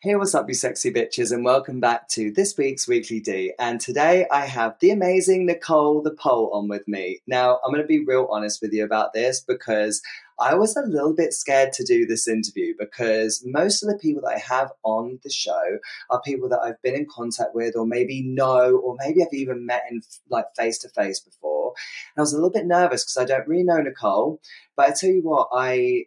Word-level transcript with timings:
Hey, 0.00 0.14
what's 0.14 0.32
up, 0.32 0.46
you 0.46 0.54
sexy 0.54 0.92
bitches, 0.92 1.32
and 1.32 1.44
welcome 1.44 1.80
back 1.80 2.06
to 2.10 2.30
this 2.30 2.56
week's 2.56 2.86
Weekly 2.86 3.18
D. 3.18 3.52
And 3.58 3.80
today 3.80 4.28
I 4.30 4.46
have 4.46 4.76
the 4.78 4.92
amazing 4.92 5.44
Nicole 5.44 6.02
the 6.02 6.12
Pole 6.12 6.52
on 6.54 6.68
with 6.68 6.86
me. 6.86 7.18
Now, 7.26 7.58
I'm 7.64 7.72
going 7.72 7.82
to 7.82 7.88
be 7.88 8.04
real 8.04 8.28
honest 8.30 8.62
with 8.62 8.72
you 8.72 8.84
about 8.84 9.12
this 9.12 9.40
because 9.40 10.00
I 10.38 10.54
was 10.54 10.76
a 10.76 10.82
little 10.82 11.16
bit 11.16 11.32
scared 11.32 11.72
to 11.72 11.84
do 11.84 12.06
this 12.06 12.28
interview 12.28 12.74
because 12.78 13.42
most 13.44 13.82
of 13.82 13.88
the 13.88 13.98
people 13.98 14.22
that 14.22 14.36
I 14.36 14.38
have 14.38 14.70
on 14.84 15.18
the 15.24 15.30
show 15.30 15.78
are 16.10 16.22
people 16.22 16.48
that 16.50 16.60
I've 16.60 16.80
been 16.80 16.94
in 16.94 17.08
contact 17.10 17.52
with, 17.52 17.74
or 17.74 17.84
maybe 17.84 18.22
know, 18.22 18.76
or 18.76 18.94
maybe 19.00 19.24
I've 19.24 19.32
even 19.32 19.66
met 19.66 19.82
in 19.90 20.02
like 20.30 20.44
face 20.56 20.78
to 20.78 20.88
face 20.90 21.18
before. 21.18 21.74
And 22.14 22.20
I 22.20 22.22
was 22.22 22.32
a 22.32 22.36
little 22.36 22.52
bit 22.52 22.66
nervous 22.66 23.02
because 23.02 23.16
I 23.16 23.24
don't 23.24 23.48
really 23.48 23.64
know 23.64 23.78
Nicole. 23.78 24.40
But 24.76 24.90
I 24.90 24.92
tell 24.92 25.10
you 25.10 25.22
what, 25.22 25.48
I 25.52 26.04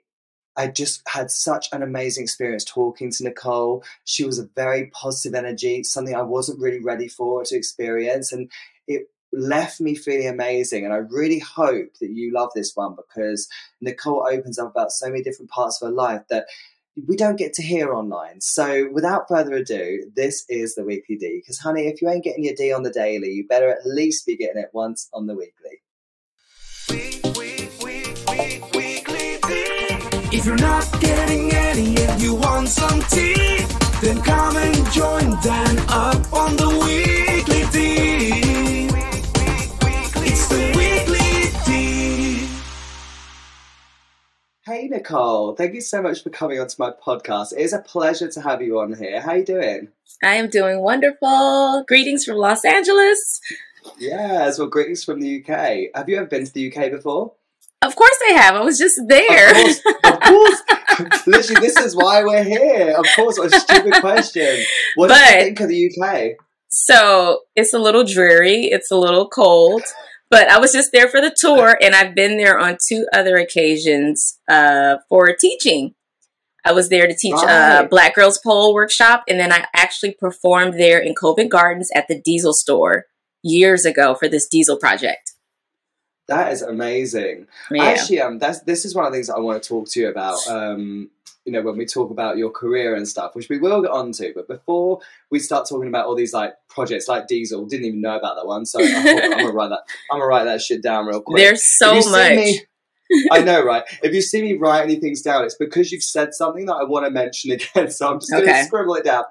I 0.58 0.68
just 0.68 1.02
had 1.08 1.32
such 1.32 1.68
an 1.72 1.82
amazing 1.82 2.24
experience 2.24 2.66
talking 2.66 3.12
to 3.12 3.24
Nicole. 3.24 3.84
She 4.06 4.26
was 4.26 4.40
a 4.40 4.50
very 4.56 4.88
positive 4.88 5.34
energy, 5.34 5.84
something 5.84 6.16
I 6.16 6.24
wasn't 6.24 6.60
really 6.60 6.82
ready 6.82 7.08
for 7.08 7.44
to 7.44 7.56
experience. 7.56 8.32
And 8.32 8.52
it 8.88 9.08
left 9.32 9.80
me 9.80 9.96
feeling 9.96 10.28
amazing. 10.28 10.84
And 10.84 10.94
I 10.94 10.98
really 10.98 11.40
hope 11.40 11.94
that 12.02 12.10
you 12.10 12.34
love 12.34 12.50
this 12.54 12.76
one 12.76 12.96
because 12.96 13.48
Nicole 13.80 14.28
opens 14.30 14.60
up 14.60 14.72
about 14.72 14.92
so 14.92 15.08
many 15.08 15.24
different 15.24 15.52
parts 15.52 15.82
of 15.82 15.88
her 15.88 15.94
life 15.94 16.24
that 16.30 16.48
we 17.08 17.16
don't 17.16 17.38
get 17.38 17.54
to 17.54 17.64
hear 17.64 17.94
online. 17.94 18.42
So 18.42 18.90
without 18.92 19.30
further 19.30 19.54
ado, 19.54 20.12
this 20.16 20.46
is 20.50 20.76
the 20.76 20.84
weekly 20.84 21.16
D. 21.16 21.40
Because 21.42 21.60
honey, 21.60 21.88
if 21.88 22.02
you 22.02 22.10
ain't 22.10 22.24
getting 22.24 22.44
your 22.44 22.56
D 22.56 22.74
on 22.74 22.84
the 22.84 22.90
daily, 22.90 23.32
you 23.32 23.48
better 23.48 23.70
at 23.70 23.86
least 23.86 24.26
be 24.26 24.36
getting 24.36 24.62
it 24.62 24.72
once 24.74 25.10
on 25.14 25.28
the 25.28 25.36
weekly. 25.36 25.82
If 30.42 30.48
you're 30.48 30.56
not 30.56 31.00
getting 31.00 31.52
any 31.54 31.96
and 31.98 32.20
you 32.20 32.34
want 32.34 32.68
some 32.68 33.00
tea, 33.04 33.64
then 34.02 34.20
come 34.24 34.58
and 34.58 34.92
join 34.92 35.40
Dan 35.44 35.78
up 35.88 36.34
on 36.34 36.56
the 36.56 36.68
weekly 36.68 37.62
tea. 37.72 38.88
It's 40.26 40.48
the 40.48 40.74
weekly 40.76 41.52
tea. 41.64 42.48
Hey 44.66 44.88
Nicole, 44.88 45.54
thank 45.54 45.76
you 45.76 45.82
so 45.82 46.02
much 46.02 46.24
for 46.24 46.32
coming 46.32 46.60
onto 46.60 46.76
my 46.80 46.90
podcast. 46.90 47.54
It 47.54 47.60
is 47.60 47.74
a 47.74 47.78
pleasure 47.78 48.32
to 48.32 48.42
have 48.42 48.64
you 48.64 48.80
on 48.80 48.96
here. 48.96 49.22
How 49.22 49.34
are 49.34 49.38
you 49.38 49.46
doing? 49.46 49.90
I 50.24 50.38
am 50.38 50.50
doing 50.50 50.80
wonderful. 50.80 51.84
Greetings 51.88 52.26
from 52.26 52.38
Los 52.38 52.66
Angeles. 52.66 53.42
Yes, 54.00 54.58
well, 54.58 54.70
greetings 54.70 55.04
from 55.04 55.20
the 55.20 55.44
UK. 55.44 55.92
Have 55.94 56.10
you 56.10 56.18
ever 56.18 56.26
been 56.26 56.46
to 56.46 56.52
the 56.52 56.74
UK 56.74 56.90
before? 56.90 57.34
Of 57.84 57.96
course 57.96 58.18
I 58.30 58.34
have. 58.34 58.56
I 58.56 58.62
was 58.62 58.78
just 58.78 59.00
there. 59.08 59.50
Of 59.50 59.56
course, 59.58 59.82
of 60.04 60.20
course. 61.00 61.28
Literally, 61.28 61.62
this 61.68 61.78
is 61.78 61.96
why 61.96 62.24
we're 62.24 62.44
here. 62.44 62.94
Of 62.98 63.06
course, 63.16 63.38
what 63.40 63.54
a 63.54 63.60
stupid 63.60 63.94
question. 64.02 64.64
What 64.96 65.08
do 65.08 65.14
you 65.16 65.20
But- 65.20 65.40
think 65.44 65.60
of 65.62 65.68
the 65.70 65.92
UK? 66.00 66.38
so 66.74 67.42
it's 67.56 67.74
a 67.74 67.80
little 67.80 68.04
dreary. 68.06 68.66
It's 68.66 68.92
a 68.92 68.96
little 68.98 69.28
cold. 69.28 69.82
But 70.30 70.50
I 70.50 70.60
was 70.60 70.72
just 70.72 70.94
there 70.94 71.10
for 71.10 71.20
the 71.20 71.36
tour, 71.38 71.78
and 71.82 71.94
I've 71.94 72.16
been 72.16 72.38
there 72.38 72.58
on 72.58 72.78
two 72.88 73.06
other 73.12 73.36
occasions 73.36 74.40
uh, 74.48 74.98
for 75.10 75.36
teaching. 75.36 75.94
I 76.64 76.72
was 76.72 76.88
there 76.88 77.06
to 77.08 77.14
teach 77.14 77.34
a 77.34 77.46
Right. 77.82 77.90
Black 77.90 78.16
Girls 78.16 78.38
Pole 78.38 78.74
workshop, 78.74 79.24
and 79.28 79.38
then 79.40 79.52
I 79.52 79.66
actually 79.76 80.14
performed 80.18 80.76
there 80.76 81.00
in 81.00 81.16
Covent 81.20 81.52
Gardens 81.52 81.90
at 81.94 82.08
the 82.08 82.22
Diesel 82.22 82.54
store 82.54 83.06
years 83.44 83.84
ago 83.84 84.16
for 84.16 84.30
this 84.30 84.48
Diesel 84.48 84.78
project. 84.78 85.31
That 86.32 86.54
is 86.54 86.62
amazing. 86.62 87.48
Yeah. 87.70 87.84
Actually, 87.84 88.22
um, 88.22 88.40
that's 88.40 88.62
this 88.62 88.86
is 88.86 88.96
one 88.96 89.06
of 89.06 89.12
the 89.12 89.18
things 89.18 89.28
that 89.28 89.36
I 89.36 89.40
want 89.42 89.62
to 89.62 89.68
talk 89.68 89.90
to 89.90 90.00
you 90.00 90.10
about. 90.10 90.40
Um, 90.48 91.10
you 91.44 91.52
know, 91.52 91.62
when 91.62 91.76
we 91.76 91.86
talk 91.86 92.10
about 92.10 92.38
your 92.38 92.52
career 92.52 92.96
and 92.96 93.06
stuff, 93.06 93.36
which 93.36 93.50
we 93.50 93.58
will 93.58 93.82
get 93.82 93.92
onto. 93.92 94.34
But 94.34 94.48
before 94.48 95.02
we 95.30 95.40
start 95.40 95.68
talking 95.68 95.90
about 95.90 96.06
all 96.06 96.16
these 96.16 96.34
like 96.34 96.54
projects 96.70 97.10
like 97.10 97.28
Diesel, 97.28 97.66
didn't 97.66 97.86
even 97.86 98.00
know 98.00 98.16
about 98.16 98.36
that 98.36 98.46
one, 98.48 98.66
so 98.66 98.80
I'm 98.82 99.38
gonna 99.38 99.52
write 99.52 99.70
that. 99.70 99.82
I'm 100.10 100.20
gonna 100.20 100.26
write 100.26 100.46
that 100.46 100.62
shit 100.62 100.82
down 100.82 101.06
real 101.06 101.22
quick. 101.22 101.38
There's 101.44 101.64
so 101.66 101.96
much. 101.96 102.36
me- 102.36 102.62
I 103.32 103.42
know, 103.42 103.64
right? 103.64 103.84
If 104.04 104.14
you 104.14 104.22
see 104.22 104.42
me 104.42 104.54
write 104.58 104.84
any 104.84 104.96
things 104.96 105.22
down, 105.22 105.44
it's 105.44 105.56
because 105.56 105.92
you've 105.92 106.04
said 106.04 106.34
something 106.34 106.66
that 106.68 106.76
I 106.76 106.84
want 106.84 107.06
to 107.06 107.12
mention 107.12 107.52
again. 107.52 107.90
So 107.92 108.10
I'm 108.12 108.20
just 108.20 108.32
going 108.32 108.44
to 108.44 108.50
Okay. 108.50 108.64
scribble 108.64 108.96
it 108.96 109.04
down. 109.06 109.24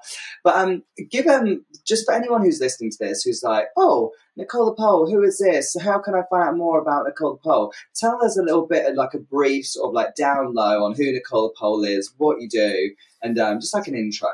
But 0.43 0.55
um, 0.55 0.83
give 1.09 1.27
um, 1.27 1.65
just 1.85 2.05
for 2.05 2.13
anyone 2.13 2.43
who's 2.43 2.59
listening 2.59 2.91
to 2.91 2.97
this, 2.99 3.23
who's 3.23 3.43
like, 3.43 3.65
oh, 3.77 4.11
Nicole 4.37 4.65
the 4.67 4.73
Pole, 4.75 5.09
who 5.09 5.21
is 5.23 5.39
this? 5.39 5.75
How 5.81 5.99
can 5.99 6.15
I 6.15 6.21
find 6.29 6.43
out 6.49 6.57
more 6.57 6.79
about 6.79 7.05
Nicole 7.05 7.33
the 7.33 7.49
Pole? 7.49 7.73
Tell 7.95 8.23
us 8.23 8.37
a 8.37 8.43
little 8.43 8.65
bit 8.65 8.85
of 8.85 8.95
like 8.95 9.13
a 9.13 9.19
brief 9.19 9.65
sort 9.67 9.89
of 9.89 9.93
like 9.93 10.15
down 10.15 10.53
low 10.53 10.85
on 10.85 10.95
who 10.95 11.11
Nicole 11.11 11.49
the 11.49 11.59
Pole 11.59 11.83
is, 11.83 12.13
what 12.17 12.39
you 12.41 12.47
do, 12.47 12.91
and 13.21 13.37
um, 13.39 13.59
just 13.59 13.73
like 13.73 13.87
an 13.87 13.95
intro. 13.95 14.29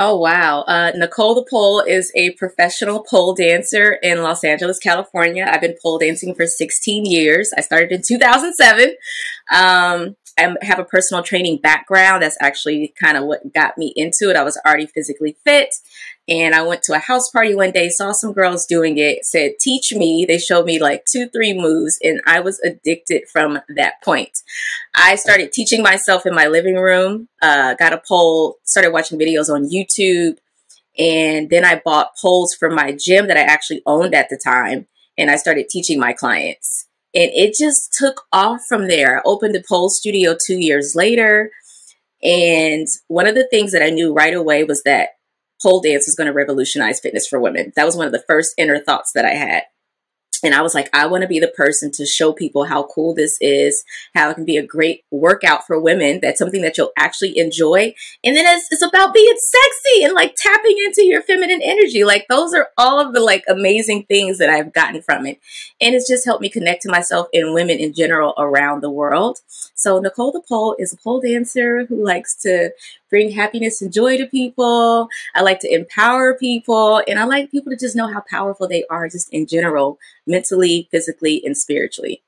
Oh 0.00 0.16
wow. 0.16 0.60
Uh, 0.60 0.92
Nicole 0.94 1.34
the 1.34 1.44
Pole 1.50 1.80
is 1.80 2.12
a 2.14 2.30
professional 2.34 3.02
pole 3.02 3.34
dancer 3.34 3.94
in 4.00 4.22
Los 4.22 4.44
Angeles, 4.44 4.78
California. 4.78 5.44
I've 5.50 5.60
been 5.60 5.74
pole 5.82 5.98
dancing 5.98 6.36
for 6.36 6.46
16 6.46 7.04
years. 7.04 7.52
I 7.58 7.62
started 7.62 7.90
in 7.90 8.02
2007. 8.06 8.94
Um, 9.52 10.14
I 10.38 10.54
have 10.62 10.78
a 10.78 10.84
personal 10.84 11.22
training 11.22 11.58
background. 11.58 12.22
That's 12.22 12.38
actually 12.40 12.94
kind 13.00 13.16
of 13.16 13.24
what 13.24 13.52
got 13.52 13.76
me 13.76 13.92
into 13.96 14.30
it. 14.30 14.36
I 14.36 14.44
was 14.44 14.58
already 14.64 14.86
physically 14.86 15.36
fit. 15.44 15.74
And 16.28 16.54
I 16.54 16.62
went 16.62 16.82
to 16.84 16.94
a 16.94 16.98
house 16.98 17.30
party 17.30 17.54
one 17.54 17.70
day, 17.70 17.88
saw 17.88 18.12
some 18.12 18.34
girls 18.34 18.66
doing 18.66 18.98
it, 18.98 19.24
said, 19.24 19.52
teach 19.58 19.94
me. 19.94 20.26
They 20.28 20.38
showed 20.38 20.66
me 20.66 20.78
like 20.78 21.06
two, 21.06 21.26
three 21.28 21.54
moves, 21.54 21.98
and 22.02 22.20
I 22.26 22.40
was 22.40 22.60
addicted 22.60 23.22
from 23.32 23.60
that 23.74 24.02
point. 24.04 24.42
I 24.94 25.16
started 25.16 25.52
teaching 25.52 25.82
myself 25.82 26.26
in 26.26 26.34
my 26.34 26.46
living 26.46 26.76
room, 26.76 27.28
uh, 27.40 27.74
got 27.74 27.94
a 27.94 28.02
pole, 28.06 28.56
started 28.64 28.92
watching 28.92 29.18
videos 29.18 29.48
on 29.48 29.70
YouTube, 29.70 30.36
and 30.98 31.48
then 31.48 31.64
I 31.64 31.80
bought 31.82 32.16
poles 32.20 32.54
from 32.54 32.74
my 32.74 32.92
gym 32.92 33.28
that 33.28 33.38
I 33.38 33.42
actually 33.42 33.82
owned 33.86 34.14
at 34.14 34.28
the 34.28 34.38
time, 34.42 34.86
and 35.16 35.30
I 35.30 35.36
started 35.36 35.70
teaching 35.70 35.98
my 35.98 36.12
clients. 36.12 36.87
And 37.14 37.30
it 37.34 37.54
just 37.58 37.94
took 37.98 38.22
off 38.32 38.60
from 38.68 38.86
there. 38.86 39.18
I 39.18 39.22
opened 39.24 39.54
the 39.54 39.64
pole 39.66 39.88
studio 39.88 40.36
two 40.46 40.58
years 40.58 40.94
later, 40.94 41.50
and 42.22 42.86
one 43.06 43.26
of 43.26 43.34
the 43.34 43.48
things 43.48 43.72
that 43.72 43.82
I 43.82 43.90
knew 43.90 44.12
right 44.12 44.34
away 44.34 44.64
was 44.64 44.82
that 44.82 45.10
pole 45.62 45.80
dance 45.80 46.06
was 46.06 46.14
going 46.14 46.26
to 46.26 46.32
revolutionize 46.32 47.00
fitness 47.00 47.26
for 47.26 47.40
women. 47.40 47.72
That 47.76 47.86
was 47.86 47.96
one 47.96 48.06
of 48.06 48.12
the 48.12 48.24
first 48.26 48.54
inner 48.58 48.78
thoughts 48.78 49.12
that 49.14 49.24
I 49.24 49.34
had. 49.34 49.62
And 50.42 50.54
I 50.54 50.62
was 50.62 50.74
like, 50.74 50.88
I 50.92 51.06
want 51.06 51.22
to 51.22 51.28
be 51.28 51.40
the 51.40 51.48
person 51.48 51.90
to 51.92 52.06
show 52.06 52.32
people 52.32 52.64
how 52.64 52.84
cool 52.84 53.14
this 53.14 53.38
is, 53.40 53.84
how 54.14 54.30
it 54.30 54.34
can 54.34 54.44
be 54.44 54.56
a 54.56 54.66
great 54.66 55.04
workout 55.10 55.66
for 55.66 55.80
women. 55.80 56.20
That's 56.20 56.38
something 56.38 56.62
that 56.62 56.78
you'll 56.78 56.92
actually 56.96 57.38
enjoy. 57.38 57.94
And 58.22 58.36
then 58.36 58.46
it's, 58.46 58.70
it's 58.70 58.82
about 58.82 59.14
being 59.14 59.36
sexy 59.36 60.04
and 60.04 60.14
like 60.14 60.34
tapping 60.36 60.76
into 60.78 61.04
your 61.04 61.22
feminine 61.22 61.60
energy. 61.62 62.04
Like 62.04 62.26
those 62.28 62.54
are 62.54 62.68
all 62.76 63.00
of 63.00 63.14
the 63.14 63.20
like 63.20 63.44
amazing 63.48 64.04
things 64.04 64.38
that 64.38 64.50
I've 64.50 64.72
gotten 64.72 65.02
from 65.02 65.26
it. 65.26 65.40
And 65.80 65.94
it's 65.94 66.08
just 66.08 66.24
helped 66.24 66.42
me 66.42 66.48
connect 66.48 66.82
to 66.82 66.90
myself 66.90 67.28
and 67.32 67.54
women 67.54 67.78
in 67.78 67.92
general 67.92 68.34
around 68.38 68.82
the 68.82 68.90
world. 68.90 69.40
So 69.74 69.98
Nicole 69.98 70.32
the 70.32 70.40
Pole 70.40 70.76
is 70.78 70.92
a 70.92 70.96
pole 70.96 71.20
dancer 71.20 71.86
who 71.86 72.04
likes 72.04 72.34
to 72.42 72.70
bring 73.10 73.30
happiness 73.30 73.82
and 73.82 73.92
joy 73.92 74.16
to 74.18 74.26
people. 74.26 75.08
I 75.34 75.42
like 75.42 75.60
to 75.60 75.72
empower 75.72 76.34
people 76.34 77.02
and 77.08 77.18
I 77.18 77.24
like 77.24 77.50
people 77.50 77.70
to 77.70 77.78
just 77.78 77.96
know 77.96 78.12
how 78.12 78.22
powerful 78.28 78.68
they 78.68 78.84
are 78.90 79.08
just 79.08 79.32
in 79.32 79.46
general, 79.46 79.98
mentally, 80.26 80.88
physically, 80.90 81.42
and 81.44 81.56
spiritually. 81.56 82.22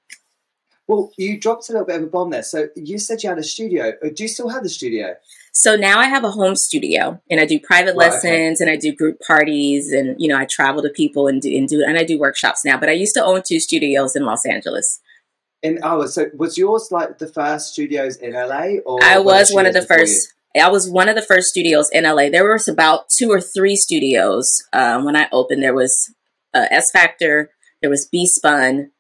Well, 0.86 1.12
you 1.16 1.38
dropped 1.38 1.68
a 1.68 1.72
little 1.72 1.86
bit 1.86 1.96
of 1.96 2.02
a 2.02 2.06
bomb 2.08 2.30
there. 2.30 2.42
So 2.42 2.68
you 2.74 2.98
said 2.98 3.22
you 3.22 3.28
had 3.28 3.38
a 3.38 3.44
studio. 3.44 3.92
Uh, 4.04 4.08
Do 4.12 4.24
you 4.24 4.28
still 4.28 4.48
have 4.48 4.64
the 4.64 4.68
studio? 4.68 5.14
So 5.52 5.76
now 5.76 6.00
I 6.00 6.06
have 6.06 6.24
a 6.24 6.32
home 6.32 6.56
studio 6.56 7.20
and 7.30 7.40
I 7.40 7.44
do 7.44 7.60
private 7.60 7.94
Right, 7.96 8.08
okay. 8.08 8.14
lessons 8.14 8.60
and 8.60 8.68
I 8.68 8.74
do 8.76 8.92
group 8.92 9.20
parties 9.20 9.92
and 9.92 10.20
you 10.20 10.28
know 10.28 10.36
I 10.36 10.46
travel 10.46 10.82
to 10.82 10.88
people 10.88 11.28
and 11.28 11.40
do 11.40 11.56
and 11.56 11.68
do 11.68 11.84
and 11.86 11.96
I 11.96 12.02
do 12.02 12.18
workshops 12.18 12.64
now. 12.64 12.76
But 12.76 12.88
I 12.88 12.92
used 12.92 13.14
to 13.14 13.24
own 13.24 13.42
two 13.46 13.60
studios 13.60 14.16
in 14.16 14.24
Los 14.24 14.44
Angeles. 14.44 15.00
In 15.62 15.78
oh, 15.82 16.06
so 16.06 16.26
was 16.34 16.56
yours 16.56 16.88
like 16.90 17.18
the 17.18 17.26
first 17.28 17.72
studios 17.74 18.16
in 18.16 18.32
LA, 18.32 18.80
or 18.84 18.98
I 19.02 19.18
was 19.18 19.52
one 19.52 19.66
of 19.66 19.74
the 19.74 19.82
first. 19.82 20.32
I 20.58 20.68
was 20.68 20.90
one 20.90 21.08
of 21.08 21.14
the 21.14 21.22
first 21.22 21.48
studios 21.48 21.88
in 21.92 22.04
LA. 22.04 22.28
There 22.28 22.50
was 22.50 22.66
about 22.68 23.08
two 23.08 23.30
or 23.30 23.40
three 23.40 23.76
studios 23.76 24.48
um, 24.72 25.04
when 25.04 25.16
I 25.16 25.28
opened. 25.32 25.62
There 25.62 25.74
was 25.74 26.12
uh, 26.54 26.66
S 26.70 26.90
Factor, 26.90 27.50
there 27.80 27.90
was 27.90 28.06
B 28.10 28.26
Spun, 28.26 28.90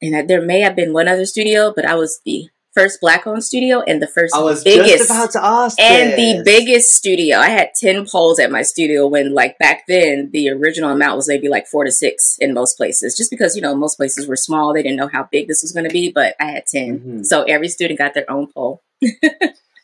and 0.00 0.16
I- 0.16 0.22
there 0.22 0.42
may 0.42 0.60
have 0.60 0.76
been 0.76 0.92
one 0.92 1.08
other 1.08 1.26
studio, 1.26 1.72
but 1.74 1.84
I 1.84 1.94
was 1.96 2.20
the 2.24 2.48
first 2.72 3.00
black-owned 3.00 3.44
studio 3.44 3.82
and 3.82 4.02
the 4.02 4.06
first 4.08 4.34
I 4.34 4.40
was 4.40 4.64
biggest 4.64 4.88
just 4.98 5.10
about 5.10 5.30
to 5.32 5.44
ask. 5.44 5.80
and 5.80 6.12
the 6.14 6.42
biggest 6.44 6.90
studio. 6.90 7.38
I 7.38 7.48
had 7.50 7.70
ten 7.80 8.04
poles 8.06 8.38
at 8.40 8.50
my 8.50 8.62
studio 8.62 9.06
when, 9.06 9.32
like 9.34 9.58
back 9.58 9.84
then, 9.88 10.30
the 10.32 10.50
original 10.50 10.90
amount 10.90 11.16
was 11.16 11.28
maybe 11.28 11.48
like 11.48 11.66
four 11.68 11.84
to 11.84 11.92
six 11.92 12.36
in 12.40 12.52
most 12.54 12.76
places, 12.76 13.16
just 13.16 13.30
because 13.30 13.54
you 13.56 13.62
know 13.62 13.74
most 13.76 13.96
places 13.96 14.26
were 14.28 14.36
small. 14.36 14.72
They 14.72 14.82
didn't 14.82 14.96
know 14.98 15.10
how 15.12 15.28
big 15.30 15.46
this 15.48 15.62
was 15.62 15.72
going 15.72 15.84
to 15.88 15.92
be, 15.92 16.10
but 16.12 16.34
I 16.40 16.46
had 16.46 16.66
10 16.66 17.00
Mhm. 17.00 17.26
so 17.26 17.42
every 17.44 17.68
student 17.68 17.98
got 17.98 18.14
their 18.14 18.28
own 18.30 18.48
pole. 18.52 18.82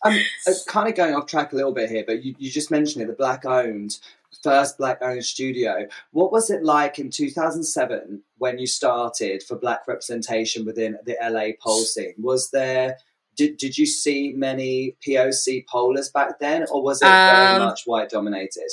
Um, 0.02 0.18
uh, 0.46 0.52
kind 0.66 0.88
of 0.88 0.94
going 0.94 1.14
off 1.14 1.26
track 1.26 1.52
a 1.52 1.56
little 1.56 1.72
bit 1.72 1.90
here, 1.90 2.04
but 2.06 2.24
you, 2.24 2.34
you 2.38 2.50
just 2.50 2.70
mentioned 2.70 3.02
it, 3.02 3.06
the 3.06 3.12
black 3.12 3.44
owned, 3.44 3.98
first 4.42 4.78
black 4.78 4.98
owned 5.02 5.24
studio. 5.24 5.86
What 6.12 6.32
was 6.32 6.48
it 6.50 6.62
like 6.62 6.98
in 6.98 7.10
2007 7.10 8.22
when 8.38 8.58
you 8.58 8.66
started 8.66 9.42
for 9.42 9.56
black 9.56 9.86
representation 9.86 10.64
within 10.64 10.96
the 11.04 11.16
LA 11.22 11.48
pole 11.62 11.82
scene? 11.82 12.14
Was 12.18 12.50
there, 12.50 12.96
did, 13.36 13.58
did 13.58 13.76
you 13.76 13.84
see 13.84 14.32
many 14.34 14.96
POC 15.06 15.66
polers 15.66 16.10
back 16.10 16.38
then, 16.38 16.64
or 16.72 16.82
was 16.82 17.02
it 17.02 17.06
very 17.06 17.56
Um, 17.56 17.62
much 17.62 17.82
white 17.84 18.08
dominated? 18.08 18.70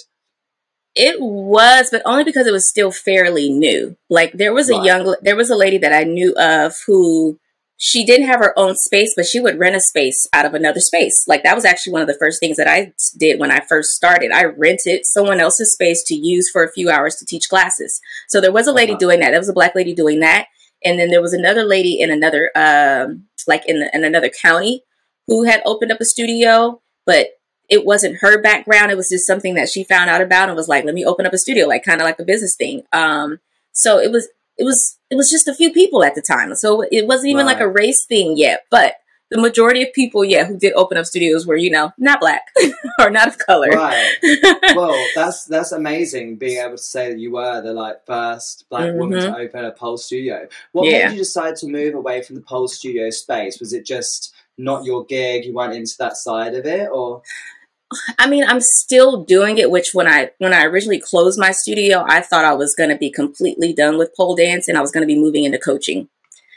It 0.96 1.22
was, 1.22 1.90
but 1.92 2.02
only 2.06 2.24
because 2.24 2.48
it 2.48 2.52
was 2.54 2.68
still 2.68 2.92
fairly 2.92 3.52
new. 3.52 3.98
Like 4.10 4.32
there 4.34 4.54
was 4.54 4.70
a 4.72 4.82
young, 4.84 5.16
there 5.22 5.36
was 5.36 5.50
a 5.52 5.56
lady 5.56 5.78
that 5.80 5.94
I 5.94 6.06
knew 6.06 6.34
of 6.40 6.74
who 6.88 7.38
she 7.80 8.04
didn't 8.06 8.26
have 8.26 8.40
her 8.40 8.58
own 8.58 8.76
space, 8.76 9.14
but 9.16 9.26
she 9.28 9.40
would 9.40 9.60
rent 9.60 9.76
a 9.76 9.80
space 9.80 10.28
out 10.34 10.46
of 10.48 10.56
another 10.56 10.80
space. 10.80 11.28
Like 11.28 11.44
that 11.44 11.56
was 11.56 11.64
actually 11.64 11.94
one 11.94 12.02
of 12.02 12.08
the 12.08 12.18
first 12.20 12.40
things 12.40 12.58
that 12.58 12.68
I 12.68 12.92
did 13.18 13.40
when 13.40 13.52
I 13.52 13.60
first 13.60 13.92
started. 13.92 14.32
I 14.32 14.46
rented 14.46 15.06
someone 15.06 15.40
else's 15.40 15.74
space 15.74 16.04
to 16.06 16.16
use 16.16 16.50
for 16.50 16.64
a 16.64 16.72
few 16.72 16.90
hours 16.90 17.16
to 17.18 17.26
teach 17.26 17.50
classes. 17.50 18.02
So 18.28 18.42
there 18.42 18.52
was 18.52 18.68
a 18.68 18.74
lady 18.74 18.94
Uh-huh. 18.94 19.00
doing 19.00 19.20
that. 19.20 19.30
There 19.30 19.40
was 19.40 19.50
a 19.50 19.54
black 19.54 19.76
lady 19.76 19.94
doing 19.94 20.20
that, 20.22 20.48
and 20.84 20.98
then 21.00 21.10
there 21.10 21.22
was 21.22 21.34
another 21.34 21.64
lady 21.64 22.00
in 22.00 22.10
another, 22.10 22.50
um, 22.56 23.26
like 23.46 23.64
in, 23.68 23.88
in 23.94 24.04
another 24.04 24.30
county, 24.30 24.84
who 25.28 25.44
had 25.44 25.62
opened 25.66 25.92
up 25.92 26.02
a 26.02 26.06
studio, 26.06 26.82
but 27.06 27.28
it 27.70 27.86
wasn't 27.86 28.18
her 28.22 28.42
background. 28.42 28.92
It 28.92 28.98
was 28.98 29.10
just 29.10 29.28
something 29.28 29.54
that 29.56 29.70
she 29.70 29.84
found 29.84 30.10
out 30.10 30.22
about 30.22 30.48
and 30.50 30.56
was 30.56 30.68
like, 30.70 30.86
let 30.86 30.96
me 30.96 31.06
open 31.06 31.26
up 31.26 31.34
a 31.34 31.38
studio, 31.38 31.68
like 31.68 31.84
kind 31.84 32.00
of 32.02 32.06
like 32.06 32.18
a 32.20 32.24
business 32.24 32.56
thing. 32.56 32.84
Um, 32.94 33.40
so 33.72 34.00
it 34.00 34.10
was, 34.12 34.30
it 34.58 34.64
was, 34.64 34.98
it 35.10 35.16
was 35.16 35.30
just 35.30 35.48
a 35.48 35.54
few 35.56 35.72
people 35.72 36.04
at 36.04 36.16
the 36.16 36.22
time. 36.22 36.54
So 36.56 36.82
it 36.92 37.08
wasn't 37.08 37.32
even 37.32 37.46
like 37.46 37.60
a 37.60 37.68
race 37.70 38.06
thing 38.06 38.38
yet, 38.38 38.66
but 38.72 38.96
the 39.30 39.42
majority 39.42 39.84
of 39.84 39.92
people, 39.92 40.24
yeah, 40.24 40.46
who 40.46 40.58
did 40.58 40.72
open 40.74 40.98
up 40.98 41.06
studios 41.06 41.46
were, 41.46 41.58
you 41.58 41.70
know, 41.70 41.92
not 41.98 42.22
black 42.22 42.44
or 43.00 43.10
not 43.10 43.28
of 43.28 43.38
color. 43.38 43.68
Right. 43.68 44.16
well, 44.76 44.98
that's 45.16 45.44
that's 45.46 45.74
amazing 45.74 46.38
being 46.38 46.60
able 46.64 46.78
to 46.78 46.82
say 46.82 47.10
that 47.10 47.20
you 47.20 47.32
were 47.34 47.62
the 47.62 47.74
like 47.74 48.06
first 48.06 48.66
black 48.70 48.94
woman 48.94 49.20
to 49.20 49.38
open 49.38 49.66
a 49.66 49.72
pole 49.72 49.98
studio. 49.98 50.48
What 50.72 50.84
Mm-hmm. 50.84 50.92
Yeah. 50.96 51.08
made 51.10 51.14
you 51.14 51.20
decide 51.20 51.58
to 51.58 51.68
move 51.68 51.94
away 51.94 52.22
from 52.22 52.38
the 52.38 52.42
pole 52.42 52.70
studio 52.70 53.10
space? 53.10 53.60
Was 53.60 53.74
it 53.74 53.86
just 53.86 54.34
not 54.58 54.86
your 54.86 55.04
gig? 55.04 55.44
You 55.44 55.54
weren't 55.54 55.74
into 55.74 55.96
that 56.00 56.16
side 56.16 56.56
of 56.56 56.66
it, 56.66 56.90
or 56.90 57.22
I 58.20 58.30
mean, 58.30 58.44
I'm 58.46 58.60
still 58.60 59.24
doing 59.24 59.58
it. 59.58 59.72
Which 59.72 59.94
when 59.94 60.08
I 60.08 60.32
when 60.40 60.54
I 60.54 60.66
originally 60.66 61.00
closed 61.00 61.40
my 61.40 61.52
studio, 61.52 62.04
I 62.08 62.22
thought 62.22 62.46
I 62.46 62.54
was 62.54 62.76
going 62.76 62.90
to 62.90 62.98
be 62.98 63.12
completely 63.12 63.74
done 63.74 63.98
with 63.98 64.16
pole 64.16 64.36
dance, 64.36 64.68
and 64.68 64.78
I 64.78 64.82
was 64.82 64.92
going 64.92 65.08
to 65.08 65.14
be 65.14 65.20
moving 65.20 65.44
into 65.44 65.58
coaching. 65.58 66.10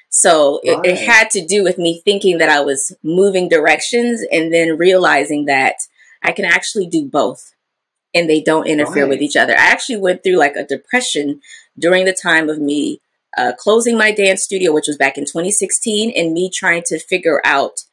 So 0.08 0.60
it, 0.64 0.84
it 0.84 0.98
had 0.98 1.30
to 1.30 1.46
do 1.46 1.62
with 1.62 1.78
me 1.78 2.02
thinking 2.04 2.38
that 2.38 2.48
I 2.48 2.60
was 2.60 2.92
moving 3.02 3.48
directions, 3.48 4.24
and 4.32 4.52
then 4.52 4.76
realizing 4.76 5.44
that 5.44 5.76
I 6.22 6.32
can 6.32 6.44
actually 6.44 6.86
do 6.86 7.08
both, 7.08 7.54
and 8.12 8.28
they 8.28 8.40
don't 8.40 8.66
interfere 8.66 9.06
with 9.06 9.22
each 9.22 9.36
other. 9.36 9.52
I 9.52 9.70
actually 9.70 9.98
went 9.98 10.24
through 10.24 10.36
like 10.36 10.56
a 10.56 10.66
depression 10.66 11.40
during 11.78 12.06
the 12.06 12.16
time 12.20 12.48
of 12.48 12.58
me 12.58 13.00
uh, 13.36 13.52
closing 13.56 13.96
my 13.96 14.10
dance 14.10 14.42
studio, 14.42 14.72
which 14.72 14.88
was 14.88 14.96
back 14.96 15.16
in 15.16 15.24
2016, 15.24 16.10
and 16.16 16.32
me 16.32 16.50
trying 16.52 16.82
to 16.86 16.98
figure 16.98 17.40
out 17.44 17.84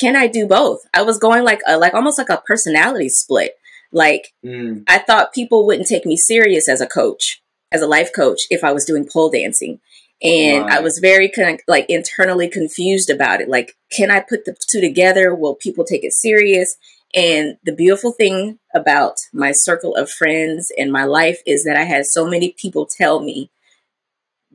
can 0.00 0.16
I 0.16 0.26
do 0.26 0.46
both? 0.46 0.80
I 0.94 1.02
was 1.02 1.18
going 1.18 1.44
like 1.44 1.60
a, 1.66 1.76
like 1.76 1.94
almost 1.94 2.18
like 2.18 2.30
a 2.30 2.42
personality 2.46 3.08
split. 3.08 3.52
Like 3.92 4.32
Mm, 4.44 4.84
I 4.88 4.98
thought 4.98 5.34
people 5.34 5.66
wouldn't 5.66 5.88
take 5.88 6.06
me 6.06 6.16
serious 6.16 6.68
as 6.68 6.80
a 6.80 6.86
coach, 6.86 7.42
as 7.72 7.82
a 7.82 7.86
life 7.86 8.10
coach, 8.14 8.42
if 8.50 8.64
I 8.64 8.72
was 8.72 8.84
doing 8.84 9.08
pole 9.10 9.30
dancing. 9.30 9.80
And 10.22 10.68
I 10.68 10.80
was 10.80 10.98
very 10.98 11.30
kind 11.30 11.54
of 11.54 11.60
like 11.66 11.86
internally 11.88 12.46
confused 12.48 13.08
about 13.08 13.40
it. 13.40 13.48
Like, 13.48 13.76
can 13.90 14.10
I 14.10 14.20
put 14.20 14.44
the 14.44 14.54
two 14.68 14.80
together? 14.80 15.34
Will 15.34 15.54
people 15.54 15.82
take 15.84 16.04
it 16.04 16.12
serious? 16.12 16.76
And 17.14 17.56
the 17.64 17.74
beautiful 17.74 18.12
thing 18.12 18.58
about 18.74 19.14
my 19.32 19.52
circle 19.52 19.96
of 19.96 20.10
friends 20.10 20.70
and 20.76 20.92
my 20.92 21.04
life 21.04 21.40
is 21.46 21.64
that 21.64 21.76
I 21.76 21.84
had 21.84 22.04
so 22.06 22.26
many 22.26 22.54
people 22.56 22.86
tell 22.86 23.20
me 23.20 23.50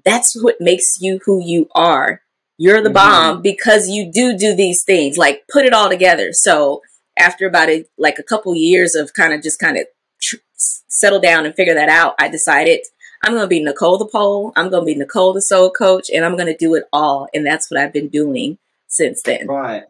that's 0.05 0.39
what 0.41 0.61
makes 0.61 1.01
you 1.01 1.19
who 1.25 1.43
you 1.43 1.67
are. 1.73 2.21
You're 2.57 2.81
the 2.81 2.89
Mhm. 2.89 2.93
bomb 2.93 3.41
because 3.41 3.89
you 3.89 4.11
do 4.11 4.37
do 4.37 4.55
these 4.55 4.83
things. 4.83 5.17
Like 5.17 5.43
put 5.51 5.65
it 5.65 5.73
all 5.73 5.89
together. 5.89 6.31
So 6.31 6.81
after 7.17 7.45
about 7.47 7.69
a 7.69 7.85
like 7.97 8.17
a 8.19 8.23
couple 8.23 8.55
years 8.55 8.95
of 8.95 9.13
kind 9.13 9.33
of 9.33 9.41
just 9.41 9.59
kind 9.59 9.77
of 9.77 9.85
tr- 10.21 10.35
settle 10.55 11.19
down 11.19 11.45
and 11.45 11.53
figure 11.55 11.73
that 11.73 11.89
out, 11.89 12.15
I 12.19 12.27
decided 12.29 12.81
I'm 13.23 13.31
going 13.31 13.43
to 13.43 13.47
be 13.47 13.63
Nicole 13.63 13.97
the 13.97 14.05
pole. 14.05 14.53
I'm 14.55 14.69
going 14.69 14.83
to 14.83 14.85
be 14.85 14.95
Nicole 14.95 15.33
the 15.33 15.41
soul 15.41 15.71
coach, 15.71 16.09
and 16.13 16.23
I'm 16.23 16.35
going 16.35 16.47
to 16.51 16.55
do 16.57 16.75
it 16.75 16.83
all. 16.93 17.27
And 17.33 17.45
that's 17.45 17.71
what 17.71 17.79
I've 17.79 17.91
been 17.93 18.07
doing 18.09 18.57
since 18.87 19.21
then. 19.23 19.47
right. 19.47 19.83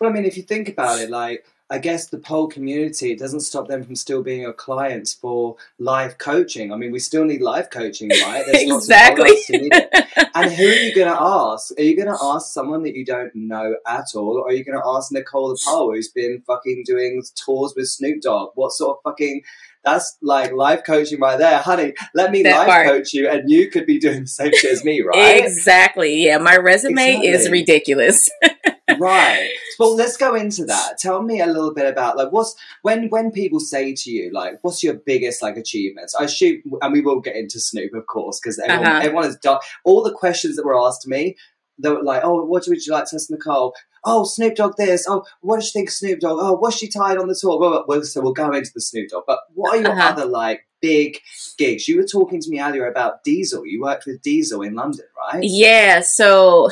Well, 0.00 0.10
I 0.10 0.12
mean, 0.12 0.24
if 0.24 0.36
you 0.36 0.44
think 0.44 0.68
about 0.68 1.00
it, 1.00 1.10
like 1.10 1.44
I 1.70 1.78
guess 1.78 2.06
the 2.06 2.16
pole 2.18 2.46
community 2.48 3.12
it 3.12 3.18
doesn't 3.18 3.40
stop 3.40 3.68
them 3.68 3.84
from 3.84 3.94
still 3.94 4.22
being 4.22 4.40
your 4.40 4.54
clients 4.54 5.12
for 5.12 5.56
live 5.78 6.16
coaching. 6.16 6.72
I 6.72 6.76
mean, 6.76 6.92
we 6.92 6.98
still 6.98 7.24
need 7.24 7.42
live 7.42 7.68
coaching, 7.68 8.08
right? 8.08 8.42
There's 8.46 8.64
lots 8.68 8.86
of 8.86 8.90
Exactly. 8.90 9.24
pole 9.24 9.30
artists 9.32 9.48
who 9.48 9.58
need 9.58 9.72
it. 9.74 10.30
And 10.34 10.52
who 10.52 10.66
are 10.66 10.72
you 10.72 10.94
going 10.94 11.08
to 11.14 11.22
ask? 11.22 11.78
Are 11.78 11.82
you 11.82 11.94
going 11.94 12.08
to 12.08 12.18
ask 12.22 12.52
someone 12.54 12.84
that 12.84 12.94
you 12.94 13.04
don't 13.04 13.34
know 13.34 13.76
at 13.86 14.06
all? 14.14 14.38
Or 14.38 14.48
are 14.48 14.52
you 14.52 14.64
going 14.64 14.78
to 14.80 14.88
ask 14.88 15.12
Nicole 15.12 15.50
the 15.50 15.60
Pole, 15.66 15.92
who's 15.92 16.08
been 16.08 16.42
fucking 16.46 16.84
doing 16.86 17.22
tours 17.34 17.74
with 17.76 17.88
Snoop 17.88 18.22
Dogg? 18.22 18.52
What 18.54 18.72
sort 18.72 18.96
of 18.98 19.02
fucking. 19.10 19.42
That's 19.84 20.16
like 20.22 20.52
life 20.52 20.82
coaching 20.84 21.20
right 21.20 21.38
there. 21.38 21.58
Honey, 21.58 21.92
let 22.14 22.30
me 22.32 22.42
That 22.42 22.56
life 22.58 22.66
part. 22.68 22.86
coach 22.88 23.12
you 23.14 23.28
and 23.28 23.48
you 23.48 23.70
could 23.70 23.86
be 23.86 23.98
doing 23.98 24.22
the 24.22 24.26
same 24.26 24.52
shit 24.54 24.72
as 24.72 24.84
me, 24.84 25.02
right? 25.02 25.42
Exactly. 25.44 26.24
Yeah, 26.26 26.38
my 26.38 26.56
resume 26.56 27.20
is 27.24 27.48
ridiculous. 27.50 28.18
right. 28.98 29.50
Well, 29.78 29.94
let's 29.94 30.16
go 30.16 30.34
into 30.34 30.64
that. 30.66 30.98
Tell 30.98 31.22
me 31.22 31.40
a 31.40 31.46
little 31.46 31.72
bit 31.72 31.86
about 31.86 32.16
like 32.16 32.32
what's 32.32 32.54
when 32.82 33.08
when 33.08 33.30
people 33.30 33.60
say 33.60 33.94
to 33.94 34.10
you 34.10 34.30
like 34.32 34.58
what's 34.62 34.82
your 34.82 34.94
biggest 34.94 35.42
like 35.42 35.56
achievements? 35.56 36.14
I 36.14 36.26
shoot, 36.26 36.62
and 36.82 36.92
we 36.92 37.00
will 37.00 37.20
get 37.20 37.36
into 37.36 37.60
Snoop, 37.60 37.94
of 37.94 38.06
course, 38.06 38.40
because 38.40 38.58
everyone, 38.58 38.86
Uh-huh. 38.86 38.98
everyone 39.02 39.24
has 39.24 39.36
done 39.36 39.58
all 39.84 40.02
the 40.02 40.12
questions 40.12 40.56
that 40.56 40.64
were 40.64 40.78
asked 40.78 41.02
to 41.02 41.08
me. 41.08 41.36
They 41.80 41.90
were 41.90 42.02
like, 42.02 42.22
"Oh, 42.24 42.44
what 42.44 42.66
would 42.66 42.84
you 42.84 42.92
like 42.92 43.04
to 43.06 43.14
ask 43.16 43.30
Nicole?" 43.30 43.74
Oh, 44.04 44.24
Snoop 44.24 44.54
Dogg 44.56 44.74
this. 44.76 45.06
Oh, 45.08 45.24
what 45.42 45.56
does 45.56 45.66
you 45.66 45.72
think 45.80 45.88
of 45.90 45.94
Snoop 45.94 46.20
Dogg? 46.20 46.38
Oh, 46.40 46.54
was 46.54 46.74
she 46.74 46.88
tied 46.88 47.18
on 47.18 47.28
the 47.28 47.38
tour? 47.40 47.58
Well, 47.60 47.84
well, 47.86 48.02
so 48.02 48.20
we'll 48.20 48.32
go 48.32 48.50
into 48.52 48.70
the 48.74 48.80
Snoop 48.80 49.08
Dogg. 49.10 49.24
But 49.26 49.40
what 49.54 49.74
are 49.76 49.80
your 49.82 49.92
Uh-huh. 49.92 50.08
other 50.10 50.24
like 50.24 50.66
big 50.80 51.18
gigs? 51.56 51.86
You 51.86 51.96
were 51.98 52.04
talking 52.06 52.40
to 52.40 52.50
me 52.50 52.60
earlier 52.60 52.86
about 52.88 53.22
Diesel. 53.22 53.64
You 53.66 53.80
worked 53.82 54.06
with 54.06 54.22
Diesel 54.22 54.62
in 54.62 54.74
London, 54.74 55.04
right? 55.32 55.42
Yeah. 55.44 56.00
So 56.00 56.70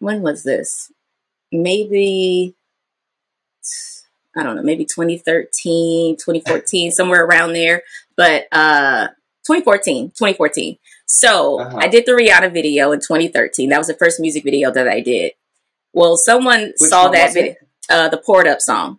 when 0.00 0.22
was 0.22 0.42
this? 0.44 0.90
Maybe, 1.62 2.54
I 4.36 4.42
don't 4.42 4.56
know, 4.56 4.62
maybe 4.62 4.84
2013, 4.84 6.16
2014, 6.16 6.90
somewhere 6.90 7.24
around 7.24 7.52
there. 7.52 7.82
But 8.16 8.46
uh 8.52 9.08
2014, 9.46 10.08
2014. 10.10 10.78
So 11.06 11.60
Uh-huh. 11.60 11.76
I 11.78 11.88
did 11.88 12.06
the 12.06 12.12
Rihanna 12.12 12.52
video 12.52 12.92
in 12.92 13.00
2013. 13.00 13.68
That 13.70 13.78
was 13.78 13.86
the 13.88 13.94
first 13.94 14.18
music 14.20 14.42
video 14.44 14.70
that 14.72 14.88
I 14.88 15.00
did. 15.00 15.32
Well, 15.92 16.16
someone 16.16 16.72
Which 16.80 16.90
saw 16.90 17.08
that 17.10 17.32
video, 17.34 17.54
uh, 17.88 18.08
the 18.08 18.16
Pour 18.18 18.40
It 18.40 18.48
Up 18.48 18.58
song. 18.60 18.98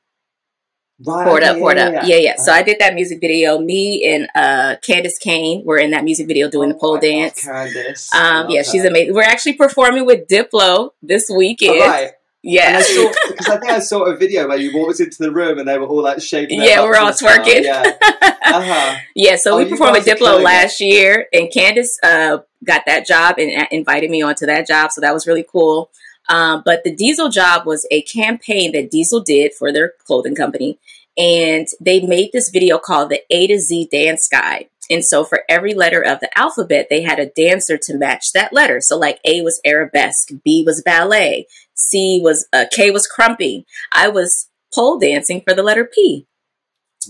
Right. 1.05 1.27
Poured 1.27 1.43
up, 1.43 1.57
poured 1.57 1.75
yeah, 1.77 1.87
up. 1.87 1.93
yeah, 1.93 2.05
Yeah, 2.05 2.15
yeah. 2.17 2.35
So 2.37 2.51
Uh-huh. 2.51 2.59
I 2.59 2.63
did 2.63 2.79
that 2.79 2.93
music 2.93 3.19
video. 3.19 3.59
Me 3.59 4.05
and 4.07 4.29
uh 4.33 4.77
Candace 4.81 5.17
Cane 5.17 5.63
were 5.65 5.77
in 5.77 5.91
that 5.91 6.05
music 6.05 6.25
video 6.27 6.49
doing 6.49 6.69
the 6.69 6.75
Oh, 6.75 6.79
pole 6.79 6.97
dance. 6.99 7.43
Candace. 7.43 8.13
Um, 8.15 8.49
yeah, 8.49 8.61
she's 8.61 8.85
amazing. 8.85 9.13
We're 9.13 9.23
actually 9.23 9.53
performing 9.53 10.05
with 10.05 10.27
Diplo 10.29 10.91
this 11.01 11.29
weekend. 11.29 11.81
Oh, 11.81 11.87
right. 11.87 12.11
And 12.45 12.53
Yeah. 12.53 12.77
I 12.77 12.81
saw 12.81 13.11
because 13.27 13.47
I 13.47 13.57
think 13.59 13.71
I 13.71 13.79
saw 13.79 14.03
a 14.03 14.15
video 14.15 14.47
where 14.47 14.57
you 14.57 14.77
walked 14.77 14.99
into 14.99 15.17
the 15.19 15.31
room 15.31 15.57
and 15.59 15.67
they 15.67 15.77
were 15.77 15.87
all 15.87 16.03
like 16.03 16.21
shaking. 16.21 16.61
Yeah, 16.61 16.83
we're 16.83 16.95
all 16.97 17.11
twerking. 17.11 17.63
Yeah. 17.63 17.83
Uh-huh. 18.45 18.95
yeah, 19.15 19.35
so 19.35 19.55
Oh, 19.55 19.57
we 19.57 19.65
performed 19.69 19.93
with 19.97 20.07
are 20.07 20.11
Diplo 20.11 20.17
killing 20.19 20.41
it. 20.41 20.45
last 20.45 20.79
year, 20.79 21.27
and 21.33 21.51
Candace 21.51 21.97
uh, 22.03 22.37
got 22.63 22.83
that 22.85 23.05
job 23.05 23.35
and 23.39 23.67
invited 23.71 24.09
me 24.11 24.21
onto 24.21 24.45
that 24.45 24.67
job, 24.67 24.91
so 24.91 25.01
that 25.01 25.13
was 25.13 25.25
really 25.27 25.43
cool. 25.51 25.89
Um, 26.29 26.61
but 26.63 26.83
the 26.83 26.95
Diesel 26.95 27.29
job 27.29 27.65
was 27.65 27.85
a 27.91 28.03
campaign 28.03 28.71
that 28.73 28.91
Diesel 28.91 29.21
did 29.21 29.53
for 29.55 29.73
their 29.73 29.93
clothing 30.05 30.35
company, 30.35 30.77
and 31.17 31.67
they 31.81 31.99
made 32.01 32.29
this 32.33 32.49
video 32.49 32.77
called 32.77 33.09
the 33.09 33.21
A 33.31 33.47
to 33.47 33.59
Z 33.59 33.89
Dance 33.91 34.27
Guide. 34.31 34.67
And 34.91 35.03
so 35.03 35.23
for 35.25 35.41
every 35.49 35.73
letter 35.73 35.99
of 36.01 36.19
the 36.19 36.29
alphabet, 36.37 36.87
they 36.89 37.01
had 37.01 37.17
a 37.19 37.25
dancer 37.25 37.77
to 37.81 37.97
match 37.97 38.31
that 38.33 38.53
letter. 38.53 38.79
So 38.79 38.95
like 38.97 39.19
A 39.25 39.41
was 39.41 39.59
arabesque, 39.65 40.29
B 40.45 40.63
was 40.65 40.83
ballet, 40.83 41.47
C 41.75 42.19
was 42.23 42.47
uh, 42.51 42.65
K 42.71 42.91
was 42.91 43.07
crumping. 43.07 43.65
I 43.91 44.07
was 44.07 44.49
pole 44.73 44.99
dancing 44.99 45.41
for 45.47 45.53
the 45.53 45.63
letter 45.63 45.85
P. 45.85 46.27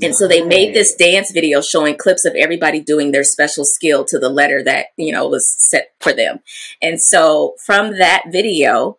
And 0.04 0.14
so 0.14 0.28
they 0.28 0.42
made 0.42 0.76
this 0.76 0.94
dance 0.94 1.32
video 1.32 1.62
showing 1.62 1.98
clips 1.98 2.26
of 2.26 2.36
everybody 2.36 2.82
doing 2.82 3.12
their 3.12 3.24
special 3.24 3.64
skill 3.64 4.04
to 4.06 4.20
the 4.20 4.30
letter 4.30 4.62
that, 4.64 4.88
you 4.98 5.14
know, 5.14 5.26
was 5.28 5.50
set 5.58 5.94
for 6.02 6.12
them. 6.12 6.40
And 6.82 7.02
so 7.02 7.56
from 7.66 7.98
that 7.98 8.24
video, 8.28 8.98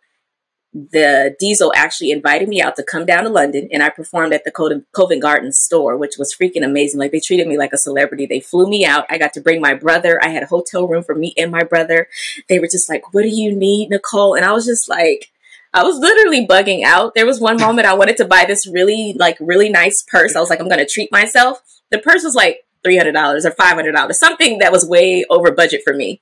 the 0.73 1.35
Diesel 1.39 1.71
actually 1.75 2.11
invited 2.11 2.49
me 2.49 2.61
out 2.61 2.75
to 2.75 2.83
come 2.83 3.05
down 3.05 3.23
to 3.23 3.29
London 3.29 3.67
and 3.71 3.81
I 3.81 3.89
performed 3.89 4.33
at 4.33 4.43
the 4.43 4.83
Covent 4.95 5.21
Garden 5.21 5.51
store, 5.51 5.97
which 5.97 6.17
was 6.17 6.35
freaking 6.35 6.63
amazing. 6.63 6.99
Like 6.99 7.11
they 7.11 7.19
treated 7.19 7.47
me 7.47 7.57
like 7.57 7.73
a 7.73 7.77
celebrity. 7.77 8.25
They 8.25 8.39
flew 8.39 8.67
me 8.67 8.85
out. 8.85 9.05
I 9.09 9.17
got 9.17 9.33
to 9.33 9.41
bring 9.41 9.61
my 9.61 9.73
brother. 9.73 10.19
I 10.23 10.29
had 10.29 10.43
a 10.43 10.47
hotel 10.47 10.87
room 10.87 11.03
for 11.03 11.15
me 11.15 11.33
and 11.37 11.51
my 11.51 11.63
brother. 11.63 12.07
They 12.49 12.59
were 12.59 12.67
just 12.67 12.89
like, 12.89 13.13
what 13.13 13.23
do 13.23 13.29
you 13.29 13.55
need, 13.55 13.89
Nicole? 13.89 14.35
And 14.35 14.45
I 14.45 14.51
was 14.51 14.65
just 14.65 14.89
like, 14.89 15.31
I 15.73 15.83
was 15.83 15.97
literally 15.97 16.47
bugging 16.47 16.83
out. 16.83 17.13
There 17.13 17.25
was 17.25 17.39
one 17.39 17.57
moment 17.57 17.87
I 17.87 17.93
wanted 17.93 18.17
to 18.17 18.25
buy 18.25 18.45
this 18.45 18.67
really, 18.67 19.13
like, 19.17 19.37
really 19.39 19.69
nice 19.69 20.03
purse. 20.07 20.35
I 20.35 20.39
was 20.39 20.49
like, 20.49 20.59
I'm 20.59 20.69
going 20.69 20.79
to 20.79 20.85
treat 20.85 21.11
myself. 21.11 21.61
The 21.91 21.99
purse 21.99 22.23
was 22.23 22.35
like 22.35 22.65
$300 22.85 23.45
or 23.45 23.51
$500, 23.51 24.13
something 24.13 24.59
that 24.59 24.71
was 24.71 24.85
way 24.85 25.25
over 25.29 25.51
budget 25.51 25.81
for 25.83 25.93
me. 25.93 26.21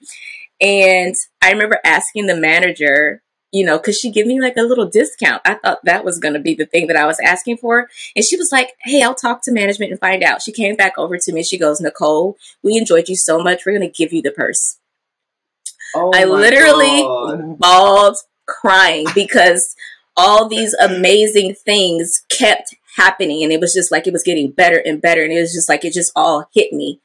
And 0.61 1.15
I 1.41 1.51
remember 1.51 1.79
asking 1.83 2.27
the 2.27 2.35
manager, 2.35 3.21
you 3.51 3.65
know, 3.65 3.79
could 3.79 3.95
she 3.95 4.11
give 4.11 4.27
me 4.27 4.41
like 4.41 4.57
a 4.57 4.63
little 4.63 4.89
discount? 4.89 5.41
I 5.45 5.55
thought 5.55 5.79
that 5.83 6.03
was 6.03 6.19
going 6.19 6.33
to 6.33 6.39
be 6.39 6.55
the 6.55 6.65
thing 6.65 6.87
that 6.87 6.97
I 6.97 7.05
was 7.05 7.19
asking 7.23 7.57
for. 7.57 7.89
And 8.15 8.25
she 8.25 8.37
was 8.37 8.51
like, 8.51 8.73
hey, 8.81 9.01
I'll 9.01 9.15
talk 9.15 9.43
to 9.43 9.51
management 9.51 9.91
and 9.91 9.99
find 9.99 10.23
out. 10.23 10.41
She 10.41 10.51
came 10.51 10.75
back 10.75 10.97
over 10.97 11.17
to 11.17 11.31
me. 11.31 11.43
She 11.43 11.57
goes, 11.57 11.79
Nicole, 11.79 12.37
we 12.63 12.77
enjoyed 12.77 13.07
you 13.07 13.15
so 13.15 13.39
much. 13.39 13.65
We're 13.65 13.77
going 13.77 13.89
to 13.89 13.97
give 13.97 14.11
you 14.11 14.21
the 14.21 14.31
purse. 14.31 14.77
Oh 15.95 16.11
I 16.13 16.25
literally 16.25 17.03
God. 17.03 17.59
bawled 17.59 18.17
crying 18.45 19.05
because 19.15 19.75
all 20.17 20.47
these 20.47 20.73
amazing 20.75 21.55
things 21.55 22.23
kept 22.29 22.75
happening. 22.97 23.43
And 23.43 23.51
it 23.51 23.59
was 23.59 23.73
just 23.73 23.91
like 23.91 24.07
it 24.07 24.13
was 24.13 24.23
getting 24.23 24.51
better 24.51 24.77
and 24.85 25.01
better. 25.01 25.23
And 25.23 25.33
it 25.33 25.41
was 25.41 25.53
just 25.53 25.67
like 25.69 25.83
it 25.83 25.93
just 25.93 26.11
all 26.15 26.49
hit 26.53 26.71
me. 26.71 27.01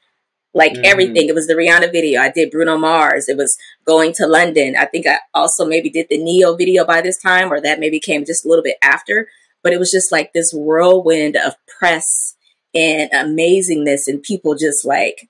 Like 0.53 0.73
Mhm. 0.73 0.83
everything. 0.85 1.27
It 1.29 1.35
was 1.35 1.47
the 1.47 1.53
rihanna 1.55 1.91
video. 1.91 2.21
I 2.21 2.29
did 2.29 2.51
bruno 2.51 2.77
mars. 2.77 3.27
It 3.29 3.37
was 3.37 3.57
going 3.85 4.13
to 4.13 4.27
london. 4.27 4.75
I 4.77 4.85
think 4.85 5.07
i 5.07 5.17
also 5.33 5.65
maybe 5.65 5.89
did 5.89 6.07
the 6.09 6.17
Ne-Yo 6.17 6.55
video 6.55 6.85
by 6.85 7.01
this 7.01 7.17
time 7.17 7.51
or 7.51 7.59
that 7.61 7.79
maybe 7.79 7.99
came 7.99 8.25
just 8.25 8.45
a 8.45 8.47
little 8.49 8.63
bit 8.63 8.77
after. 8.81 9.27
But 9.63 9.73
it 9.73 9.79
was 9.79 9.91
just 9.91 10.11
like 10.11 10.33
this 10.33 10.53
whirlwind 10.53 11.35
of 11.37 11.55
press 11.67 12.35
and 12.73 13.11
amazingness 13.11 14.07
and 14.07 14.23
people 14.23 14.55
just 14.55 14.85
like 14.85 15.29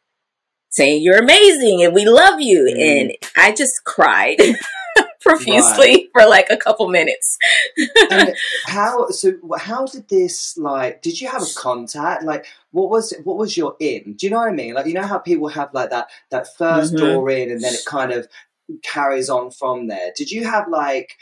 saying 0.69 1.01
you're 1.01 1.17
amazing 1.17 1.83
and 1.83 1.93
we 1.93 2.05
love 2.05 2.39
you. 2.39 2.63
Mhm. 2.71 2.79
and 3.01 3.11
i 3.35 3.51
just 3.51 3.83
cried 3.83 4.37
profusely 5.21 6.09
for 6.13 6.27
like 6.27 6.47
a 6.49 6.57
couple 6.57 6.87
minutes. 6.89 7.37
And 8.11 8.35
how 8.65 9.09
so 9.09 9.33
how 9.57 9.85
did 9.85 10.07
this 10.09 10.57
like 10.57 11.01
did 11.01 11.21
you 11.21 11.29
have 11.29 11.41
a 11.43 11.53
contact? 11.55 12.23
Like 12.23 12.45
what 12.71 12.89
was 12.89 13.13
what 13.23 13.37
was 13.37 13.55
your 13.55 13.75
in? 13.79 14.13
Do 14.13 14.25
you 14.25 14.31
know 14.31 14.37
what 14.39 14.49
i 14.49 14.53
mean? 14.53 14.73
Like 14.73 14.85
you 14.87 14.93
know 14.93 15.03
how 15.07 15.19
people 15.19 15.47
have 15.49 15.73
like 15.73 15.89
that 15.91 16.07
that 16.29 16.47
1st 16.57 16.93
Mhm. 16.93 16.97
door 16.97 17.29
in 17.29 17.51
and 17.51 17.63
then 17.63 17.73
it 17.73 17.85
kind 17.85 18.11
of 18.11 18.27
carries 18.83 19.29
on 19.29 19.51
from 19.51 19.87
there. 19.87 20.11
Did 20.15 20.31
you 20.31 20.45
have 20.45 20.67
like 20.67 21.17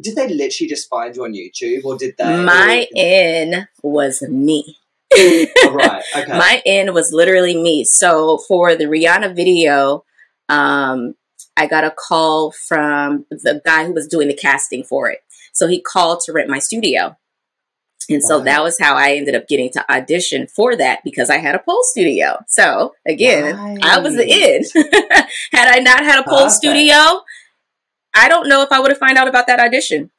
did 0.00 0.16
they 0.16 0.28
literally 0.28 0.68
just 0.68 0.88
find 0.88 1.14
you 1.14 1.22
on 1.22 1.32
youtube 1.34 1.84
or 1.84 1.96
did 1.96 2.16
they 2.18 2.24
my 2.44 2.84
in 2.96 3.68
was 3.82 4.22
me. 4.22 4.76
Oh, 5.16 5.46
right. 5.72 6.02
Okay. 6.16 6.36
My 6.36 6.60
in 6.64 6.92
was 6.92 7.12
literally 7.12 7.56
me. 7.56 7.84
So 7.84 8.38
for 8.48 8.74
the 8.74 8.86
rihanna 8.86 9.34
video 9.36 10.04
um 10.48 11.14
i 11.56 11.66
got 11.66 11.84
a 11.84 11.90
call 11.90 12.50
from 12.52 13.26
the 13.30 13.60
guy 13.64 13.84
who 13.86 13.92
was 13.92 14.06
doing 14.08 14.28
the 14.28 14.34
casting 14.34 14.82
for 14.84 15.10
it. 15.10 15.20
So 15.52 15.68
he 15.68 15.80
called 15.80 16.20
to 16.24 16.32
rent 16.32 16.48
my 16.48 16.58
studio. 16.58 17.16
And 18.10 18.22
so 18.22 18.36
Right. 18.36 18.44
that 18.46 18.62
was 18.62 18.78
how 18.78 18.96
i 18.96 19.12
ended 19.14 19.34
up 19.34 19.48
getting 19.48 19.70
to 19.72 19.92
audition 19.92 20.46
for 20.46 20.76
that 20.76 21.00
because 21.04 21.30
i 21.30 21.38
had 21.38 21.54
a 21.54 21.58
pole 21.60 21.82
studio. 21.84 22.38
So 22.48 22.94
again 23.06 23.78
i 23.82 23.98
was 23.98 24.14
the 24.16 24.26
in 24.28 24.62
had 25.52 25.68
i 25.74 25.78
not 25.78 26.00
had 26.04 26.20
a 26.20 26.24
pole 26.28 26.38
Perfect. 26.44 26.54
studio 26.56 27.22
i 28.14 28.28
don't 28.28 28.48
know 28.48 28.62
if 28.62 28.70
i 28.72 28.78
would 28.80 28.90
have 28.90 28.98
found 28.98 29.16
out 29.16 29.28
about 29.28 29.46
that 29.46 29.60
audition. 29.60 30.10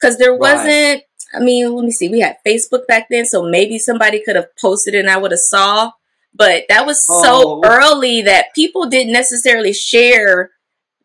Because 0.00 0.16
there 0.18 0.34
wasn't 0.34 1.02
i 1.34 1.40
mean 1.40 1.72
let 1.74 1.84
me 1.84 1.90
see 1.90 2.08
we 2.08 2.20
had 2.20 2.36
facebook 2.46 2.86
back 2.86 3.06
then 3.10 3.24
so 3.26 3.42
maybe 3.48 3.78
somebody 3.78 4.22
could 4.24 4.36
have 4.36 4.48
posted 4.60 4.94
and 4.94 5.10
i 5.10 5.16
would 5.16 5.30
have 5.32 5.40
saw. 5.40 5.90
But 6.36 6.64
that 6.68 6.84
was 6.86 7.04
so 7.06 7.60
Oh. 7.62 7.62
early 7.64 8.22
that 8.22 8.46
people 8.56 8.86
didn't 8.86 9.12
necessarily 9.12 9.72
share 9.72 10.50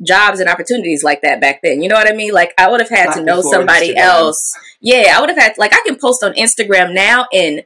jobs 0.01 0.39
and 0.39 0.49
opportunities 0.49 1.03
like 1.03 1.21
that 1.21 1.41
back 1.41 1.61
then. 1.61 1.81
You 1.81 1.89
know 1.89 1.95
what 1.95 2.07
i 2.09 2.13
mean? 2.15 2.33
Like 2.33 2.53
i 2.57 2.69
would 2.69 2.79
have 2.79 2.89
had 2.89 3.07
Back 3.07 3.15
to 3.15 3.23
know 3.23 3.41
somebody 3.41 3.89
Instagram. 3.93 3.97
else. 3.97 4.57
Yeah 4.81 5.13
i 5.15 5.19
would 5.19 5.29
have 5.29 5.37
had 5.37 5.57
like 5.57 5.73
i 5.73 5.81
can 5.85 5.97
post 5.97 6.23
on 6.23 6.33
instagram 6.33 6.93
now 6.93 7.25
and 7.33 7.63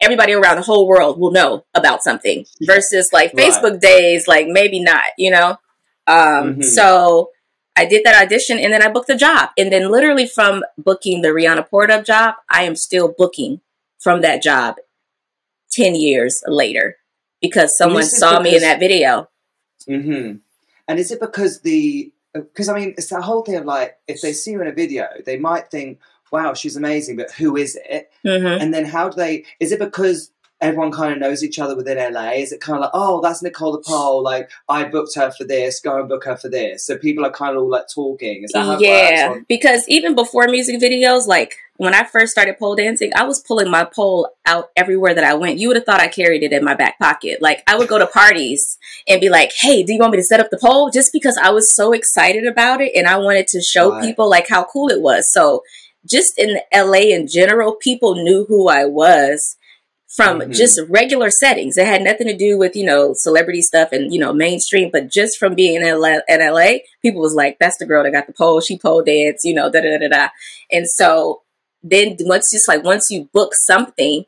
everybody 0.00 0.32
around 0.32 0.56
the 0.56 0.62
whole 0.62 0.88
world 0.88 1.20
will 1.20 1.30
know 1.30 1.64
about 1.74 2.02
something 2.02 2.44
versus 2.62 3.12
like 3.12 3.32
Right. 3.34 3.52
facebook 3.52 3.80
days 3.80 4.26
like 4.26 4.46
maybe 4.48 4.80
not 4.80 5.02
you 5.18 5.30
know? 5.30 5.58
Um 6.06 6.56
Mhm. 6.56 6.64
so 6.64 7.30
i 7.76 7.84
did 7.84 8.02
that 8.04 8.20
audition 8.20 8.58
and 8.58 8.72
then 8.72 8.82
i 8.82 8.88
booked 8.88 9.06
the 9.08 9.16
job. 9.16 9.50
And 9.56 9.70
then 9.72 9.90
literally 9.90 10.26
from 10.26 10.64
booking 10.76 11.22
the 11.22 11.28
rihanna 11.28 11.68
Pour 11.68 11.84
It 11.84 11.90
Up 11.90 12.04
job 12.04 12.34
i 12.50 12.64
am 12.64 12.74
still 12.74 13.14
booking 13.16 13.60
from 13.98 14.22
that 14.22 14.42
job 14.42 14.76
10 15.70 15.94
years 15.94 16.42
later 16.48 16.96
because 17.40 17.76
someone 17.76 18.02
saw 18.02 18.40
me 18.40 18.56
in 18.56 18.62
that 18.62 18.80
video. 18.80 19.28
Hmm 19.86 20.38
And 20.90 20.98
is 20.98 21.12
it 21.12 21.20
because 21.20 21.60
the 21.60 22.12
because 22.34 22.68
I 22.68 22.74
mean 22.74 22.94
it's 22.98 23.10
that 23.10 23.22
whole 23.22 23.42
thing 23.42 23.54
of 23.54 23.64
like 23.64 23.96
if 24.08 24.20
they 24.22 24.32
see 24.32 24.50
you 24.50 24.60
in 24.60 24.66
a 24.66 24.72
video, 24.72 25.06
they 25.24 25.38
might 25.38 25.70
think, 25.70 26.00
"Wow, 26.32 26.52
she's 26.52 26.74
amazing," 26.74 27.16
but 27.16 27.30
who 27.30 27.56
is 27.56 27.78
it? 27.88 28.10
hmm 28.24 28.44
And 28.60 28.74
then 28.74 28.84
how 28.86 29.08
do 29.08 29.16
they? 29.16 29.44
Is 29.60 29.70
it 29.70 29.78
because 29.78 30.32
everyone 30.60 30.92
kind 30.92 31.12
of 31.12 31.18
knows 31.18 31.42
each 31.42 31.58
other 31.58 31.74
within 31.74 31.96
LA? 32.12 32.32
Is 32.32 32.52
it 32.52 32.60
kind 32.60 32.76
of 32.76 32.82
like, 32.82 32.90
"Oh, 32.92 33.20
that's 33.20 33.42
Nicole 33.42 33.72
the 33.72 33.82
Pole. 33.86 34.22
Like 34.22 34.50
I 34.68 34.84
booked 34.84 35.14
her 35.16 35.30
for 35.30 35.44
this. 35.44 35.80
Go 35.80 35.98
and 35.98 36.08
book 36.08 36.24
her 36.24 36.36
for 36.36 36.48
this." 36.48 36.84
So 36.84 36.98
people 36.98 37.24
are 37.24 37.30
kind 37.30 37.56
of 37.56 37.62
all 37.62 37.70
like 37.70 37.86
talking. 37.92 38.44
Is 38.44 38.52
that 38.52 38.64
how 38.64 38.74
it 38.74 38.80
yeah, 38.82 39.34
because 39.48 39.84
even 39.88 40.14
before 40.14 40.48
music 40.48 40.80
videos, 40.80 41.26
like 41.26 41.56
when 41.76 41.94
I 41.94 42.04
first 42.04 42.32
started 42.32 42.58
pole 42.58 42.76
dancing, 42.76 43.10
I 43.16 43.24
was 43.24 43.40
pulling 43.40 43.70
my 43.70 43.84
pole 43.84 44.28
out 44.44 44.70
everywhere 44.76 45.14
that 45.14 45.24
I 45.24 45.34
went. 45.34 45.58
You 45.58 45.68
would 45.68 45.76
have 45.76 45.86
thought 45.86 46.00
I 46.00 46.08
carried 46.08 46.42
it 46.42 46.52
in 46.52 46.64
my 46.64 46.74
back 46.74 46.98
pocket. 46.98 47.40
Like 47.40 47.62
I 47.66 47.76
would 47.76 47.88
go 47.88 47.98
to 47.98 48.06
parties 48.06 48.78
and 49.08 49.20
be 49.20 49.30
like, 49.30 49.52
"Hey, 49.58 49.82
do 49.82 49.92
you 49.92 49.98
want 49.98 50.12
me 50.12 50.18
to 50.18 50.24
set 50.24 50.40
up 50.40 50.50
the 50.50 50.58
pole?" 50.58 50.90
Just 50.90 51.12
because 51.12 51.38
I 51.38 51.50
was 51.50 51.74
so 51.74 51.92
excited 51.92 52.46
about 52.46 52.80
it 52.80 52.92
and 52.94 53.06
I 53.06 53.16
wanted 53.16 53.46
to 53.48 53.60
show 53.62 53.92
Right. 53.92 54.02
people 54.02 54.28
like 54.28 54.48
how 54.48 54.64
cool 54.64 54.88
it 54.90 55.00
was. 55.00 55.32
So 55.32 55.62
just 56.06 56.38
in 56.38 56.58
LA 56.72 57.12
in 57.14 57.26
general, 57.26 57.74
people 57.74 58.14
knew 58.14 58.44
who 58.48 58.68
I 58.68 58.84
was 58.84 59.56
from 60.10 60.40
Mhm. 60.40 60.52
just 60.52 60.80
regular 60.88 61.30
settings. 61.30 61.78
It 61.78 61.86
had 61.86 62.02
nothing 62.02 62.26
to 62.26 62.36
do 62.36 62.58
with, 62.58 62.74
you 62.74 62.84
know, 62.84 63.14
celebrity 63.14 63.62
stuff 63.62 63.92
and, 63.92 64.12
you 64.12 64.18
know, 64.18 64.32
mainstream, 64.32 64.90
but 64.92 65.08
just 65.08 65.38
from 65.38 65.54
being 65.54 65.76
in 65.76 65.84
LA, 65.84 66.18
in 66.28 66.40
LA 66.40 66.82
people 67.00 67.20
was 67.20 67.34
like, 67.34 67.58
that's 67.60 67.76
the 67.78 67.86
girl 67.86 68.02
that 68.02 68.10
got 68.10 68.26
the 68.26 68.32
pole. 68.32 68.60
She 68.60 68.76
pole 68.76 69.02
dance, 69.02 69.44
you 69.44 69.54
know, 69.54 69.70
da 69.70 69.80
da 69.80 69.98
da 69.98 70.08
da. 70.08 70.28
And 70.70 70.88
so 70.88 71.42
then 71.82 72.16
once 72.20 72.50
just 72.50 72.66
like, 72.66 72.82
once 72.82 73.10
you 73.10 73.28
book 73.32 73.54
something, 73.54 74.24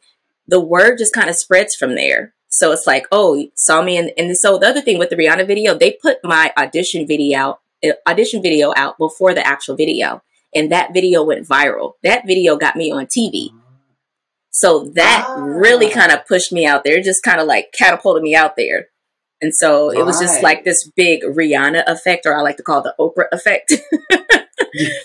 the 0.47 0.61
word 0.61 0.99
just 0.99 1.13
kind 1.13 1.29
of 1.29 1.37
spreads 1.37 1.75
from 1.75 1.97
there. 1.97 2.33
So 2.49 2.71
it's 2.71 2.87
like, 2.87 3.07
oh, 3.11 3.35
you 3.35 3.51
saw 3.57 3.83
me. 3.83 3.97
And, 3.97 4.13
and 4.17 4.37
so 4.37 4.59
the 4.59 4.69
other 4.69 4.83
thing 4.83 4.99
with 4.99 5.11
the 5.11 5.17
Rihanna 5.17 5.47
video, 5.47 5.75
they 5.75 5.93
put 5.93 6.19
my 6.23 6.53
audition 6.57 7.07
video 7.07 7.39
out, 7.39 7.61
uh, 7.85 7.93
audition 8.07 8.41
video 8.41 8.73
out 8.77 8.99
before 8.99 9.35
the 9.35 9.45
actual 9.45 9.75
video. 9.75 10.23
And 10.55 10.71
that 10.71 10.93
video 10.93 11.25
went 11.25 11.49
viral. 11.49 11.95
That 12.03 12.27
video 12.27 12.57
got 12.57 12.77
me 12.77 12.93
on 12.93 13.07
TV. 13.07 13.51
So 14.53 14.85
that 14.95 15.25
Ah. 15.29 15.35
really 15.43 15.89
kind 15.91 16.13
of 16.13 16.27
pushed 16.27 16.53
me 16.53 16.65
out 16.67 16.85
there. 16.85 16.99
It 16.99 17.05
just 17.05 17.23
kind 17.23 17.41
of 17.41 17.47
like 17.47 17.73
catapulted 17.73 18.23
me 18.23 18.35
out 18.37 18.55
there. 18.57 18.89
And 19.41 19.53
so 19.55 19.91
it 19.91 20.05
was 20.07 20.21
just 20.21 20.41
like 20.43 20.65
this 20.65 20.89
big 20.95 21.23
Rihanna 21.25 21.83
effect, 21.89 22.27
or 22.27 22.37
I 22.37 22.43
like 22.43 22.59
to 22.59 22.63
call 22.63 22.79
it 22.81 22.85
the 22.85 22.95
Oprah 23.01 23.27
effect. 23.33 23.73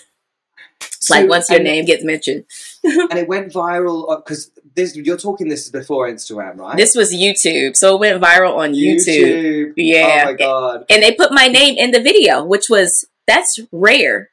So- 1.00 1.14
like 1.14 1.28
once 1.28 1.48
your 1.48 1.60
name 1.60 1.84
gets 1.86 2.04
mentioned. 2.04 2.44
and 2.84 3.14
it 3.18 3.28
went 3.28 3.52
viral 3.52 4.14
because 4.24 4.50
this 4.74 4.94
you're 4.96 5.16
talking 5.16 5.48
this 5.48 5.64
is 5.64 5.70
before 5.70 6.08
Instagram, 6.08 6.56
right? 6.58 6.76
This 6.76 6.94
was 6.94 7.12
YouTube. 7.14 7.76
So 7.76 7.94
it 7.96 8.00
went 8.00 8.22
viral 8.22 8.56
on 8.56 8.74
YouTube. 8.74 9.72
Yeah. 9.76 10.22
Oh 10.22 10.24
my 10.26 10.32
god. 10.34 10.84
And 10.90 11.02
they 11.02 11.12
put 11.12 11.32
my 11.32 11.46
name 11.46 11.76
in 11.78 11.92
the 11.92 12.00
video, 12.02 12.44
which 12.44 12.68
was 12.68 13.06
that's 13.26 13.58
rare. 13.72 14.30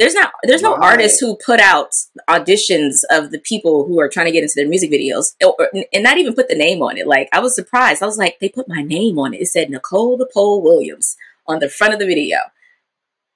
There's 0.00 0.14
not 0.14 0.32
there's 0.42 0.62
no 0.62 0.74
Right. 0.76 0.92
artists 0.92 1.20
who 1.20 1.36
put 1.36 1.60
out 1.60 1.90
auditions 2.28 3.02
of 3.10 3.30
the 3.30 3.38
people 3.38 3.86
who 3.86 4.00
are 4.00 4.08
trying 4.08 4.26
to 4.26 4.32
get 4.32 4.42
into 4.42 4.54
their 4.56 4.66
music 4.68 4.90
videos 4.90 5.34
or, 5.44 5.54
and 5.92 6.02
not 6.02 6.18
even 6.18 6.34
put 6.34 6.48
the 6.48 6.54
name 6.56 6.82
on 6.82 6.96
it. 6.98 7.06
Like 7.06 7.28
I 7.32 7.40
was 7.40 7.54
surprised. 7.54 8.02
I 8.02 8.06
was 8.06 8.16
like, 8.18 8.38
they 8.40 8.48
put 8.48 8.68
my 8.68 8.82
name 8.82 9.18
on 9.18 9.34
it. 9.34 9.42
It 9.42 9.46
said 9.48 9.70
Nicole 9.70 10.16
the 10.16 10.26
Pole 10.32 10.62
Williams 10.62 11.16
on 11.46 11.58
the 11.60 11.68
front 11.68 11.92
of 11.92 12.00
the 12.00 12.06
video. 12.06 12.38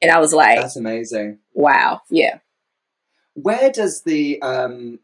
And 0.03 0.11
I 0.11 0.19
was 0.19 0.33
like, 0.33 0.59
That's 0.61 0.77
amazing. 0.77 1.39
wow, 1.53 2.01
yeah. 2.11 2.39
Where 3.35 3.71
does 3.71 4.03
the 4.03 4.41
um 4.43 5.01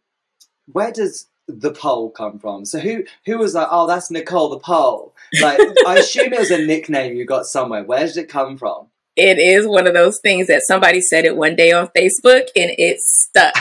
where 0.73 0.93
does 0.93 1.27
the 1.49 1.73
pole 1.73 2.11
come 2.11 2.39
from? 2.39 2.65
So 2.65 2.79
who 2.79 3.05
who 3.27 3.39
was 3.39 3.55
like, 3.55 3.69
oh 3.71 3.87
that's 3.87 4.11
Nicole 4.11 4.51
the 4.51 4.59
pole? 4.61 5.15
Like 5.43 5.59
I 5.87 5.97
assume 5.99 6.33
it 6.33 6.39
was 6.39 6.51
a 6.53 6.65
nickname 6.65 7.17
you 7.17 7.25
got 7.25 7.47
somewhere. 7.47 7.83
Where 7.85 8.07
did 8.07 8.17
it 8.17 8.29
come 8.29 8.57
from? 8.57 8.87
It 9.17 9.39
is 9.39 9.67
one 9.67 9.87
of 9.87 9.95
those 9.95 10.19
things 10.21 10.47
that 10.47 10.63
somebody 10.63 11.01
said 11.01 11.25
it 11.25 11.37
one 11.37 11.57
day 11.57 11.73
on 11.73 11.89
Facebook 11.89 12.49
and 12.57 12.71
it 12.79 13.01
stuck. 13.01 13.55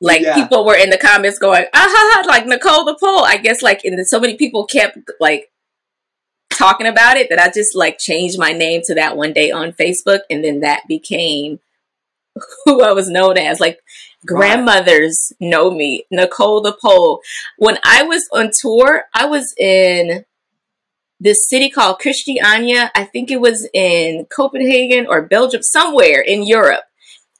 Like 0.00 0.22
Yeah. 0.22 0.34
people 0.34 0.64
were 0.64 0.76
in 0.76 0.90
the 0.90 0.98
comments 0.98 1.38
going, 1.38 1.64
ah 1.74 2.24
like 2.26 2.46
Nicole 2.46 2.84
the 2.84 2.96
Pole. 2.96 3.24
I 3.24 3.36
guess 3.36 3.62
like 3.62 3.84
and 3.84 4.06
so 4.06 4.20
many 4.20 4.36
people 4.36 4.66
kept 4.66 4.98
like 5.20 5.50
talking 6.50 6.86
about 6.86 7.16
it 7.16 7.28
that 7.30 7.38
I 7.38 7.50
just 7.50 7.74
like 7.74 7.98
changed 7.98 8.38
my 8.38 8.52
name 8.52 8.82
to 8.84 8.94
that 8.94 9.16
one 9.16 9.32
day 9.32 9.50
on 9.50 9.72
Facebook 9.72 10.20
and 10.30 10.44
then 10.44 10.60
that 10.60 10.82
became 10.88 11.60
who 12.64 12.82
I 12.82 12.92
was 12.92 13.08
known 13.08 13.36
as. 13.38 13.60
Like 13.60 13.80
grandmothers 14.26 15.32
know 15.40 15.70
me, 15.70 16.04
Nicole 16.10 16.60
the 16.60 16.72
Pole. 16.72 17.20
When 17.58 17.78
I 17.84 18.02
was 18.02 18.28
on 18.32 18.50
tour, 18.58 19.04
I 19.14 19.26
was 19.26 19.54
in 19.58 20.24
this 21.24 21.48
city 21.48 21.70
called 21.70 21.98
Christiania. 21.98 22.92
I 22.94 23.04
think 23.04 23.30
it 23.30 23.40
was 23.40 23.66
in 23.72 24.26
Copenhagen 24.26 25.06
or 25.08 25.22
Belgium, 25.26 25.62
somewhere 25.62 26.20
in 26.20 26.46
Europe. 26.46 26.84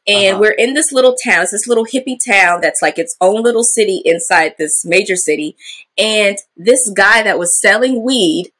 And 0.06 0.34
Uh-huh. 0.34 0.40
we're 0.40 0.50
in 0.52 0.74
this 0.74 0.90
little 0.90 1.14
town. 1.22 1.42
It's 1.42 1.52
this 1.52 1.66
little 1.66 1.84
hippie 1.86 2.18
town 2.26 2.60
that's 2.62 2.82
like 2.82 2.98
its 2.98 3.14
own 3.20 3.42
little 3.42 3.62
city 3.64 4.02
inside 4.04 4.54
this 4.58 4.84
major 4.84 5.16
city. 5.16 5.56
And 5.98 6.38
this 6.56 6.90
guy 6.90 7.22
that 7.22 7.38
was 7.38 7.60
selling 7.60 8.02
weed 8.02 8.52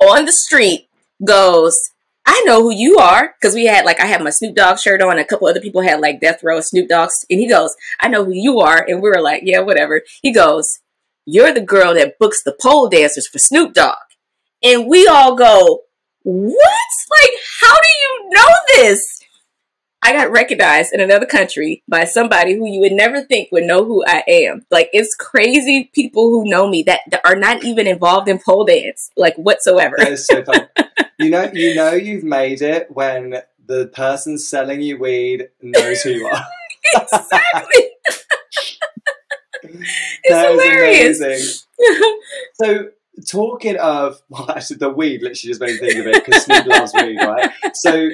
on 0.00 0.24
the 0.26 0.32
street 0.32 0.88
goes, 1.24 1.76
I 2.24 2.42
know 2.46 2.62
who 2.62 2.72
you 2.74 2.98
are. 2.98 3.34
Cause 3.42 3.54
we 3.54 3.66
had 3.66 3.84
like, 3.84 4.00
I 4.00 4.06
had 4.06 4.22
my 4.22 4.30
Snoop 4.30 4.54
Dogg 4.56 4.78
shirt 4.78 5.02
on. 5.02 5.18
A 5.18 5.24
couple 5.24 5.46
other 5.48 5.60
people 5.60 5.82
had 5.82 6.00
like 6.00 6.20
Death 6.20 6.42
Row 6.42 6.60
Snoop 6.60 6.88
Dogg's. 6.88 7.24
And 7.30 7.40
he 7.40 7.48
goes, 7.48 7.74
I 8.00 8.08
know 8.08 8.24
who 8.24 8.32
you 8.32 8.58
are. 8.60 8.84
And 8.88 9.02
we 9.02 9.08
were 9.08 9.20
like, 9.20 9.42
yeah, 9.44 9.60
whatever. 9.60 10.02
He 10.22 10.32
goes, 10.32 10.80
you're 11.24 11.52
the 11.54 11.60
girl 11.60 11.94
that 11.94 12.18
books 12.18 12.42
the 12.44 12.56
pole 12.60 12.88
dancers 12.88 13.28
for 13.28 13.38
Snoop 13.38 13.74
Dogg. 13.74 14.05
And 14.66 14.88
we 14.88 15.06
all 15.06 15.36
go, 15.36 15.82
what? 16.24 16.58
Like, 16.58 17.30
how 17.60 17.72
do 17.72 17.88
you 18.00 18.30
know 18.30 18.54
this? 18.74 19.20
I 20.02 20.12
got 20.12 20.32
recognized 20.32 20.92
in 20.92 21.00
another 21.00 21.24
country 21.24 21.84
by 21.86 22.04
somebody 22.04 22.54
who 22.54 22.66
you 22.66 22.80
would 22.80 22.92
never 22.92 23.22
think 23.22 23.50
would 23.52 23.62
know 23.62 23.84
who 23.84 24.04
I 24.04 24.24
am. 24.26 24.66
Like 24.70 24.90
it's 24.92 25.14
crazy 25.14 25.90
people 25.94 26.30
who 26.30 26.50
know 26.50 26.68
me 26.68 26.82
that, 26.84 27.00
that 27.10 27.20
are 27.24 27.36
not 27.36 27.62
even 27.64 27.86
involved 27.86 28.28
in 28.28 28.40
pole 28.40 28.64
dance, 28.64 29.10
like 29.16 29.36
whatsoever. 29.36 29.94
That 29.98 30.12
is 30.12 30.26
so 30.26 30.44
fun. 30.44 30.68
you 31.18 31.30
know, 31.30 31.48
you 31.52 31.76
know, 31.76 31.92
you've 31.92 32.24
made 32.24 32.60
it 32.60 32.88
when 32.90 33.42
the 33.64 33.86
person 33.88 34.36
selling 34.36 34.80
you 34.80 34.98
weed 34.98 35.48
knows 35.62 36.02
who 36.02 36.10
you 36.10 36.26
are. 36.26 36.44
exactly. 36.94 37.90
it's 39.62 40.28
hilarious. 40.28 41.20
amazing. 41.20 41.46
So, 42.54 42.90
talking 43.28 43.76
of, 43.76 44.20
well, 44.28 44.50
actually, 44.50 44.76
the 44.76 44.90
weed 44.90 45.22
literally 45.22 45.34
just 45.52 45.60
made 45.60 45.80
me 45.80 45.88
think 45.88 45.98
of 46.00 46.06
it 46.06 46.24
because 46.24 46.44
Snoop 46.44 46.66
loves 46.66 46.92
weed, 46.94 47.16
right? 47.18 47.50
So, 47.74 48.08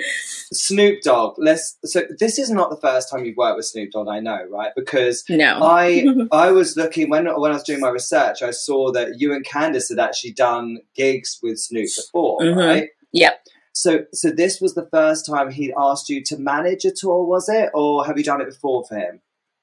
Snoop 0.53 1.01
Dogg, 1.03 1.35
let's. 1.39 1.79
So, 1.85 2.03
this 2.19 2.39
is 2.39 2.51
not 2.51 2.71
the 2.71 2.77
first 2.77 3.11
time 3.11 3.25
you've 3.25 3.37
worked 3.37 3.57
with 3.57 3.67
Snoop 3.67 3.91
Dogg, 3.91 4.09
I 4.09 4.21
know, 4.21 4.45
right? 4.51 4.73
Because 4.77 5.25
no. 5.29 5.59
I 5.63 6.07
I 6.33 6.51
was 6.51 6.77
looking 6.77 7.09
when 7.11 7.25
when 7.25 7.51
I 7.51 7.55
was 7.55 7.63
doing 7.63 7.81
my 7.81 7.91
research, 7.91 8.43
I 8.43 8.51
saw 8.51 8.93
that 8.93 9.21
you 9.21 9.33
and 9.33 9.45
Candace 9.45 9.89
had 9.89 9.99
actually 9.99 10.33
done 10.33 10.79
gigs 10.95 11.39
with 11.43 11.59
Snoop 11.59 11.89
before, 11.97 12.41
Mhm. 12.41 12.57
right? 12.57 12.89
Yep. 13.13 13.47
So, 13.75 14.05
so 14.13 14.31
this 14.31 14.61
was 14.61 14.75
the 14.75 14.87
first 14.91 15.25
time 15.27 15.51
he'd 15.51 15.73
asked 15.79 16.11
you 16.11 16.23
to 16.25 16.37
manage 16.37 16.85
a 16.85 16.91
tour, 16.93 17.25
was 17.25 17.49
it, 17.49 17.71
or 17.73 18.05
have 18.05 18.19
you 18.19 18.25
done 18.25 18.41
it 18.43 18.47
before 18.51 18.85
for 18.85 18.97
him? 18.97 19.21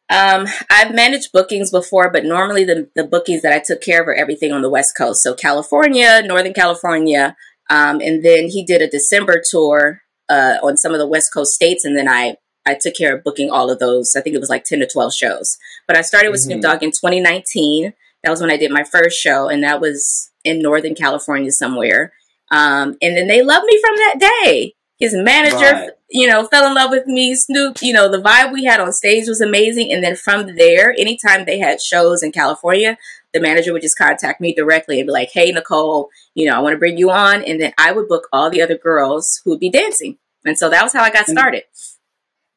Um, 0.09 0.47
I've 0.71 0.93
managed 0.93 1.31
bookings 1.31 1.69
before, 1.71 2.09
but 2.11 2.25
normally 2.25 2.63
the, 2.63 2.89
the 2.95 3.03
bookings 3.03 3.41
that 3.43 3.53
I 3.53 3.59
took 3.63 3.81
care 3.81 4.01
of 4.01 4.07
are 4.07 4.15
everything 4.15 4.51
on 4.51 4.61
the 4.61 4.69
West 4.69 4.97
Coast. 4.97 5.21
So 5.21 5.33
California, 5.35 6.21
Northern 6.25 6.53
California. 6.53 7.35
Um, 7.69 8.01
and 8.01 8.25
then 8.25 8.47
he 8.47 8.65
did 8.65 8.81
a 8.81 8.89
December 8.89 9.41
tour 9.51 10.01
uh, 10.27 10.55
on 10.63 10.77
some 10.77 10.93
of 10.93 10.99
the 10.99 11.07
West 11.07 11.31
Coast 11.31 11.51
states. 11.51 11.85
And 11.85 11.95
then 11.95 12.09
I, 12.09 12.37
I 12.65 12.75
took 12.79 12.95
care 12.95 13.15
of 13.15 13.23
booking 13.23 13.51
all 13.51 13.69
of 13.69 13.77
those. 13.77 14.15
I 14.15 14.21
think 14.21 14.35
it 14.35 14.39
was 14.39 14.49
like 14.49 14.63
10 14.63 14.79
to 14.79 14.87
12 14.87 15.13
shows. 15.13 15.57
But 15.87 15.95
I 15.95 16.01
started 16.01 16.31
with 16.31 16.41
Snoop 16.41 16.59
Mhm. 16.59 16.63
Dogg 16.63 16.83
in 16.83 16.89
2019. 16.91 17.93
That 18.23 18.31
was 18.31 18.41
when 18.41 18.51
I 18.51 18.57
did 18.57 18.71
my 18.71 18.83
first 18.83 19.17
show, 19.17 19.47
and 19.47 19.63
that 19.63 19.79
was 19.79 20.29
in 20.43 20.61
Northern 20.61 20.93
California 20.93 21.51
somewhere. 21.51 22.11
Um, 22.51 22.97
and 23.01 23.15
then 23.15 23.27
they 23.27 23.41
loved 23.41 23.65
me 23.65 23.79
from 23.79 23.95
that 23.95 24.15
day. 24.43 24.73
His 24.99 25.13
manager, 25.15 25.73
Right. 25.73 25.89
you 26.09 26.27
know, 26.27 26.45
fell 26.47 26.67
in 26.67 26.73
love 26.75 26.91
with 26.91 27.07
me. 27.07 27.33
Snoop, 27.33 27.81
you 27.81 27.93
know, 27.93 28.09
the 28.11 28.21
vibe 28.21 28.51
we 28.51 28.65
had 28.65 28.81
on 28.81 28.91
stage 28.91 29.27
was 29.27 29.39
amazing. 29.39 29.93
And 29.93 30.03
then 30.03 30.15
from 30.15 30.55
there, 30.57 30.93
anytime 30.97 31.45
they 31.45 31.57
had 31.57 31.81
shows 31.81 32.21
in 32.21 32.33
California, 32.33 32.97
the 33.33 33.39
manager 33.39 33.71
would 33.71 33.81
just 33.81 33.97
contact 33.97 34.41
me 34.41 34.53
directly 34.53 34.99
and 34.99 35.07
be 35.07 35.13
like, 35.13 35.29
"Hey, 35.31 35.51
Nicole, 35.51 36.09
you 36.33 36.45
know, 36.47 36.55
I 36.55 36.59
want 36.59 36.73
to 36.73 36.79
bring 36.79 36.97
you 36.97 37.11
on," 37.11 37.43
and 37.43 37.61
then 37.61 37.73
I 37.77 37.91
would 37.91 38.07
book 38.09 38.27
all 38.33 38.49
the 38.49 38.61
other 38.61 38.77
girls 38.77 39.39
who 39.43 39.51
would 39.51 39.59
be 39.59 39.69
dancing. 39.69 40.17
And 40.45 40.57
so 40.57 40.69
that 40.69 40.83
was 40.83 40.93
how 40.93 41.03
I 41.03 41.11
got 41.11 41.27
started. 41.27 41.63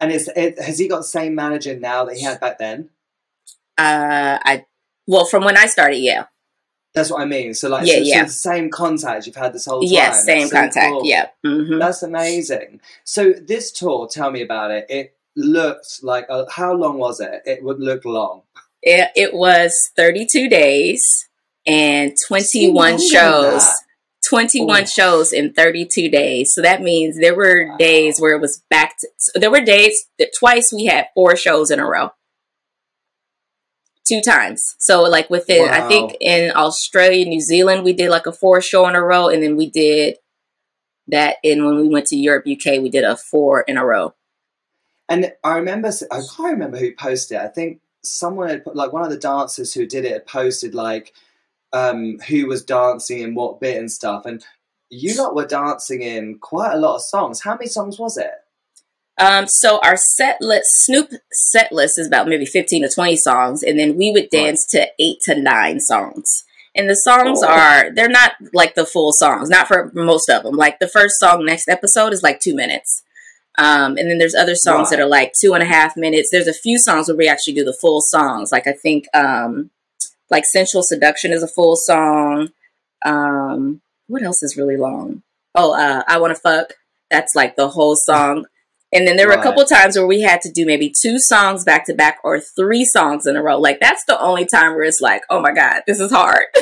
And 0.01 0.11
is 0.11 0.29
it, 0.35 0.61
has 0.61 0.79
he 0.79 0.89
got 0.89 0.99
the 0.99 1.05
same 1.05 1.35
manager 1.35 1.79
now 1.79 2.05
that 2.07 2.17
he 2.17 2.25
had 2.25 2.41
back 2.41 2.59
then? 2.59 2.91
Uh, 3.79 4.39
I 4.43 4.65
well, 5.07 5.25
from 5.27 5.45
when 5.45 5.57
I 5.57 5.67
started, 5.67 5.99
yeah, 5.99 6.27
That's 6.95 7.11
what 7.11 7.23
I 7.23 7.25
mean. 7.25 7.55
So, 7.55 7.69
like, 7.69 7.87
Yeah, 7.87 7.95
so, 7.95 8.01
yeah. 8.03 8.25
the 8.25 8.31
same 8.31 8.71
contact 8.71 9.27
you've 9.27 9.37
had 9.37 9.53
this 9.55 9.65
whole 9.65 9.81
time. 9.81 9.91
yes, 9.91 10.25
same 10.25 10.51
contact, 10.51 10.95
yeah. 11.05 11.29
hmm 11.45 11.79
That's 11.79 12.03
amazing. 12.03 12.81
So 13.05 13.33
this 13.33 13.73
tour, 13.73 14.07
tell 14.09 14.31
me 14.31 14.43
about 14.43 14.71
it. 14.71 14.87
It 14.91 15.15
looked 15.35 16.01
like 16.03 16.27
uh, 16.29 16.45
how 16.51 16.75
long 16.75 16.99
was 16.99 17.21
it? 17.21 17.43
It 17.47 17.63
would 17.65 17.81
look 17.81 18.05
long. 18.05 18.43
It, 18.83 19.11
it 19.17 19.33
was 19.33 19.75
32 19.97 20.49
days 20.49 21.29
and 21.67 22.13
21 22.29 22.75
longer 22.75 23.03
shows. 23.03 23.69
21 24.29 24.83
Ooh. 24.83 24.87
shows 24.87 25.33
in 25.33 25.53
32 25.53 26.09
days. 26.09 26.55
So 26.55 26.63
that 26.63 26.81
means 26.83 27.19
there 27.19 27.35
were 27.35 27.69
Wow. 27.71 27.77
days 27.77 28.21
where 28.21 28.35
it 28.35 28.41
was 28.41 28.63
back 28.71 28.97
to, 29.01 29.09
so 29.19 29.39
there 29.39 29.51
were 29.51 29.61
days 29.61 30.05
that 30.19 30.31
twice 30.39 30.73
we 30.73 30.85
had 30.87 31.07
four 31.15 31.37
shows 31.37 31.71
in 31.71 31.81
a 31.81 31.87
row. 31.87 32.11
Two 34.07 34.21
times. 34.21 34.75
So 34.79 35.03
like 35.03 35.31
within, 35.31 35.69
I 35.69 35.87
think 35.87 36.17
in 36.21 36.51
Australia, 36.57 37.25
New 37.25 37.41
Zealand, 37.41 37.85
we 37.85 37.93
did 37.93 38.11
like 38.11 38.27
a 38.27 38.33
four 38.33 38.61
show 38.61 38.89
in 38.89 38.97
a 38.97 39.03
row. 39.03 39.29
And 39.29 39.43
then 39.43 39.57
we 39.57 39.71
did 39.71 40.17
that 41.09 41.37
in 41.43 41.65
when 41.65 41.77
we 41.77 41.89
went 41.89 42.07
to 42.07 42.17
Europe, 42.17 42.45
UK, 42.47 42.81
we 42.81 42.91
did 42.91 43.05
a 43.05 43.17
four 43.17 43.63
in 43.63 43.77
a 43.77 43.85
row. 43.85 44.15
And 45.09 45.33
I 45.45 45.57
remember, 45.57 45.91
I 46.11 46.21
can't 46.37 46.53
remember 46.53 46.79
who 46.79 46.95
posted 46.95 47.37
it. 47.37 47.43
I 47.43 47.49
think 47.49 47.81
someone 48.03 48.49
had 48.49 48.65
put, 48.65 48.77
like 48.77 48.93
one 48.93 49.05
of 49.05 49.11
the 49.11 49.19
dancers 49.19 49.73
who 49.75 49.87
did 49.87 50.05
it 50.05 50.13
had 50.13 50.27
posted 50.27 50.75
like 50.75 51.13
um, 51.73 52.19
who 52.29 52.47
was 52.47 52.65
dancing 52.65 53.21
in 53.21 53.35
what 53.35 53.61
bit 53.61 53.79
and 53.79 53.91
stuff. 53.91 54.27
And 54.27 54.45
you 54.91 55.15
lot 55.17 55.35
were 55.35 55.47
dancing 55.47 56.03
in 56.03 56.39
quite 56.39 56.73
a 56.73 56.79
lot 56.79 56.97
of 56.97 57.03
songs. 57.03 57.43
How 57.43 57.55
many 57.55 57.67
songs 57.67 57.99
was 57.99 58.17
it? 58.17 58.33
Um, 59.19 59.47
so 59.47 59.79
our 59.85 59.97
set 59.97 60.39
list, 60.41 60.85
Snoop 60.85 61.11
set 61.33 61.71
list 61.73 61.99
is 61.99 62.07
about 62.07 62.29
maybe 62.29 62.47
15 62.47 62.83
to 62.83 62.89
20 62.89 63.17
songs, 63.17 63.63
and 63.63 63.79
then 63.79 63.97
we 63.97 64.11
would 64.11 64.31
dance 64.31 64.67
to 64.69 64.89
eight 64.99 65.19
to 65.25 65.35
nine 65.41 65.81
songs. 65.81 66.45
And 66.75 66.89
the 66.89 66.95
songs 66.97 67.41
Oh. 67.43 67.49
are, 67.49 67.91
they're 67.95 68.09
not 68.09 68.33
like 68.55 68.75
the 68.75 68.87
full 68.87 69.13
songs, 69.13 69.51
not 69.51 69.69
for 69.69 69.91
most 69.95 70.31
of 70.31 70.43
them. 70.43 70.55
Like 70.57 70.79
the 70.79 70.89
first 70.89 71.19
song 71.21 71.45
next 71.45 71.69
episode 71.69 72.15
is 72.15 72.23
like 72.23 72.41
two 72.41 72.55
minutes. 72.55 73.03
Um, 73.59 73.99
and 73.99 74.11
then 74.11 74.17
there's 74.17 74.35
other 74.35 74.55
songs 74.55 74.89
that 74.89 74.99
are 74.99 75.07
like 75.07 75.35
two 75.39 75.53
and 75.53 75.63
a 75.63 75.67
half 75.67 75.95
minutes. 75.99 76.31
There's 76.33 76.47
a 76.47 76.55
few 76.55 76.79
songs 76.79 77.09
where 77.09 77.17
we 77.17 77.29
actually 77.29 77.53
do 77.53 77.65
the 77.65 77.77
full 77.79 78.01
songs. 78.01 78.51
Like 78.51 78.67
I 78.67 78.73
think, 78.73 79.05
um, 79.13 79.69
like 80.31 80.47
Sensual 80.47 80.83
Seduction 80.83 81.33
is 81.33 81.43
a 81.43 81.49
full 81.49 81.77
song. 81.77 82.49
Um, 83.05 83.83
what 84.07 84.23
else 84.23 84.43
is 84.43 84.57
really 84.57 84.79
long? 84.79 85.23
Oh, 85.55 85.75
uh, 85.75 86.03
I 86.09 86.19
Want 86.19 86.35
to 86.35 86.41
Fuck. 86.41 86.73
That's 87.11 87.35
like 87.35 87.57
the 87.57 87.69
whole 87.69 87.97
song. 87.97 88.47
And 88.93 89.07
then 89.07 89.17
there 89.17 89.27
were 89.27 89.35
a 89.35 89.43
couple 89.43 89.65
times 89.65 89.97
where 89.97 90.07
we 90.07 90.21
had 90.21 90.43
to 90.43 90.53
do 90.53 90.67
maybe 90.67 90.93
two 90.95 91.19
songs 91.19 91.65
back 91.65 91.87
to 91.87 91.95
back 91.95 92.19
or 92.23 92.41
three 92.41 92.85
songs 92.85 93.27
in 93.27 93.37
a 93.37 93.43
row. 93.43 93.59
Like 93.59 93.81
that's 93.81 94.05
the 94.05 94.21
only 94.21 94.45
time 94.45 94.75
where 94.75 94.85
it's 94.85 95.01
like, 95.01 95.23
oh 95.31 95.41
my 95.41 95.53
God, 95.53 95.83
this 95.87 95.99
is 95.99 96.13
hard. 96.13 96.45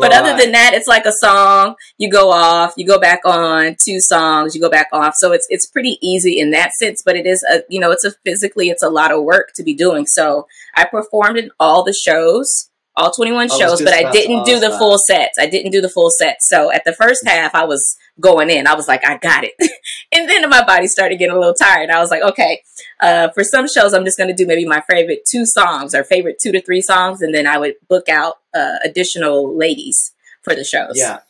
But 0.00 0.12
other 0.12 0.36
than 0.36 0.52
that, 0.52 0.72
it's 0.74 0.86
like 0.86 1.06
a 1.06 1.12
song. 1.12 1.74
You 1.98 2.10
go 2.10 2.30
off, 2.30 2.74
you 2.76 2.86
go 2.86 2.98
back 2.98 3.20
on. 3.24 3.76
Two 3.82 4.00
songs, 4.00 4.54
you 4.54 4.60
go 4.60 4.70
back 4.70 4.88
off. 4.92 5.14
So 5.16 5.32
it's 5.32 5.46
it's 5.50 5.66
pretty 5.66 5.98
easy 6.00 6.38
in 6.38 6.50
that 6.50 6.72
sense. 6.74 7.02
But 7.04 7.16
it 7.16 7.26
is 7.26 7.42
a 7.50 7.62
you 7.68 7.80
know 7.80 7.90
it's 7.90 8.04
a 8.04 8.12
physically 8.24 8.68
it's 8.68 8.82
a 8.82 8.90
lot 8.90 9.12
of 9.12 9.24
work 9.24 9.52
to 9.56 9.62
be 9.62 9.74
doing. 9.74 10.06
So 10.06 10.46
I 10.74 10.84
performed 10.84 11.38
in 11.38 11.50
all 11.58 11.82
the 11.82 11.92
shows, 11.92 12.69
all 12.96 13.12
twenty 13.12 13.32
one 13.32 13.50
I 13.50 13.56
shows, 13.56 13.80
just 13.80 13.84
but 13.84 13.94
I 13.94 14.10
didn't 14.10 14.44
do 14.44 14.58
the 14.58 14.70
full 14.70 14.98
sets. 14.98 15.38
I 15.38 15.46
didn't 15.46 15.70
do 15.70 15.80
the 15.80 15.88
full 15.88 16.10
set. 16.10 16.42
So 16.42 16.72
at 16.72 16.84
the 16.84 16.92
first 16.92 17.26
half, 17.26 17.54
I 17.54 17.64
was 17.64 17.96
going 18.20 18.50
in. 18.50 18.66
I 18.66 18.74
was 18.74 18.88
like, 18.88 19.06
I 19.06 19.16
got 19.16 19.44
it. 19.44 19.54
and 20.12 20.28
then 20.28 20.48
my 20.48 20.64
body 20.64 20.86
started 20.86 21.18
getting 21.18 21.34
a 21.34 21.38
little 21.38 21.54
tired. 21.54 21.90
I 21.90 22.00
was 22.00 22.10
like, 22.10 22.22
okay, 22.22 22.62
uh, 23.00 23.30
for 23.30 23.44
some 23.44 23.68
shows, 23.68 23.94
I'm 23.94 24.04
just 24.04 24.18
going 24.18 24.28
to 24.28 24.34
do 24.34 24.46
maybe 24.46 24.66
my 24.66 24.82
favorite 24.90 25.24
two 25.26 25.46
songs 25.46 25.94
or 25.94 26.04
favorite 26.04 26.36
two 26.42 26.52
to 26.52 26.60
three 26.60 26.82
songs, 26.82 27.22
and 27.22 27.34
then 27.34 27.46
I 27.46 27.58
would 27.58 27.74
book 27.88 28.08
out 28.08 28.36
uh, 28.54 28.76
additional 28.84 29.56
ladies 29.56 30.12
for 30.42 30.54
the 30.54 30.64
shows. 30.64 30.94
Yeah. 30.94 31.20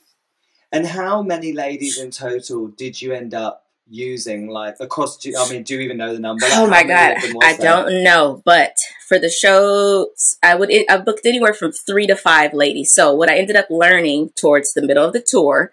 And 0.73 0.87
how 0.87 1.23
many 1.23 1.53
ladies 1.53 1.99
in 1.99 2.11
total 2.11 2.69
did 2.69 3.03
you 3.03 3.13
end 3.13 3.35
up 3.35 3.60
using? 3.91 4.49
Like 4.49 4.77
across, 4.81 5.19
do, 5.19 5.35
I 5.39 5.49
mean, 5.51 5.63
do 5.63 5.75
you 5.75 5.81
even 5.81 5.99
know 5.99 6.13
the 6.13 6.21
number? 6.21 6.47
Like, 6.47 6.59
Oh 6.59 6.67
my 6.67 6.85
god, 6.85 7.17
of 7.17 7.37
I 7.43 7.57
don't 7.57 8.03
know, 8.03 8.43
but 8.45 8.75
for 9.09 9.19
the 9.19 9.29
shows, 9.29 10.39
I 10.43 10.55
would 10.55 10.71
I 10.89 10.99
booked 10.99 11.27
anywhere 11.27 11.53
from 11.53 11.73
three 11.73 12.07
to 12.07 12.17
five 12.17 12.55
ladies. 12.55 12.93
So 12.93 13.13
what 13.13 13.29
I 13.29 13.37
ended 13.37 13.57
up 13.57 13.67
learning 13.69 14.31
towards 14.41 14.73
the 14.73 14.83
middle 14.83 15.05
of 15.05 15.13
the 15.13 15.25
tour 15.27 15.73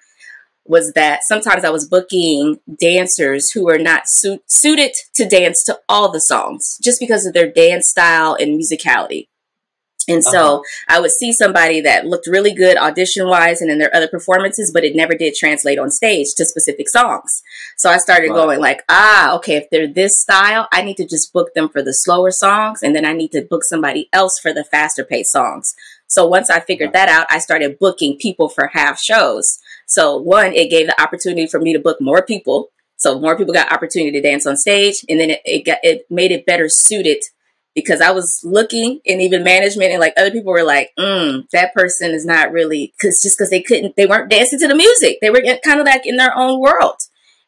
was 0.65 0.93
that 0.93 1.21
sometimes 1.23 1.63
I 1.63 1.69
was 1.69 1.87
booking 1.87 2.59
dancers 2.79 3.51
who 3.51 3.65
were 3.65 3.77
not 3.77 4.07
suit, 4.07 4.41
suited 4.47 4.95
to 5.15 5.27
dance 5.27 5.63
to 5.65 5.79
all 5.87 6.11
the 6.11 6.19
songs, 6.19 6.77
just 6.83 6.99
because 6.99 7.25
of 7.25 7.33
their 7.33 7.49
dance 7.49 7.87
style 7.87 8.35
and 8.39 8.59
musicality. 8.59 9.27
And 10.07 10.23
so 10.23 10.39
Uh-huh. 10.39 10.61
I 10.87 10.99
would 10.99 11.11
see 11.11 11.33
somebody 11.33 11.81
that 11.81 12.05
looked 12.05 12.27
really 12.27 12.53
good 12.53 12.77
audition 12.77 13.27
wise 13.27 13.61
and 13.61 13.69
in 13.69 13.77
their 13.77 13.93
other 13.95 14.07
performances, 14.07 14.71
but 14.71 14.83
it 14.83 14.95
never 14.95 15.15
did 15.15 15.35
translate 15.35 15.77
on 15.79 15.91
stage 15.91 16.33
to 16.35 16.45
specific 16.45 16.87
songs. 16.89 17.43
So 17.75 17.89
I 17.89 17.97
started 17.97 18.29
Right. 18.29 18.35
going 18.35 18.59
like, 18.59 18.83
ah, 18.89 19.35
okay, 19.35 19.55
if 19.55 19.69
they're 19.69 19.87
this 19.87 20.17
style, 20.19 20.67
I 20.71 20.81
need 20.81 20.97
to 20.97 21.05
just 21.07 21.33
book 21.33 21.53
them 21.53 21.67
for 21.69 21.81
the 21.81 21.93
slower 21.93 22.31
songs, 22.31 22.81
and 22.83 22.95
then 22.95 23.05
I 23.05 23.13
need 23.13 23.31
to 23.33 23.41
book 23.41 23.63
somebody 23.63 24.07
else 24.13 24.39
for 24.39 24.53
the 24.53 24.63
faster 24.63 25.03
paced 25.03 25.31
songs. 25.31 25.75
So 26.07 26.25
once 26.25 26.49
I 26.49 26.61
figured 26.61 26.93
that 26.93 27.09
out, 27.09 27.27
I 27.29 27.39
started 27.39 27.79
booking 27.79 28.17
people 28.17 28.47
for 28.47 28.67
half 28.67 28.99
shows. 29.01 29.59
So 29.85 30.15
one, 30.15 30.53
it 30.53 30.69
gave 30.69 30.87
the 30.87 31.01
opportunity 31.01 31.47
for 31.47 31.59
me 31.59 31.73
to 31.73 31.79
book 31.79 31.97
more 31.99 32.21
people. 32.21 32.69
So 32.95 33.19
more 33.19 33.37
people 33.37 33.53
got 33.53 33.71
opportunity 33.71 34.11
to 34.13 34.21
dance 34.27 34.47
on 34.47 34.57
stage, 34.57 35.05
and 35.07 35.19
then 35.19 35.29
it, 35.31 35.41
it 35.45 35.65
got 35.65 35.79
it 35.83 36.05
made 36.09 36.31
it 36.31 36.45
better 36.45 36.67
suited 36.69 37.23
because 37.77 38.01
I 38.01 38.09
was 38.09 38.41
looking 38.43 39.01
and 39.05 39.21
even 39.21 39.43
management 39.43 39.91
and 39.91 39.99
like 39.99 40.15
other 40.17 40.31
people 40.31 40.51
were 40.51 40.63
like, 40.63 40.89
mm, 40.97 41.47
that 41.51 41.75
person 41.75 42.09
is 42.09 42.25
not 42.25 42.51
really 42.51 42.91
because 42.97 43.21
just 43.21 43.37
because 43.37 43.51
they 43.51 43.61
couldn't, 43.61 43.95
they 43.95 44.07
weren't 44.07 44.31
dancing 44.31 44.57
to 44.61 44.67
the 44.67 44.73
music. 44.73 45.19
They 45.21 45.29
were 45.29 45.43
kind 45.63 45.79
of 45.79 45.85
like 45.85 46.07
in 46.07 46.17
their 46.17 46.35
own 46.35 46.59
world. 46.59 46.95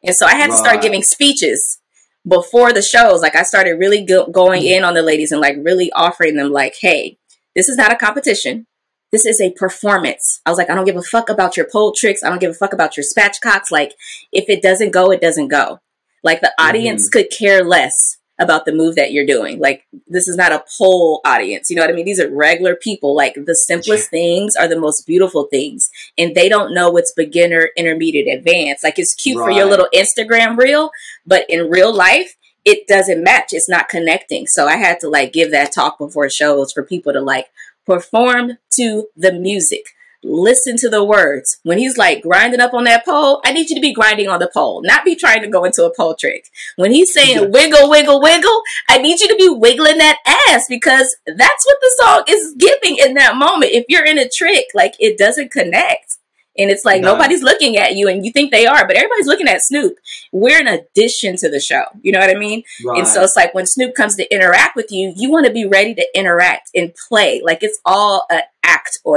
And 0.03 0.15
so 0.15 0.27
I 0.27 0.35
had 0.35 0.51
to 0.51 0.55
start 0.55 0.83
giving 0.83 1.01
speeches 1.01 1.79
before 2.27 2.71
the 2.71 2.83
shows. 2.83 3.23
Like 3.23 3.35
I 3.35 3.41
started 3.41 3.79
really 3.79 4.05
go- 4.05 4.27
going 4.27 4.61
in 4.61 4.83
on 4.83 4.93
the 4.93 5.01
ladies 5.01 5.31
and 5.31 5.41
like 5.41 5.55
really 5.63 5.91
offering 5.93 6.35
them 6.35 6.51
like, 6.51 6.75
hey, 6.79 7.17
this 7.55 7.67
is 7.67 7.75
not 7.75 7.91
a 7.91 7.95
competition. 7.95 8.67
This 9.11 9.25
is 9.25 9.41
a 9.41 9.51
performance. 9.53 10.41
I 10.45 10.51
was 10.51 10.59
like, 10.59 10.69
I 10.69 10.75
don't 10.75 10.85
give 10.85 10.95
a 10.95 11.01
fuck 11.01 11.31
about 11.31 11.57
your 11.57 11.67
pole 11.71 11.91
tricks. 11.97 12.21
I 12.23 12.29
don't 12.29 12.39
give 12.39 12.51
a 12.51 12.53
fuck 12.53 12.73
about 12.73 12.97
your 12.97 13.03
spatchcocks. 13.03 13.71
Like, 13.71 13.95
if 14.31 14.47
it 14.47 14.61
doesn't 14.61 14.91
go, 14.91 15.11
it 15.11 15.21
doesn't 15.21 15.47
go. 15.47 15.79
Like 16.23 16.41
the 16.41 16.53
audience 16.59 17.09
could 17.09 17.31
care 17.35 17.63
less 17.63 18.18
about 18.39 18.65
the 18.65 18.73
move 18.73 18.95
that 18.95 19.11
you're 19.11 19.25
doing. 19.25 19.59
Like 19.59 19.85
this 20.07 20.27
is 20.27 20.37
not 20.37 20.51
a 20.51 20.63
pole 20.77 21.21
audience. 21.25 21.69
You 21.69 21.75
know 21.75 21.83
what 21.83 21.91
I 21.91 21.93
mean? 21.93 22.05
These 22.05 22.21
are 22.21 22.33
regular 22.33 22.75
people. 22.75 23.15
Like 23.15 23.35
the 23.35 23.55
simplest 23.55 24.09
things 24.09 24.55
are 24.55 24.67
the 24.67 24.79
most 24.79 25.05
beautiful 25.05 25.45
things. 25.45 25.91
And 26.17 26.33
they 26.33 26.47
don't 26.47 26.73
know 26.73 26.89
what's 26.89 27.11
beginner, 27.11 27.69
intermediate, 27.75 28.27
advanced. 28.27 28.83
Like 28.83 28.97
it's 28.97 29.13
cute 29.13 29.37
for 29.37 29.51
your 29.51 29.65
little 29.65 29.89
Instagram 29.93 30.57
reel, 30.57 30.89
but 31.25 31.45
in 31.49 31.69
real 31.69 31.93
life, 31.93 32.35
it 32.65 32.87
doesn't 32.87 33.23
match. 33.23 33.49
It's 33.51 33.69
not 33.69 33.89
connecting. 33.89 34.47
So 34.47 34.67
I 34.67 34.77
had 34.77 34.99
to 35.01 35.09
like 35.09 35.33
give 35.33 35.51
that 35.51 35.73
talk 35.73 35.97
before 35.97 36.29
shows 36.29 36.71
for 36.71 36.83
people 36.83 37.13
to 37.13 37.21
like 37.21 37.47
perform 37.85 38.57
to 38.75 39.07
the 39.17 39.33
music. 39.33 39.85
Listen 40.21 40.75
to 40.77 40.89
the 40.89 41.03
words. 41.03 41.59
When 41.63 41.77
he's 41.77 41.97
like 41.97 42.21
grinding 42.23 42.59
up 42.59 42.73
on 42.73 42.83
that 42.83 43.05
pole, 43.05 43.41
I 43.45 43.53
need 43.53 43.69
you 43.69 43.75
to 43.75 43.81
be 43.81 43.93
grinding 43.93 44.27
on 44.27 44.39
the 44.39 44.49
pole, 44.53 44.81
not 44.83 45.05
be 45.05 45.15
trying 45.15 45.41
to 45.43 45.47
go 45.47 45.63
into 45.63 45.85
a 45.85 45.95
pole 45.95 46.15
trick. 46.15 46.45
When 46.75 46.91
he's 46.91 47.13
saying 47.13 47.51
wiggle, 47.51 47.89
wiggle, 47.89 48.21
wiggle, 48.21 48.61
I 48.89 48.97
need 48.97 49.21
you 49.21 49.29
to 49.29 49.35
be 49.35 49.49
wiggling 49.49 49.97
that 49.99 50.17
ass 50.49 50.65
because 50.67 51.15
that's 51.25 51.65
what 51.65 51.77
the 51.81 51.95
song 52.01 52.23
is 52.27 52.55
giving 52.57 52.97
in 52.97 53.13
that 53.13 53.37
moment. 53.37 53.71
If 53.71 53.85
you're 53.87 54.05
in 54.05 54.17
a 54.19 54.27
trick, 54.29 54.65
like 54.73 54.95
it 54.99 55.17
doesn't 55.17 55.51
connect. 55.51 56.17
And 56.57 56.69
it's 56.69 56.83
like 56.83 57.01
No. 57.01 57.13
nobody's 57.13 57.41
looking 57.41 57.77
at 57.77 57.95
you 57.95 58.09
and 58.09 58.25
you 58.25 58.33
think 58.33 58.51
they 58.51 58.65
are, 58.67 58.85
but 58.85 58.97
everybody's 58.97 59.27
looking 59.27 59.47
at 59.47 59.61
Snoop. 59.61 59.95
We're 60.33 60.59
an 60.59 60.67
addition 60.67 61.37
to 61.37 61.49
the 61.49 61.61
show. 61.61 61.83
You 62.01 62.11
know 62.11 62.19
what 62.19 62.29
I 62.35 62.37
mean? 62.37 62.63
Right. 62.85 62.97
And 62.97 63.07
so 63.07 63.23
it's 63.23 63.37
like 63.37 63.53
when 63.53 63.65
Snoop 63.65 63.95
comes 63.95 64.15
to 64.15 64.33
interact 64.33 64.75
with 64.75 64.91
you, 64.91 65.13
you 65.15 65.31
want 65.31 65.45
to 65.45 65.53
be 65.53 65.65
ready 65.65 65.95
to 65.95 66.05
interact 66.13 66.71
and 66.75 66.91
play. 67.07 67.41
Like 67.41 67.63
it's 67.63 67.79
all 67.85 68.25
an 68.29 68.41
act 68.41 68.49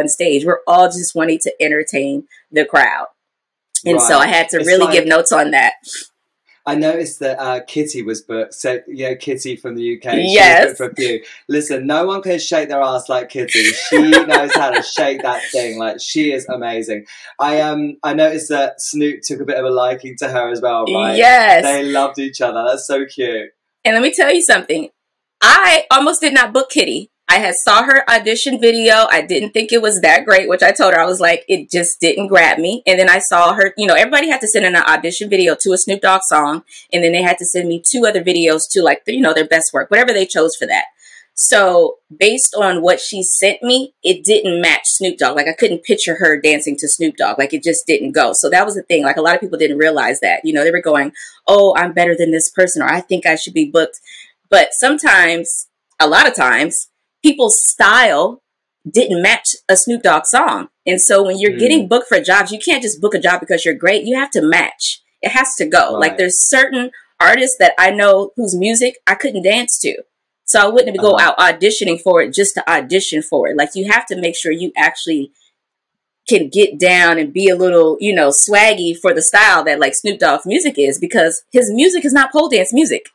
on 0.01 0.09
stage. 0.09 0.45
We're 0.45 0.61
all 0.67 0.87
just 0.87 1.15
wanting 1.15 1.39
to 1.41 1.53
entertain 1.61 2.27
the 2.51 2.65
crowd. 2.65 3.07
And 3.85 4.01
so 4.01 4.19
I 4.19 4.27
had 4.29 4.49
to 4.51 4.59
It's 4.59 4.67
really 4.67 4.85
like- 4.85 4.95
give 4.95 5.07
notes 5.07 5.33
on 5.33 5.51
that. 5.53 5.75
I 6.65 6.77
noticed 6.77 7.19
that 7.19 7.41
uh, 7.41 7.59
Kitty 7.67 8.03
was 8.03 8.23
booked. 8.23 8.55
So 8.55 8.79
yeah, 8.87 9.15
Kitty 9.15 9.57
from 9.57 9.75
the 9.75 9.97
UK. 9.97 10.15
Yes. 10.19 10.77
for 10.77 10.91
a 10.91 10.95
few. 10.95 11.21
Listen, 11.49 11.89
no 11.89 12.07
one 12.07 12.23
can 12.23 12.39
shake 12.39 12.69
their 12.69 12.81
ass 12.81 13.09
like 13.09 13.31
Kitty. 13.31 13.65
She 13.91 13.99
knows 14.11 14.55
how 14.55 14.71
to 14.71 14.81
shake 14.81 15.23
that 15.23 15.43
thing. 15.51 15.77
Like 15.77 16.01
she 16.01 16.33
is 16.33 16.49
amazing. 16.49 17.07
I 17.41 17.61
um 17.63 17.97
I 18.05 18.15
noticed 18.15 18.49
that 18.51 18.81
Snoop 18.81 19.23
took 19.25 19.41
a 19.41 19.45
bit 19.45 19.57
of 19.59 19.65
a 19.65 19.71
liking 19.71 20.15
to 20.19 20.29
her 20.29 20.51
as 20.53 20.61
well. 20.61 20.85
Right? 20.85 21.17
Yes. 21.17 21.65
They 21.65 21.83
loved 21.83 22.21
each 22.21 22.41
other. 22.41 22.63
That's 22.69 22.87
so 22.87 23.07
cute. 23.07 23.51
And 23.85 23.95
let 23.95 24.03
me 24.03 24.15
tell 24.15 24.33
you 24.33 24.43
something. 24.43 24.89
I 25.43 25.87
almost 25.91 26.21
did 26.21 26.33
not 26.33 26.53
book 26.53 26.71
Kitty. 26.71 27.11
I 27.33 27.39
had 27.39 27.55
saw 27.55 27.83
her 27.85 28.05
audition 28.11 28.61
video. 28.61 29.07
I 29.11 29.23
didn't 29.23 29.53
think 29.53 29.73
it 29.73 29.81
was 29.81 30.03
that 30.03 30.27
great, 30.27 30.51
which 30.51 30.63
I 30.63 30.71
told 30.71 30.93
her 30.93 31.01
I 31.01 31.07
was 31.07 31.19
like, 31.19 31.47
it 31.49 31.71
just 31.71 31.99
didn't 31.99 32.27
grab 32.27 32.59
me. 32.59 32.83
And 32.87 33.01
then 33.01 33.09
I 33.09 33.21
saw 33.21 33.55
her, 33.55 33.73
you 33.79 33.87
know, 33.87 33.95
everybody 33.95 34.29
had 34.29 34.43
to 34.43 34.47
send 34.47 34.67
in 34.67 34.77
an 34.77 34.83
audition 34.83 35.31
video 35.31 35.57
to 35.63 35.73
a 35.73 35.79
Snoop 35.79 36.03
Dogg 36.03 36.21
song, 36.25 36.63
and 36.93 37.03
then 37.03 37.13
they 37.13 37.23
had 37.23 37.39
to 37.39 37.47
send 37.47 37.71
me 37.71 37.83
two 37.83 38.05
other 38.07 38.23
videos 38.23 38.71
to 38.73 38.83
like, 38.83 39.01
you 39.07 39.23
know, 39.23 39.33
their 39.33 39.49
best 39.49 39.73
work, 39.73 39.91
whatever 39.91 40.13
they 40.13 40.27
chose 40.27 40.55
for 40.57 40.67
that. 40.67 40.85
So 41.33 41.97
based 42.15 42.55
on 42.55 42.83
what 42.83 43.01
she 43.01 43.23
sent 43.23 43.63
me, 43.63 43.95
it 44.05 44.25
didn't 44.25 44.61
match 44.61 44.83
Snoop 44.85 45.17
Dogg. 45.17 45.35
Like 45.35 45.49
I 45.49 45.55
couldn't 45.55 45.85
picture 45.85 46.17
her 46.17 46.39
dancing 46.39 46.77
to 46.81 46.87
Snoop 46.87 47.17
Dogg. 47.17 47.39
Like 47.39 47.55
it 47.55 47.63
just 47.63 47.87
didn't 47.87 48.13
go. 48.13 48.35
So 48.35 48.51
that 48.51 48.67
was 48.67 48.75
the 48.75 48.83
thing. 48.83 49.05
Like 49.05 49.17
a 49.17 49.23
lot 49.23 49.37
of 49.37 49.41
people 49.41 49.57
didn't 49.57 49.79
realize 49.79 50.21
that. 50.21 50.45
You 50.45 50.53
know, 50.53 50.65
they 50.65 50.71
were 50.71 50.83
going, 50.83 51.13
"Oh, 51.49 51.75
I'm 51.79 51.95
better 51.95 52.15
than 52.15 52.31
this 52.31 52.51
person," 52.51 52.83
or 52.83 52.93
"I 52.93 53.01
think 53.01 53.25
I 53.25 53.37
should 53.37 53.55
be 53.55 53.71
booked." 53.71 54.01
But 54.51 54.75
sometimes, 54.75 55.69
a 55.99 56.07
lot 56.07 56.29
of 56.29 56.35
times, 56.35 56.91
people's 57.23 57.63
style 57.63 58.43
didn't 58.91 59.23
match 59.23 59.51
a 59.69 59.77
Snoop 59.77 60.03
Dogg 60.03 60.27
song. 60.27 60.69
And 60.87 61.01
so 61.01 61.23
when 61.23 61.39
you're 61.39 61.53
Mm. 61.53 61.59
getting 61.61 61.89
booked 61.89 62.09
for 62.09 62.21
jobs, 62.21 62.51
you 62.51 62.59
can't 62.59 62.83
just 62.83 63.01
book 63.01 63.15
a 63.15 63.21
job 63.21 63.41
because 63.41 63.65
you're 63.65 63.75
great. 63.75 64.05
You 64.05 64.17
have 64.17 64.31
to 64.33 64.43
match. 64.43 65.01
It 65.21 65.31
has 65.31 65.55
to 65.57 65.67
go. 65.67 65.93
Like 65.93 66.17
there's 66.19 66.41
certain 66.41 66.91
artists 67.21 67.57
that 67.59 67.75
I 67.79 67.91
know 67.91 68.33
whose 68.37 68.57
music 68.57 68.97
I 69.07 69.15
couldn't 69.15 69.43
dance 69.45 69.79
to. 69.81 70.03
So 70.45 70.61
I 70.61 70.67
wouldn't 70.67 70.99
go 70.99 71.13
Uh-huh. 71.13 71.35
out 71.39 71.39
auditioning 71.61 72.01
for 72.01 72.21
it 72.23 72.35
just 72.35 72.55
to 72.55 72.69
audition 72.71 73.23
for 73.23 73.49
it. 73.49 73.57
Like 73.57 73.71
you 73.75 73.91
have 73.91 74.05
to 74.07 74.17
make 74.17 74.35
sure 74.37 74.51
you 74.51 74.73
actually 74.77 75.31
can 76.29 76.49
get 76.49 76.79
down 76.79 77.19
and 77.19 77.33
be 77.33 77.49
a 77.49 77.55
little, 77.57 77.97
you 78.01 78.13
know, 78.15 78.29
swaggy 78.31 78.97
for 78.97 79.15
the 79.15 79.23
style 79.23 79.63
that 79.65 79.79
like 79.81 79.95
Snoop 79.95 80.19
Dogg's 80.19 80.47
music 80.47 80.75
is 80.79 80.99
because 80.99 81.43
his 81.53 81.71
music 81.73 82.05
is 82.05 82.13
not 82.13 82.33
pole 82.33 82.49
dance 82.49 82.73
music. 82.73 83.07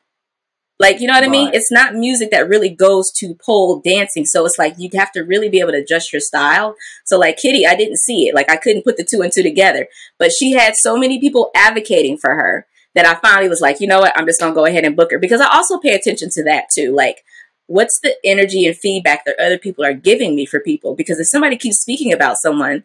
Like, 0.79 0.99
you 1.01 1.07
know 1.07 1.13
what 1.13 1.23
I 1.23 1.27
mean? 1.27 1.49
It's 1.53 1.71
not 1.71 1.95
music 1.95 2.29
that 2.31 2.47
really 2.47 2.69
goes 2.69 3.11
to 3.13 3.33
pole 3.33 3.79
dancing. 3.79 4.25
So 4.25 4.45
it's 4.45 4.59
like 4.59 4.75
you 4.77 4.89
have 4.93 5.11
to 5.13 5.21
really 5.21 5.49
be 5.49 5.59
able 5.59 5.71
to 5.71 5.79
adjust 5.81 6.13
your 6.13 6.19
style. 6.19 6.75
So 7.03 7.17
like 7.17 7.37
Kitty, 7.37 7.65
I 7.65 7.75
didn't 7.75 7.97
see 7.97 8.27
it. 8.27 8.35
Like 8.35 8.49
I 8.51 8.57
couldn't 8.57 8.83
put 8.83 8.95
the 8.97 9.03
two 9.03 9.21
and 9.21 9.33
two 9.33 9.41
together. 9.41 9.87
But 10.19 10.31
she 10.31 10.51
had 10.51 10.75
so 10.75 10.95
many 10.95 11.19
people 11.19 11.49
advocating 11.55 12.17
for 12.17 12.35
her 12.35 12.67
that 12.93 13.07
I 13.07 13.15
finally 13.15 13.49
was 13.49 13.61
like, 13.61 13.79
you 13.79 13.87
know 13.87 13.99
what? 13.99 14.13
I'm 14.15 14.27
just 14.27 14.39
gonna 14.39 14.53
go 14.53 14.65
ahead 14.65 14.85
and 14.85 14.95
book 14.95 15.11
her 15.11 15.19
because 15.19 15.41
I 15.41 15.47
also 15.47 15.79
pay 15.79 15.95
attention 15.95 16.29
to 16.31 16.43
that 16.43 16.65
too. 16.71 16.93
Like, 16.95 17.23
what's 17.65 17.99
the 17.99 18.15
energy 18.23 18.65
and 18.67 18.77
feedback 18.77 19.25
that 19.25 19.39
other 19.39 19.57
people 19.57 19.83
are 19.83 19.93
giving 19.93 20.35
me 20.35 20.45
for 20.45 20.59
people? 20.59 20.95
Because 20.95 21.19
if 21.19 21.27
somebody 21.27 21.57
keeps 21.57 21.79
speaking 21.79 22.13
about 22.13 22.37
someone, 22.37 22.83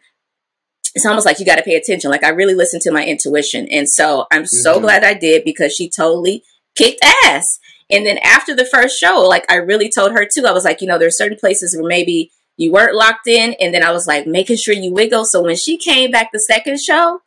it's 0.94 1.06
almost 1.06 1.24
like 1.26 1.38
you 1.38 1.46
got 1.46 1.56
to 1.56 1.62
pay 1.62 1.76
attention. 1.76 2.10
Like 2.10 2.24
I 2.24 2.30
really 2.30 2.54
listen 2.54 2.80
to 2.80 2.90
my 2.92 3.04
intuition, 3.04 3.66
and 3.68 3.88
so 3.88 4.26
I'm 4.30 4.46
so 4.46 4.78
Mhm. 4.78 4.82
glad 4.82 5.04
I 5.04 5.14
did 5.14 5.44
because 5.44 5.74
she 5.74 5.88
totally 5.90 6.42
kicked 6.74 7.02
ass. 7.24 7.58
And 7.92 8.06
then 8.06 8.18
after 8.24 8.56
the 8.56 8.64
first 8.64 8.98
show, 8.98 9.20
like 9.20 9.44
I 9.50 9.56
really 9.56 9.90
told 9.90 10.12
her 10.12 10.26
too, 10.26 10.46
I 10.46 10.52
was 10.52 10.64
like, 10.64 10.80
you 10.80 10.86
know, 10.88 10.98
there's 10.98 11.18
certain 11.18 11.38
places 11.38 11.76
where 11.78 11.88
maybe 11.88 12.32
you 12.56 12.72
weren't 12.72 12.96
locked 12.96 13.26
in, 13.26 13.54
and 13.60 13.72
then 13.72 13.84
I 13.84 13.92
was 13.92 14.06
like 14.06 14.26
making 14.26 14.56
sure 14.56 14.74
you 14.74 14.92
wiggle. 14.92 15.24
So 15.26 15.42
when 15.42 15.56
she 15.56 15.76
came 15.76 16.10
back 16.10 16.30
the 16.32 16.38
second 16.38 16.80
show, 16.80 17.20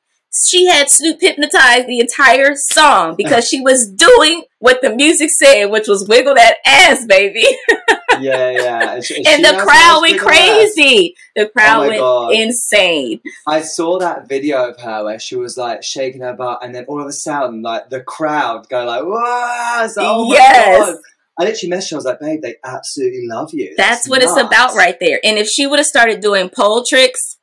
she 0.50 0.66
had 0.68 0.90
Snoop 0.90 1.20
hypnotized 1.22 1.88
the 1.88 2.00
entire 2.00 2.56
song 2.56 3.16
because 3.18 3.48
she 3.48 3.62
was 3.62 3.88
doing 3.90 4.44
what 4.60 4.82
the 4.82 4.94
music 4.94 5.30
said, 5.30 5.66
which 5.68 5.88
was 5.88 6.08
wiggle 6.08 6.36
that 6.36 6.58
ass, 6.66 7.06
baby. 7.06 7.46
Yeah, 8.18 8.50
yeah. 8.52 8.94
And, 8.94 9.04
she- 9.04 9.26
and 9.28 9.44
the 9.46 9.62
crowd 9.62 10.00
went 10.02 10.22
crazy. 10.22 11.16
The 11.36 11.48
oh 11.48 11.50
crowd 11.50 11.84
Oh 11.84 11.88
went 11.90 12.00
God. 12.00 12.34
insane. 12.34 13.20
I 13.46 13.60
saw 13.60 14.00
that 14.00 14.30
video 14.30 14.70
of 14.70 14.80
her 14.80 15.04
where 15.04 15.20
she 15.20 15.36
was 15.36 15.58
like 15.58 15.84
shaking 15.84 16.22
her 16.22 16.32
butt, 16.34 16.60
and 16.64 16.74
then 16.74 16.86
all 16.88 17.02
of 17.02 17.08
a 17.08 17.12
sudden, 17.12 17.62
like 17.62 17.90
the 17.90 18.00
crowd 18.02 18.70
go 18.70 18.86
like, 18.86 19.04
"Whoa!" 19.04 19.82
Like, 19.86 19.92
oh 19.98 20.32
Yes. 20.32 20.86
god! 20.92 20.98
I 21.38 21.44
literally 21.44 21.76
messaged 21.76 21.90
her. 21.92 21.96
I 21.96 21.98
was 21.98 22.06
like, 22.06 22.20
"Babe, 22.22 22.42
they 22.42 22.56
absolutely 22.64 23.28
love 23.28 23.50
you." 23.54 23.74
That's 23.76 24.08
what 24.08 24.24
it's 24.24 24.38
about 24.38 24.76
right 24.76 24.96
there. 25.02 25.20
And 25.22 25.38
if 25.38 25.50
she 25.50 25.68
would 25.68 25.80
have 25.80 25.86
started 25.86 26.22
doing 26.22 26.50
pole 26.50 26.86
tricks, 26.88 27.35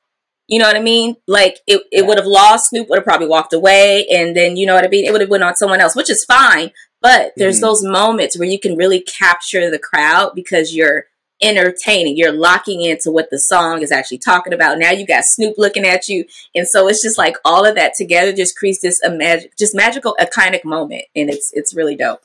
you 0.52 0.58
know 0.58 0.66
what 0.66 0.76
I 0.76 0.82
mean? 0.82 1.16
Like 1.26 1.60
it, 1.66 1.82
it 1.90 2.06
would 2.06 2.18
have 2.18 2.26
lost. 2.26 2.68
Snoop 2.68 2.90
would 2.90 2.98
have 2.98 3.06
probably 3.06 3.26
walked 3.26 3.54
away, 3.54 4.06
and 4.08 4.36
then 4.36 4.58
you 4.58 4.66
know 4.66 4.74
what 4.74 4.84
I 4.84 4.88
mean. 4.88 5.06
It 5.06 5.10
would 5.12 5.22
have 5.22 5.30
went 5.30 5.42
on 5.42 5.56
someone 5.56 5.80
else, 5.80 5.96
which 5.96 6.10
is 6.10 6.26
fine. 6.26 6.72
But 7.00 7.32
there's 7.38 7.56
Mhm. 7.58 7.62
those 7.62 7.82
moments 7.82 8.38
where 8.38 8.46
you 8.46 8.60
can 8.60 8.76
really 8.76 9.00
capture 9.00 9.70
the 9.70 9.78
crowd 9.78 10.32
because 10.34 10.76
you're 10.76 11.06
entertaining. 11.42 12.18
You're 12.18 12.32
locking 12.32 12.82
into 12.82 13.10
what 13.10 13.30
the 13.30 13.38
song 13.38 13.80
is 13.80 13.90
actually 13.90 14.18
talking 14.18 14.52
about. 14.52 14.78
Now 14.78 14.90
you 14.90 15.06
got 15.06 15.24
Snoop 15.24 15.54
looking 15.56 15.86
at 15.86 16.06
you, 16.06 16.26
and 16.54 16.68
so 16.68 16.86
it's 16.86 17.02
just 17.02 17.16
like 17.16 17.36
all 17.46 17.64
of 17.64 17.74
that 17.76 17.94
together 17.96 18.34
just 18.34 18.54
creates 18.54 18.82
this 18.82 19.02
a 19.02 19.10
magic, 19.10 19.56
just 19.58 19.74
magical, 19.74 20.14
iconic 20.20 20.64
moment, 20.66 21.04
and 21.16 21.30
it's 21.30 21.50
it's 21.54 21.72
really 21.74 21.96
dope. 21.96 22.20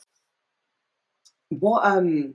What 1.48 1.82
um 1.86 2.34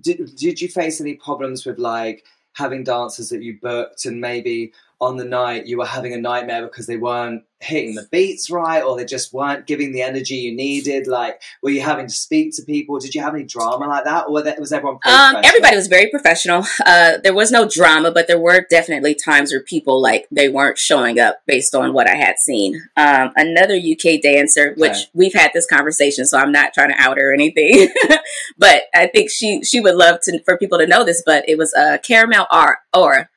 did 0.00 0.34
did 0.34 0.62
you 0.62 0.68
face 0.68 0.98
any 1.00 1.14
problems 1.14 1.66
with 1.66 1.78
like 1.78 2.24
having 2.54 2.82
dancers 2.84 3.28
that 3.28 3.42
you 3.42 3.58
booked 3.60 4.06
and 4.06 4.18
maybe 4.18 4.72
on 5.00 5.16
the 5.18 5.24
night 5.24 5.66
you 5.66 5.76
were 5.78 5.84
having 5.86 6.14
a 6.14 6.18
nightmare 6.18 6.62
because 6.64 6.86
they 6.86 6.96
weren't 6.96 7.42
hitting 7.58 7.94
the 7.94 8.06
beats 8.12 8.50
right 8.50 8.82
or 8.82 8.96
they 8.96 9.04
just 9.04 9.32
weren't 9.32 9.66
giving 9.66 9.92
the 9.92 10.02
energy 10.02 10.34
you 10.36 10.54
needed? 10.54 11.06
Like 11.06 11.40
were 11.62 11.70
you 11.70 11.80
having 11.82 12.06
to 12.06 12.12
speak 12.14 12.54
to 12.56 12.62
people? 12.62 12.98
Did 12.98 13.14
you 13.14 13.22
have 13.22 13.34
any 13.34 13.44
drama 13.44 13.86
like 13.86 14.04
that, 14.04 14.26
or 14.28 14.32
was 14.58 14.72
everyone? 14.72 14.98
Um, 15.04 15.36
everybody 15.44 15.76
was 15.76 15.86
very 15.86 16.08
professional. 16.10 16.64
Uh, 16.84 17.18
there 17.22 17.34
was 17.34 17.50
no 17.50 17.68
drama, 17.68 18.10
but 18.10 18.26
there 18.26 18.38
were 18.38 18.66
definitely 18.70 19.14
times 19.14 19.52
where 19.52 19.62
people 19.62 20.00
like 20.00 20.26
they 20.30 20.48
weren't 20.48 20.78
showing 20.78 21.18
up 21.18 21.40
based 21.46 21.74
on 21.74 21.92
what 21.92 22.08
I 22.08 22.14
had 22.14 22.36
seen. 22.38 22.82
Um, 22.96 23.32
another 23.36 23.74
UK 23.76 24.20
dancer, 24.22 24.74
which 24.76 24.92
Okay. 24.92 25.00
we've 25.14 25.34
had 25.34 25.50
this 25.54 25.66
conversation, 25.66 26.24
so 26.26 26.38
I'm 26.38 26.52
not 26.52 26.72
trying 26.72 26.90
to 26.90 27.00
out 27.00 27.18
her 27.18 27.30
or 27.30 27.34
anything, 27.34 27.88
but 28.58 28.84
I 28.94 29.06
think 29.08 29.30
she 29.30 29.62
she 29.62 29.80
would 29.80 29.94
love 29.94 30.20
to 30.24 30.42
for 30.44 30.56
people 30.58 30.78
to 30.78 30.86
know 30.86 31.04
this. 31.04 31.22
But 31.24 31.48
it 31.48 31.58
was 31.58 31.72
uh, 31.74 31.98
Caramel 32.06 32.46
Ar- 32.50 32.78
Aura, 32.94 33.28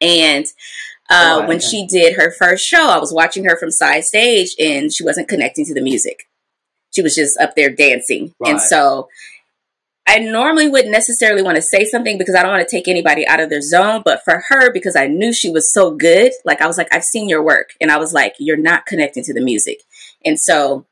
and 0.00 0.46
uh, 1.10 1.32
Alright, 1.32 1.48
when 1.48 1.60
she 1.60 1.86
did 1.86 2.16
her 2.16 2.30
first 2.30 2.66
show, 2.66 2.88
I 2.88 2.98
was 2.98 3.12
watching 3.12 3.44
her 3.44 3.56
from 3.56 3.70
side 3.70 4.04
stage, 4.04 4.54
and 4.58 4.92
she 4.92 5.04
wasn't 5.04 5.28
connecting 5.28 5.64
to 5.66 5.74
the 5.74 5.82
music. 5.82 6.28
She 6.94 7.02
was 7.02 7.14
just 7.14 7.38
up 7.38 7.54
there 7.54 7.70
dancing, 7.70 8.34
and 8.44 8.60
so 8.60 9.08
I 10.08 10.20
normally 10.20 10.68
wouldn't 10.68 10.90
necessarily 10.90 11.42
want 11.42 11.56
to 11.56 11.62
say 11.62 11.84
something 11.84 12.16
because 12.16 12.34
I 12.34 12.42
don't 12.42 12.50
want 12.50 12.66
to 12.66 12.76
take 12.76 12.88
anybody 12.88 13.26
out 13.26 13.40
of 13.40 13.50
their 13.50 13.60
zone. 13.60 14.00
But 14.02 14.24
for 14.24 14.42
her, 14.48 14.72
because 14.72 14.96
I 14.96 15.06
knew 15.06 15.34
she 15.34 15.50
was 15.50 15.72
so 15.72 15.90
good, 15.90 16.32
like 16.46 16.62
I 16.62 16.66
was 16.66 16.78
like, 16.78 16.88
I've 16.92 17.04
seen 17.04 17.28
your 17.28 17.42
work. 17.42 17.70
And 17.78 17.90
I 17.90 17.98
was 17.98 18.14
like, 18.14 18.34
you're 18.38 18.56
not 18.56 18.86
connecting 18.86 19.22
to 19.24 19.34
the 19.34 19.42
music. 19.42 19.82
And 20.24 20.40
so 20.40 20.86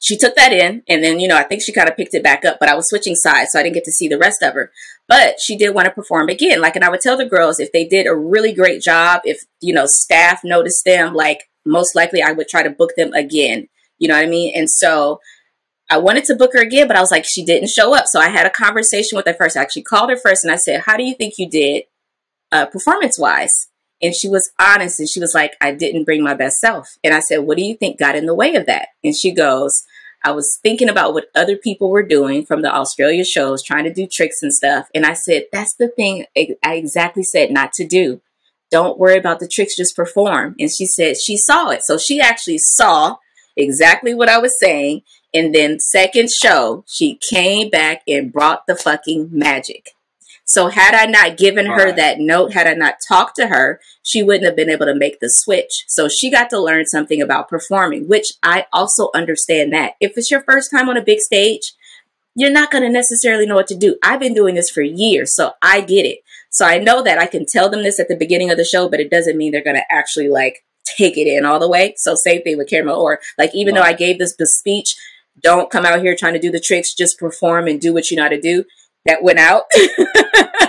she 0.00 0.16
took 0.16 0.34
that 0.36 0.52
in 0.52 0.82
and 0.88 1.02
then 1.02 1.18
you 1.18 1.28
know 1.28 1.36
i 1.36 1.42
think 1.42 1.62
she 1.62 1.72
kind 1.72 1.88
of 1.88 1.96
picked 1.96 2.14
it 2.14 2.22
back 2.22 2.44
up 2.44 2.58
but 2.60 2.68
i 2.68 2.74
was 2.74 2.88
switching 2.88 3.14
sides 3.14 3.50
so 3.52 3.58
i 3.58 3.62
didn't 3.62 3.74
get 3.74 3.84
to 3.84 3.92
see 3.92 4.08
the 4.08 4.18
rest 4.18 4.42
of 4.42 4.54
her. 4.54 4.70
But 5.08 5.40
she 5.40 5.56
did 5.56 5.70
want 5.70 5.86
to 5.86 5.92
perform 5.92 6.28
again 6.28 6.60
like 6.60 6.76
and 6.76 6.84
i 6.84 6.88
would 6.88 7.00
tell 7.00 7.16
the 7.16 7.24
girls 7.24 7.60
if 7.60 7.72
they 7.72 7.84
did 7.84 8.06
a 8.06 8.14
really 8.14 8.52
great 8.52 8.82
job 8.82 9.22
if 9.24 9.44
you 9.60 9.72
know 9.72 9.86
staff 9.86 10.42
noticed 10.44 10.84
them 10.84 11.14
like 11.14 11.48
most 11.64 11.94
likely 11.94 12.22
i 12.22 12.32
would 12.32 12.48
try 12.48 12.62
to 12.62 12.70
book 12.70 12.92
them 12.96 13.12
again 13.12 13.68
you 13.98 14.08
know 14.08 14.14
what 14.14 14.24
i 14.24 14.28
mean? 14.28 14.52
And 14.54 14.68
so 14.68 15.20
i 15.90 15.96
wanted 15.96 16.24
to 16.24 16.34
book 16.34 16.50
her 16.54 16.60
again 16.60 16.88
but 16.88 16.96
i 16.96 17.00
was 17.00 17.10
like 17.10 17.24
she 17.24 17.44
didn't 17.44 17.70
show 17.70 17.94
up 17.94 18.06
so 18.06 18.20
i 18.20 18.28
had 18.28 18.46
a 18.46 18.50
conversation 18.50 19.16
with 19.16 19.26
her 19.26 19.34
first. 19.34 19.56
I 19.56 19.62
actually 19.62 19.82
called 19.82 20.10
her 20.10 20.16
first 20.16 20.44
and 20.44 20.52
i 20.52 20.56
said 20.56 20.82
how 20.86 20.96
do 20.96 21.04
you 21.04 21.14
think 21.14 21.34
you 21.38 21.48
did 21.48 21.84
uh, 22.52 22.66
performance 22.66 23.18
wise 23.18 23.68
and 24.02 24.14
she 24.14 24.28
was 24.28 24.50
honest 24.58 25.00
and 25.00 25.08
she 25.08 25.20
was 25.20 25.34
like, 25.34 25.56
I 25.60 25.72
didn't 25.72 26.04
bring 26.04 26.22
my 26.22 26.34
best 26.34 26.58
self. 26.58 26.96
And 27.02 27.14
I 27.14 27.20
said, 27.20 27.38
What 27.38 27.56
do 27.56 27.64
you 27.64 27.76
think 27.76 27.98
got 27.98 28.16
in 28.16 28.26
the 28.26 28.34
way 28.34 28.54
of 28.54 28.66
that? 28.66 28.88
And 29.02 29.14
she 29.14 29.32
goes, 29.32 29.84
I 30.24 30.32
was 30.32 30.58
thinking 30.62 30.88
about 30.88 31.14
what 31.14 31.30
other 31.34 31.56
people 31.56 31.90
were 31.90 32.02
doing 32.02 32.44
from 32.44 32.62
the 32.62 32.74
Australia 32.74 33.24
shows, 33.24 33.62
trying 33.62 33.84
to 33.84 33.92
do 33.92 34.06
tricks 34.06 34.42
and 34.42 34.52
stuff. 34.52 34.88
And 34.94 35.06
I 35.06 35.14
said, 35.14 35.44
That's 35.52 35.74
the 35.74 35.88
thing 35.88 36.26
I 36.36 36.74
exactly 36.74 37.22
said 37.22 37.50
not 37.50 37.72
to 37.74 37.86
do. 37.86 38.20
Don't 38.70 38.98
worry 38.98 39.16
about 39.16 39.38
the 39.38 39.48
tricks, 39.48 39.76
just 39.76 39.96
perform. 39.96 40.56
And 40.58 40.70
she 40.70 40.86
said 40.86 41.16
she 41.16 41.36
saw 41.36 41.70
it. 41.70 41.84
So 41.84 41.96
she 41.98 42.20
actually 42.20 42.58
saw 42.58 43.16
exactly 43.56 44.14
what 44.14 44.28
I 44.28 44.38
was 44.38 44.58
saying. 44.58 45.02
And 45.32 45.54
then, 45.54 45.78
second 45.80 46.30
show, 46.30 46.84
she 46.86 47.16
came 47.16 47.68
back 47.68 48.02
and 48.08 48.32
brought 48.32 48.66
the 48.66 48.76
fucking 48.76 49.28
magic. 49.32 49.90
So 50.48 50.68
had 50.68 50.94
I 50.94 51.06
not 51.06 51.36
given 51.36 51.66
her 51.66 51.86
Right. 51.86 51.96
that 51.96 52.20
note, 52.20 52.52
had 52.54 52.68
I 52.68 52.74
not 52.74 52.94
talked 53.06 53.34
to 53.36 53.48
her, 53.48 53.80
she 54.02 54.22
wouldn't 54.22 54.44
have 54.46 54.54
been 54.54 54.70
able 54.70 54.86
to 54.86 54.94
make 54.94 55.18
the 55.18 55.28
switch. 55.28 55.84
So 55.88 56.08
she 56.08 56.30
got 56.30 56.48
to 56.50 56.60
learn 56.60 56.86
something 56.86 57.20
about 57.20 57.48
performing, 57.48 58.06
which 58.06 58.32
I 58.44 58.66
also 58.72 59.10
understand 59.12 59.72
that. 59.72 59.94
If 60.00 60.12
it's 60.16 60.30
your 60.30 60.42
first 60.42 60.70
time 60.70 60.88
on 60.88 60.96
a 60.96 61.02
big 61.02 61.18
stage, 61.18 61.74
you're 62.36 62.50
not 62.50 62.70
going 62.70 62.84
to 62.84 62.90
necessarily 62.90 63.44
know 63.44 63.56
what 63.56 63.66
to 63.66 63.76
do. 63.76 63.96
I've 64.04 64.20
been 64.20 64.34
doing 64.34 64.54
this 64.54 64.70
for 64.70 64.82
years, 64.82 65.34
so 65.34 65.52
I 65.62 65.80
get 65.80 66.06
it. 66.06 66.20
So 66.50 66.64
I 66.64 66.78
know 66.78 67.02
that 67.02 67.18
I 67.18 67.26
can 67.26 67.44
tell 67.44 67.68
them 67.68 67.82
this 67.82 67.98
at 67.98 68.06
the 68.08 68.16
beginning 68.16 68.50
of 68.50 68.56
the 68.56 68.64
show, 68.64 68.88
but 68.88 69.00
it 69.00 69.10
doesn't 69.10 69.36
mean 69.36 69.50
they're 69.52 69.64
going 69.64 69.76
to 69.76 69.92
actually 69.92 70.28
like 70.28 70.64
take 70.84 71.16
it 71.18 71.26
in 71.26 71.44
all 71.44 71.58
the 71.58 71.68
way. 71.68 71.94
So 71.96 72.14
same 72.14 72.42
thing 72.42 72.56
with 72.56 72.70
camera 72.70 72.94
or 72.94 73.18
like 73.36 73.54
even 73.54 73.74
though 73.74 73.82
I 73.82 73.94
gave 73.94 74.18
this, 74.18 74.36
this 74.36 74.56
speech, 74.56 74.96
don't 75.42 75.70
come 75.70 75.84
out 75.84 76.00
here 76.00 76.14
trying 76.16 76.34
to 76.34 76.38
do 76.38 76.50
the 76.50 76.60
tricks, 76.60 76.94
just 76.94 77.18
perform 77.18 77.66
and 77.66 77.80
do 77.80 77.92
what 77.92 78.10
you 78.10 78.16
know 78.16 78.22
how 78.22 78.28
to 78.28 78.40
do. 78.40 78.64
That 79.06 79.22
went 79.22 79.38
out. 79.38 79.64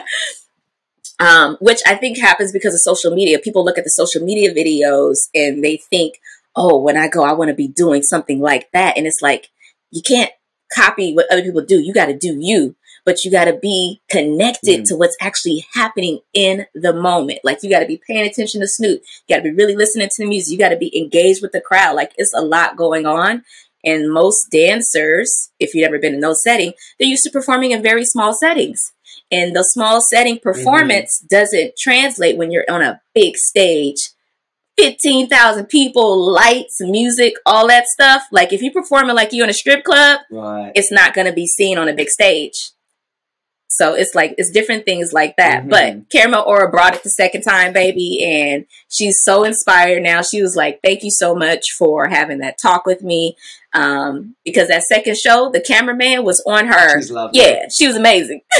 um, 1.19 1.57
which 1.59 1.79
I 1.85 1.95
think 1.95 2.19
happens 2.19 2.51
because 2.51 2.73
of 2.73 2.81
social 2.81 3.13
media. 3.13 3.39
People 3.39 3.65
look 3.65 3.77
at 3.77 3.83
the 3.83 3.89
social 3.89 4.23
media 4.23 4.53
videos 4.53 5.29
and 5.33 5.63
they 5.63 5.77
think, 5.77 6.19
oh, 6.55 6.79
when 6.79 6.97
I 6.97 7.07
go, 7.07 7.23
I 7.23 7.33
want 7.33 7.49
to 7.49 7.55
be 7.55 7.67
doing 7.67 8.03
something 8.03 8.39
like 8.39 8.71
that. 8.71 8.97
And 8.97 9.07
it's 9.07 9.21
like, 9.21 9.49
you 9.91 10.01
can't 10.01 10.31
copy 10.73 11.13
what 11.13 11.31
other 11.31 11.41
people 11.41 11.63
do. 11.63 11.79
You 11.79 11.93
got 11.93 12.07
to 12.07 12.17
do 12.17 12.37
you, 12.39 12.75
but 13.05 13.23
you 13.23 13.31
got 13.31 13.45
to 13.45 13.53
be 13.53 14.01
connected 14.09 14.81
Mm. 14.81 14.87
to 14.89 14.95
what's 14.95 15.17
actually 15.21 15.65
happening 15.73 16.19
in 16.33 16.65
the 16.75 16.93
moment. 16.93 17.39
Like 17.43 17.63
you 17.63 17.69
got 17.69 17.79
to 17.79 17.85
be 17.87 18.01
paying 18.05 18.27
attention 18.27 18.61
to 18.61 18.67
Snoop. 18.67 19.01
You 19.27 19.35
got 19.35 19.43
to 19.43 19.49
be 19.49 19.55
really 19.55 19.75
listening 19.75 20.09
to 20.09 20.23
the 20.23 20.27
music. 20.27 20.51
You 20.51 20.57
got 20.59 20.69
to 20.69 20.77
be 20.77 20.95
engaged 20.97 21.41
with 21.41 21.51
the 21.51 21.61
crowd. 21.61 21.95
Like 21.95 22.11
it's 22.17 22.33
a 22.33 22.41
lot 22.41 22.75
going 22.75 23.05
on. 23.05 23.43
And 23.83 24.11
most 24.11 24.49
dancers, 24.51 25.51
if 25.59 25.73
you've 25.73 25.85
ever 25.87 25.99
been 25.99 26.13
in 26.13 26.19
those 26.19 26.43
settings, 26.43 26.73
they're 26.99 27.07
used 27.07 27.23
to 27.23 27.29
performing 27.29 27.71
in 27.71 27.81
very 27.81 28.05
small 28.05 28.33
settings. 28.33 28.91
And 29.31 29.55
the 29.55 29.63
small 29.63 30.01
setting 30.01 30.39
performance 30.39 31.19
doesn't 31.19 31.73
translate 31.77 32.37
when 32.37 32.51
you're 32.51 32.65
on 32.69 32.81
a 32.81 33.01
big 33.13 33.37
stage. 33.37 34.09
15,000 34.77 35.65
people, 35.67 36.31
lights, 36.31 36.77
music, 36.79 37.33
all 37.45 37.67
that 37.67 37.87
stuff. 37.87 38.23
Like 38.31 38.53
if 38.53 38.61
you're 38.61 38.71
performing 38.73 39.15
like 39.15 39.33
you 39.33 39.43
in 39.43 39.49
a 39.49 39.53
strip 39.53 39.83
club, 39.83 40.19
Right. 40.29 40.71
it's 40.75 40.91
not 40.91 41.13
going 41.13 41.27
to 41.27 41.33
be 41.33 41.47
seen 41.47 41.77
on 41.77 41.87
a 41.89 41.93
big 41.93 42.09
stage. 42.09 42.69
So 43.69 43.93
it's 43.95 44.15
like 44.15 44.33
it's 44.37 44.49
different 44.49 44.85
things 44.85 45.13
like 45.13 45.35
that. 45.37 45.63
Mhm. 45.65 45.69
But 45.69 46.09
Caramel 46.09 46.43
Aura 46.47 46.69
brought 46.71 46.95
it 46.95 47.03
the 47.03 47.09
second 47.09 47.41
time, 47.41 47.73
baby, 47.73 48.23
and 48.23 48.65
she's 48.89 49.23
so 49.23 49.43
inspired 49.43 50.01
now. 50.03 50.21
She 50.21 50.41
was 50.41 50.55
like, 50.55 50.79
"Thank 50.83 51.03
you 51.03 51.11
so 51.11 51.35
much 51.35 51.71
for 51.77 52.07
having 52.07 52.39
that 52.39 52.57
talk 52.59 52.85
with 52.85 53.01
me." 53.03 53.35
Um, 53.77 54.35
because 54.43 54.67
that 54.69 54.83
second 54.83 55.17
show, 55.17 55.49
the 55.51 55.61
cameraman 55.61 56.23
was 56.23 56.41
on 56.47 56.67
her. 56.67 56.99
She's 56.99 57.11
lovely. 57.11 57.39
Yeah, 57.39 57.67
she 57.75 57.87
was 57.87 57.95
amazing. 57.95 58.41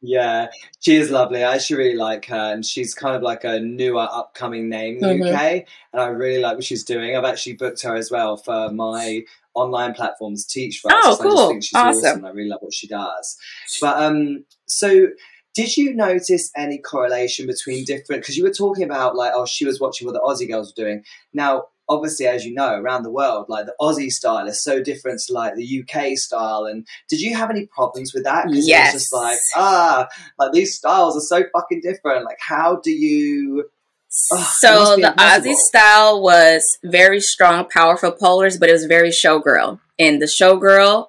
Yeah, 0.00 0.46
she 0.78 0.94
is 0.94 1.10
lovely. 1.10 1.42
I 1.42 1.56
actually 1.56 1.78
really 1.78 1.96
like 1.96 2.26
her, 2.26 2.52
and 2.52 2.64
she's 2.64 2.94
kind 2.94 3.16
of 3.16 3.22
like 3.22 3.42
a 3.42 3.58
newer, 3.58 4.06
upcoming 4.08 4.68
name 4.68 4.94
in 5.02 5.18
the 5.18 5.24
Mhm. 5.24 5.32
UK, 5.34 5.66
and 5.92 6.00
I 6.00 6.06
really 6.06 6.40
like 6.40 6.54
what 6.54 6.62
she's 6.64 6.84
doing. 6.84 7.16
I've 7.16 7.24
actually 7.24 7.54
booked 7.54 7.82
her 7.82 7.96
as 7.96 8.08
well 8.08 8.36
for 8.36 8.70
my 8.70 9.24
online 9.54 9.94
platforms 9.94 10.46
Teach 10.46 10.78
for 10.78 10.92
Us. 10.92 11.02
Oh, 11.04 11.16
'cause 11.16 11.20
I 11.20 11.24
just 11.24 11.36
cool. 11.36 11.48
think 11.48 11.64
she's 11.64 11.74
Awesome. 11.74 12.04
awesome. 12.10 12.24
I 12.26 12.30
really 12.30 12.48
love 12.48 12.62
what 12.62 12.72
she 12.74 12.86
does. 12.86 13.36
But 13.80 14.00
um, 14.00 14.44
so 14.68 15.08
did 15.54 15.76
you 15.76 15.92
notice 15.94 16.52
any 16.56 16.78
correlation 16.78 17.48
between 17.48 17.84
different? 17.84 18.22
Because 18.22 18.36
you 18.36 18.44
were 18.44 18.52
talking 18.54 18.84
about 18.84 19.16
like, 19.16 19.32
oh, 19.34 19.46
she 19.46 19.64
was 19.64 19.80
watching 19.80 20.06
what 20.06 20.12
the 20.12 20.20
Aussie 20.20 20.48
girls 20.48 20.72
were 20.76 20.84
doing. 20.84 21.02
Now, 21.34 21.64
obviously, 21.88 22.26
as 22.26 22.44
you 22.44 22.54
know, 22.54 22.74
around 22.74 23.02
the 23.02 23.10
world, 23.10 23.46
like 23.48 23.66
the 23.66 23.74
Aussie 23.80 24.10
style 24.10 24.46
is 24.46 24.62
so 24.62 24.82
different 24.82 25.20
to 25.26 25.32
like 25.32 25.54
the 25.54 25.84
UK 25.84 26.16
style. 26.16 26.64
And 26.64 26.86
did 27.08 27.20
you 27.20 27.34
have 27.36 27.50
any 27.50 27.66
problems 27.66 28.12
with 28.14 28.24
that? 28.24 28.46
Because 28.46 28.66
it 28.66 28.70
Yes. 28.70 28.94
was 28.94 29.02
just 29.02 29.12
like, 29.12 29.38
ah, 29.56 30.08
like 30.38 30.52
these 30.52 30.76
styles 30.76 31.16
are 31.16 31.20
so 31.20 31.44
fucking 31.52 31.80
different. 31.82 32.24
Like, 32.24 32.38
how 32.40 32.76
do 32.82 32.90
you? 32.90 33.60
It 33.60 34.38
so 34.38 34.96
the. 34.96 35.14
Aussie 35.18 35.54
style 35.54 36.22
was 36.22 36.78
very 36.82 37.20
strong, 37.20 37.68
powerful 37.68 38.12
polers, 38.12 38.58
but 38.58 38.68
it 38.68 38.72
was 38.72 38.86
very 38.86 39.10
showgirl. 39.10 39.80
And 39.98 40.20
the 40.22 40.26
showgirl, 40.26 41.08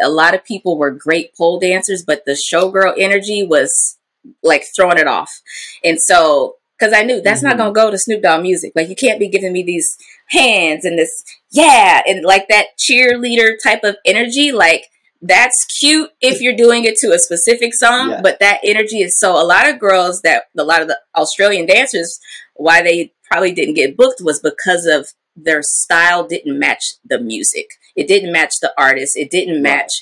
a 0.00 0.08
lot 0.08 0.34
of 0.34 0.44
people 0.44 0.78
were 0.78 0.90
great 0.90 1.34
pole 1.34 1.58
dancers, 1.58 2.04
but 2.04 2.24
the 2.24 2.32
showgirl 2.32 2.94
energy 2.98 3.44
was 3.44 3.96
like 4.42 4.64
throwing 4.74 4.98
it 4.98 5.06
off. 5.08 5.40
And 5.84 6.00
so, 6.00 6.56
because 6.78 6.92
I 6.92 7.02
knew 7.02 7.20
that's 7.20 7.42
not 7.42 7.54
Mhm. 7.54 7.58
going 7.58 7.74
to 7.74 7.80
go 7.80 7.90
to 7.90 7.98
Snoop 7.98 8.22
Dogg 8.22 8.42
music. 8.42 8.72
Like, 8.74 8.88
you 8.88 8.96
can't 8.96 9.18
be 9.20 9.28
giving 9.28 9.52
me 9.52 9.62
these 9.62 9.96
hands 10.28 10.84
and 10.84 10.98
this, 10.98 11.24
yeah, 11.50 12.02
and 12.06 12.24
like 12.24 12.48
that 12.48 12.66
cheerleader 12.78 13.54
type 13.62 13.82
of 13.84 13.96
energy. 14.04 14.52
Like, 14.52 14.86
that's 15.22 15.64
cute 15.80 16.10
if 16.20 16.40
you're 16.40 16.54
doing 16.54 16.84
it 16.84 16.96
to 16.98 17.12
a 17.12 17.18
specific 17.18 17.74
song, 17.74 18.10
Yeah. 18.10 18.20
but 18.22 18.38
that 18.40 18.60
energy 18.62 19.00
is 19.00 19.18
so. 19.18 19.32
A 19.32 19.44
lot 19.44 19.68
of 19.68 19.78
girls 19.78 20.20
that, 20.22 20.44
a 20.56 20.62
lot 20.64 20.82
of 20.82 20.88
the 20.88 20.98
Australian 21.16 21.66
dancers, 21.66 22.18
why 22.54 22.82
they 22.82 23.12
probably 23.30 23.52
didn't 23.52 23.74
get 23.74 23.96
booked 23.96 24.20
was 24.20 24.40
because 24.40 24.84
of 24.86 25.08
their 25.34 25.62
style 25.62 26.26
didn't 26.26 26.58
match 26.58 26.94
the 27.04 27.18
music. 27.18 27.66
It 27.94 28.06
didn't 28.08 28.32
match 28.32 28.54
the 28.60 28.72
artist. 28.78 29.16
It 29.16 29.30
didn't 29.30 29.62
match 29.62 29.92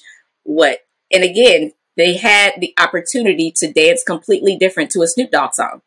what. 0.43 0.81
And 1.13 1.23
again, 1.25 1.73
they 1.97 2.15
had 2.15 2.55
the 2.59 2.75
opportunity 2.79 3.53
to 3.57 3.73
dance 3.73 4.03
completely 4.03 4.57
different 4.57 4.91
to 4.91 5.03
a 5.03 5.09
Snoop 5.09 5.31
Dogg 5.31 5.55
song, 5.55 5.83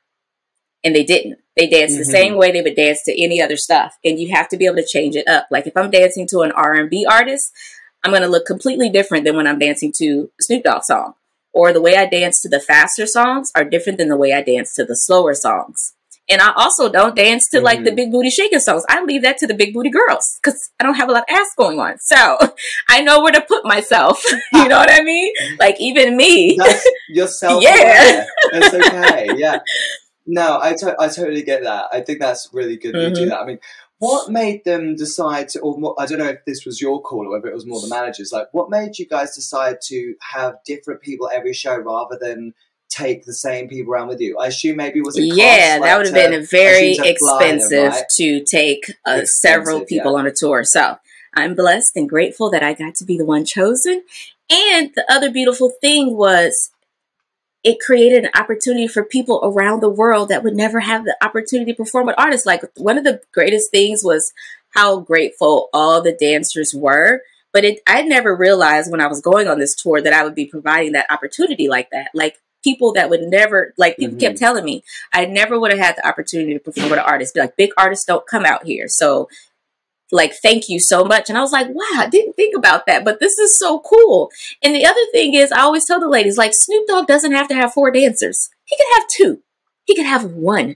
and 0.84 0.96
they 0.96 1.04
didn't. 1.04 1.40
They 1.56 1.68
danced 1.68 1.98
the 1.98 2.04
Mhm. 2.04 2.12
same 2.12 2.36
way 2.38 2.52
they 2.52 2.62
would 2.62 2.76
dance 2.76 3.04
to 3.06 3.22
any 3.24 3.42
other 3.42 3.58
stuff, 3.58 3.98
and 4.06 4.20
you 4.20 4.30
have 4.36 4.48
to 4.50 4.58
be 4.58 4.66
able 4.66 4.76
to 4.78 4.86
change 4.86 5.16
it 5.16 5.28
up. 5.28 5.48
Like 5.52 5.68
if 5.68 5.76
I'm 5.76 5.90
dancing 5.90 6.28
to 6.30 6.42
an 6.42 6.52
R 6.52 6.74
and 6.74 6.90
B 6.90 7.06
artist, 7.10 7.52
I'm 8.04 8.12
going 8.12 8.22
to 8.22 8.28
look 8.30 8.46
completely 8.46 8.90
different 8.90 9.26
than 9.26 9.36
when 9.36 9.48
I'm 9.48 9.60
dancing 9.60 9.92
to 9.98 10.30
a 10.40 10.44
Snoop 10.44 10.64
Dogg 10.64 10.84
song. 10.84 11.16
Or 11.54 11.74
the 11.74 11.82
way 11.82 11.96
I 11.98 12.06
dance 12.06 12.40
to 12.42 12.50
the 12.50 12.60
faster 12.60 13.08
songs 13.08 13.52
are 13.56 13.64
different 13.64 13.98
than 13.98 14.10
the 14.10 14.16
way 14.18 14.32
I 14.34 14.44
dance 14.44 14.76
to 14.76 14.86
the 14.86 14.96
slower 14.96 15.34
songs. 15.34 15.94
And 16.30 16.42
I 16.42 16.52
also 16.56 16.90
don't 16.90 17.16
dance 17.16 17.50
to 17.52 17.62
like 17.62 17.84
the 17.86 17.92
Mhm. 17.92 17.96
big 17.96 18.12
booty 18.12 18.30
shaking 18.30 18.60
songs. 18.60 18.84
I 18.90 19.02
leave 19.04 19.24
that 19.24 19.38
to 19.40 19.48
the 19.48 19.54
big 19.56 19.74
booty 19.74 19.90
girls 19.90 20.38
because 20.44 20.70
I 20.80 20.84
don't 20.84 20.96
have 20.96 21.10
a 21.10 21.14
lot 21.14 21.24
of 21.28 21.36
ass 21.36 21.48
going 21.58 21.80
on. 21.80 21.98
So 22.00 22.38
I 22.90 23.02
know 23.02 23.22
where 23.22 23.32
to 23.32 23.42
put 23.42 23.66
myself. 23.66 24.24
you 24.54 24.68
know 24.68 24.78
what 24.78 24.92
I 24.92 25.02
mean? 25.02 25.34
Like 25.60 25.78
even 25.80 26.16
me. 26.18 26.58
That's 26.60 26.86
yourself. 27.10 27.64
Yeah. 27.64 28.26
It's 28.54 28.74
okay. 28.76 29.30
Yeah. 29.38 29.60
No, 30.28 30.60
I, 30.62 30.74
to- 30.76 30.96
I 31.00 31.08
totally 31.08 31.42
get 31.42 31.64
that. 31.64 31.86
I 31.92 32.02
think 32.02 32.20
that's 32.20 32.50
really 32.54 32.76
good 32.78 32.94
that 32.94 33.10
you 33.10 33.16
do 33.16 33.26
that. 33.30 33.40
I 33.40 33.46
mean, 33.46 33.60
what 34.00 34.30
made 34.30 34.64
them 34.66 34.96
decide 34.96 35.50
to, 35.50 35.60
or 35.62 35.80
more, 35.80 35.96
I 35.98 36.06
don't 36.06 36.20
know 36.20 36.28
if 36.28 36.46
this 36.46 36.66
was 36.66 36.80
your 36.82 37.02
call 37.02 37.26
or 37.26 37.32
whether 37.32 37.48
it 37.48 37.56
was 37.56 37.66
more 37.66 37.82
the 37.82 37.88
managers, 37.88 38.32
like 38.32 38.48
what 38.52 38.70
made 38.70 39.00
you 39.00 39.08
guys 39.08 39.34
decide 39.34 39.78
to 39.86 40.16
have 40.34 40.56
different 40.66 41.02
people 41.02 41.30
every 41.34 41.54
show 41.54 41.78
rather 41.78 42.18
than 42.20 42.54
take 42.90 43.26
the 43.26 43.34
same 43.34 43.68
people 43.68 43.94
around 43.94 44.10
with 44.10 44.22
you? 44.22 44.38
I 44.38 44.48
assume 44.48 44.78
maybe 44.78 45.00
it 45.00 45.06
was 45.06 45.18
it 45.18 45.30
cost, 45.30 45.38
yeah, 45.40 45.78
like, 45.80 45.90
that 45.90 45.98
would 45.98 46.06
have 46.08 46.16
to- 46.16 46.30
been 46.38 46.46
very 46.46 46.96
to 46.96 47.10
expensive 47.10 47.92
right? 47.94 48.04
to 48.18 48.44
take 48.44 48.84
uh, 49.06 49.24
several 49.26 49.86
people 49.86 50.16
on 50.16 50.28
a 50.28 50.32
tour. 50.32 50.64
So 50.64 50.98
I'm 51.34 51.56
blessed 51.56 51.96
and 51.96 52.08
grateful 52.08 52.50
that 52.52 52.64
I 52.64 52.74
got 52.74 52.96
to 52.96 53.06
be 53.06 53.18
the 53.18 53.26
one 53.26 53.46
chosen. 53.46 54.04
And 54.50 54.92
the 54.96 55.06
other 55.10 55.32
beautiful 55.32 55.72
thing 55.82 56.16
was 56.16 56.72
it 57.64 57.80
created 57.80 58.24
an 58.24 58.32
opportunity 58.36 58.88
for 58.88 59.04
people 59.04 59.40
around 59.44 59.82
the 59.82 59.90
world 59.90 60.30
that 60.30 60.44
would 60.44 60.56
never 60.56 60.80
have 60.80 61.04
the 61.04 61.16
opportunity 61.22 61.72
to 61.74 61.78
perform 61.78 62.08
with 62.08 62.16
artists. 62.18 62.46
Like 62.46 62.62
one 62.78 62.98
of 62.98 63.04
the 63.04 63.22
greatest 63.34 63.72
things 63.72 64.04
was 64.04 64.32
how 64.70 65.00
grateful 65.00 65.70
all 65.74 66.02
the 66.02 66.14
dancers 66.14 66.74
were. 66.74 67.22
But 67.54 67.64
it, 67.64 67.80
I 67.88 68.04
never 68.04 68.36
realized 68.36 68.92
when 68.92 69.02
I 69.02 69.08
was 69.08 69.22
going 69.22 69.48
on 69.48 69.58
this 69.58 69.76
tour 69.76 70.02
that 70.02 70.14
I 70.14 70.24
would 70.24 70.36
be 70.36 70.46
providing 70.46 70.92
that 70.94 71.12
opportunity 71.12 71.68
like 71.68 71.90
that. 71.92 72.10
Like 72.14 72.38
people 72.64 72.94
that 72.94 73.10
would 73.10 73.22
never, 73.22 73.74
like 73.78 73.98
people 73.98 74.18
Mhm. 74.18 74.20
kept 74.20 74.38
telling 74.38 74.66
me, 74.66 74.84
I 75.14 75.26
never 75.26 75.60
would 75.60 75.72
have 75.72 75.80
had 75.80 75.96
the 75.96 76.08
opportunity 76.08 76.54
to 76.54 76.60
perform 76.60 76.90
with 76.90 77.00
an 77.00 77.06
artist. 77.06 77.34
Be 77.34 77.40
like, 77.40 77.56
big 77.56 77.72
artists 77.78 78.06
don't 78.06 78.28
come 78.28 78.46
out 78.46 78.66
here. 78.66 78.88
So 78.88 79.30
like 80.12 80.34
thank 80.42 80.70
you 80.70 80.80
so 80.80 81.04
much. 81.04 81.30
And 81.30 81.38
i 81.38 81.42
was 81.42 81.52
like 81.52 81.68
wow 81.70 81.84
i 82.02 82.08
didn't 82.10 82.34
think 82.34 82.56
about 82.56 82.86
that 82.86 83.04
but 83.04 83.20
this 83.20 83.38
is 83.38 83.58
so 83.58 83.80
cool. 83.80 84.30
And 84.64 84.74
the 84.76 84.86
other 84.86 85.06
thing 85.12 85.34
is 85.34 85.52
i 85.52 85.62
always 85.62 85.86
tell 85.86 86.00
the 86.00 86.08
ladies 86.10 86.38
like 86.38 86.54
snoop 86.54 86.88
dogg 86.88 87.08
doesn't 87.08 87.34
have 87.34 87.48
to 87.50 87.56
have 87.56 87.74
four 87.74 87.92
dancers. 87.92 88.50
He 88.66 88.78
could 88.78 88.94
have 88.96 89.08
two. 89.08 89.42
He 89.86 89.96
could 89.96 90.06
have 90.06 90.26
one. 90.32 90.76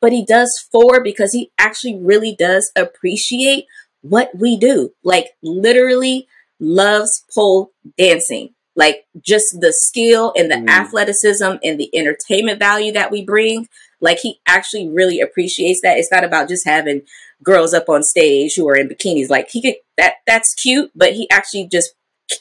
But 0.00 0.12
he 0.12 0.24
does 0.24 0.58
four 0.72 1.02
because 1.02 1.32
he 1.32 1.52
actually 1.58 1.96
really 1.96 2.34
does 2.36 2.72
appreciate 2.74 3.66
what 4.00 4.30
we 4.36 4.56
do. 4.56 4.90
Like 5.04 5.28
literally 5.42 6.26
loves 6.58 7.24
pole 7.32 7.70
dancing. 7.96 8.54
Like 8.74 9.04
just 9.20 9.60
the 9.60 9.72
skill 9.72 10.32
and 10.36 10.50
the 10.50 10.56
Mm. 10.56 10.68
athleticism 10.68 11.52
and 11.62 11.78
the 11.78 11.90
entertainment 11.94 12.58
value 12.58 12.90
that 12.92 13.10
we 13.12 13.24
bring 13.24 13.68
like 14.00 14.18
he 14.18 14.40
actually 14.46 14.88
really 14.88 15.20
appreciates 15.20 15.80
that. 15.82 15.96
It's 15.98 16.10
not 16.10 16.24
about 16.24 16.48
just 16.48 16.66
having 16.66 17.02
girls 17.42 17.74
up 17.74 17.88
on 17.88 18.02
stage 18.02 18.54
who 18.54 18.68
are 18.68 18.76
in 18.76 18.88
bikinis 18.88 19.28
like 19.30 19.48
he 19.50 19.60
could 19.62 19.74
that 19.96 20.14
that's 20.26 20.54
cute 20.54 20.90
but 20.94 21.12
he 21.12 21.28
actually 21.30 21.66
just 21.66 21.94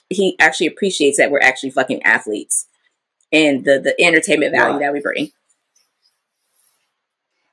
he 0.10 0.36
actually 0.40 0.68
appreciates 0.68 1.18
that 1.18 1.32
we're 1.32 1.40
actually 1.42 1.72
fucking 1.72 2.02
athletes 2.04 2.68
and 3.32 3.66
the 3.66 3.80
the 3.80 4.00
entertainment 4.04 4.52
value 4.54 4.74
Right. 4.74 4.82
that 4.82 4.94
we 4.94 5.00
bring 5.02 5.32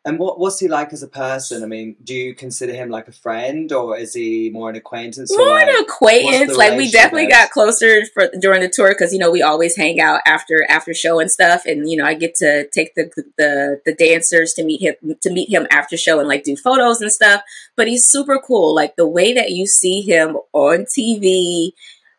And 0.09 0.19
what 0.19 0.41
what's 0.41 0.59
he 0.59 0.69
like 0.69 0.95
as 0.95 1.03
a 1.03 1.07
person? 1.07 1.63
I 1.63 1.67
mean, 1.67 1.95
do 2.03 2.15
you 2.15 2.35
consider 2.35 2.73
him 2.73 2.89
like 2.89 3.09
a 3.09 3.13
friend, 3.13 3.71
or 3.71 3.95
is 3.95 4.15
he 4.15 4.49
more 4.49 4.71
an 4.71 4.77
acquaintance? 4.77 5.37
more 5.37 5.51
like, 5.51 5.69
an 5.69 5.83
acquaintance. 5.83 6.57
like 6.57 6.79
we 6.79 6.91
definitely 6.91 7.27
got 7.27 7.51
closer 7.51 8.07
for 8.15 8.31
during 8.41 8.63
the 8.63 8.71
tour 8.71 8.89
because 8.89 9.13
you 9.13 9.19
know 9.19 9.31
we 9.31 9.43
always 9.43 9.77
hang 9.77 10.01
out 10.01 10.23
after 10.25 10.65
after 10.71 10.95
show 10.95 11.21
and 11.21 11.31
stuff. 11.31 11.67
And 11.67 11.91
you 11.91 11.99
know 11.99 12.07
i 12.07 12.15
get 12.15 12.35
to 12.37 12.67
take 12.69 12.95
the 12.95 13.11
the 13.37 13.83
the 13.85 13.95
dancers 13.95 14.55
to 14.55 14.65
meet 14.65 14.81
him 14.81 14.95
to 15.21 15.31
meet 15.31 15.51
him 15.51 15.67
after 15.71 15.99
show 15.99 16.19
and 16.21 16.27
like 16.27 16.43
do 16.43 16.57
photos 16.57 17.03
and 17.03 17.13
stuff. 17.13 17.43
But 17.77 17.87
he's 17.87 18.07
super 18.07 18.39
cool. 18.39 18.75
Like 18.75 18.97
the 18.97 19.07
way 19.07 19.35
that 19.35 19.51
you 19.51 19.67
see 19.67 20.01
him 20.01 20.39
on 20.55 20.87
tv 20.87 21.73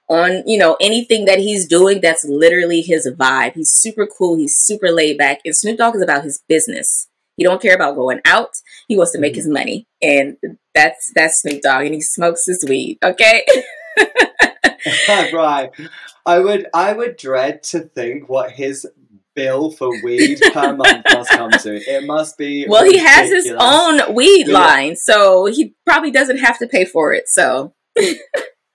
on 0.08 0.44
you 0.46 0.60
know 0.60 0.78
anything 0.80 1.26
that 1.26 1.40
he's 1.40 1.68
doing 1.68 2.02
that's 2.02 2.24
literally 2.24 2.82
his 2.82 3.10
vibe. 3.18 3.54
He's 3.54 3.72
super 3.72 4.06
cool. 4.06 4.38
He's 4.38 4.56
super 4.56 4.92
laid 4.92 5.18
back. 5.18 5.40
And 5.44 5.56
snoop 5.56 5.80
dogg 5.80 5.96
is 5.96 6.04
about 6.04 6.24
his 6.24 6.44
business 6.48 7.09
he 7.40 7.46
don't 7.46 7.62
care 7.62 7.76
about 7.76 7.96
going 7.96 8.20
out 8.26 8.52
he 8.88 8.98
wants 8.98 9.12
to 9.14 9.20
make 9.20 9.36
his 9.36 9.46
mm-hmm. 9.46 9.54
money 9.54 9.88
and 10.02 10.38
that's 10.76 11.12
that's 11.16 11.42
snoop 11.42 11.62
dogg 11.62 11.86
and 11.86 11.96
he 11.96 12.02
smokes 12.02 12.46
his 12.46 12.64
weed 12.68 12.98
okay 13.04 13.46
right. 15.34 15.70
I 16.26 16.40
would 16.40 16.68
I 16.74 16.94
would 16.94 17.18
dread 17.18 17.64
to 17.64 17.82
think 17.82 18.30
what 18.30 18.52
his 18.52 18.86
bill 19.36 19.72
for 19.72 19.90
weed 20.04 20.40
per 20.54 20.76
month 20.76 21.06
must 21.14 21.30
come 21.30 21.52
to. 21.52 21.76
It 21.76 22.06
must 22.06 22.38
be 22.38 22.66
well 22.68 22.84
he 22.84 22.98
has 22.98 23.30
his 23.30 23.52
own 23.58 24.14
weed 24.14 24.48
Yeah. 24.48 24.54
line 24.54 24.96
so 24.96 25.46
he 25.46 25.76
probably 25.86 26.12
doesn't 26.12 26.40
have 26.40 26.60
to 26.60 26.68
pay 26.68 26.86
for 26.86 27.14
it 27.14 27.28
so 27.28 27.74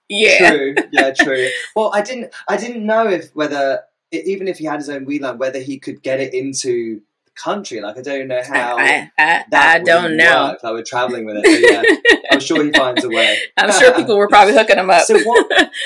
yeah 0.09 0.51
True. 0.51 0.75
Yeah, 0.91 1.13
true. 1.13 1.49
Well, 1.75 1.91
I 1.93 2.01
didn't 2.01 2.33
I 2.47 2.57
didn't 2.57 2.85
know 2.85 3.07
if 3.07 3.29
whether 3.35 3.81
even 4.11 4.47
if 4.47 4.57
he 4.57 4.65
had 4.65 4.77
his 4.77 4.89
own 4.89 5.05
weed 5.05 5.21
line, 5.21 5.37
whether 5.37 5.59
he 5.59 5.79
could 5.79 6.01
get 6.01 6.19
it 6.19 6.33
into 6.33 7.01
country. 7.35 7.81
Like 7.81 7.97
I 7.97 8.01
don't 8.01 8.27
know 8.27 8.41
how 8.43 8.77
I, 8.77 9.09
I, 9.17 9.79
don't 9.79 10.17
know. 10.17 10.49
work. 10.51 10.63
Like 10.63 10.73
we're 10.73 10.83
traveling 10.83 11.25
with 11.25 11.37
it. 11.39 11.43
But 11.43 12.11
yeah, 12.11 12.21
I'm 12.31 12.39
sure 12.39 12.63
he 12.63 12.71
finds 12.71 13.03
a 13.03 13.09
way. 13.09 13.37
I'm 13.57 13.71
sure 13.71 13.93
people 13.93 14.17
were 14.17 14.27
probably 14.27 14.53
hooking 14.53 14.77
him 14.77 14.89
up. 14.89 15.03
So 15.03 15.19
what? 15.23 15.71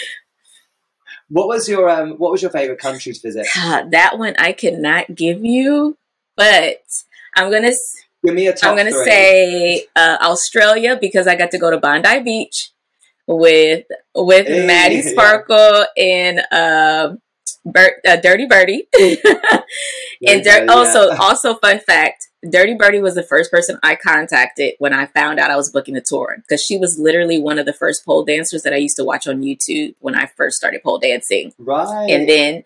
What 1.31 1.47
was 1.47 1.69
your 1.69 1.87
um? 1.87 2.13
What 2.13 2.31
was 2.31 2.41
your 2.41 2.49
favorite 2.49 2.79
country 2.79 3.13
to 3.13 3.19
visit? 3.21 3.45
God, 3.53 3.91
that 3.91 4.17
one 4.17 4.33
I 4.39 4.51
cannot 4.51 5.13
give 5.13 5.45
you, 5.45 5.95
but 6.35 6.81
I'm 7.35 7.51
gonna 7.51 7.71
Give 8.25 8.35
me 8.35 8.47
a 8.47 8.53
top 8.53 8.71
I'm 8.71 8.77
gonna 8.77 8.91
three. 8.91 9.05
say 9.05 9.85
uh, 9.95 10.17
Australia 10.21 10.97
because 10.99 11.27
I 11.27 11.35
got 11.35 11.51
to 11.51 11.57
go 11.57 11.69
to 11.69 11.77
Bondi 11.77 12.19
Beach 12.21 12.71
with 13.27 13.85
with 14.15 14.47
Hey, 14.47 14.65
Maddie 14.65 14.95
yeah. 14.95 15.11
Sparkle 15.11 15.85
and 15.95 16.41
uh, 16.51 17.15
Bert, 17.65 17.93
uh, 18.07 18.15
Dirty 18.17 18.45
Birdie. 18.45 18.87
and 20.25 20.43
Dir- 20.43 20.65
also, 20.69 21.11
also 21.11 21.55
fun 21.55 21.79
fact: 21.79 22.27
Dirty 22.49 22.73
Birdie 22.73 23.01
was 23.01 23.15
the 23.15 23.23
first 23.23 23.51
person 23.51 23.77
I 23.83 23.95
contacted 23.95 24.75
when 24.79 24.93
I 24.93 25.05
found 25.07 25.39
out 25.39 25.51
I 25.51 25.55
was 25.55 25.71
booking 25.71 25.95
the 25.95 26.01
tour 26.01 26.37
because 26.37 26.63
she 26.63 26.77
was 26.77 26.97
literally 26.97 27.39
one 27.39 27.59
of 27.59 27.65
the 27.65 27.73
first 27.73 28.05
pole 28.05 28.23
dancers 28.23 28.63
that 28.63 28.73
I 28.73 28.77
used 28.77 28.97
to 28.97 29.03
watch 29.03 29.27
on 29.27 29.41
YouTube 29.41 29.95
when 29.99 30.15
I 30.15 30.25
first 30.25 30.57
started 30.57 30.83
pole 30.83 30.99
dancing. 30.99 31.53
right 31.57 32.09
And 32.09 32.27
then 32.29 32.63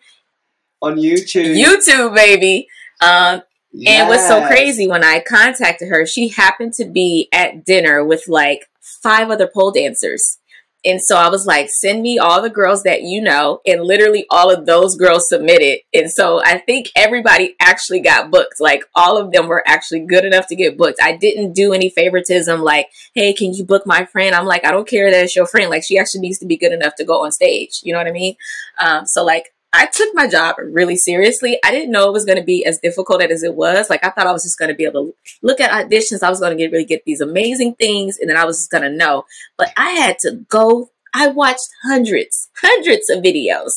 on 0.80 0.96
YouTube. 0.96 1.56
YouTube, 1.56 2.14
baby. 2.14 2.68
Um, 3.00 3.42
and 3.86 4.08
what's 4.08 4.28
so 4.28 4.46
crazy 4.46 4.86
when 4.86 5.02
I 5.02 5.20
contacted 5.20 5.88
her, 5.88 6.06
she 6.06 6.28
happened 6.28 6.74
to 6.74 6.84
be 6.84 7.28
at 7.32 7.64
dinner 7.64 8.04
with 8.04 8.28
like 8.28 8.70
five 8.80 9.30
other 9.30 9.48
pole 9.52 9.72
dancers. 9.72 10.38
And 10.84 11.00
so 11.00 11.16
I 11.16 11.28
was 11.28 11.46
like, 11.46 11.68
send 11.70 12.02
me 12.02 12.18
all 12.18 12.42
the 12.42 12.50
girls 12.50 12.82
that 12.82 13.02
you 13.02 13.22
know. 13.22 13.60
And 13.66 13.82
literally 13.82 14.26
all 14.30 14.50
of 14.50 14.66
those 14.66 14.96
girls 14.96 15.28
submitted. 15.28 15.80
And 15.94 16.10
so 16.10 16.42
I 16.44 16.58
think 16.58 16.90
everybody 16.94 17.56
actually 17.60 18.00
got 18.00 18.30
booked. 18.30 18.60
Like 18.60 18.84
all 18.94 19.16
of 19.16 19.32
them 19.32 19.48
were 19.48 19.62
actually 19.66 20.00
good 20.00 20.24
enough 20.24 20.46
to 20.48 20.56
get 20.56 20.76
booked. 20.76 20.98
I 21.02 21.16
didn't 21.16 21.54
do 21.54 21.72
any 21.72 21.88
favoritism 21.88 22.60
like, 22.60 22.88
hey, 23.14 23.32
can 23.32 23.54
you 23.54 23.64
book 23.64 23.86
my 23.86 24.04
friend? 24.04 24.34
I'm 24.34 24.46
like, 24.46 24.66
I 24.66 24.72
don't 24.72 24.88
care 24.88 25.10
that 25.10 25.24
it's 25.24 25.36
your 25.36 25.46
friend. 25.46 25.70
Like 25.70 25.84
she 25.84 25.98
actually 25.98 26.20
needs 26.20 26.38
to 26.40 26.46
be 26.46 26.58
good 26.58 26.72
enough 26.72 26.94
to 26.96 27.04
go 27.04 27.24
on 27.24 27.32
stage. 27.32 27.80
You 27.82 27.92
know 27.92 27.98
what 27.98 28.08
I 28.08 28.12
mean? 28.12 28.36
Um, 28.78 29.06
so 29.06 29.24
like 29.24 29.53
I 29.74 29.86
took 29.86 30.14
my 30.14 30.28
job 30.28 30.54
really 30.58 30.96
seriously. 30.96 31.58
I 31.64 31.72
didn't 31.72 31.90
know 31.90 32.08
it 32.08 32.12
was 32.12 32.24
going 32.24 32.38
to 32.38 32.44
be 32.44 32.64
as 32.64 32.78
difficult 32.78 33.22
as 33.22 33.42
it 33.42 33.56
was. 33.56 33.90
Like 33.90 34.04
I 34.04 34.10
thought 34.10 34.28
I 34.28 34.32
was 34.32 34.44
just 34.44 34.58
going 34.58 34.68
to 34.68 34.74
be 34.74 34.84
able 34.84 35.06
to 35.06 35.14
look 35.42 35.60
at 35.60 35.70
auditions. 35.70 36.22
I 36.22 36.30
was 36.30 36.38
going 36.38 36.56
to 36.56 36.62
get 36.62 36.70
really 36.70 36.84
get 36.84 37.04
these 37.04 37.20
amazing 37.20 37.74
things, 37.74 38.18
and 38.18 38.30
then 38.30 38.36
I 38.36 38.44
was 38.44 38.58
just 38.58 38.70
going 38.70 38.84
to 38.84 38.96
know. 38.96 39.24
But 39.58 39.72
I 39.76 39.90
had 39.90 40.18
to 40.20 40.44
go. 40.48 40.90
I 41.12 41.28
watched 41.28 41.68
hundreds, 41.84 42.50
hundreds 42.60 43.10
of 43.10 43.22
videos. 43.22 43.70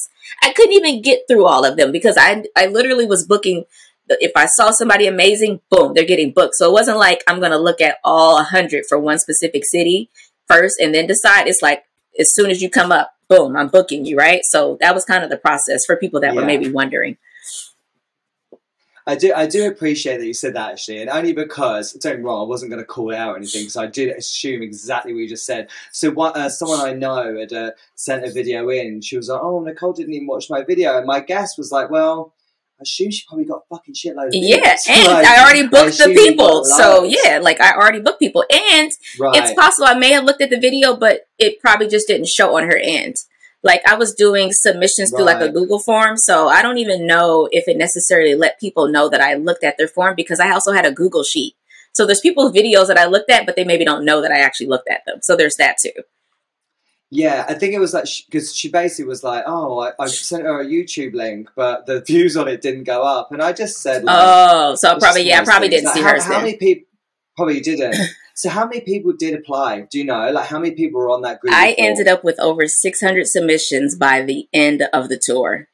I 0.44 0.54
couldn't 0.54 0.74
even 0.74 1.02
get 1.02 1.22
through 1.28 1.46
all 1.46 1.66
of 1.66 1.78
them 1.78 1.92
because 1.92 2.16
I 2.18 2.44
I 2.56 2.68
literally 2.68 3.08
was 3.08 3.26
booking. 3.26 3.66
If 4.10 4.32
I 4.36 4.46
saw 4.46 4.72
somebody 4.72 5.08
amazing, 5.08 5.62
boom, 5.70 5.94
they're 5.94 6.06
getting 6.06 6.32
booked. 6.32 6.56
So 6.56 6.70
it 6.70 6.74
wasn't 6.74 6.98
like 6.98 7.24
I'm 7.28 7.40
going 7.40 7.52
to 7.52 7.58
look 7.58 7.82
at 7.82 7.98
all 8.04 8.40
a 8.40 8.44
hundred 8.44 8.86
for 8.88 9.00
one 9.00 9.20
specific 9.20 9.66
city 9.66 10.10
first 10.48 10.80
and 10.80 10.94
then 10.94 11.08
decide. 11.08 11.48
It's 11.48 11.62
like 11.64 11.86
as 12.20 12.34
soon 12.34 12.50
as 12.52 12.62
you 12.62 12.70
come 12.70 12.92
up, 12.92 13.16
boom, 13.30 13.56
I'm 13.56 13.68
booking 13.68 14.06
you, 14.06 14.18
right? 14.18 14.42
So 14.44 14.78
that 14.82 14.94
was 14.94 15.06
kind 15.06 15.24
of 15.24 15.30
the 15.30 15.38
process 15.38 15.86
for 15.86 15.96
people 15.96 16.20
that 16.22 16.36
were 16.36 16.46
maybe 16.46 16.70
wondering. 16.70 17.18
I 19.08 19.16
do 19.16 19.34
I 19.34 19.48
do 19.48 19.68
appreciate 19.68 20.18
that 20.18 20.28
you 20.28 20.34
said 20.34 20.54
that 20.56 20.72
actually, 20.72 21.00
and 21.00 21.10
only 21.10 21.32
because 21.32 21.94
don't 21.94 22.22
wrong, 22.24 22.42
I 22.46 22.50
wasn't 22.50 22.72
going 22.72 22.82
to 22.82 22.86
call 22.86 23.12
it 23.12 23.16
out 23.16 23.30
or 23.30 23.38
anything 23.38 23.62
because 23.62 23.78
I 23.78 23.88
did 23.88 24.10
assume 24.10 24.62
exactly 24.62 25.13
what 25.13 25.20
you 25.22 25.30
just 25.30 25.46
said. 25.46 25.70
So 25.94 26.12
what 26.12 26.36
uh, 26.36 26.50
someone 26.50 26.82
I 26.82 26.92
know 26.92 27.40
had 27.40 27.54
uh, 27.54 27.72
sent 27.96 28.26
a 28.26 28.32
video 28.32 28.68
in. 28.68 29.00
She 29.00 29.16
was 29.16 29.30
like, 29.30 29.40
"Oh, 29.42 29.62
Nicole 29.62 29.94
didn't 29.94 30.13
even 30.13 30.28
watch 30.28 30.50
my 30.50 30.62
video," 30.62 30.98
and 30.98 31.08
my 31.08 31.22
guess 31.22 31.58
was 31.58 31.72
like, 31.72 31.90
"Well." 31.90 32.34
I 32.80 32.84
assume 32.84 33.10
she 33.10 33.24
probably 33.28 33.46
got 33.46 33.63
a 33.63 33.76
fucking 33.76 33.96
shitload 33.96 34.28
of 34.28 34.34
Yeah, 34.34 34.78
and 34.88 35.08
Like, 35.08 35.26
I 35.26 35.44
already 35.44 35.68
booked 35.68 35.98
the 35.98 36.13
people. 36.13 36.63
So 36.63 37.04
yeah, 37.04 37.40
like 37.42 37.60
I 37.60 37.74
already 37.74 38.02
booked 38.02 38.20
people. 38.20 38.46
And 38.52 38.92
right. 39.20 39.36
it's 39.36 39.54
possible 39.54 39.88
I 39.88 39.96
may 39.96 40.12
have 40.12 40.26
looked 40.26 40.42
at 40.42 40.52
the 40.52 40.60
video, 40.60 40.96
but 40.96 41.28
it 41.40 41.60
probably 41.60 41.88
just 41.88 42.08
didn't 42.08 42.28
show 42.28 42.56
on 42.56 42.63
her 42.63 42.78
end. 42.78 43.16
Like 43.63 43.82
I 43.88 43.96
was 43.96 44.13
doing 44.13 44.52
submissions 44.52 45.10
through 45.10 45.26
like 45.26 45.42
a 45.42 45.52
Google 45.52 45.80
form, 45.80 46.18
so 46.18 46.48
I 46.48 46.62
don't 46.62 46.78
even 46.78 47.08
know 47.08 47.50
if 47.52 47.68
it 47.68 47.78
necessarily 47.78 48.36
let 48.36 48.60
people 48.60 48.88
know 48.88 49.10
that 49.10 49.22
I 49.22 49.34
looked 49.34 49.63
at 49.63 49.78
their 49.78 49.88
form 49.88 50.16
because 50.16 50.40
I 50.40 50.52
also 50.52 50.72
had 50.72 50.86
a 50.86 50.92
Google 50.92 51.24
sheet. 51.24 51.56
So 51.94 52.06
there's 52.06 52.22
people's 52.22 52.52
videos 52.52 52.88
that 52.88 53.00
I 53.00 53.08
looked 53.08 53.32
at, 53.32 53.48
but 53.48 53.56
they 53.56 53.63
maybe 53.63 53.84
don't 53.84 54.06
know 54.06 54.22
that 54.22 54.32
I 54.32 54.40
actually 54.40 54.68
looked 54.68 54.88
at 54.88 55.02
them. 55.08 55.18
So 55.24 55.36
there's 55.36 55.56
that 55.56 55.78
too. 55.82 56.04
Yeah, 57.10 57.46
I 57.48 57.54
think 57.54 57.74
it 57.74 57.80
was 57.80 57.93
like 57.93 58.06
because 58.30 58.54
she 58.54 58.70
basically 58.70 59.06
was 59.08 59.24
like, 59.24 59.43
"Oh, 59.48 59.80
I, 59.80 59.91
I 59.98 60.08
sent 60.08 60.43
her 60.43 60.60
a 60.60 60.65
YouTube 60.65 61.13
link, 61.13 61.50
but 61.56 61.86
the 61.86 62.02
views 62.02 62.36
on 62.36 62.50
it 62.50 62.62
didn't 62.62 62.84
go 62.84 63.02
up," 63.02 63.32
and 63.32 63.41
I 63.41 63.54
just 63.54 63.82
said, 63.82 64.04
like, 64.04 64.17
Oh, 64.20 64.76
so 64.76 64.98
probably 65.00 65.22
yeah, 65.24 65.38
I 65.38 65.39
one 65.39 65.41
of 65.41 65.46
those 65.46 65.54
probably 65.54 65.70
things. 65.70 65.82
didn't 65.82 65.86
Like, 65.86 65.96
see 65.96 66.02
how, 66.02 66.10
hers 66.10 66.24
How 66.26 66.30
then. 66.34 66.41
many 66.43 66.58
people? 66.58 66.84
Probably 67.38 67.60
didn't. 67.62 67.96
so 68.36 68.50
how 68.50 68.65
many 68.65 68.82
people 68.82 69.13
did 69.13 69.36
apply? 69.36 69.88
Do 69.89 70.00
you 70.00 70.04
know? 70.04 70.30
Like 70.32 70.48
how 70.48 70.60
many 70.60 70.76
people 70.76 71.00
were 71.00 71.10
on 71.10 71.22
that 71.22 71.39
group? 71.39 71.54
I 71.54 71.76
ended 71.78 72.08
up 72.10 72.24
with 72.26 72.39
over 72.41 72.68
600 72.68 73.26
submissions 73.28 73.95
by 73.95 74.22
the 74.24 74.49
end 74.51 74.84
of 74.91 75.08
the 75.08 75.18
tour. 75.18 75.70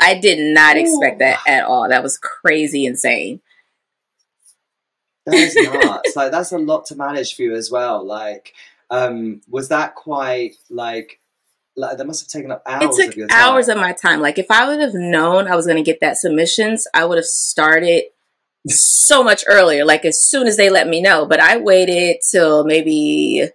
I 0.00 0.18
did 0.18 0.38
not 0.54 0.76
expect 0.76 1.16
Ooh. 1.16 1.18
that 1.24 1.40
at 1.46 1.64
all. 1.64 1.88
That 1.88 2.02
was 2.02 2.16
crazy 2.16 2.86
insane. 2.86 3.40
That 5.26 5.34
is 5.34 5.54
nuts. 5.84 6.16
like 6.16 6.30
that's 6.30 6.52
a 6.52 6.58
lot 6.58 6.86
to 6.86 6.96
manage 6.96 7.34
for 7.36 7.42
you 7.42 7.54
as 7.54 7.70
well. 7.70 8.04
Like, 8.04 8.52
um, 8.92 9.40
was 9.48 9.70
that 9.70 9.94
quite 9.94 10.54
like? 10.70 11.18
Like 11.74 11.96
that 11.96 12.06
must 12.06 12.20
have 12.22 12.28
taken 12.28 12.50
up 12.50 12.62
hours 12.66 12.98
it 12.98 13.08
of 13.08 13.14
took 13.14 13.28
time. 13.28 13.38
hours 13.38 13.68
of 13.68 13.78
my 13.78 13.94
time. 13.94 14.20
Like 14.20 14.38
if 14.38 14.50
I 14.50 14.68
would 14.68 14.80
have 14.80 14.92
known 14.92 15.48
I 15.48 15.56
was 15.56 15.64
going 15.64 15.82
to 15.82 15.82
get 15.82 16.00
that 16.00 16.18
submissions, 16.18 16.86
I 16.92 17.06
would 17.06 17.16
have 17.16 17.24
started 17.24 18.04
so 18.68 19.24
much 19.24 19.42
earlier. 19.48 19.86
Like 19.86 20.04
as 20.04 20.22
soon 20.22 20.46
as 20.46 20.58
they 20.58 20.68
let 20.68 20.86
me 20.86 21.00
know. 21.00 21.24
But 21.24 21.40
I 21.40 21.56
waited 21.56 22.18
till 22.30 22.64
maybe 22.64 23.48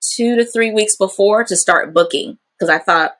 two 0.00 0.36
to 0.36 0.46
three 0.46 0.70
weeks 0.70 0.96
before 0.96 1.44
to 1.44 1.56
start 1.56 1.92
booking 1.92 2.38
because 2.58 2.70
I 2.70 2.78
thought 2.78 3.18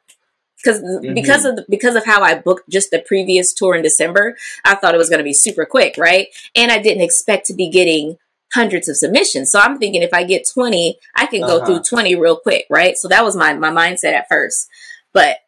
because 0.56 0.82
because 1.14 1.44
of 1.44 1.56
the, 1.56 1.66
because 1.68 1.94
of 1.94 2.06
how 2.06 2.22
I 2.22 2.36
booked 2.36 2.70
just 2.70 2.90
the 2.90 3.00
previous 3.00 3.52
tour 3.52 3.74
in 3.74 3.82
December, 3.82 4.36
I 4.64 4.74
thought 4.74 4.94
it 4.94 4.98
was 4.98 5.10
going 5.10 5.18
to 5.18 5.24
be 5.24 5.34
super 5.34 5.66
quick, 5.66 5.96
right? 5.98 6.28
And 6.56 6.72
I 6.72 6.78
didn't 6.78 7.04
expect 7.04 7.46
to 7.46 7.54
be 7.54 7.68
getting 7.68 8.16
hundreds 8.54 8.88
of 8.88 8.96
submissions. 8.96 9.50
So 9.50 9.58
I'm 9.60 9.78
thinking 9.78 10.02
if 10.02 10.12
I 10.14 10.24
get 10.24 10.46
20, 10.52 10.98
I 11.16 11.26
can 11.26 11.40
go 11.40 11.56
Uh-huh. 11.58 11.66
through 11.66 11.82
20 11.82 12.14
real 12.16 12.36
quick, 12.36 12.66
right? 12.70 12.96
So 12.96 13.08
that 13.08 13.24
was 13.24 13.36
my 13.36 13.52
my 13.54 13.70
mindset 13.70 14.12
at 14.14 14.28
first. 14.28 14.68
But 15.12 15.38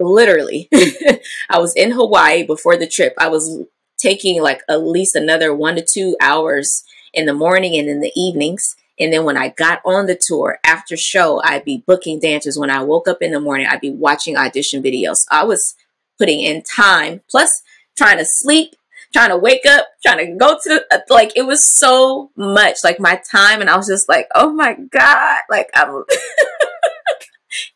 literally, 0.00 0.68
I 1.50 1.58
was 1.58 1.74
in 1.76 1.92
Hawaii 1.92 2.42
before 2.44 2.76
the 2.76 2.86
trip. 2.88 3.14
I 3.18 3.28
was 3.28 3.60
taking 3.98 4.42
like 4.42 4.62
at 4.68 4.82
least 4.82 5.14
another 5.14 5.54
1 5.54 5.76
to 5.76 5.84
2 5.84 6.16
hours 6.20 6.82
in 7.14 7.26
the 7.26 7.34
morning 7.34 7.76
and 7.78 7.88
in 7.88 8.00
the 8.00 8.12
evenings. 8.16 8.74
And 8.98 9.12
then 9.12 9.24
when 9.24 9.36
I 9.36 9.48
got 9.48 9.80
on 9.84 10.06
the 10.06 10.20
tour 10.20 10.58
after 10.64 10.96
show, 10.96 11.40
I'd 11.44 11.64
be 11.64 11.82
booking 11.86 12.20
dancers. 12.20 12.58
When 12.58 12.70
I 12.70 12.82
woke 12.82 13.08
up 13.08 13.22
in 13.22 13.32
the 13.32 13.40
morning, 13.40 13.66
I'd 13.68 13.80
be 13.80 13.90
watching 13.90 14.36
audition 14.36 14.82
videos. 14.82 15.18
I 15.30 15.44
was 15.44 15.74
putting 16.18 16.40
in 16.40 16.62
time 16.62 17.22
plus 17.30 17.62
trying 17.96 18.18
to 18.18 18.24
sleep 18.24 18.74
trying 19.12 19.30
to 19.30 19.36
wake 19.36 19.66
up 19.66 19.86
trying 20.04 20.26
to 20.26 20.34
go 20.36 20.58
to 20.62 20.84
the, 20.90 21.04
like 21.10 21.32
it 21.36 21.46
was 21.46 21.64
so 21.64 22.30
much 22.36 22.78
like 22.82 22.98
my 22.98 23.20
time 23.30 23.60
and 23.60 23.70
i 23.70 23.76
was 23.76 23.86
just 23.86 24.08
like 24.08 24.26
oh 24.34 24.52
my 24.52 24.74
god 24.90 25.38
like 25.50 25.68
i'm 25.74 26.04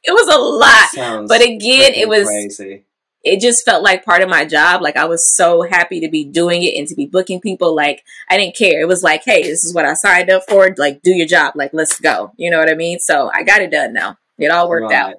it 0.05 0.13
was 0.13 0.35
a 0.35 0.39
lot. 0.39 1.29
But 1.29 1.43
again 1.43 1.93
it 1.95 2.09
was 2.09 2.27
crazy. 2.27 2.85
it 3.23 3.41
just 3.41 3.65
felt 3.65 3.83
like 3.83 4.05
part 4.05 4.23
of 4.23 4.29
my 4.29 4.45
job 4.45 4.81
like 4.81 4.97
i 4.97 5.05
was 5.05 5.35
so 5.35 5.63
happy 5.63 6.01
to 6.01 6.09
be 6.09 6.25
doing 6.25 6.63
it 6.63 6.79
and 6.79 6.89
to 6.89 6.95
be 6.95 7.07
booking 7.07 7.41
people 7.41 7.75
like 7.75 8.05
i 8.31 8.37
didn't 8.37 8.57
care. 8.57 8.81
It 8.81 8.89
was 8.89 9.03
like 9.03 9.23
hey 9.25 9.43
this 9.43 9.65
is 9.65 9.75
what 9.75 9.85
i 9.85 9.95
signed 9.95 10.31
up 10.31 10.45
for 10.49 10.75
like 10.79 11.03
do 11.03 11.11
your 11.11 11.27
job 11.27 11.55
like 11.57 11.71
let's 11.73 12.01
go. 12.01 12.33
You 12.37 12.51
know 12.51 12.59
what 12.59 12.71
i 12.71 12.75
mean? 12.75 12.99
So 13.01 13.31
i 13.35 13.43
got 13.43 13.61
it 13.61 13.71
done 13.71 13.93
now. 13.93 14.19
It 14.39 14.51
all 14.51 14.69
worked 14.69 14.93
out. 14.93 15.09
Right. 15.09 15.17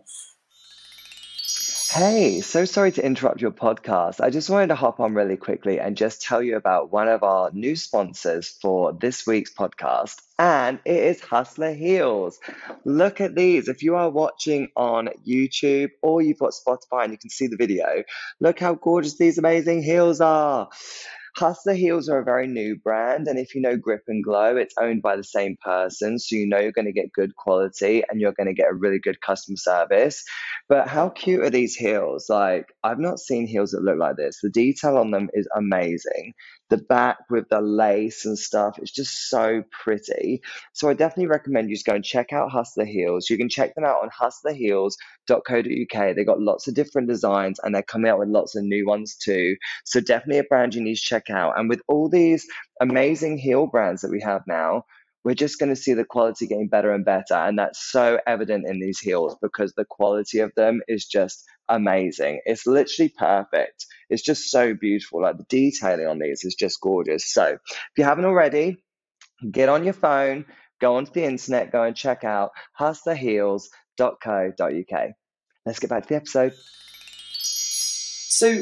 Hey, 1.89 2.41
so 2.41 2.65
sorry 2.65 2.91
to 2.91 3.05
interrupt 3.05 3.41
your 3.41 3.51
podcast. 3.51 4.19
I 4.19 4.29
just 4.29 4.49
wanted 4.49 4.67
to 4.67 4.75
hop 4.75 4.99
on 4.99 5.13
really 5.13 5.37
quickly 5.37 5.79
and 5.79 5.95
just 5.95 6.21
tell 6.21 6.43
you 6.43 6.57
about 6.57 6.91
one 6.91 7.07
of 7.07 7.23
our 7.23 7.49
new 7.51 7.77
sponsors 7.77 8.49
for 8.61 8.91
this 8.91 9.25
week's 9.25 9.53
podcast, 9.53 10.15
and 10.37 10.79
it 10.83 10.97
is 10.97 11.21
Hustler 11.21 11.73
Heels. 11.73 12.39
Look 12.83 13.21
at 13.21 13.35
these. 13.35 13.69
If 13.69 13.83
you 13.83 13.95
are 13.95 14.09
watching 14.09 14.67
on 14.75 15.09
YouTube 15.25 15.91
or 16.01 16.21
you've 16.21 16.39
got 16.39 16.51
Spotify 16.51 17.05
and 17.05 17.13
you 17.13 17.17
can 17.17 17.29
see 17.29 17.47
the 17.47 17.55
video, 17.55 18.03
look 18.41 18.59
how 18.59 18.75
gorgeous 18.75 19.17
these 19.17 19.37
amazing 19.37 19.81
heels 19.81 20.19
are. 20.19 20.67
Hustler 21.37 21.75
Heels 21.75 22.09
are 22.09 22.17
a 22.17 22.23
very 22.23 22.47
new 22.47 22.75
brand, 22.75 23.27
and 23.27 23.37
if 23.37 23.53
you 23.53 23.61
know 23.61 23.77
Grip 23.77 24.05
and 24.07 24.23
Glow, 24.23 24.57
it's 24.57 24.73
owned 24.81 25.03
by 25.03 25.15
the 25.15 25.23
same 25.23 25.55
person, 25.63 26.17
so 26.17 26.35
you 26.35 26.47
know 26.47 26.57
you're 26.57 26.71
going 26.71 26.85
to 26.85 26.91
get 26.91 27.13
good 27.13 27.35
quality 27.35 28.01
and 28.09 28.19
you're 28.19 28.31
going 28.31 28.47
to 28.47 28.55
get 28.55 28.71
a 28.71 28.73
really 28.73 28.97
good 28.97 29.21
customer 29.21 29.57
service. 29.57 30.23
But 30.67 30.87
how 30.87 31.09
cute 31.09 31.43
are 31.43 31.51
these 31.51 31.75
heels? 31.75 32.25
Like, 32.27 32.73
I've 32.83 32.97
not 32.97 33.19
seen 33.19 33.45
heels 33.45 33.69
that 33.71 33.83
look 33.83 33.99
like 33.99 34.15
this. 34.15 34.39
The 34.41 34.49
detail 34.49 34.97
on 34.97 35.11
them 35.11 35.29
is 35.31 35.47
amazing. 35.55 36.33
The 36.69 36.77
back 36.77 37.17
with 37.29 37.47
the 37.49 37.61
lace 37.61 38.25
and 38.25 38.37
stuff, 38.37 38.77
it's 38.79 38.91
just 38.91 39.29
so 39.29 39.63
pretty. 39.71 40.41
So 40.73 40.89
I 40.89 40.95
definitely 40.95 41.27
recommend 41.27 41.69
you 41.69 41.75
just 41.75 41.85
go 41.85 41.93
and 41.93 42.03
check 42.03 42.33
out 42.33 42.49
Hustler 42.49 42.85
Heels. 42.85 43.29
You 43.29 43.37
can 43.37 43.47
check 43.47 43.75
them 43.75 43.85
out 43.85 44.01
on 44.01 44.09
hustlerheels.co.uk. 44.09 46.15
They've 46.15 46.25
got 46.25 46.41
lots 46.41 46.67
of 46.67 46.73
different 46.73 47.07
designs 47.07 47.59
and 47.63 47.75
they're 47.75 47.83
coming 47.83 48.09
out 48.09 48.19
with 48.19 48.29
lots 48.29 48.55
of 48.55 48.63
new 48.63 48.87
ones 48.87 49.15
too. 49.15 49.55
So 49.85 50.01
definitely 50.01 50.39
a 50.39 50.43
brand 50.43 50.73
you 50.73 50.83
need 50.83 50.95
to 50.95 51.01
check 51.01 51.26
out. 51.29 51.57
And 51.57 51.69
with 51.69 51.81
all 51.87 52.09
these 52.09 52.47
amazing 52.81 53.37
heel 53.37 53.67
brands 53.67 54.01
that 54.01 54.11
we 54.11 54.21
have 54.21 54.41
now, 54.47 54.83
we're 55.23 55.35
just 55.35 55.59
going 55.59 55.69
to 55.69 55.75
see 55.75 55.93
the 55.93 56.05
quality 56.05 56.47
getting 56.47 56.69
better 56.69 56.91
and 56.91 57.03
better. 57.03 57.33
And 57.33 57.59
that's 57.59 57.91
so 57.91 58.19
evident 58.25 58.65
in 58.67 58.79
these 58.79 58.99
heels 58.99 59.35
because 59.41 59.73
the 59.73 59.83
quality 59.83 60.39
of 60.39 60.53
them 60.55 60.81
is 60.87 61.05
just 61.05 61.43
amazing. 61.67 62.39
It's 62.45 62.65
literally 62.65 63.13
perfect. 63.17 63.85
It's 64.09 64.21
just 64.21 64.49
so 64.49 64.73
beautiful. 64.73 65.21
Like 65.21 65.37
the 65.37 65.45
detailing 65.49 66.07
on 66.07 66.19
these 66.19 66.45
is 66.45 66.55
just 66.55 66.79
gorgeous. 66.79 67.29
So 67.31 67.45
if 67.45 67.59
you 67.97 68.05
haven't 68.05 68.25
already, 68.25 68.77
get 69.51 69.69
on 69.69 69.83
your 69.83 69.93
phone, 69.93 70.45
go 70.79 70.95
onto 70.95 71.11
the 71.11 71.25
internet, 71.25 71.71
go 71.71 71.83
and 71.83 71.95
check 71.95 72.23
out 72.23 72.51
hustlerheels.co.uk. 72.79 75.09
Let's 75.65 75.79
get 75.79 75.89
back 75.89 76.03
to 76.03 76.09
the 76.09 76.15
episode. 76.15 76.53
So, 77.29 78.61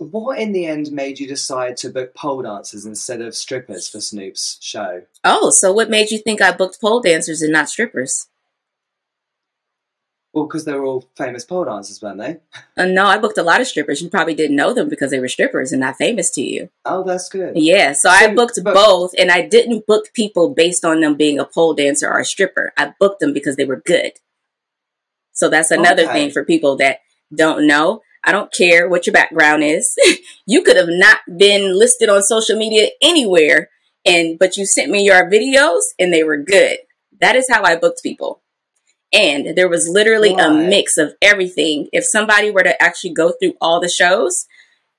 what 0.00 0.38
in 0.38 0.52
the 0.52 0.66
end 0.66 0.90
made 0.92 1.18
you 1.20 1.26
decide 1.28 1.76
to 1.78 1.90
book 1.90 2.14
pole 2.14 2.42
dancers 2.42 2.86
instead 2.86 3.20
of 3.20 3.34
strippers 3.34 3.88
for 3.88 4.00
Snoop's 4.00 4.58
show? 4.60 5.02
oh 5.24 5.50
so 5.50 5.72
what 5.72 5.90
made 5.90 6.10
you 6.10 6.18
think 6.18 6.40
i 6.40 6.50
booked 6.52 6.80
pole 6.80 7.00
dancers 7.00 7.42
and 7.42 7.52
not 7.52 7.68
strippers 7.68 8.26
Well, 10.32 10.46
because 10.46 10.64
they 10.64 10.72
were 10.74 10.84
all 10.84 11.08
famous 11.16 11.44
pole 11.44 11.64
dancers, 11.64 12.00
weren't 12.00 12.18
they? 12.18 12.38
Uh, 12.76 12.86
no, 12.86 13.06
I 13.06 13.18
booked 13.18 13.36
a 13.36 13.42
lot 13.42 13.60
of 13.60 13.66
strippers. 13.66 14.00
You 14.00 14.08
probably 14.08 14.34
didn't 14.34 14.54
know 14.54 14.72
them 14.72 14.88
because 14.88 15.10
they 15.10 15.18
were 15.18 15.26
strippers 15.26 15.72
and 15.72 15.80
not 15.80 15.96
famous 15.96 16.30
to 16.36 16.40
you. 16.42 16.68
Oh, 16.84 17.02
that's 17.02 17.28
good. 17.28 17.56
Yeah, 17.56 17.94
so, 17.94 18.08
I 18.08 18.32
booked 18.32 18.60
but- 18.62 18.72
both, 18.74 19.12
and 19.18 19.28
I 19.32 19.40
didn't 19.42 19.88
book 19.88 20.04
people 20.14 20.50
based 20.54 20.84
on 20.84 21.00
them 21.00 21.16
being 21.16 21.40
a 21.40 21.44
pole 21.44 21.74
dancer 21.74 22.08
or 22.08 22.20
a 22.20 22.24
stripper. 22.24 22.72
I 22.76 22.94
booked 23.00 23.18
them 23.18 23.32
because 23.32 23.56
they 23.56 23.64
were 23.64 23.82
good. 23.84 24.12
So 25.32 25.48
that's 25.50 25.72
another 25.72 26.04
Okay. 26.04 26.12
thing 26.12 26.30
for 26.30 26.44
people 26.44 26.76
that 26.76 27.00
don't 27.34 27.66
know. 27.66 28.02
I 28.24 28.32
don't 28.32 28.52
care 28.52 28.88
what 28.88 29.06
your 29.06 29.14
background 29.14 29.62
is. 29.64 29.96
you 30.46 30.62
could 30.62 30.76
have 30.76 30.88
not 30.88 31.18
been 31.36 31.78
listed 31.78 32.08
on 32.08 32.22
social 32.22 32.56
media 32.56 32.90
anywhere, 33.02 33.70
and 34.04 34.38
but 34.38 34.56
you 34.56 34.66
sent 34.66 34.90
me 34.90 35.04
your 35.04 35.30
videos 35.30 35.82
and 35.98 36.12
they 36.12 36.22
were 36.22 36.36
good. 36.36 36.78
That 37.20 37.36
is 37.36 37.48
how 37.50 37.62
I 37.62 37.76
booked 37.76 38.02
people. 38.02 38.42
And 39.12 39.56
there 39.56 39.68
was 39.68 39.88
literally 39.88 40.34
a 40.34 40.52
mix 40.52 40.96
of 40.96 41.14
everything. 41.20 41.88
If 41.92 42.04
somebody 42.04 42.50
were 42.50 42.62
to 42.62 42.80
actually 42.80 43.12
go 43.12 43.32
through 43.32 43.54
all 43.60 43.80
the 43.80 43.88
shows, 43.88 44.46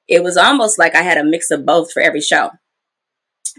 it 0.07 0.21
was 0.21 0.35
almost 0.35 0.77
like 0.77 0.95
I 0.95 1.01
had 1.01 1.17
a 1.17 1.23
mix 1.23 1.49
of 1.49 1.65
both 1.65 1.93
for 1.93 2.01
every 2.01 2.19
show. 2.19 2.51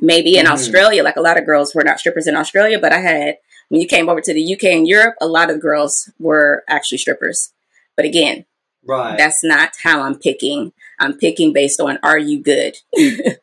Maybe 0.00 0.36
in 0.36 0.46
Mhm. 0.46 0.50
Australia, 0.50 1.02
like 1.02 1.16
a 1.16 1.22
lot 1.22 1.38
of 1.38 1.46
girls 1.46 1.74
were 1.74 1.84
not 1.84 1.98
strippers 1.98 2.26
in 2.26 2.36
Australia, 2.36 2.78
but 2.78 2.92
I 2.92 3.00
had, 3.00 3.38
when 3.68 3.80
you 3.80 3.86
came 3.86 4.08
over 4.10 4.20
to 4.20 4.34
the 4.34 4.42
UK 4.42 4.76
and 4.76 4.86
Europe, 4.86 5.14
a 5.20 5.26
lot 5.26 5.48
of 5.48 5.60
girls 5.60 6.10
were 6.18 6.64
actually 6.68 6.98
strippers. 6.98 7.52
But 7.96 8.04
again, 8.04 8.44
Right. 8.84 9.16
that's 9.16 9.44
not 9.44 9.72
how 9.82 10.02
I'm 10.02 10.18
picking. 10.18 10.72
I'm 10.98 11.16
picking 11.16 11.52
based 11.52 11.80
on 11.80 11.98
are 12.02 12.18
you 12.18 12.42
good? 12.42 12.76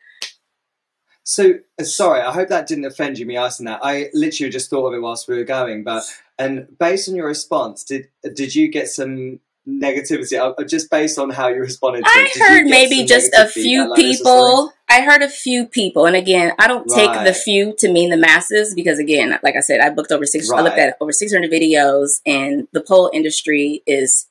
So 1.29 1.59
uh, 1.79 1.83
sorry, 1.83 2.21
I 2.21 2.31
hope 2.31 2.49
that 2.49 2.65
didn't 2.65 2.85
offend 2.85 3.19
you 3.19 3.27
me 3.27 3.37
asking 3.37 3.67
that. 3.67 3.81
I 3.83 4.09
literally 4.15 4.49
just 4.49 4.71
thought 4.71 4.87
of 4.87 4.95
it 4.95 4.99
whilst 4.99 5.27
we 5.27 5.37
were 5.37 5.43
going, 5.43 5.83
but 5.83 6.03
and 6.39 6.67
based 6.79 7.07
on 7.07 7.15
your 7.15 7.27
response, 7.27 7.83
did 7.83 8.07
did 8.33 8.55
you 8.55 8.67
get 8.67 8.87
some 8.87 9.39
negativity? 9.67 10.39
Uh, 10.39 10.63
Just 10.63 10.89
based 10.89 11.19
on 11.19 11.29
how 11.29 11.49
you 11.49 11.61
responded 11.61 12.03
to 12.03 12.09
I 12.09 12.31
heard 12.39 12.65
maybe 12.65 13.05
just 13.05 13.31
a 13.35 13.47
few 13.47 13.87
like 13.87 13.97
people. 13.97 14.73
I 14.89 15.01
heard 15.01 15.21
a 15.21 15.29
few 15.29 15.67
people, 15.67 16.07
and 16.07 16.15
again, 16.15 16.53
I 16.57 16.67
don't 16.67 16.89
take 16.89 17.11
the 17.23 17.33
few 17.35 17.75
to 17.77 17.91
mean 17.91 18.09
the 18.09 18.17
masses 18.17 18.73
because, 18.73 18.97
again, 18.97 19.37
like 19.43 19.55
I 19.55 19.59
said, 19.59 19.81
I 19.81 19.91
booked 19.91 20.11
over 20.11 20.25
six. 20.25 20.49
I 20.49 20.61
looked 20.61 20.79
at 20.79 20.97
over 20.99 21.11
six 21.11 21.31
hundred 21.31 21.51
videos, 21.51 22.21
and 22.25 22.67
the 22.73 22.81
pole 22.81 23.11
industry 23.13 23.83
is 23.85 24.28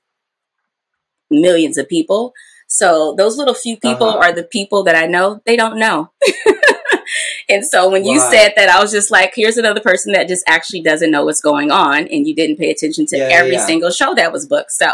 millions 1.31 1.77
of 1.79 1.89
people. 1.89 2.35
So 2.67 3.15
those 3.17 3.37
little 3.37 3.55
few 3.55 3.77
people 3.77 4.09
Uh-huh. 4.09 4.19
are 4.19 4.33
the 4.33 4.45
people 4.45 4.83
that 4.85 4.95
I 4.95 5.07
know. 5.07 5.41
They 5.47 5.57
don't 5.57 5.79
know. 5.79 6.11
and 7.49 7.65
so 7.65 7.89
when 7.89 8.05
you 8.05 8.19
Right. 8.21 8.31
said 8.31 8.53
that, 8.57 8.69
I 8.69 8.81
was 8.83 8.93
just 8.93 9.11
like, 9.11 9.33
here's 9.35 9.57
another 9.57 9.81
person 9.81 10.13
that 10.13 10.29
just 10.29 10.45
actually 10.47 10.83
doesn't 10.83 11.11
know 11.11 11.25
what's 11.25 11.41
going 11.41 11.71
on, 11.71 12.07
and 12.09 12.27
you 12.27 12.35
didn't 12.35 12.57
pay 12.57 12.71
attention 12.71 13.07
to 13.07 13.17
Yeah, 13.17 13.29
every 13.33 13.53
yeah. 13.53 13.65
single 13.67 13.91
show 13.91 14.15
that 14.15 14.33
was 14.33 14.47
booked. 14.47 14.73
So 14.73 14.93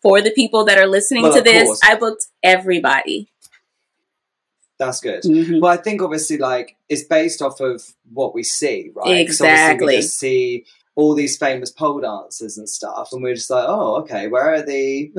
for 0.00 0.20
the 0.20 0.30
people 0.30 0.64
that 0.66 0.78
are 0.78 0.86
listening 0.86 1.24
Well, 1.24 1.34
to 1.34 1.40
this, 1.42 1.64
course. 1.66 1.80
I 1.84 1.96
booked 1.96 2.26
everybody. 2.42 3.28
That's 4.78 5.00
good. 5.00 5.24
Mhm. 5.24 5.60
Well, 5.60 5.72
I 5.72 5.76
think 5.76 6.00
obviously, 6.02 6.38
like 6.38 6.76
it's 6.88 7.02
based 7.02 7.42
off 7.42 7.58
of 7.60 7.82
what 8.12 8.32
we 8.32 8.44
see, 8.44 8.90
right? 8.94 9.18
Exactly. 9.18 9.86
we 9.86 9.96
just 9.96 10.16
see 10.20 10.64
all 10.98 11.14
these 11.14 11.36
famous 11.36 11.70
pole 11.70 12.00
dancers 12.00 12.58
and 12.58 12.68
stuff, 12.68 13.10
and 13.12 13.22
we're 13.22 13.36
just 13.36 13.50
like, 13.50 13.64
oh, 13.68 14.00
okay, 14.00 14.26
where 14.26 14.52
are 14.52 14.62
the, 14.62 15.12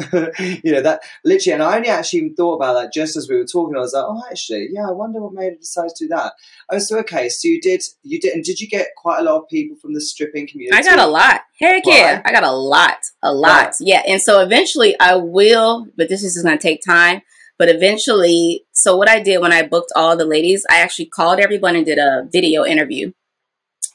you 0.62 0.74
know, 0.74 0.82
that 0.82 1.00
literally. 1.24 1.54
And 1.54 1.64
I 1.64 1.78
only 1.78 1.88
actually 1.88 2.34
thought 2.36 2.56
about 2.56 2.74
that 2.74 2.92
just 2.92 3.16
as 3.16 3.30
we 3.30 3.38
were 3.38 3.46
talking. 3.46 3.78
I 3.78 3.80
was 3.80 3.94
like, 3.94 4.04
oh, 4.06 4.22
actually, 4.30 4.68
yeah, 4.74 4.90
I 4.90 4.92
wonder 4.92 5.22
what 5.22 5.32
made 5.32 5.54
her 5.54 5.56
decide 5.56 5.92
to 5.96 6.04
do 6.04 6.10
that. 6.10 6.34
Oh, 6.70 6.80
so 6.80 7.00
okay, 7.00 7.30
so 7.30 7.48
you 7.48 7.62
did, 7.62 7.82
you 8.04 8.20
did, 8.20 8.34
and 8.34 8.44
did 8.44 8.60
you 8.60 8.68
get 8.68 8.90
quite 8.98 9.22
a 9.22 9.24
lot 9.24 9.38
of 9.38 9.48
people 9.48 9.78
from 9.78 9.94
the 9.94 10.02
stripping 10.02 10.50
community? 10.50 10.78
I 10.78 10.84
got 10.84 11.00
a 11.00 11.10
lot. 11.10 11.44
Heck 11.58 11.86
yeah. 11.86 12.24
I 12.26 12.34
got 12.34 12.44
a 12.44 12.52
lot. 12.52 12.98
A 13.24 13.34
lot. 13.34 13.76
Yeah. 13.80 14.02
And 14.06 14.22
so 14.22 14.42
eventually 14.42 15.00
I 15.00 15.16
will, 15.16 15.88
but 15.96 16.10
this 16.10 16.26
is 16.26 16.34
just 16.34 16.46
going 16.46 16.58
to 16.58 16.62
take 16.62 16.82
time. 16.86 17.22
But 17.58 17.70
eventually, 17.70 18.66
so 18.74 18.98
what 18.98 19.10
I 19.10 19.22
did 19.22 19.40
when 19.40 19.54
I 19.54 19.66
booked 19.66 19.94
all 19.96 20.18
the 20.18 20.26
ladies, 20.26 20.66
I 20.70 20.80
actually 20.80 21.06
called 21.06 21.40
everyone 21.40 21.78
and 21.78 21.86
did 21.86 22.00
a 22.00 22.28
video 22.30 22.66
interview. 22.66 23.14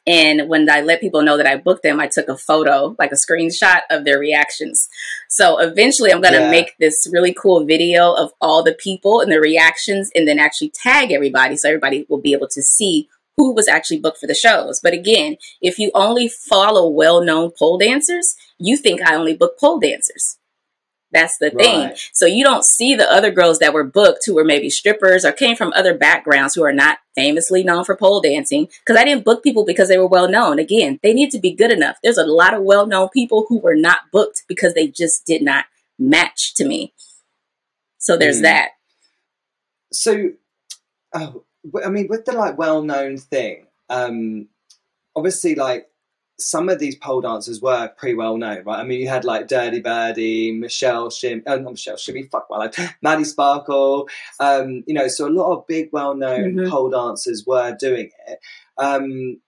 And 0.06 0.48
when 0.48 0.68
I 0.68 0.82
let 0.82 1.00
people 1.00 1.22
know 1.22 1.38
that 1.38 1.46
I 1.46 1.56
booked 1.56 1.82
them, 1.82 1.98
I 1.98 2.08
took 2.08 2.28
a 2.28 2.36
photo, 2.36 2.94
like 2.98 3.10
a 3.10 3.14
screenshot 3.14 3.80
of 3.90 4.04
their 4.04 4.18
reactions. 4.18 4.88
So 5.30 5.58
eventually, 5.58 6.12
I'm 6.12 6.20
going 6.20 6.34
to 6.34 6.40
Yeah. 6.40 6.50
make 6.50 6.74
this 6.78 7.08
really 7.10 7.32
cool 7.32 7.64
video 7.64 8.12
of 8.12 8.32
all 8.40 8.62
the 8.62 8.74
people 8.74 9.20
and 9.20 9.32
the 9.32 9.40
reactions 9.40 10.10
and 10.14 10.28
then 10.28 10.38
actually 10.38 10.70
tag 10.70 11.10
everybody 11.10 11.56
so 11.56 11.68
everybody 11.68 12.04
will 12.08 12.20
be 12.20 12.34
able 12.34 12.48
to 12.48 12.62
see 12.62 13.08
who 13.36 13.52
was 13.54 13.66
actually 13.66 13.98
booked 13.98 14.18
for 14.18 14.26
the 14.26 14.34
shows. 14.34 14.78
But 14.82 14.92
again, 14.92 15.36
if 15.60 15.78
you 15.78 15.90
only 15.94 16.28
follow 16.28 16.88
well 16.88 17.22
known 17.22 17.50
pole 17.58 17.78
dancers, 17.78 18.36
you 18.58 18.76
think 18.76 19.00
I 19.02 19.14
only 19.14 19.34
book 19.34 19.58
pole 19.58 19.80
dancers. 19.80 20.36
That's 21.14 21.38
the 21.38 21.50
thing. 21.50 21.80
Right. 21.86 22.10
So 22.12 22.26
you 22.26 22.42
don't 22.44 22.64
see 22.64 22.94
the 22.96 23.10
other 23.10 23.30
girls 23.30 23.60
that 23.60 23.72
were 23.72 23.84
booked 23.84 24.24
who 24.26 24.34
were 24.34 24.44
maybe 24.44 24.68
strippers 24.68 25.24
or 25.24 25.30
came 25.32 25.54
from 25.54 25.72
other 25.74 25.96
backgrounds 25.96 26.54
who 26.54 26.64
are 26.64 26.72
not 26.72 26.98
famously 27.14 27.62
known 27.62 27.84
for 27.84 27.96
pole 27.96 28.20
dancing. 28.20 28.66
Because 28.84 29.00
I 29.00 29.04
didn't 29.04 29.24
book 29.24 29.42
people 29.44 29.64
because 29.64 29.88
they 29.88 29.96
were 29.96 30.08
well 30.08 30.28
known. 30.28 30.58
Again, 30.58 30.98
they 31.04 31.14
need 31.14 31.30
to 31.30 31.38
be 31.38 31.52
good 31.52 31.70
enough. 31.70 31.96
There's 32.02 32.18
a 32.18 32.26
lot 32.26 32.52
of 32.52 32.62
well 32.64 32.86
known 32.86 33.08
people 33.10 33.46
who 33.48 33.60
were 33.60 33.76
not 33.76 34.00
booked 34.12 34.42
because 34.48 34.74
they 34.74 34.88
just 34.88 35.24
did 35.24 35.40
not 35.40 35.66
match 35.98 36.54
to 36.56 36.64
me. 36.66 36.92
So 37.98 38.16
there's 38.16 38.40
Mm. 38.40 38.42
that. 38.42 38.70
So, 39.92 40.32
oh, 41.14 41.44
I 41.84 41.88
mean, 41.88 42.08
with 42.08 42.24
the 42.24 42.32
like 42.32 42.58
well-known 42.58 43.18
thing, 43.18 43.68
um, 43.88 44.48
obviously, 45.14 45.54
like 45.54 45.88
some 46.38 46.68
of 46.68 46.78
these 46.80 46.96
pole 46.96 47.20
dancers 47.20 47.60
were 47.60 47.88
pretty 47.96 48.14
well 48.16 48.36
known, 48.36 48.64
right? 48.64 48.80
I 48.80 48.84
mean, 48.84 49.00
you 49.00 49.08
had 49.08 49.24
like 49.24 49.46
Dirty 49.48 49.80
Birdie, 49.80 50.52
Michelle 50.52 51.08
Shim, 51.08 51.42
uh, 51.46 51.56
not 51.56 51.72
Michelle 51.72 51.96
Shimmy, 51.96 52.24
fuck 52.24 52.46
my 52.50 52.58
life, 52.58 52.94
Maddie 53.02 53.24
Sparkle, 53.24 54.08
um, 54.40 54.82
you 54.86 54.94
know, 54.94 55.06
so 55.08 55.28
a 55.28 55.30
lot 55.30 55.52
of 55.56 55.66
big, 55.66 55.90
well-known 55.92 56.54
Mhm. 56.54 56.70
pole 56.70 56.90
dancers 56.90 57.44
were 57.46 57.76
doing 57.78 58.10
it. 58.26 58.38
Um, 58.78 59.40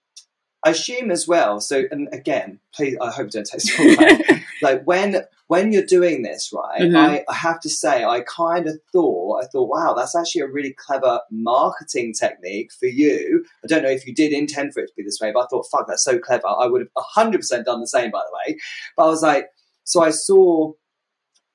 I 0.65 0.71
assume 0.71 1.11
as 1.11 1.27
well. 1.27 1.59
So, 1.61 1.83
and 1.91 2.07
again, 2.13 2.59
please, 2.73 2.97
I 3.01 3.11
hope 3.11 3.25
you 3.25 3.31
don't 3.31 3.45
take 3.45 3.61
this 3.61 3.79
wrong. 3.79 3.95
way. 3.97 4.43
like 4.61 4.83
when 4.85 5.21
when 5.47 5.71
you're 5.71 5.85
doing 5.85 6.23
this, 6.23 6.51
right? 6.53 6.81
Mhm. 6.81 6.95
I, 6.95 7.23
I 7.29 7.33
have 7.33 7.59
to 7.61 7.69
say, 7.69 8.03
I 8.03 8.21
kind 8.21 8.67
of 8.67 8.79
thought, 8.91 9.43
I 9.43 9.47
thought, 9.47 9.69
wow, 9.69 9.93
that's 9.93 10.15
actually 10.15 10.41
a 10.41 10.47
really 10.47 10.73
clever 10.73 11.21
marketing 11.31 12.13
technique 12.13 12.71
for 12.77 12.87
you. 12.87 13.45
I 13.63 13.67
don't 13.67 13.83
know 13.83 13.89
if 13.89 14.05
you 14.05 14.13
did 14.13 14.33
intend 14.33 14.73
for 14.73 14.81
it 14.81 14.87
to 14.87 14.93
be 14.97 15.03
this 15.03 15.19
way, 15.21 15.31
but 15.31 15.45
I 15.45 15.47
thought, 15.47 15.67
fuck, 15.71 15.87
that's 15.87 16.03
so 16.03 16.19
clever. 16.19 16.47
I 16.47 16.65
would 16.67 16.81
have 16.81 16.89
hundred 16.97 17.39
percent 17.39 17.65
done 17.65 17.79
the 17.79 17.87
same, 17.87 18.11
by 18.11 18.21
the 18.21 18.37
way. 18.53 18.57
But 18.97 19.05
I 19.05 19.07
was 19.07 19.23
like, 19.23 19.47
so 19.85 20.03
I 20.03 20.09
saw 20.09 20.73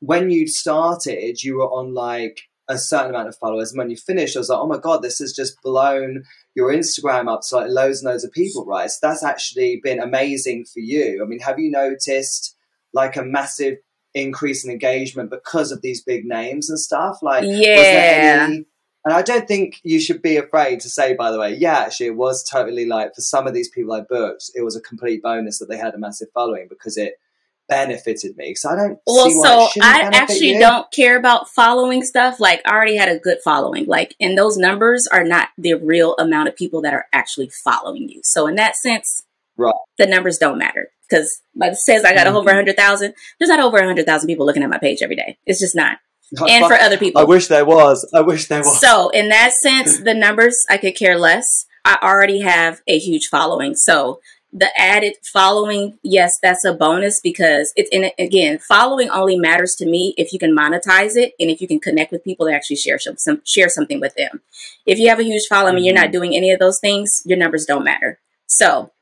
when 0.01 0.30
you 0.30 0.47
started, 0.49 1.43
you 1.43 1.59
were 1.59 1.70
on 1.70 1.95
like 1.95 2.43
a 2.68 2.78
certain 2.78 3.11
amount 3.11 3.28
of 3.28 3.36
followers, 3.36 3.72
and 3.72 3.78
when 3.78 3.90
you 3.90 3.97
finished, 3.97 4.36
I 4.36 4.40
was 4.40 4.49
like, 4.49 4.59
oh 4.59 4.66
my 4.66 4.78
god, 4.78 5.03
this 5.03 5.18
has 5.18 5.32
just 5.32 5.61
blown 5.62 6.24
your 6.55 6.72
Instagram 6.72 7.30
up 7.32 7.43
to 7.49 7.57
like 7.57 7.70
loads 7.70 8.01
and 8.03 8.11
loads 8.11 8.24
of 8.24 8.32
people, 8.32 8.64
right? 8.64 8.90
So 8.90 8.99
that's 9.03 9.22
actually 9.22 9.80
been 9.82 10.01
amazing 10.01 10.64
for 10.64 10.80
you. 10.80 11.22
I 11.22 11.26
mean, 11.26 11.40
have 11.40 11.59
you 11.59 11.70
noticed 11.70 12.57
like 12.93 13.16
a 13.16 13.22
massive 13.24 13.78
increase 14.14 14.64
in 14.64 14.70
engagement 14.70 15.30
because 15.30 15.72
of 15.72 15.80
these 15.82 16.03
big 16.03 16.24
names 16.24 16.68
and 16.70 16.78
stuff? 16.78 17.18
Like, 17.22 17.45
Yeah. 17.47 18.47
any- 18.49 18.64
and 19.05 19.12
I 19.14 19.22
don't 19.22 19.49
think 19.49 19.80
you 19.82 19.99
should 19.99 20.22
be 20.22 20.36
afraid 20.36 20.78
to 20.80 20.88
say, 20.88 21.14
by 21.14 21.32
the 21.32 21.38
way, 21.38 21.55
yeah, 21.55 21.78
actually, 21.80 22.07
it 22.07 22.16
was 22.16 22.45
totally 22.49 22.86
like 22.86 23.14
for 23.14 23.20
some 23.20 23.47
of 23.49 23.53
these 23.55 23.68
people 23.68 23.93
I 23.95 24.01
booked, 24.03 24.51
it 24.55 24.62
was 24.62 24.76
a 24.76 24.80
complete 24.80 25.22
bonus 25.22 25.59
that 25.59 25.68
they 25.68 25.76
had 25.76 25.95
a 25.95 25.99
massive 25.99 26.28
following 26.32 26.66
because 26.68 26.97
it 26.97 27.14
benefited 27.68 28.36
me. 28.36 28.55
So 28.55 28.68
I 28.70 28.76
don't 28.76 28.99
Well, 29.07 29.30
so 29.30 29.80
I 29.82 30.09
actually 30.12 30.51
you. 30.55 30.61
don't 30.61 30.86
care 30.93 31.16
about 31.16 31.49
following 31.49 32.05
stuff. 32.05 32.38
Like, 32.38 32.61
I 32.66 32.72
already 32.74 32.97
had 32.97 33.09
a 33.09 33.18
good 33.18 33.38
following. 33.43 33.86
Like, 33.86 34.14
and 34.20 34.36
those 34.36 34.57
numbers 34.57 35.07
are 35.07 35.24
not 35.24 35.49
the 35.57 35.74
real 35.74 36.14
amount 36.18 36.49
of 36.49 36.57
people 36.57 36.80
that 36.82 36.93
are 36.95 37.07
actually 37.12 37.49
following 37.49 38.09
you. 38.09 38.20
So, 38.24 38.47
in 38.47 38.57
that 38.57 38.76
sense, 38.76 39.22
Right. 39.57 39.74
the 39.99 40.07
numbers 40.07 40.38
don't 40.38 40.59
matter. 40.59 40.90
Because, 41.12 41.42
like 41.54 41.72
it 41.72 41.78
says, 41.78 42.04
I 42.04 42.14
got 42.14 42.26
Mhm. 42.26 42.34
over 42.34 42.50
100,000. 42.50 43.12
There's 43.38 43.50
not 43.50 43.60
over 43.60 43.76
a 43.76 43.82
100,000 43.82 44.26
people 44.26 44.46
looking 44.46 44.62
at 44.62 44.70
my 44.70 44.78
page 44.78 45.02
every 45.02 45.16
day. 45.16 45.36
It's 45.44 45.60
just 45.60 45.74
not. 45.74 45.98
And 46.48 46.64
for 46.64 46.74
other 46.74 46.96
people. 46.96 47.20
I 47.20 47.24
wish 47.24 47.48
there 47.48 47.64
was. 47.66 48.08
I 48.14 48.22
wish 48.22 48.48
there 48.48 48.60
was. 48.60 48.80
So, 48.80 49.10
in 49.10 49.28
that 49.28 49.52
sense, 49.52 49.98
the 50.04 50.14
numbers 50.14 50.64
I 50.70 50.78
could 50.78 50.96
care 50.96 51.18
less. 51.18 51.66
I 51.84 51.98
already 52.02 52.40
have 52.40 52.80
a 52.86 52.98
huge 52.98 53.26
following. 53.26 53.74
So, 53.74 54.20
the 54.52 54.68
added 54.80 55.14
following, 55.32 55.98
yes, 56.02 56.38
that's 56.42 56.64
a 56.64 56.72
bonus 56.72 57.20
because 57.20 57.72
it's 57.74 57.90
in 57.90 58.10
again, 58.18 58.58
following 58.58 59.10
only 59.10 59.36
matters 59.36 59.74
to 59.76 59.86
me 59.86 60.14
if 60.16 60.32
you 60.32 60.38
can 60.38 60.56
monetize 60.56 61.16
it 61.16 61.32
and 61.40 61.50
if 61.50 61.60
you 61.60 61.68
can 61.68 61.80
connect 61.80 62.12
with 62.12 62.22
people 62.24 62.46
that 62.46 62.54
actually 62.54 62.76
share 62.76 62.98
some, 62.98 63.16
some 63.16 63.42
share 63.44 63.68
something 63.68 64.00
with 64.00 64.14
them. 64.14 64.42
If 64.86 64.98
you 64.98 65.08
have 65.08 65.18
a 65.18 65.24
huge 65.24 65.46
following 65.48 65.76
and 65.76 65.84
you're 65.84 65.94
not 65.94 66.12
doing 66.12 66.34
any 66.36 66.50
of 66.50 66.60
those 66.60 66.78
things, 66.80 67.22
your 67.24 67.38
numbers 67.38 67.66
don't 67.66 67.84
matter. 67.84 68.20
So, 68.46 68.92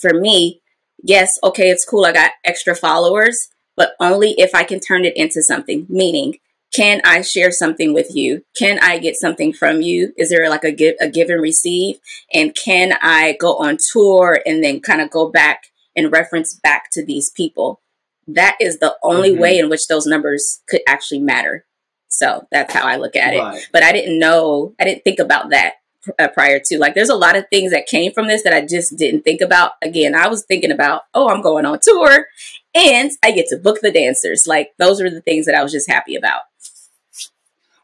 for 0.00 0.14
me, 0.14 0.60
yes, 1.04 1.30
okay, 1.42 1.70
it's 1.70 1.84
cool 1.84 2.04
I 2.04 2.12
got 2.12 2.32
extra 2.44 2.74
followers, 2.74 3.48
but 3.76 3.92
only 4.00 4.32
if 4.38 4.54
I 4.54 4.64
can 4.64 4.80
turn 4.80 5.04
it 5.04 5.16
into 5.16 5.42
something. 5.42 5.86
Meaning, 5.88 6.38
can 6.74 7.00
I 7.04 7.20
share 7.20 7.52
something 7.52 7.94
with 7.94 8.16
you? 8.16 8.42
Can 8.58 8.78
I 8.80 8.98
get 8.98 9.14
something 9.14 9.52
from 9.52 9.80
you? 9.80 10.12
Is 10.16 10.30
there 10.30 10.48
like 10.50 10.64
a 10.64 10.72
give 10.72 10.96
a 11.00 11.08
give 11.08 11.28
and 11.30 11.40
receive? 11.40 11.96
And 12.32 12.54
can 12.54 12.94
I 13.00 13.36
go 13.38 13.56
on 13.58 13.78
tour 13.92 14.40
and 14.44 14.64
then 14.64 14.80
kind 14.80 15.00
of 15.00 15.10
go 15.10 15.30
back 15.30 15.64
and 15.94 16.10
reference 16.10 16.54
back 16.54 16.90
to 16.92 17.04
these 17.04 17.30
people? 17.30 17.80
That 18.26 18.56
is 18.58 18.78
the 18.78 18.96
only 19.02 19.30
Mhm. 19.30 19.38
way 19.38 19.58
in 19.58 19.68
which 19.68 19.86
those 19.86 20.06
numbers 20.06 20.62
could 20.66 20.80
actually 20.86 21.20
matter. 21.20 21.66
So 22.08 22.46
that's 22.50 22.72
how 22.72 22.86
I 22.86 22.96
look 22.96 23.14
at 23.16 23.34
it. 23.34 23.68
But 23.72 23.82
I 23.82 23.92
didn't 23.92 24.18
know, 24.18 24.74
I 24.80 24.84
didn't 24.84 25.04
think 25.04 25.18
about 25.18 25.50
that 25.50 25.74
uh, 26.18 26.28
prior 26.28 26.60
to. 26.66 26.78
Like, 26.78 26.94
there's 26.94 27.08
a 27.08 27.14
lot 27.16 27.36
of 27.36 27.48
things 27.48 27.72
that 27.72 27.86
came 27.86 28.12
from 28.12 28.26
this 28.28 28.42
that 28.42 28.52
I 28.54 28.64
just 28.66 28.96
didn't 28.96 29.22
think 29.22 29.40
about. 29.40 29.72
Again, 29.82 30.14
I 30.14 30.28
was 30.28 30.44
thinking 30.44 30.70
about, 30.72 31.02
oh, 31.14 31.28
I'm 31.28 31.42
going 31.42 31.64
on 31.66 31.78
tour 31.82 32.26
and 32.74 33.10
I 33.22 33.30
get 33.32 33.46
to 33.48 33.56
book 33.56 33.78
the 33.82 33.92
dancers. 33.92 34.46
Like, 34.46 34.72
those 34.78 35.00
were 35.02 35.10
the 35.10 35.20
things 35.20 35.46
that 35.46 35.54
I 35.54 35.62
was 35.62 35.72
just 35.72 35.90
happy 35.90 36.16
about. 36.16 36.40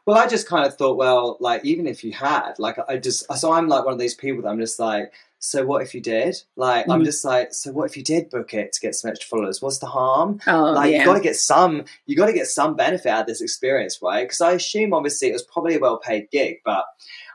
Well, 0.05 0.17
I 0.17 0.27
just 0.27 0.47
kind 0.47 0.65
of 0.65 0.75
thought, 0.77 0.97
well, 0.97 1.37
like 1.39 1.63
even 1.63 1.85
if 1.85 2.03
you 2.03 2.11
had, 2.11 2.53
like, 2.57 2.77
I 2.89 2.97
just 2.97 3.31
so 3.37 3.51
I'm 3.51 3.67
like 3.67 3.85
one 3.85 3.93
of 3.93 3.99
these 3.99 4.15
people 4.15 4.41
that 4.43 4.49
I'm 4.49 4.59
just 4.59 4.79
like, 4.79 5.13
so 5.37 5.63
what 5.65 5.81
if 5.83 5.93
you 5.93 6.01
did? 6.01 6.35
Like, 6.55 6.87
I'm 6.89 7.01
Mhm. 7.01 7.05
just 7.05 7.23
like, 7.23 7.53
so 7.53 7.71
what 7.71 7.89
if 7.89 7.95
you 7.97 8.03
did 8.03 8.29
book 8.29 8.53
it 8.53 8.73
to 8.73 8.81
get 8.81 8.95
some 8.95 9.09
extra 9.11 9.27
followers? 9.27 9.61
What's 9.61 9.77
the 9.77 9.85
harm? 9.87 10.39
Oh, 10.47 10.71
like 10.71 10.91
yeah. 10.91 10.99
you 10.99 11.05
got 11.05 11.13
to 11.15 11.19
get 11.21 11.35
some 11.35 11.85
you 12.07 12.15
got 12.15 12.25
to 12.27 12.33
get 12.33 12.47
some 12.47 12.75
benefit 12.75 13.09
out 13.09 13.21
of 13.21 13.27
this 13.27 13.41
experience 13.41 13.99
right 14.01 14.23
because 14.23 14.41
i 14.41 14.51
assume 14.53 14.93
obviously 14.93 15.29
it 15.29 15.33
was 15.33 15.43
probably 15.43 15.75
a 15.75 15.79
well-paid 15.79 16.29
gig 16.31 16.57
but 16.65 16.85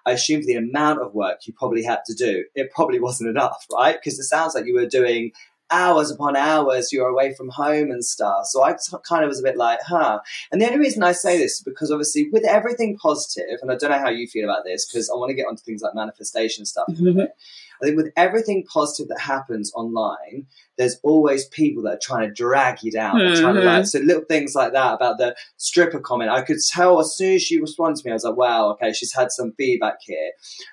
i 0.06 0.12
assume 0.12 0.40
for 0.40 0.46
the 0.46 0.54
amount 0.54 1.00
of 1.00 1.14
work 1.14 1.46
you 1.46 1.52
probably 1.52 1.82
had 1.82 2.00
to 2.06 2.14
do 2.14 2.44
it 2.54 2.70
probably 2.72 3.00
wasn't 3.00 3.28
enough 3.28 3.66
right? 3.72 3.96
Because 3.98 4.18
it 4.18 4.24
sounds 4.24 4.54
like 4.54 4.66
you 4.66 4.74
were 4.74 4.86
doing 4.86 5.32
hours 5.70 6.12
upon 6.12 6.36
hours 6.36 6.92
you 6.92 7.00
were 7.02 7.08
away 7.08 7.34
from 7.34 7.48
home 7.48 7.90
and 7.90 8.04
stuff. 8.04 8.46
So 8.46 8.62
i 8.62 8.72
t- 8.72 8.96
kind 9.08 9.24
of 9.24 9.28
was 9.28 9.40
a 9.40 9.42
bit 9.42 9.56
like 9.56 9.80
huh. 9.84 10.20
And 10.52 10.62
the 10.62 10.66
only 10.66 10.78
reason 10.78 11.02
i 11.02 11.10
say 11.10 11.38
this 11.38 11.54
is 11.54 11.62
because 11.64 11.90
obviously 11.90 12.28
with 12.30 12.44
everything 12.44 12.96
positive 12.96 13.58
and 13.60 13.72
i 13.72 13.76
don't 13.76 13.90
know 13.90 13.98
how 13.98 14.08
you 14.08 14.28
feel 14.28 14.44
about 14.48 14.64
this 14.64 14.86
because 14.86 15.10
i 15.10 15.14
want 15.16 15.30
to 15.30 15.34
get 15.34 15.46
onto 15.48 15.62
things 15.62 15.82
like 15.82 15.94
manifestation 15.94 16.64
stuff 16.66 16.86
Mhm. 16.90 17.28
I 17.82 17.86
think 17.86 17.96
with 17.96 18.12
everything 18.16 18.64
positive 18.72 19.08
that 19.08 19.20
happens 19.20 19.72
online, 19.74 20.46
there's 20.78 20.98
always 21.02 21.46
people 21.46 21.82
that 21.84 21.94
are 21.94 22.00
trying 22.02 22.28
to 22.28 22.34
drag 22.34 22.82
you 22.82 22.90
down. 22.90 23.18
They're 23.18 23.36
trying 23.36 23.54
to 23.54 23.62
like 23.62 23.82
mm-hmm. 23.82 23.84
so 23.84 23.98
little 24.00 24.24
things 24.24 24.54
like 24.54 24.72
that 24.72 24.94
about 24.94 25.18
the 25.18 25.36
stripper 25.56 26.00
comment. 26.00 26.30
I 26.30 26.42
could 26.42 26.58
tell 26.72 27.00
as 27.00 27.16
soon 27.16 27.34
as 27.34 27.42
she 27.42 27.60
responded 27.60 28.00
to 28.00 28.06
me, 28.06 28.12
I 28.12 28.14
was 28.14 28.24
like, 28.24 28.36
wow, 28.36 28.70
okay, 28.72 28.92
she's 28.92 29.14
had 29.14 29.32
some 29.32 29.52
feedback 29.56 29.96
here. 30.00 30.30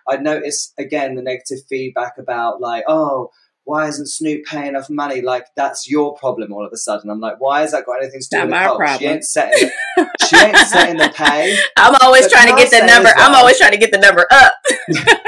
I 0.08 0.18
noticed 0.18 0.74
again 0.78 1.16
the 1.16 1.22
negative 1.22 1.60
feedback 1.70 2.18
about 2.18 2.62
like, 2.62 2.84
oh, 2.88 3.32
why 3.66 3.88
isn't 3.88 4.08
Snoop 4.08 4.46
paying 4.46 4.68
enough 4.68 4.90
money? 4.90 5.22
Like 5.22 5.46
that's 5.56 5.90
your 5.90 6.16
problem 6.16 6.52
all 6.52 6.66
of 6.66 6.72
a 6.74 6.78
sudden. 6.78 7.10
I'm 7.10 7.20
like, 7.20 7.40
why 7.40 7.62
has 7.62 7.72
that 7.72 7.86
got 7.86 8.02
anything 8.02 8.20
to 8.20 8.28
do 8.30 8.38
Not 8.38 8.46
with 8.46 8.52
my 8.52 8.64
Nicole? 8.64 8.76
She 8.76 8.84
problem. 8.84 9.12
ain't 9.12 9.24
setting 9.24 9.70
she 10.26 10.36
ain't 10.38 10.58
setting 10.58 10.98
the 10.98 11.14
pay. 11.16 11.58
I'm 11.78 11.96
always 12.02 12.24
But 12.24 12.32
trying 12.32 12.56
to 12.56 12.62
get 12.62 12.72
the 12.72 12.86
number. 12.86 13.10
I'm 13.16 13.36
always 13.36 13.58
trying 13.58 13.72
to 13.72 13.78
get 13.78 13.92
the 13.92 14.00
number 14.00 14.28
up. 14.32 14.54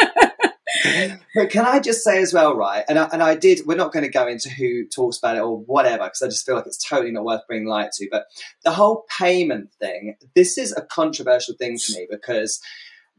but 1.36 1.50
can 1.50 1.66
I 1.66 1.80
just 1.80 2.04
say 2.04 2.22
as 2.22 2.34
well, 2.34 2.56
right? 2.56 2.84
And 2.88 3.00
I, 3.00 3.10
and 3.12 3.24
I 3.24 3.36
did. 3.36 3.66
We're 3.66 3.76
not 3.76 3.92
going 3.92 4.06
to 4.06 4.12
go 4.12 4.28
into 4.28 4.50
who 4.50 4.86
talks 4.86 5.18
about 5.18 5.38
it 5.38 5.42
or 5.42 5.58
whatever 5.60 6.04
because 6.06 6.22
I 6.22 6.28
just 6.28 6.46
feel 6.46 6.56
like 6.56 6.68
it's 6.68 6.84
totally 6.84 7.12
not 7.12 7.26
worth 7.26 7.42
bringing 7.48 7.68
light 7.68 7.92
to. 7.94 8.08
But 8.12 8.26
the 8.64 8.72
whole 8.72 9.06
payment 9.18 9.72
thing, 9.80 10.16
this 10.36 10.58
is 10.58 10.72
a 10.76 10.82
controversial 10.82 11.56
thing 11.56 11.78
for 11.78 11.94
me 11.94 12.08
because 12.10 12.62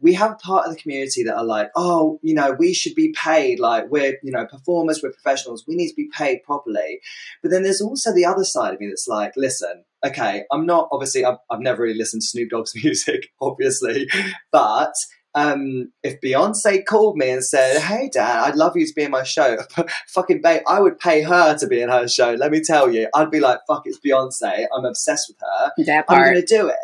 we 0.00 0.12
have 0.12 0.38
part 0.38 0.66
of 0.66 0.74
the 0.74 0.80
community 0.80 1.22
that 1.24 1.36
are 1.36 1.44
like, 1.44 1.70
oh, 1.74 2.20
you 2.22 2.34
know, 2.34 2.52
we 2.52 2.74
should 2.74 2.94
be 2.94 3.14
paid. 3.16 3.58
Like 3.58 3.90
we're, 3.90 4.18
you 4.22 4.30
know, 4.30 4.46
performers, 4.46 5.00
we're 5.02 5.12
professionals. 5.12 5.64
We 5.66 5.74
need 5.74 5.88
to 5.88 5.94
be 5.94 6.10
paid 6.12 6.42
properly. 6.42 7.00
But 7.42 7.50
then 7.50 7.62
there's 7.62 7.80
also 7.80 8.12
the 8.12 8.26
other 8.26 8.44
side 8.44 8.74
of 8.74 8.80
me 8.80 8.88
that's 8.88 9.08
like, 9.08 9.32
listen, 9.36 9.84
okay, 10.04 10.44
I'm 10.52 10.66
not 10.66 10.88
obviously. 10.92 11.24
I've, 11.24 11.38
I've 11.50 11.60
never 11.60 11.82
really 11.82 11.98
listened 11.98 12.22
to 12.22 12.28
Snoop 12.28 12.50
Dogg's 12.50 12.74
music, 12.82 13.30
obviously, 13.40 14.08
but 14.52 14.92
um, 15.36 15.92
if 16.02 16.18
Beyonce 16.22 16.84
called 16.84 17.16
me 17.16 17.30
and 17.30 17.44
said, 17.44 17.80
"Hey, 17.82 18.08
Dad, 18.12 18.44
I'd 18.44 18.56
love 18.56 18.74
you 18.74 18.86
to 18.86 18.92
be 18.94 19.02
in 19.02 19.10
my 19.10 19.22
show," 19.22 19.58
fucking 20.08 20.40
babe, 20.40 20.62
I 20.66 20.80
would 20.80 20.98
pay 20.98 21.22
her 21.22 21.56
to 21.58 21.66
be 21.66 21.82
in 21.82 21.90
her 21.90 22.08
show. 22.08 22.32
Let 22.32 22.50
me 22.50 22.62
tell 22.62 22.90
you, 22.90 23.08
I'd 23.14 23.30
be 23.30 23.40
like, 23.40 23.60
"Fuck, 23.68 23.82
it's 23.84 24.00
Beyonce. 24.00 24.66
I'm 24.74 24.86
obsessed 24.86 25.28
with 25.28 25.36
her. 25.40 25.72
That 25.84 26.06
I'm 26.08 26.24
going 26.24 26.40
to 26.40 26.46
do 26.46 26.68
it." 26.68 26.76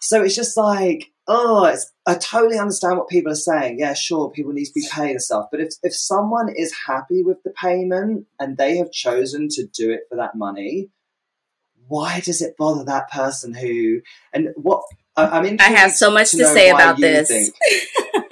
So 0.00 0.24
it's 0.24 0.34
just 0.34 0.56
like, 0.56 1.12
oh, 1.28 1.64
it's, 1.66 1.88
I 2.04 2.16
totally 2.16 2.58
understand 2.58 2.98
what 2.98 3.08
people 3.08 3.30
are 3.30 3.36
saying. 3.36 3.78
Yeah, 3.78 3.94
sure, 3.94 4.32
people 4.32 4.52
need 4.52 4.64
to 4.64 4.72
be 4.74 4.84
paid 4.90 5.12
and 5.12 5.22
stuff. 5.22 5.46
But 5.52 5.60
if 5.60 5.74
if 5.84 5.94
someone 5.94 6.52
is 6.54 6.74
happy 6.86 7.22
with 7.22 7.40
the 7.44 7.50
payment 7.50 8.26
and 8.40 8.56
they 8.56 8.76
have 8.78 8.90
chosen 8.90 9.46
to 9.50 9.64
do 9.66 9.92
it 9.92 10.00
for 10.10 10.16
that 10.16 10.34
money, 10.34 10.90
why 11.86 12.18
does 12.18 12.42
it 12.42 12.56
bother 12.56 12.84
that 12.84 13.08
person 13.08 13.54
who 13.54 14.00
and 14.32 14.48
what? 14.56 14.82
I, 15.16 15.38
I'm 15.38 15.56
I 15.60 15.64
have 15.64 15.92
so 15.92 16.10
much 16.10 16.30
to 16.30 16.38
know 16.38 16.54
say 16.54 16.70
about 16.70 16.98
this. 16.98 17.28
think- 17.28 17.54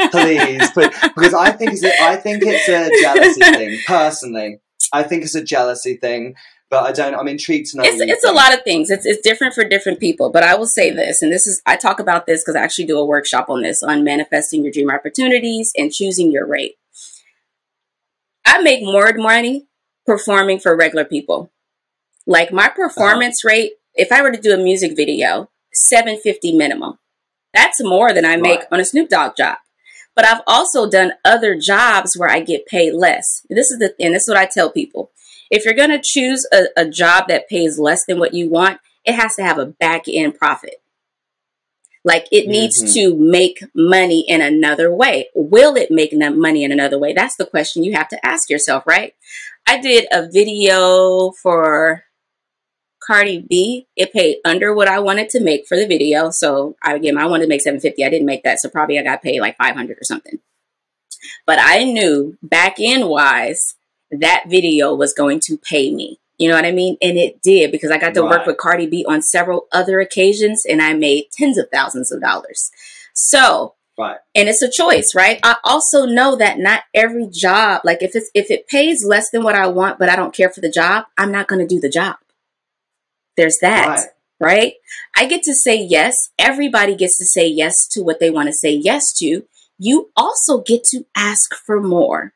please, 0.11 0.71
but, 0.75 0.95
because 1.15 1.35
I 1.35 1.51
think 1.53 1.73
it's 1.73 1.85
a, 1.85 1.93
I 2.03 2.17
think 2.17 2.43
it's 2.45 2.69
a 2.69 2.91
jealousy 3.03 3.41
thing. 3.57 3.79
Personally, 3.87 4.61
I 4.93 5.03
think 5.03 5.25
it's 5.25 5.35
a 5.35 5.45
jealousy 5.45 5.97
thing 5.97 6.37
but 6.71 6.85
I 6.85 6.93
don't. 6.93 7.15
I'm 7.17 7.27
intrigued 7.27 7.71
to 7.73 7.79
know. 7.79 7.83
It's 7.85 8.01
it's 8.01 8.25
a 8.25 8.33
lot 8.33 8.55
of 8.55 8.63
things. 8.63 8.91
It's 8.91 9.05
it's 9.05 9.21
different 9.21 9.55
for 9.55 9.65
different 9.65 9.99
people. 9.99 10.31
But 10.31 10.45
I 10.45 10.55
will 10.55 10.69
say 10.69 10.91
this, 10.91 11.21
and 11.21 11.33
this 11.33 11.47
is 11.47 11.61
I 11.67 11.77
talk 11.77 11.99
about 11.99 12.27
this 12.27 12.43
because 12.43 12.55
I 12.55 12.63
actually 12.63 12.87
do 12.87 12.99
a 12.99 13.05
workshop 13.05 13.51
on 13.51 13.63
this 13.63 13.83
on 13.83 14.05
manifesting 14.05 14.63
your 14.63 14.73
dream 14.73 14.89
opportunities 14.89 15.73
and 15.77 15.93
choosing 15.93 16.31
your 16.31 16.47
rate. 16.47 16.77
I 18.47 18.63
make 18.63 18.83
more 18.85 19.13
money 19.17 19.67
performing 20.07 20.61
for 20.61 20.77
regular 20.77 21.05
people. 21.05 21.51
Like 22.25 22.53
my 22.53 22.69
performance 22.69 23.45
uh-huh. 23.45 23.53
rate, 23.53 23.73
if 23.95 24.13
I 24.13 24.23
were 24.23 24.31
to 24.31 24.41
do 24.41 24.55
a 24.55 24.57
music 24.57 24.95
video, 24.95 25.51
seven 25.73 26.19
fifty 26.19 26.57
minimum. 26.57 26.99
That's 27.53 27.83
more 27.83 28.13
than 28.13 28.25
I 28.25 28.37
make 28.37 28.61
right. 28.61 28.69
on 28.73 28.81
a 28.81 28.85
Snoop 28.85 29.09
Dogg 29.09 29.37
job. 29.37 29.59
But 30.15 30.25
I've 30.25 30.43
also 30.47 30.89
done 30.89 31.13
other 31.25 31.57
jobs 31.59 32.17
where 32.17 32.31
I 32.31 32.41
get 32.41 32.67
paid 32.67 32.93
less. 32.95 33.47
This 33.49 33.71
is 33.71 33.79
the 33.79 33.95
and 34.01 34.15
this 34.15 34.25
is 34.25 34.29
what 34.29 34.39
I 34.39 34.47
tell 34.47 34.71
people 34.71 35.11
if 35.51 35.65
you're 35.65 35.75
going 35.75 35.91
to 35.91 36.01
choose 36.03 36.47
a, 36.53 36.67
a 36.77 36.89
job 36.89 37.25
that 37.29 37.49
pays 37.49 37.79
less 37.79 38.07
than 38.07 38.19
what 38.19 38.35
you 38.35 38.49
want, 38.49 38.81
it 39.05 39.15
has 39.15 39.35
to 39.37 39.43
have 39.43 39.59
a 39.59 39.67
back 39.67 40.05
end 40.09 40.37
profit. 40.37 40.77
Like 42.05 42.29
it 42.33 42.49
needs 42.49 42.83
mm-hmm. 42.83 42.95
to 42.95 43.17
make 43.17 43.63
money 43.75 44.25
in 44.27 44.41
another 44.41 44.95
way. 44.95 45.29
Will 45.35 45.77
it 45.77 45.91
make 45.91 46.17
that 46.19 46.37
money 46.37 46.65
in 46.65 46.73
another 46.73 46.99
way? 46.99 47.13
That's 47.13 47.37
the 47.37 47.45
question 47.45 47.85
you 47.85 47.93
have 47.93 48.09
to 48.09 48.27
ask 48.27 48.49
yourself, 48.49 48.87
right? 48.87 49.15
I 49.67 49.81
did 49.81 50.07
a 50.11 50.29
video 50.31 51.33
for 51.33 52.05
Cardi 53.11 53.45
B. 53.49 53.89
It 53.97 54.13
paid 54.13 54.37
under 54.45 54.73
what 54.73 54.87
I 54.87 55.01
wanted 55.01 55.31
to 55.31 55.41
make 55.41 55.67
for 55.67 55.77
the 55.77 55.89
video. 55.89 56.31
So 56.31 56.77
I 56.81 56.95
again, 56.95 57.19
I 57.19 57.27
wanted 57.27 57.43
to 57.43 57.49
make 57.49 57.61
750. 57.61 58.05
I 58.05 58.09
didn't 58.09 58.27
make 58.27 58.45
that. 58.45 58.61
So 58.61 58.69
probably 58.69 59.01
I 59.01 59.03
got 59.03 59.21
paid 59.21 59.41
like 59.41 59.57
500 59.59 59.99
or 59.99 60.05
something. 60.05 60.39
But 61.45 61.59
I 61.61 61.83
knew 61.83 62.39
back 62.41 62.77
end 62.79 63.09
wise 63.09 63.75
that 64.13 64.45
video 64.49 64.95
was 64.95 65.13
going 65.13 65.41
to 65.47 65.59
pay 65.59 65.93
me. 65.93 66.21
You 66.39 66.49
know 66.49 66.55
what 66.55 66.65
I 66.65 66.71
mean? 66.71 66.99
And 67.03 67.19
it 67.19 67.43
did 67.43 67.73
because 67.73 67.91
I 67.91 67.99
got 67.99 68.15
to 68.15 68.23
right. 68.23 68.31
work 68.31 68.47
with 68.47 68.59
Cardi 68.59 68.87
B 68.87 69.05
on 69.09 69.23
several 69.23 69.67
other 69.73 69.99
occasions 69.99 70.65
and 70.65 70.81
I 70.81 70.95
made 70.95 71.25
tens 71.33 71.59
of 71.59 71.67
thousands 71.73 72.13
of 72.13 72.21
dollars. 72.21 72.71
So, 73.13 73.75
right. 73.99 74.19
and 74.37 74.49
it's 74.49 74.63
a 74.63 74.71
choice, 74.71 75.17
right? 75.17 75.41
I 75.43 75.57
also 75.65 76.07
know 76.07 76.37
that 76.37 76.61
not 76.61 76.85
every 76.95 77.27
job, 77.29 77.81
like 77.83 78.03
if 78.03 78.15
it's 78.15 78.31
if 78.35 78.53
it 78.53 78.69
pays 78.69 79.05
less 79.05 79.31
than 79.31 79.43
what 79.43 79.57
I 79.57 79.67
want 79.67 79.99
but 79.99 80.09
I 80.09 80.15
don't 80.15 80.33
care 80.33 80.49
for 80.49 80.61
the 80.61 80.71
job, 80.71 81.07
I'm 81.19 81.33
not 81.33 81.49
going 81.49 81.61
to 81.61 81.75
do 81.75 81.81
the 81.81 81.91
job. 81.91 82.17
There's 83.37 83.59
that. 83.59 83.89
Right. 83.89 84.07
right? 84.41 84.73
I 85.17 85.27
get 85.27 85.43
to 85.45 85.55
say 85.55 85.77
yes. 85.77 86.31
Everybody 86.39 86.95
gets 86.95 87.19
to 87.19 87.25
say 87.25 87.47
yes 87.47 87.87
to 87.89 88.03
what 88.03 88.21
they 88.21 88.31
want 88.31 88.49
to 88.49 88.53
say 88.53 88.73
yes 88.73 89.13
to. 89.19 89.45
You 89.79 90.11
also 90.17 90.61
get 90.61 90.85
to 90.85 91.07
ask 91.17 91.55
for 91.55 91.81
more. 91.81 92.35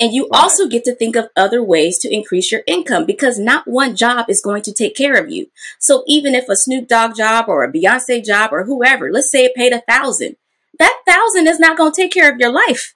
And 0.00 0.12
you 0.12 0.28
right. 0.32 0.42
also 0.42 0.66
get 0.66 0.84
to 0.84 0.94
think 0.94 1.14
of 1.14 1.28
other 1.36 1.62
ways 1.62 1.98
to 1.98 2.12
increase 2.12 2.50
your 2.50 2.62
income 2.66 3.06
because 3.06 3.38
not 3.38 3.68
one 3.68 3.94
job 3.94 4.26
is 4.28 4.42
going 4.42 4.62
to 4.62 4.72
take 4.72 4.96
care 4.96 5.14
of 5.14 5.30
you. 5.30 5.46
So 5.78 6.02
even 6.08 6.34
if 6.34 6.48
a 6.48 6.56
Snoop 6.56 6.88
Dogg 6.88 7.14
job 7.14 7.44
or 7.48 7.62
a 7.62 7.72
Beyonce 7.72 8.24
job 8.24 8.50
or 8.52 8.64
whoever, 8.64 9.12
let's 9.12 9.30
say 9.30 9.44
it 9.44 9.54
paid 9.54 9.72
a 9.72 9.82
thousand, 9.88 10.36
that 10.80 11.00
thousand 11.06 11.46
is 11.46 11.60
not 11.60 11.76
going 11.76 11.92
to 11.92 12.02
take 12.02 12.12
care 12.12 12.32
of 12.32 12.40
your 12.40 12.50
life. 12.52 12.94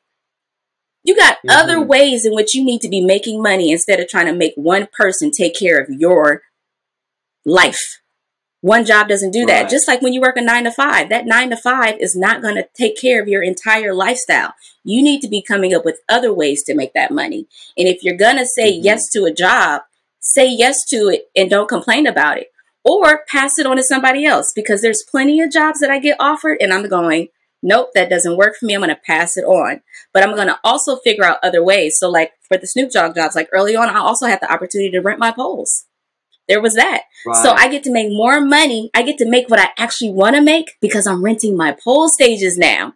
You 1.05 1.17
got 1.17 1.37
mm-hmm. 1.37 1.51
other 1.51 1.81
ways 1.81 2.27
in 2.27 2.35
which 2.35 2.55
you 2.55 2.65
need 2.65 2.81
to 2.81 2.89
be 2.89 3.01
making 3.01 3.43
money 3.43 3.71
instead 3.71 4.01
of 4.01 4.09
trying 4.09 4.27
to 4.27 4.35
make 4.35 4.55
one 4.57 4.89
person 4.93 5.31
take 5.31 5.57
care 5.57 5.81
of 5.81 5.89
your 5.89 6.43
life. 7.49 8.01
One 8.61 8.85
job 8.85 9.09
doesn't 9.09 9.31
do 9.31 9.47
that. 9.47 9.63
Right. 9.63 9.71
Just 9.71 9.87
like 9.87 10.03
when 10.03 10.13
you 10.13 10.21
work 10.21 10.37
a 10.37 10.41
nine 10.41 10.65
to 10.65 10.73
five, 10.73 11.11
that 11.11 11.27
nine 11.27 11.51
to 11.51 11.57
five 11.57 11.97
is 12.01 12.17
not 12.17 12.43
going 12.43 12.57
to 12.57 12.69
take 12.75 13.01
care 13.01 13.23
of 13.23 13.29
your 13.29 13.43
entire 13.43 13.95
lifestyle. 13.95 14.55
You 14.83 15.03
need 15.03 15.21
to 15.21 15.29
be 15.29 15.43
coming 15.43 15.73
up 15.75 15.85
with 15.85 16.01
other 16.09 16.33
ways 16.33 16.65
to 16.65 16.75
make 16.75 16.93
that 16.95 17.13
money. 17.13 17.47
And 17.77 17.87
if 17.87 18.03
you're 18.03 18.17
going 18.17 18.37
to 18.37 18.47
say 18.47 18.73
mm-hmm. 18.73 18.85
yes 18.85 19.09
to 19.11 19.25
a 19.25 19.33
job, 19.33 19.83
say 20.21 20.49
yes 20.51 20.85
to 20.87 21.09
it 21.09 21.31
and 21.37 21.49
don't 21.49 21.69
complain 21.69 22.07
about 22.07 22.39
it 22.39 22.49
or 22.85 23.25
pass 23.31 23.59
it 23.59 23.67
on 23.67 23.77
to 23.77 23.83
somebody 23.83 24.25
else 24.25 24.53
because 24.55 24.83
there's 24.83 25.05
plenty 25.09 25.41
of 25.41 25.53
jobs 25.53 25.79
that 25.79 25.91
I 25.91 26.01
get 26.01 26.17
offered 26.19 26.59
and 26.61 26.73
I'm 26.73 26.89
going, 26.89 27.29
nope, 27.63 27.91
that 27.95 28.11
doesn't 28.11 28.37
work 28.37 28.57
for 28.57 28.67
me. 28.67 28.75
I'm 28.75 28.81
going 28.81 28.91
to 28.91 28.97
pass 28.97 29.37
it 29.37 29.45
on. 29.45 29.83
But 30.13 30.23
I'm 30.25 30.35
going 30.35 30.49
to 30.49 30.59
also 30.65 30.97
figure 30.97 31.25
out 31.25 31.39
other 31.43 31.63
ways. 31.63 31.97
So 31.99 32.09
like 32.09 32.33
for 32.47 32.57
the 32.57 32.67
Snoop 32.67 32.91
Dogg 32.91 33.15
jobs, 33.15 33.37
like 33.37 33.49
early 33.53 33.77
on, 33.77 33.89
I 33.89 33.99
also 33.99 34.27
had 34.27 34.41
the 34.41 34.53
opportunity 34.53 34.91
to 34.91 35.01
rent 35.01 35.21
my 35.21 35.31
poles. 35.31 35.85
There 36.49 36.61
was 36.63 36.75
that. 36.75 37.03
Right. 37.27 37.43
So 37.43 37.53
I 37.53 37.69
get 37.69 37.85
to 37.85 37.93
make 37.93 38.11
more 38.11 38.41
money. 38.41 38.91
I 38.95 39.03
get 39.03 39.19
to 39.19 39.29
make 39.29 39.49
what 39.49 39.61
I 39.61 39.71
actually 39.77 40.11
want 40.11 40.35
to 40.37 40.43
make 40.43 40.77
because 40.81 41.07
I'm 41.07 41.23
renting 41.23 41.57
my 41.57 41.77
pole 41.85 42.09
stages 42.09 42.57
now. 42.57 42.95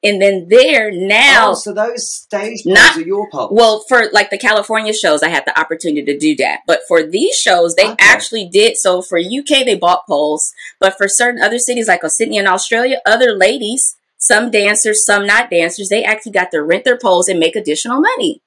And 0.00 0.22
then 0.22 0.46
there 0.48 0.92
now. 0.92 1.50
Oh, 1.50 1.54
so 1.54 1.74
those 1.74 2.08
stage 2.08 2.62
poles 2.62 2.66
not, 2.66 2.96
are 2.96 3.00
your 3.00 3.28
poles. 3.30 3.50
Well, 3.52 3.84
for 3.88 4.08
like 4.12 4.30
the 4.30 4.38
California 4.38 4.92
shows, 4.92 5.24
I 5.24 5.28
had 5.28 5.44
the 5.44 5.58
opportunity 5.58 6.04
to 6.04 6.16
do 6.16 6.36
that. 6.36 6.60
But 6.68 6.82
for 6.86 7.02
these 7.02 7.34
shows, 7.34 7.74
they 7.74 7.90
okay. 7.90 7.96
actually 7.98 8.48
did. 8.48 8.76
So 8.76 9.02
for 9.02 9.18
UK, 9.18 9.64
they 9.64 9.74
bought 9.74 10.06
poles. 10.06 10.52
But 10.78 10.96
for 10.96 11.08
certain 11.08 11.42
other 11.42 11.58
cities 11.58 11.88
like 11.88 12.02
Sydney 12.06 12.38
and 12.38 12.46
Australia, 12.46 13.00
other 13.04 13.32
ladies, 13.32 13.96
some 14.18 14.52
dancers, 14.52 15.04
some 15.04 15.26
not 15.26 15.50
dancers, 15.50 15.88
they 15.88 16.04
actually 16.04 16.32
got 16.32 16.52
to 16.52 16.62
rent 16.62 16.84
their 16.84 16.98
poles 16.98 17.28
and 17.28 17.40
make 17.40 17.56
additional 17.56 18.00
money. 18.00 18.40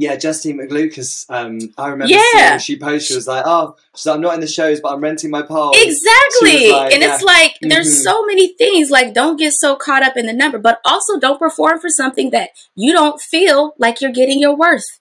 Yeah, 0.00 0.14
Justine 0.14 0.58
McLucas. 0.58 1.26
Um, 1.28 1.58
I 1.76 1.88
remember 1.88 2.14
yeah. 2.14 2.56
seeing 2.56 2.76
she 2.76 2.78
posted. 2.78 3.02
She 3.02 3.14
was 3.16 3.26
like, 3.26 3.42
"Oh, 3.44 3.74
like, 4.06 4.14
I'm 4.14 4.20
not 4.20 4.34
in 4.34 4.40
the 4.40 4.46
shows, 4.46 4.80
but 4.80 4.92
I'm 4.92 5.00
renting 5.00 5.28
my 5.28 5.42
pole." 5.42 5.72
Exactly, 5.74 6.70
like, 6.70 6.92
and 6.92 7.02
yeah. 7.02 7.14
it's 7.14 7.24
like 7.24 7.54
mm-hmm. 7.54 7.68
there's 7.68 8.04
so 8.04 8.24
many 8.24 8.54
things. 8.54 8.90
Like, 8.90 9.12
don't 9.12 9.36
get 9.36 9.54
so 9.54 9.74
caught 9.74 10.04
up 10.04 10.16
in 10.16 10.26
the 10.26 10.32
number, 10.32 10.58
but 10.58 10.80
also 10.84 11.18
don't 11.18 11.40
perform 11.40 11.80
for 11.80 11.88
something 11.88 12.30
that 12.30 12.50
you 12.76 12.92
don't 12.92 13.20
feel 13.20 13.74
like 13.76 14.00
you're 14.00 14.12
getting 14.12 14.38
your 14.38 14.54
worth. 14.54 15.00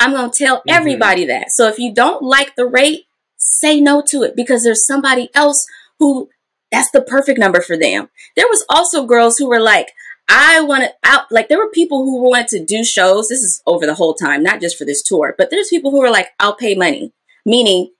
I'm 0.00 0.10
gonna 0.10 0.32
tell 0.32 0.56
mm-hmm. 0.58 0.70
everybody 0.70 1.24
that. 1.26 1.52
So 1.52 1.68
if 1.68 1.78
you 1.78 1.94
don't 1.94 2.20
like 2.20 2.56
the 2.56 2.66
rate, 2.66 3.06
say 3.36 3.80
no 3.80 4.02
to 4.08 4.24
it 4.24 4.34
because 4.34 4.64
there's 4.64 4.84
somebody 4.84 5.30
else 5.32 5.64
who 6.00 6.28
that's 6.72 6.90
the 6.90 7.02
perfect 7.02 7.38
number 7.38 7.60
for 7.60 7.76
them. 7.76 8.08
There 8.34 8.48
was 8.48 8.64
also 8.68 9.06
girls 9.06 9.38
who 9.38 9.48
were 9.48 9.60
like, 9.60 9.92
I 10.28 10.60
wanted 10.62 10.90
out 11.04 11.30
like 11.30 11.48
there 11.48 11.58
were 11.58 11.70
people 11.70 12.04
who 12.04 12.22
wanted 12.22 12.48
to 12.48 12.64
do 12.64 12.84
shows. 12.84 13.28
This 13.28 13.42
is 13.42 13.62
over 13.66 13.86
the 13.86 13.94
whole 13.94 14.14
time, 14.14 14.42
not 14.42 14.60
just 14.60 14.76
for 14.76 14.84
this 14.84 15.02
tour, 15.02 15.34
but 15.36 15.50
there's 15.50 15.68
people 15.68 15.90
who 15.90 16.02
are 16.02 16.10
like, 16.10 16.28
I'll 16.40 16.56
pay 16.56 16.74
money, 16.74 17.12
meaning 17.44 17.90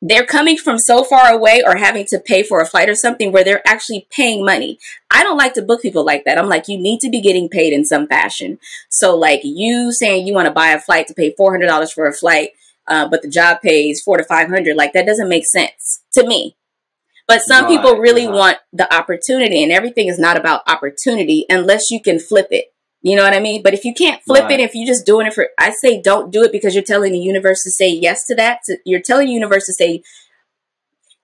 they're 0.00 0.26
coming 0.26 0.56
from 0.56 0.78
so 0.78 1.02
far 1.02 1.32
away 1.32 1.62
or 1.64 1.76
having 1.76 2.06
to 2.06 2.20
pay 2.20 2.42
for 2.42 2.60
a 2.60 2.66
flight 2.66 2.88
or 2.88 2.94
something 2.94 3.32
where 3.32 3.42
they're 3.42 3.66
actually 3.66 4.06
paying 4.10 4.44
money. 4.44 4.78
I 5.10 5.24
don't 5.24 5.36
like 5.36 5.54
to 5.54 5.62
book 5.62 5.82
people 5.82 6.04
like 6.04 6.24
that. 6.24 6.38
I'm 6.38 6.48
like, 6.48 6.68
you 6.68 6.78
need 6.78 7.00
to 7.00 7.10
be 7.10 7.20
getting 7.20 7.48
paid 7.48 7.72
in 7.72 7.84
some 7.84 8.06
fashion. 8.06 8.58
So, 8.88 9.16
like 9.16 9.40
you 9.42 9.92
saying 9.92 10.26
you 10.26 10.34
want 10.34 10.46
to 10.46 10.52
buy 10.52 10.68
a 10.68 10.80
flight 10.80 11.08
to 11.08 11.14
pay 11.14 11.34
$400 11.34 11.92
for 11.92 12.06
a 12.06 12.12
flight, 12.12 12.50
uh, 12.86 13.08
but 13.08 13.22
the 13.22 13.28
job 13.28 13.60
pays 13.60 14.00
four 14.00 14.16
to 14.16 14.24
500, 14.24 14.76
like 14.76 14.92
that 14.92 15.06
doesn't 15.06 15.28
make 15.28 15.46
sense 15.46 16.02
to 16.12 16.26
me. 16.26 16.54
But 17.28 17.42
some 17.42 17.66
right, 17.66 17.76
people 17.76 17.98
really 17.98 18.26
right. 18.26 18.34
want 18.34 18.56
the 18.72 18.92
opportunity, 18.92 19.62
and 19.62 19.70
everything 19.70 20.08
is 20.08 20.18
not 20.18 20.38
about 20.38 20.62
opportunity 20.66 21.44
unless 21.48 21.90
you 21.90 22.00
can 22.00 22.18
flip 22.18 22.48
it. 22.50 22.72
You 23.02 23.14
know 23.16 23.22
what 23.22 23.34
I 23.34 23.40
mean? 23.40 23.62
But 23.62 23.74
if 23.74 23.84
you 23.84 23.94
can't 23.94 24.22
flip 24.24 24.44
right. 24.44 24.58
it, 24.58 24.60
if 24.60 24.74
you're 24.74 24.86
just 24.86 25.06
doing 25.06 25.26
it 25.26 25.34
for, 25.34 25.48
I 25.58 25.70
say 25.70 26.00
don't 26.00 26.32
do 26.32 26.42
it 26.42 26.50
because 26.50 26.74
you're 26.74 26.82
telling 26.82 27.12
the 27.12 27.18
universe 27.18 27.62
to 27.62 27.70
say 27.70 27.90
yes 27.90 28.24
to 28.26 28.34
that. 28.36 28.60
To, 28.64 28.78
you're 28.84 29.02
telling 29.02 29.28
the 29.28 29.34
universe 29.34 29.66
to 29.66 29.72
say 29.72 30.02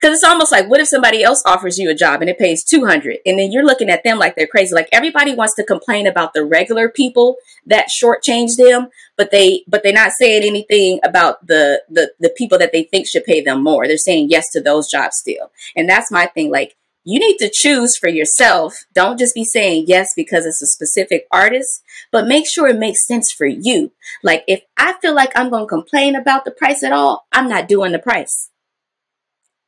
because 0.05 0.19
it's 0.19 0.29
almost 0.29 0.51
like, 0.51 0.69
what 0.69 0.79
if 0.79 0.87
somebody 0.87 1.23
else 1.23 1.41
offers 1.47 1.79
you 1.79 1.89
a 1.89 1.95
job 1.95 2.21
and 2.21 2.29
it 2.29 2.37
pays 2.37 2.63
200 2.63 3.17
and 3.25 3.39
then 3.39 3.51
you're 3.51 3.65
looking 3.65 3.89
at 3.89 4.03
them 4.03 4.19
like 4.19 4.35
they're 4.35 4.45
crazy. 4.45 4.75
Like 4.75 4.87
everybody 4.91 5.33
wants 5.33 5.55
to 5.55 5.63
complain 5.63 6.05
about 6.05 6.35
the 6.35 6.45
regular 6.45 6.89
people 6.89 7.37
that 7.65 7.87
shortchange 7.87 8.55
them, 8.55 8.89
but 9.17 9.31
they, 9.31 9.63
but 9.67 9.81
they're 9.81 9.91
not 9.91 10.11
saying 10.11 10.43
anything 10.43 10.99
about 11.03 11.47
the, 11.47 11.81
the, 11.89 12.11
the 12.19 12.29
people 12.29 12.59
that 12.59 12.71
they 12.71 12.83
think 12.83 13.07
should 13.07 13.23
pay 13.23 13.41
them 13.41 13.63
more. 13.63 13.87
They're 13.87 13.97
saying 13.97 14.27
yes 14.29 14.51
to 14.51 14.61
those 14.61 14.87
jobs 14.91 15.17
still. 15.17 15.51
And 15.75 15.89
that's 15.89 16.11
my 16.11 16.27
thing. 16.27 16.51
Like 16.51 16.75
you 17.03 17.19
need 17.19 17.37
to 17.37 17.49
choose 17.51 17.97
for 17.97 18.07
yourself. 18.07 18.85
Don't 18.93 19.17
just 19.17 19.33
be 19.33 19.43
saying 19.43 19.85
yes 19.87 20.13
because 20.15 20.45
it's 20.45 20.61
a 20.61 20.67
specific 20.67 21.25
artist, 21.31 21.81
but 22.11 22.27
make 22.27 22.45
sure 22.47 22.67
it 22.67 22.77
makes 22.77 23.07
sense 23.07 23.31
for 23.31 23.47
you. 23.47 23.91
Like 24.21 24.43
if 24.47 24.61
I 24.77 24.93
feel 25.01 25.15
like 25.15 25.31
I'm 25.35 25.49
going 25.49 25.63
to 25.63 25.67
complain 25.67 26.15
about 26.15 26.45
the 26.45 26.51
price 26.51 26.83
at 26.83 26.93
all, 26.93 27.25
I'm 27.31 27.49
not 27.49 27.67
doing 27.67 27.91
the 27.91 27.97
price. 27.97 28.51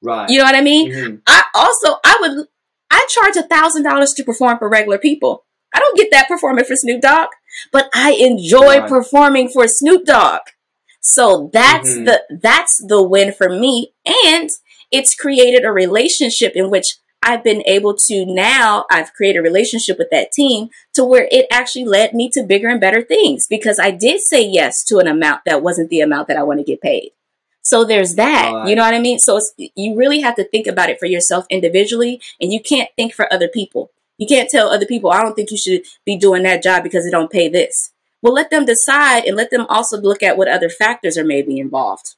Right. 0.02 0.30
You 0.30 0.38
know 0.38 0.44
what 0.44 0.56
I 0.56 0.62
mean? 0.62 0.92
Mm-hmm. 0.92 1.16
I 1.28 1.44
also 1.56 2.00
I 2.06 2.18
would 2.22 2.48
I 2.90 3.06
charge 3.10 3.36
a 3.36 3.48
thousand 3.48 3.84
dollars 3.84 4.14
to 4.14 4.24
perform 4.24 4.58
for 4.60 4.70
regular 4.70 4.98
people. 4.98 5.46
I 5.74 5.80
don't 5.80 5.98
get 5.98 6.10
that 6.12 6.28
performing 6.28 6.66
for 6.66 6.76
Snoop 6.76 7.02
Dogg, 7.02 7.30
but 7.72 7.90
I 7.94 8.14
enjoy 8.14 8.80
right. 8.80 8.90
performing 8.90 9.50
for 9.50 9.68
Snoop 9.68 10.06
Dogg. 10.06 10.42
So 11.02 11.50
that's 11.54 11.94
mm-hmm. 11.94 12.06
the 12.06 12.40
that's 12.42 12.84
the 12.86 13.02
win 13.02 13.34
for 13.34 13.50
me. 13.50 13.94
And 14.06 14.50
it's 14.92 15.16
created 15.16 15.66
a 15.66 15.72
relationship 15.72 16.54
in 16.56 16.70
which 16.70 16.98
I've 17.24 17.44
been 17.44 17.64
able 17.66 17.96
to 18.06 18.26
now 18.26 18.86
I've 18.90 19.14
created 19.14 19.40
a 19.40 19.42
relationship 19.42 19.98
with 19.98 20.10
that 20.12 20.32
team 20.32 20.70
to 20.94 21.04
where 21.04 21.28
it 21.32 21.46
actually 21.52 21.86
led 21.86 22.14
me 22.14 22.30
to 22.34 22.44
bigger 22.44 22.70
and 22.70 22.80
better 22.80 23.02
things 23.02 23.48
because 23.48 23.80
I 23.80 23.92
did 23.92 24.22
say 24.22 24.48
yes 24.48 24.84
to 24.86 25.00
an 25.00 25.08
amount 25.08 25.42
that 25.46 25.62
wasn't 25.62 25.90
the 25.90 26.02
amount 26.02 26.28
that 26.30 26.38
I 26.38 26.44
want 26.44 26.60
to 26.60 26.64
get 26.64 26.82
paid. 26.82 27.12
So 27.68 27.84
there's 27.84 28.16
that. 28.16 28.54
Right. 28.54 28.70
You 28.70 28.78
know 28.78 28.84
what 28.84 28.94
I 28.94 29.00
mean? 29.00 29.20
So 29.20 29.42
you 29.58 29.98
really 29.98 30.22
have 30.22 30.36
to 30.36 30.46
think 30.46 30.68
about 30.68 30.90
it 30.90 31.00
for 31.00 31.06
yourself 31.06 31.46
individually, 31.50 32.22
and 32.40 32.54
you 32.54 32.62
can't 32.62 32.90
think 32.96 33.14
for 33.14 33.32
other 33.32 33.50
people. 33.50 33.92
You 34.18 34.26
can't 34.26 34.50
tell 34.50 34.70
other 34.70 34.86
people, 34.86 35.12
I 35.12 35.22
don't 35.22 35.36
think 35.36 35.52
you 35.52 35.58
should 35.58 35.82
be 36.06 36.16
doing 36.16 36.44
that 36.44 36.64
job 36.64 36.82
because 36.82 37.06
it 37.06 37.12
don't 37.12 37.30
pay 37.30 37.50
this. 37.50 37.92
Well, 38.22 38.32
let 38.32 38.52
them 38.52 38.64
decide 38.64 39.26
and 39.26 39.36
let 39.36 39.52
them 39.52 39.66
also 39.68 40.00
look 40.00 40.24
at 40.24 40.38
what 40.38 40.48
other 40.48 40.70
factors 40.70 41.18
are 41.18 41.26
maybe 41.26 41.60
involved. 41.60 42.16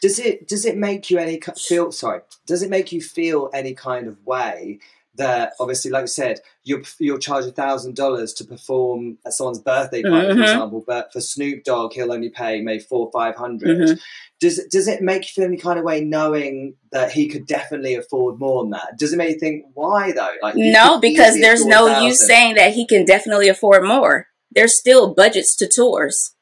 Does 0.00 0.18
it 0.18 0.48
does 0.48 0.64
it 0.64 0.78
make 0.78 1.10
you 1.10 1.18
any 1.18 1.38
feel 1.58 1.92
sorry? 1.92 2.22
Does 2.46 2.62
it 2.62 2.70
make 2.70 2.92
you 2.92 3.02
feel 3.02 3.50
any 3.52 3.74
kind 3.74 4.06
of 4.06 4.24
way 4.24 4.78
that 5.18 5.52
obviously, 5.60 5.90
like 5.90 6.02
you 6.04 6.06
said, 6.08 6.40
you're 6.64 6.82
you'll 6.98 7.18
charge 7.18 7.44
a 7.44 7.52
thousand 7.52 7.94
dollars 7.94 8.32
to 8.34 8.44
perform 8.44 9.18
at 9.26 9.32
someone's 9.34 9.58
birthday 9.60 10.02
party, 10.02 10.28
for 10.28 10.34
Mhm. 10.34 10.42
example, 10.42 10.84
but 10.86 11.12
for 11.12 11.20
Snoop 11.20 11.62
Dogg, 11.64 11.92
he'll 11.92 12.12
only 12.12 12.30
pay 12.30 12.60
maybe 12.60 12.82
four 12.82 13.10
five 13.12 13.36
hundred. 13.36 13.78
Mhm. 13.78 14.00
Does 14.40 14.58
it 14.58 14.70
does 14.70 14.88
it 14.88 15.02
make 15.02 15.22
you 15.22 15.28
feel 15.34 15.44
any 15.44 15.56
kind 15.56 15.78
of 15.78 15.84
way 15.84 16.00
knowing 16.00 16.74
that 16.92 17.12
he 17.12 17.28
could 17.28 17.46
definitely 17.46 17.94
afford 17.94 18.38
more 18.38 18.62
than 18.62 18.70
that? 18.70 18.96
Does 18.98 19.12
it 19.12 19.16
make 19.16 19.34
you 19.34 19.38
think 19.38 19.64
why 19.74 20.12
though? 20.12 20.34
Like 20.42 20.54
No, 20.56 20.98
because 21.00 21.38
there's 21.40 21.66
no 21.66 21.84
1,000. 21.86 22.06
use 22.08 22.26
saying 22.26 22.54
that 22.54 22.72
he 22.74 22.86
can 22.86 23.04
definitely 23.04 23.48
afford 23.48 23.84
more. 23.84 24.28
There's 24.50 24.78
still 24.78 25.14
budgets 25.14 25.54
to 25.56 25.68
tours. 25.68 26.34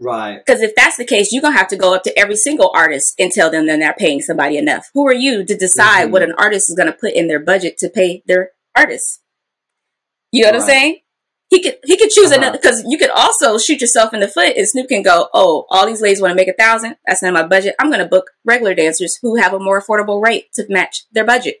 Right. 0.00 0.40
Because 0.44 0.62
if 0.62 0.74
that's 0.74 0.96
the 0.96 1.04
case, 1.04 1.32
you're 1.32 1.42
gonna 1.42 1.56
have 1.56 1.68
to 1.68 1.76
go 1.76 1.94
up 1.94 2.02
to 2.04 2.18
every 2.18 2.36
single 2.36 2.70
artist 2.74 3.14
and 3.18 3.30
tell 3.30 3.50
them 3.50 3.66
they're 3.66 3.76
not 3.76 3.96
paying 3.98 4.20
somebody 4.20 4.56
enough. 4.56 4.90
Who 4.94 5.06
are 5.06 5.14
you 5.14 5.44
to 5.44 5.56
decide 5.56 6.08
Mhm. 6.08 6.10
what 6.12 6.22
an 6.22 6.32
artist 6.38 6.68
is 6.70 6.76
gonna 6.76 6.92
put 6.92 7.12
in 7.12 7.28
their 7.28 7.38
budget 7.40 7.78
to 7.78 7.88
pay 7.88 8.22
their 8.26 8.52
artists? 8.76 9.20
You 10.32 10.42
know 10.42 10.48
what 10.52 10.60
I'm 10.62 10.66
saying? 10.66 10.98
He 11.50 11.60
could 11.62 11.78
he 11.84 11.96
could 11.96 12.10
choose 12.10 12.30
Uh-huh. 12.30 12.40
another 12.40 12.58
because 12.58 12.84
you 12.86 12.96
could 12.96 13.10
also 13.10 13.58
shoot 13.58 13.80
yourself 13.80 14.14
in 14.14 14.20
the 14.20 14.28
foot 14.28 14.56
and 14.56 14.68
Snoop 14.68 14.88
can 14.88 15.02
go, 15.02 15.28
Oh, 15.34 15.66
all 15.68 15.86
these 15.86 16.00
ladies 16.00 16.20
want 16.20 16.30
to 16.30 16.36
make 16.36 16.46
a 16.48 16.52
thousand, 16.52 16.96
that's 17.06 17.22
not 17.22 17.32
my 17.32 17.42
budget. 17.44 17.74
I'm 17.80 17.90
gonna 17.90 18.06
book 18.06 18.30
regular 18.44 18.74
dancers 18.74 19.18
who 19.20 19.36
have 19.36 19.52
a 19.52 19.58
more 19.58 19.82
affordable 19.82 20.22
rate 20.24 20.52
to 20.54 20.64
match 20.68 21.04
their 21.10 21.24
budget. 21.24 21.56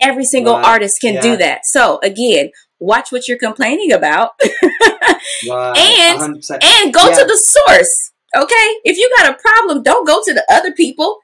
Every 0.00 0.24
single 0.24 0.54
Right. 0.56 0.64
artist 0.66 1.00
can 1.00 1.14
Yeah. 1.14 1.20
do 1.22 1.36
that. 1.38 1.60
So 1.64 2.00
again, 2.02 2.50
watch 2.82 3.12
what 3.12 3.28
you're 3.28 3.38
complaining 3.38 3.92
about 3.92 4.30
Right. 5.48 5.76
And- 5.78 6.18
100%. 6.42 6.64
and 6.64 6.92
go 6.92 7.08
Yeah. 7.08 7.14
to 7.18 7.24
the 7.24 7.36
source. 7.38 8.10
Okay? 8.36 8.68
If 8.84 8.96
you 8.96 9.12
got 9.18 9.30
a 9.30 9.38
problem, 9.38 9.82
don't 9.82 10.06
go 10.06 10.22
to 10.24 10.32
the 10.34 10.44
other 10.50 10.72
people. 10.72 11.18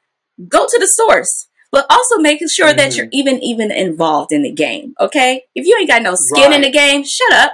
Go 0.49 0.67
to 0.67 0.79
the 0.79 0.87
source. 0.87 1.47
But 1.73 1.85
also 1.91 2.19
making 2.19 2.49
sure 2.49 2.73
that 2.73 2.93
Mhm. 2.93 2.97
you're 2.97 3.09
even 3.13 3.43
even 3.43 3.71
involved 3.71 4.33
in 4.33 4.43
the 4.43 4.53
game. 4.53 4.95
Okay? 5.01 5.43
If 5.55 5.67
you 5.67 5.77
ain't 5.79 5.89
got 5.89 6.03
no 6.03 6.15
skin 6.15 6.53
in 6.53 6.63
the 6.63 6.71
game, 6.71 7.05
shut 7.05 7.33
up. 7.33 7.53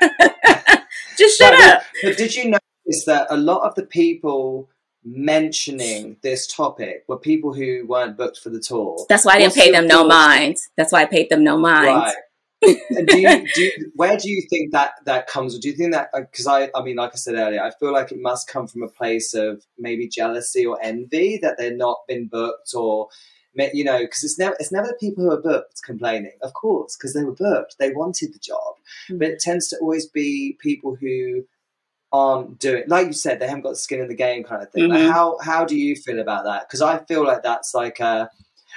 Just 1.18 1.38
shut 1.38 1.52
Right, 1.52 1.74
up. 1.74 1.82
But, 2.02 2.10
but 2.10 2.16
did 2.16 2.34
you 2.34 2.44
notice 2.50 3.04
that 3.06 3.26
a 3.30 3.36
lot 3.36 3.62
of 3.68 3.74
the 3.74 3.84
people 3.84 4.68
mentioning 5.04 6.16
this 6.22 6.46
topic 6.46 7.04
were 7.08 7.18
people 7.18 7.52
who 7.52 7.86
weren't 7.86 8.16
booked 8.16 8.38
for 8.38 8.50
the 8.50 8.60
tour? 8.60 9.04
That's 9.08 9.24
why 9.24 9.32
I 9.34 9.38
didn't 9.38 9.52
What's 9.54 9.60
pay 9.66 9.70
them 9.70 9.86
no 9.86 10.04
mind. 10.06 10.56
That's 10.76 10.92
why 10.92 11.02
I 11.02 11.06
paid 11.06 11.28
them 11.30 11.44
no 11.44 11.56
mind. 11.56 11.86
Right. 11.96 12.14
And 12.90 13.06
do 13.08 13.20
you, 13.20 13.46
do 13.54 13.62
you, 13.62 13.92
where 13.94 14.16
do 14.16 14.30
you 14.30 14.42
think 14.50 14.72
that 14.72 14.92
that 15.04 15.26
comes? 15.26 15.58
Do 15.58 15.68
you 15.68 15.74
think 15.76 15.92
that 15.92 16.10
because 16.14 16.46
I 16.46 16.70
I 16.74 16.82
mean 16.82 16.96
like 16.96 17.12
I 17.12 17.16
said 17.16 17.34
earlier, 17.34 17.62
I 17.62 17.70
feel 17.78 17.92
like 17.92 18.12
it 18.12 18.20
must 18.20 18.48
come 18.48 18.66
from 18.66 18.82
a 18.82 18.88
place 18.88 19.34
of 19.34 19.64
maybe 19.78 20.08
jealousy 20.08 20.64
or 20.66 20.78
envy 20.82 21.38
that 21.42 21.56
they're 21.58 21.76
not 21.76 21.98
been 22.08 22.26
booked 22.28 22.72
or 22.74 23.08
you 23.72 23.84
know 23.84 23.98
because 24.00 24.24
it's 24.24 24.38
never 24.38 24.56
it's 24.58 24.72
never 24.72 24.88
the 24.88 24.96
people 24.98 25.24
who 25.24 25.30
are 25.30 25.40
booked 25.40 25.82
complaining, 25.84 26.32
of 26.42 26.52
course, 26.54 26.96
because 26.96 27.14
they 27.14 27.22
were 27.24 27.34
booked, 27.34 27.76
they 27.78 27.92
wanted 27.92 28.32
the 28.34 28.38
job, 28.38 28.74
Mm. 29.10 29.18
but 29.18 29.28
it 29.28 29.38
tends 29.40 29.68
to 29.68 29.78
always 29.78 30.06
be 30.06 30.56
people 30.60 30.96
who 30.96 31.44
aren't 32.12 32.60
doing 32.60 32.84
like 32.86 33.08
you 33.08 33.12
said 33.12 33.40
they 33.40 33.46
haven't 33.46 33.62
got 33.62 33.76
skin 33.76 34.00
in 34.00 34.08
the 34.08 34.14
game 34.14 34.44
kind 34.44 34.62
of 34.62 34.70
thing. 34.70 34.88
Like 34.88 35.00
Mhm. 35.00 35.10
how 35.12 35.38
how 35.42 35.64
do 35.64 35.76
you 35.76 35.96
feel 35.96 36.20
about 36.20 36.44
that? 36.44 36.66
Because 36.68 36.80
I 36.82 36.98
feel 37.04 37.24
like 37.24 37.42
that's 37.42 37.74
like 37.74 37.98
a 38.00 38.30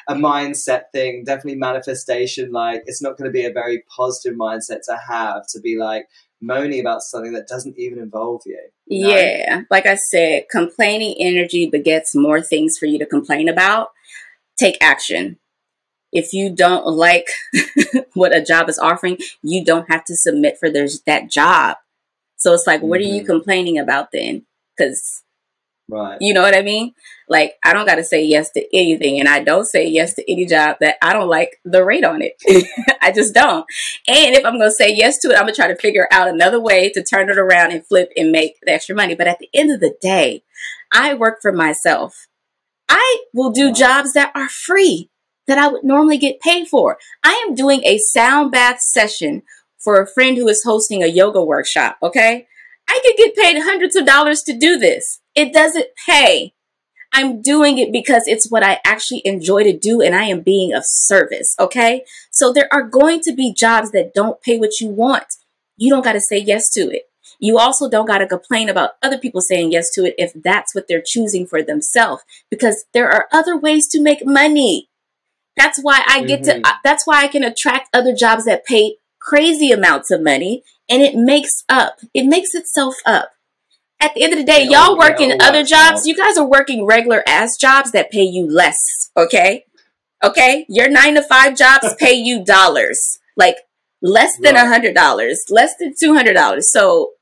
a 0.08 0.16
mindset 0.16 0.84
thing, 0.94 1.24
definitely 1.26 1.56
manifestation. 1.56 2.52
Like 2.52 2.84
it's 2.86 3.02
not 3.02 3.18
going 3.18 3.30
to 3.30 3.34
be 3.34 3.46
a 3.46 3.52
very 3.52 3.84
positive 3.96 4.38
mindset 4.38 4.82
to 4.88 4.98
have 5.08 5.46
to 5.50 5.60
be 5.60 5.78
like 5.78 6.08
moaning 6.42 6.80
about 6.80 7.02
something 7.02 7.34
that 7.34 7.48
doesn't 7.48 7.78
even 7.78 8.00
involve 8.00 8.42
you. 8.46 8.60
you 8.88 9.02
know? 9.08 9.16
Yeah, 9.16 9.62
like 9.70 9.86
I 9.86 9.96
said, 9.96 10.44
complaining 10.50 11.16
energy 11.20 11.70
begets 11.70 12.16
more 12.16 12.42
things 12.42 12.78
for 12.78 12.86
you 12.86 12.98
to 13.00 13.06
complain 13.06 13.50
about. 13.50 13.90
Take 14.58 14.78
action. 14.82 15.38
If 16.14 16.32
you 16.32 16.50
don't 16.50 16.86
like 16.88 17.28
what 18.14 18.36
a 18.36 18.42
job 18.44 18.70
is 18.70 18.80
offering, 18.80 19.18
you 19.44 19.64
don't 19.66 19.92
have 19.92 20.06
to 20.06 20.16
submit 20.16 20.58
for 20.58 20.70
there's 20.70 21.02
that 21.02 21.30
job. 21.30 21.78
So 22.38 22.54
it's 22.54 22.68
like, 22.68 22.82
what 22.82 23.00
are 23.00 23.04
you 23.04 23.24
Mhm. 23.24 23.26
complaining 23.26 23.78
about 23.78 24.12
then? 24.12 24.46
Because 24.78 25.24
Right. 25.90 26.18
you 26.20 26.34
know 26.34 26.42
what 26.42 26.56
I 26.56 26.62
mean? 26.62 26.94
Like, 27.30 27.54
I 27.64 27.74
don't 27.74 27.86
got 27.86 27.96
to 27.96 28.04
say 28.04 28.24
yes 28.24 28.52
to 28.52 28.78
anything, 28.78 29.20
and 29.20 29.30
I 29.30 29.42
don't 29.42 29.66
say 29.66 29.88
yes 29.88 30.14
to 30.16 30.32
any 30.32 30.46
job 30.46 30.78
that 30.82 30.98
I 31.02 31.14
don't 31.14 31.30
like 31.30 31.60
the 31.64 31.84
rate 31.86 32.04
on 32.04 32.22
it. 32.22 32.34
I 33.02 33.12
just 33.12 33.34
don't. 33.34 33.66
And 34.08 34.36
if 34.36 34.46
I'm 34.46 34.58
going 34.58 34.70
to 34.70 34.72
say 34.72 34.94
yes 34.94 35.18
to 35.20 35.30
it, 35.30 35.36
I'm 35.36 35.44
going 35.44 35.54
to 35.54 35.62
try 35.62 35.68
to 35.68 35.76
figure 35.76 36.08
out 36.12 36.28
another 36.28 36.60
way 36.60 36.90
to 36.92 37.04
turn 37.04 37.30
it 37.30 37.38
around 37.38 37.72
and 37.72 37.86
flip 37.86 38.12
and 38.18 38.32
make 38.32 38.56
the 38.64 38.72
extra 38.74 38.96
money. 38.96 39.16
But 39.16 39.28
at 39.28 39.40
the 39.40 39.50
end 39.54 39.72
of 39.72 39.80
the 39.80 39.96
day, 40.02 40.44
I 40.92 41.14
work 41.14 41.40
for 41.42 41.52
myself. 41.52 42.28
I 42.90 43.24
will 43.34 43.52
do 43.52 43.68
Wow. 43.68 43.74
jobs 43.74 44.14
that 44.14 44.32
are 44.36 44.50
free 44.50 45.10
that 45.48 45.58
I 45.58 45.68
would 45.68 45.84
normally 45.84 46.18
get 46.18 46.42
paid 46.42 46.68
for. 46.68 46.98
I 47.24 47.46
am 47.48 47.56
doing 47.56 47.82
a 47.86 47.98
sound 47.98 48.52
bath 48.52 48.82
session 48.82 49.44
for 49.78 50.02
a 50.02 50.08
friend 50.08 50.38
who 50.38 50.48
is 50.48 50.64
hosting 50.64 51.04
a 51.04 51.08
yoga 51.08 51.44
workshop, 51.44 51.98
okay? 52.04 52.48
I 52.90 53.00
could 53.04 53.18
get 53.18 53.36
paid 53.36 53.62
hundreds 53.62 53.96
of 53.96 54.06
dollars 54.06 54.42
to 54.44 54.58
do 54.58 54.78
this. 54.78 55.20
It 55.36 55.54
doesn't 55.54 55.88
pay. 56.06 56.54
I'm 57.14 57.42
doing 57.42 57.78
it 57.78 57.92
because 57.92 58.28
it's 58.28 58.52
what 58.52 58.64
I 58.64 58.80
actually 58.86 59.22
enjoy 59.26 59.64
to 59.64 59.78
do 59.78 60.02
and 60.02 60.14
I 60.14 60.24
am 60.24 60.42
being 60.42 60.74
of 60.74 60.84
service, 60.86 61.56
okay? 61.60 62.04
So 62.32 62.52
there 62.52 62.68
are 62.72 62.84
going 62.84 63.22
to 63.22 63.34
be 63.34 63.54
jobs 63.54 63.92
that 63.92 64.14
don't 64.14 64.42
pay 64.42 64.58
what 64.60 64.80
you 64.82 64.90
want. 64.90 65.26
You 65.78 65.90
don't 65.90 66.04
got 66.04 66.14
to 66.14 66.22
say 66.22 66.38
yes 66.38 66.70
to 66.74 66.82
it. 66.82 67.04
You 67.40 67.60
also 67.60 67.90
don't 67.90 68.08
got 68.08 68.18
to 68.20 68.28
complain 68.28 68.68
about 68.68 68.92
other 69.02 69.18
people 69.18 69.42
saying 69.42 69.72
yes 69.72 69.92
to 69.94 70.06
it 70.06 70.16
if 70.18 70.32
that's 70.34 70.74
what 70.74 70.88
they're 70.88 71.04
choosing 71.06 71.46
for 71.46 71.62
themselves 71.62 72.24
because 72.50 72.86
there 72.94 73.10
are 73.12 73.28
other 73.32 73.56
ways 73.56 73.88
to 73.90 74.02
make 74.02 74.26
money. 74.26 74.90
That's 75.56 75.80
why 75.80 76.04
I 76.08 76.24
get 76.24 76.42
Mhm. 76.42 76.64
to, 76.64 76.74
that's 76.84 77.06
why 77.06 77.24
I 77.24 77.28
can 77.28 77.44
attract 77.44 77.90
other 77.94 78.14
jobs 78.14 78.46
that 78.46 78.66
pay 78.66 78.98
crazy 79.20 79.72
amounts 79.72 80.12
of 80.12 80.22
money 80.22 80.64
and 80.90 81.02
it 81.02 81.16
makes 81.16 81.64
up, 81.70 82.00
it 82.14 82.26
makes 82.26 82.54
itself 82.54 82.96
up. 83.06 83.32
At 84.00 84.14
the 84.14 84.24
end 84.24 84.34
of 84.34 84.40
the 84.40 84.46
day, 84.46 84.64
y'all 84.64 84.98
working 84.98 85.32
it 85.32 85.42
all 85.42 85.50
other 85.50 85.64
jobs. 85.64 86.06
You 86.06 86.16
guys 86.16 86.38
are 86.38 86.48
working 86.48 86.86
regular 86.86 87.24
ass 87.28 87.58
jobs 87.58 87.92
that 87.92 88.12
pay 88.12 88.24
you 88.24 88.48
less. 88.48 88.78
Okay. 89.18 89.66
Okay. 90.24 90.66
Your 90.70 90.88
nine 90.88 91.16
to 91.16 91.24
five 91.24 91.58
jobs 91.58 91.96
pay 92.00 92.14
you 92.14 92.46
dollars, 92.46 93.20
like 93.36 93.58
less 94.02 94.38
than 94.40 94.56
a 94.56 94.68
hundred 94.68 94.94
dollars, 94.94 95.46
less 95.50 95.76
than 95.80 95.94
two 96.00 96.14
hundred 96.14 96.34
dollars. 96.34 96.72
So 96.72 97.14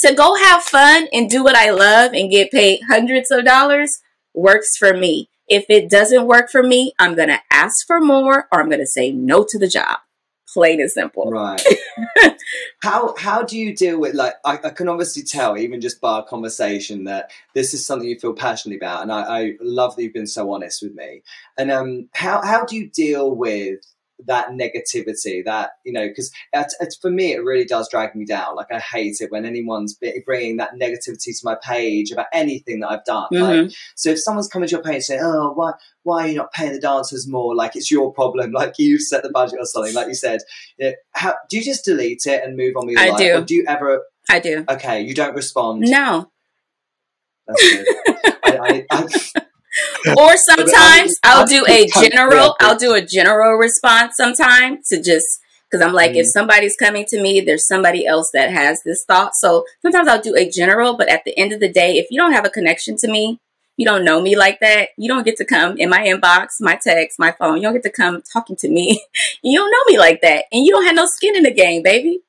to 0.00 0.14
go 0.14 0.36
have 0.36 0.62
fun 0.62 1.08
and 1.12 1.28
do 1.28 1.44
what 1.44 1.54
I 1.54 1.70
love 1.70 2.12
and 2.12 2.30
get 2.30 2.50
paid 2.50 2.80
hundreds 2.88 3.30
of 3.30 3.44
dollars 3.44 4.00
works 4.34 4.76
for 4.76 4.94
me. 4.94 5.28
If 5.48 5.66
it 5.68 5.88
doesn't 5.88 6.26
work 6.26 6.50
for 6.50 6.62
me, 6.62 6.92
I'm 6.98 7.14
going 7.14 7.28
to 7.28 7.40
ask 7.50 7.86
for 7.86 8.00
more 8.00 8.48
or 8.52 8.60
I'm 8.60 8.68
going 8.68 8.80
to 8.80 8.86
say 8.86 9.10
no 9.12 9.44
to 9.48 9.58
the 9.58 9.68
job. 9.68 9.98
Plain 10.56 10.80
and 10.80 10.90
simple. 10.90 11.30
Right. 11.30 11.62
how 12.82 13.14
how 13.18 13.42
do 13.42 13.58
you 13.58 13.76
deal 13.76 14.00
with 14.00 14.14
like 14.14 14.32
I, 14.42 14.58
I 14.64 14.70
can 14.70 14.88
obviously 14.88 15.22
tell 15.22 15.58
even 15.58 15.82
just 15.82 16.00
by 16.00 16.12
our 16.12 16.24
conversation 16.24 17.04
that 17.04 17.30
this 17.52 17.74
is 17.74 17.84
something 17.84 18.08
you 18.08 18.18
feel 18.18 18.32
passionately 18.32 18.78
about 18.78 19.02
and 19.02 19.12
I, 19.12 19.20
I 19.20 19.52
love 19.60 19.96
that 19.96 20.02
you've 20.02 20.14
been 20.14 20.26
so 20.26 20.50
honest 20.50 20.82
with 20.82 20.94
me. 20.94 21.22
And 21.58 21.70
um 21.70 22.08
how 22.14 22.42
how 22.42 22.64
do 22.64 22.74
you 22.74 22.88
deal 22.88 23.34
with 23.34 23.80
that 24.24 24.48
negativity 24.48 25.44
that 25.44 25.72
you 25.84 25.92
know 25.92 26.08
because 26.08 26.32
it's, 26.54 26.74
it's 26.80 26.96
for 26.96 27.10
me 27.10 27.32
it 27.32 27.44
really 27.44 27.66
does 27.66 27.86
drag 27.90 28.14
me 28.14 28.24
down 28.24 28.56
like 28.56 28.72
i 28.72 28.78
hate 28.78 29.16
it 29.20 29.30
when 29.30 29.44
anyone's 29.44 29.98
bringing 30.24 30.56
that 30.56 30.70
negativity 30.74 31.26
to 31.26 31.40
my 31.44 31.54
page 31.62 32.10
about 32.10 32.24
anything 32.32 32.80
that 32.80 32.90
i've 32.90 33.04
done 33.04 33.26
like 33.30 33.42
Mhm. 33.60 33.76
so 33.94 34.10
if 34.10 34.22
someone's 34.22 34.48
coming 34.48 34.68
to 34.68 34.72
your 34.76 34.82
page 34.82 35.02
saying, 35.02 35.20
"Oh, 35.22 35.52
why 35.52 35.72
why 36.02 36.24
are 36.24 36.28
you 36.28 36.36
not 36.36 36.52
paying 36.52 36.72
the 36.72 36.80
dancers 36.80 37.28
more? 37.28 37.54
Like 37.54 37.76
it's 37.76 37.90
your 37.90 38.12
problem. 38.12 38.52
Like 38.56 38.74
you 38.78 38.98
set 38.98 39.22
the 39.22 39.30
budget 39.30 39.58
or 39.60 39.66
something." 39.66 39.92
Like 39.94 40.08
you 40.08 40.14
said, 40.14 40.40
you 40.78 40.86
know, 40.88 40.92
how, 41.12 41.34
do 41.50 41.58
you 41.58 41.64
just 41.64 41.84
delete 41.84 42.22
it 42.26 42.42
and 42.42 42.56
move 42.56 42.74
on 42.76 42.86
with 42.86 42.94
your 42.94 43.02
I 43.04 43.08
life, 43.10 43.18
do. 43.18 43.34
or 43.36 43.40
do 43.42 43.54
you 43.54 43.64
ever? 43.68 44.02
I 44.30 44.38
do. 44.40 44.64
Okay, 44.68 45.02
you 45.02 45.14
don't 45.14 45.34
respond. 45.34 45.80
No. 45.82 46.30
That's 47.46 47.62
good. 47.62 47.86
I, 48.44 48.84
I, 48.90 49.08
I, 49.36 49.42
or 50.18 50.36
sometimes 50.36 51.18
I'll 51.22 51.46
do 51.46 51.64
a 51.68 51.86
general 51.86 52.56
I'll 52.60 52.76
do 52.78 52.94
a 52.94 53.02
general 53.04 53.54
response 53.56 54.14
sometimes 54.16 54.88
to 54.88 55.02
just 55.02 55.26
because 55.70 55.84
I'm 55.84 55.92
like 55.94 56.12
if 56.12 56.26
Mhm. 56.26 56.30
somebody's 56.30 56.76
coming 56.76 57.04
to 57.06 57.20
me 57.20 57.40
there's 57.40 57.66
somebody 57.66 58.06
else 58.06 58.30
that 58.32 58.50
has 58.50 58.82
this 58.82 59.04
thought. 59.04 59.34
So 59.34 59.64
sometimes 59.82 60.08
I'll 60.08 60.20
do 60.20 60.34
a 60.36 60.48
general 60.48 60.96
but 60.96 61.08
at 61.08 61.24
the 61.24 61.36
end 61.38 61.52
of 61.52 61.60
the 61.60 61.68
day 61.72 61.98
if 61.98 62.06
you 62.10 62.18
don't 62.20 62.32
have 62.32 62.46
a 62.46 62.50
connection 62.50 62.96
to 62.98 63.08
me 63.08 63.40
you 63.76 63.84
don't 63.84 64.04
know 64.04 64.20
me 64.22 64.36
like 64.36 64.58
that 64.60 64.88
you 64.96 65.08
don't 65.08 65.24
get 65.24 65.36
to 65.36 65.44
come 65.44 65.76
in 65.76 65.90
my 65.90 66.00
inbox 66.06 66.46
my 66.60 66.78
text 66.82 67.18
my 67.18 67.30
phone 67.32 67.56
you 67.56 67.62
don't 67.62 67.74
get 67.74 67.82
to 67.82 67.90
come 67.90 68.22
talking 68.32 68.56
to 68.56 68.68
me. 68.68 69.02
You 69.42 69.58
don't 69.58 69.70
know 69.70 69.84
me 69.92 69.98
like 69.98 70.22
that 70.22 70.44
and 70.50 70.64
you 70.64 70.72
don't 70.72 70.86
have 70.86 70.94
no 70.96 71.06
skin 71.06 71.36
in 71.36 71.42
the 71.42 71.52
game 71.52 71.82
baby. 71.82 72.20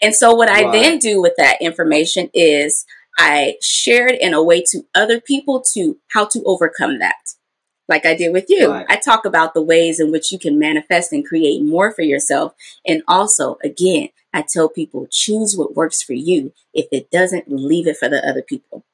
And 0.00 0.14
so 0.14 0.32
what 0.34 0.48
I 0.48 0.70
then 0.70 0.98
do 0.98 1.20
with 1.20 1.34
that 1.38 1.60
information 1.60 2.30
is 2.32 2.84
I 3.18 3.56
share 3.62 4.06
it 4.06 4.20
in 4.20 4.32
a 4.32 4.42
way 4.42 4.62
to 4.70 4.82
other 4.94 5.20
people 5.20 5.62
to 5.74 5.98
how 6.12 6.26
to 6.26 6.42
overcome 6.44 6.98
that. 7.00 7.16
like 7.88 8.04
I 8.06 8.14
did 8.14 8.32
with 8.32 8.46
you. 8.48 8.70
Right. 8.70 8.86
I 8.88 8.96
talk 8.96 9.24
about 9.24 9.54
the 9.54 9.62
ways 9.62 9.98
in 9.98 10.12
which 10.12 10.30
you 10.30 10.38
can 10.38 10.58
manifest 10.58 11.12
and 11.12 11.26
create 11.26 11.62
more 11.62 11.90
for 11.92 12.02
yourself. 12.02 12.54
And 12.86 13.02
also, 13.08 13.56
again, 13.64 14.10
I 14.32 14.44
tell 14.46 14.68
people 14.68 15.08
choose 15.10 15.56
what 15.56 15.74
works 15.74 16.02
for 16.02 16.12
you. 16.12 16.52
If 16.74 16.86
it 16.92 17.10
doesn't, 17.10 17.50
leave 17.50 17.86
it 17.86 17.96
for 17.96 18.08
the 18.08 18.26
other 18.26 18.42
people. 18.42 18.84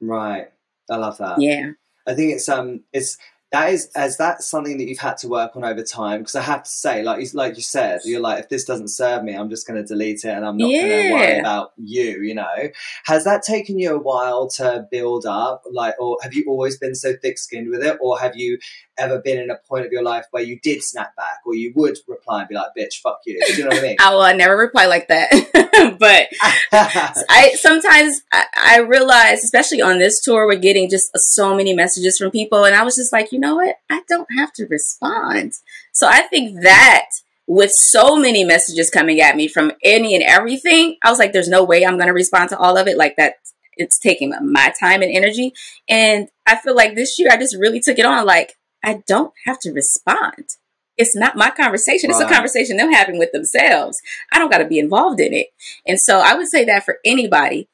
Right. 0.00 0.50
I 0.90 0.96
love 0.96 1.18
that. 1.18 1.40
Yeah. 1.40 1.72
I 2.06 2.14
think 2.14 2.32
it's 2.32 2.48
um 2.48 2.84
it's 2.92 3.18
that 3.52 3.72
is 3.72 3.88
as 3.94 4.16
that's 4.16 4.44
something 4.44 4.76
that 4.78 4.88
you've 4.88 4.98
had 4.98 5.16
to 5.18 5.28
work 5.28 5.54
on 5.56 5.64
over 5.64 5.82
time 5.82 6.20
because 6.20 6.34
I 6.34 6.42
have 6.42 6.64
to 6.64 6.70
say 6.70 7.02
like 7.02 7.20
you, 7.20 7.28
like 7.32 7.56
you 7.56 7.62
said 7.62 8.00
you're 8.04 8.20
like 8.20 8.40
if 8.40 8.48
this 8.48 8.64
doesn't 8.64 8.88
serve 8.88 9.22
me 9.22 9.34
I'm 9.34 9.48
just 9.48 9.66
going 9.66 9.80
to 9.80 9.86
delete 9.86 10.24
it 10.24 10.30
and 10.30 10.44
I'm 10.44 10.56
not 10.56 10.66
going 10.66 11.08
to 11.08 11.12
worry 11.12 11.38
about 11.38 11.72
you 11.76 12.22
you 12.22 12.34
know? 12.34 12.70
Has 13.04 13.24
that 13.24 13.42
taken 13.42 13.78
you 13.78 13.94
a 13.94 13.98
while 13.98 14.48
to 14.50 14.86
build 14.90 15.26
up 15.26 15.62
like 15.70 15.94
or 16.00 16.18
have 16.22 16.34
you 16.34 16.44
always 16.48 16.76
been 16.76 16.94
so 16.94 17.14
thick 17.22 17.38
skinned 17.38 17.70
with 17.70 17.82
it 17.82 17.98
or 18.00 18.18
have 18.18 18.36
you 18.36 18.58
ever 18.98 19.20
been 19.20 19.38
in 19.38 19.50
a 19.50 19.56
point 19.68 19.86
of 19.86 19.92
your 19.92 20.02
life 20.02 20.26
where 20.30 20.42
you 20.42 20.58
did 20.62 20.82
snap 20.82 21.14
back 21.16 21.40
or 21.44 21.54
you 21.54 21.72
would 21.74 21.96
reply 22.08 22.40
and 22.40 22.48
be 22.48 22.54
like 22.54 22.68
bitch 22.76 23.00
fuck 23.02 23.20
you 23.26 23.38
do 23.46 23.54
you 23.54 23.62
know 23.64 23.68
what 23.68 23.78
I 23.78 23.82
mean 23.82 23.96
I 24.00 24.14
will 24.14 24.22
I 24.22 24.32
never 24.32 24.56
reply 24.56 24.86
like 24.86 25.08
that. 25.08 25.30
but 25.98 26.28
I 26.72 27.52
sometimes 27.54 28.22
I, 28.32 28.44
I 28.56 28.78
realize, 28.80 29.44
especially 29.44 29.80
on 29.80 29.98
this 29.98 30.20
tour, 30.22 30.46
we're 30.46 30.56
getting 30.56 30.90
just 30.90 31.10
so 31.16 31.54
many 31.54 31.74
messages 31.74 32.18
from 32.18 32.30
people, 32.30 32.64
and 32.64 32.74
I 32.74 32.82
was 32.82 32.96
just 32.96 33.12
like, 33.12 33.32
you 33.32 33.38
know 33.38 33.56
what? 33.56 33.76
I 33.90 34.02
don't 34.08 34.28
have 34.36 34.52
to 34.54 34.66
respond. 34.66 35.54
So 35.92 36.06
I 36.06 36.22
think 36.22 36.62
that 36.62 37.06
with 37.46 37.70
so 37.70 38.16
many 38.16 38.44
messages 38.44 38.90
coming 38.90 39.20
at 39.20 39.36
me 39.36 39.48
from 39.48 39.72
any 39.84 40.14
and 40.14 40.24
everything, 40.24 40.96
I 41.02 41.10
was 41.10 41.18
like, 41.18 41.32
there's 41.32 41.48
no 41.48 41.64
way 41.64 41.84
I'm 41.84 41.96
going 41.96 42.08
to 42.08 42.12
respond 42.12 42.50
to 42.50 42.58
all 42.58 42.76
of 42.76 42.88
it. 42.88 42.96
Like 42.96 43.16
that, 43.16 43.34
it's 43.76 43.98
taking 43.98 44.34
my 44.42 44.72
time 44.80 45.02
and 45.02 45.14
energy. 45.14 45.52
And 45.88 46.28
I 46.46 46.56
feel 46.56 46.74
like 46.74 46.94
this 46.94 47.18
year 47.18 47.28
I 47.30 47.36
just 47.36 47.56
really 47.56 47.80
took 47.80 47.98
it 47.98 48.04
on. 48.04 48.26
Like 48.26 48.56
I 48.86 49.02
don't 49.06 49.34
have 49.44 49.58
to 49.60 49.72
respond. 49.72 50.56
It's 50.96 51.14
not 51.14 51.36
my 51.36 51.50
conversation. 51.50 52.08
It's 52.08 52.20
a 52.20 52.28
conversation 52.28 52.76
they're 52.76 52.90
having 52.90 53.18
with 53.18 53.32
themselves. 53.32 54.00
I 54.32 54.38
don't 54.38 54.50
got 54.50 54.58
to 54.58 54.64
be 54.64 54.78
involved 54.78 55.20
in 55.20 55.34
it. 55.34 55.48
And 55.86 56.00
so 56.00 56.20
I 56.20 56.34
would 56.34 56.48
say 56.48 56.64
that 56.64 56.84
for 56.84 56.98
anybody, 57.04 57.68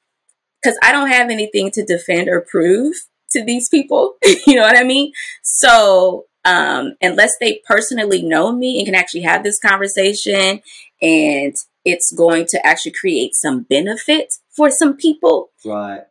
because 0.60 0.76
I 0.82 0.90
don't 0.90 1.10
have 1.10 1.30
anything 1.30 1.70
to 1.72 1.84
defend 1.84 2.28
or 2.28 2.40
prove 2.40 2.94
to 3.30 3.44
these 3.44 3.68
people. 3.68 4.16
you 4.46 4.56
know 4.56 4.62
what 4.62 4.78
I 4.78 4.82
mean? 4.82 5.12
So 5.42 6.24
um, 6.44 6.94
unless 7.00 7.32
they 7.40 7.60
personally 7.64 8.22
know 8.22 8.50
me 8.50 8.78
and 8.78 8.86
can 8.86 8.94
actually 8.96 9.22
have 9.22 9.44
this 9.44 9.60
conversation 9.60 10.62
and 11.00 11.54
it's 11.84 12.12
going 12.12 12.46
to 12.46 12.66
actually 12.66 12.92
create 12.92 13.34
some 13.34 13.62
benefit 13.62 14.34
for 14.50 14.70
some 14.70 14.96
people, 14.96 15.50
right 15.64 16.02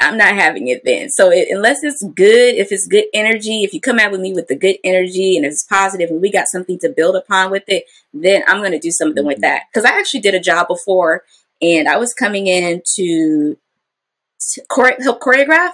I'm 0.00 0.16
not 0.16 0.34
having 0.34 0.68
it 0.68 0.82
then. 0.84 1.10
So 1.10 1.30
it, 1.30 1.48
unless 1.50 1.84
it's 1.84 2.02
good, 2.02 2.54
if 2.54 2.72
it's 2.72 2.86
good 2.86 3.04
energy, 3.12 3.62
if 3.64 3.74
you 3.74 3.80
come 3.80 3.98
out 3.98 4.10
with 4.12 4.20
me 4.20 4.32
with 4.32 4.48
the 4.48 4.56
good 4.56 4.76
energy 4.82 5.36
and 5.36 5.44
it's 5.44 5.62
positive 5.64 6.08
and 6.10 6.22
we 6.22 6.32
got 6.32 6.48
something 6.48 6.78
to 6.78 6.88
build 6.88 7.16
upon 7.16 7.50
with 7.50 7.64
it, 7.68 7.84
then 8.14 8.42
I'm 8.48 8.60
going 8.60 8.72
to 8.72 8.78
do 8.78 8.90
something 8.90 9.26
with 9.26 9.38
Mhm. 9.38 9.42
that. 9.42 9.62
Because 9.72 9.84
I 9.88 9.98
actually 9.98 10.20
did 10.20 10.34
a 10.34 10.40
job 10.40 10.68
before 10.68 11.24
and 11.60 11.86
I 11.86 11.98
was 11.98 12.14
coming 12.14 12.46
in 12.46 12.80
to, 12.96 13.58
to 14.54 14.62
chore- 14.74 14.96
help 15.00 15.20
choreograph. 15.20 15.72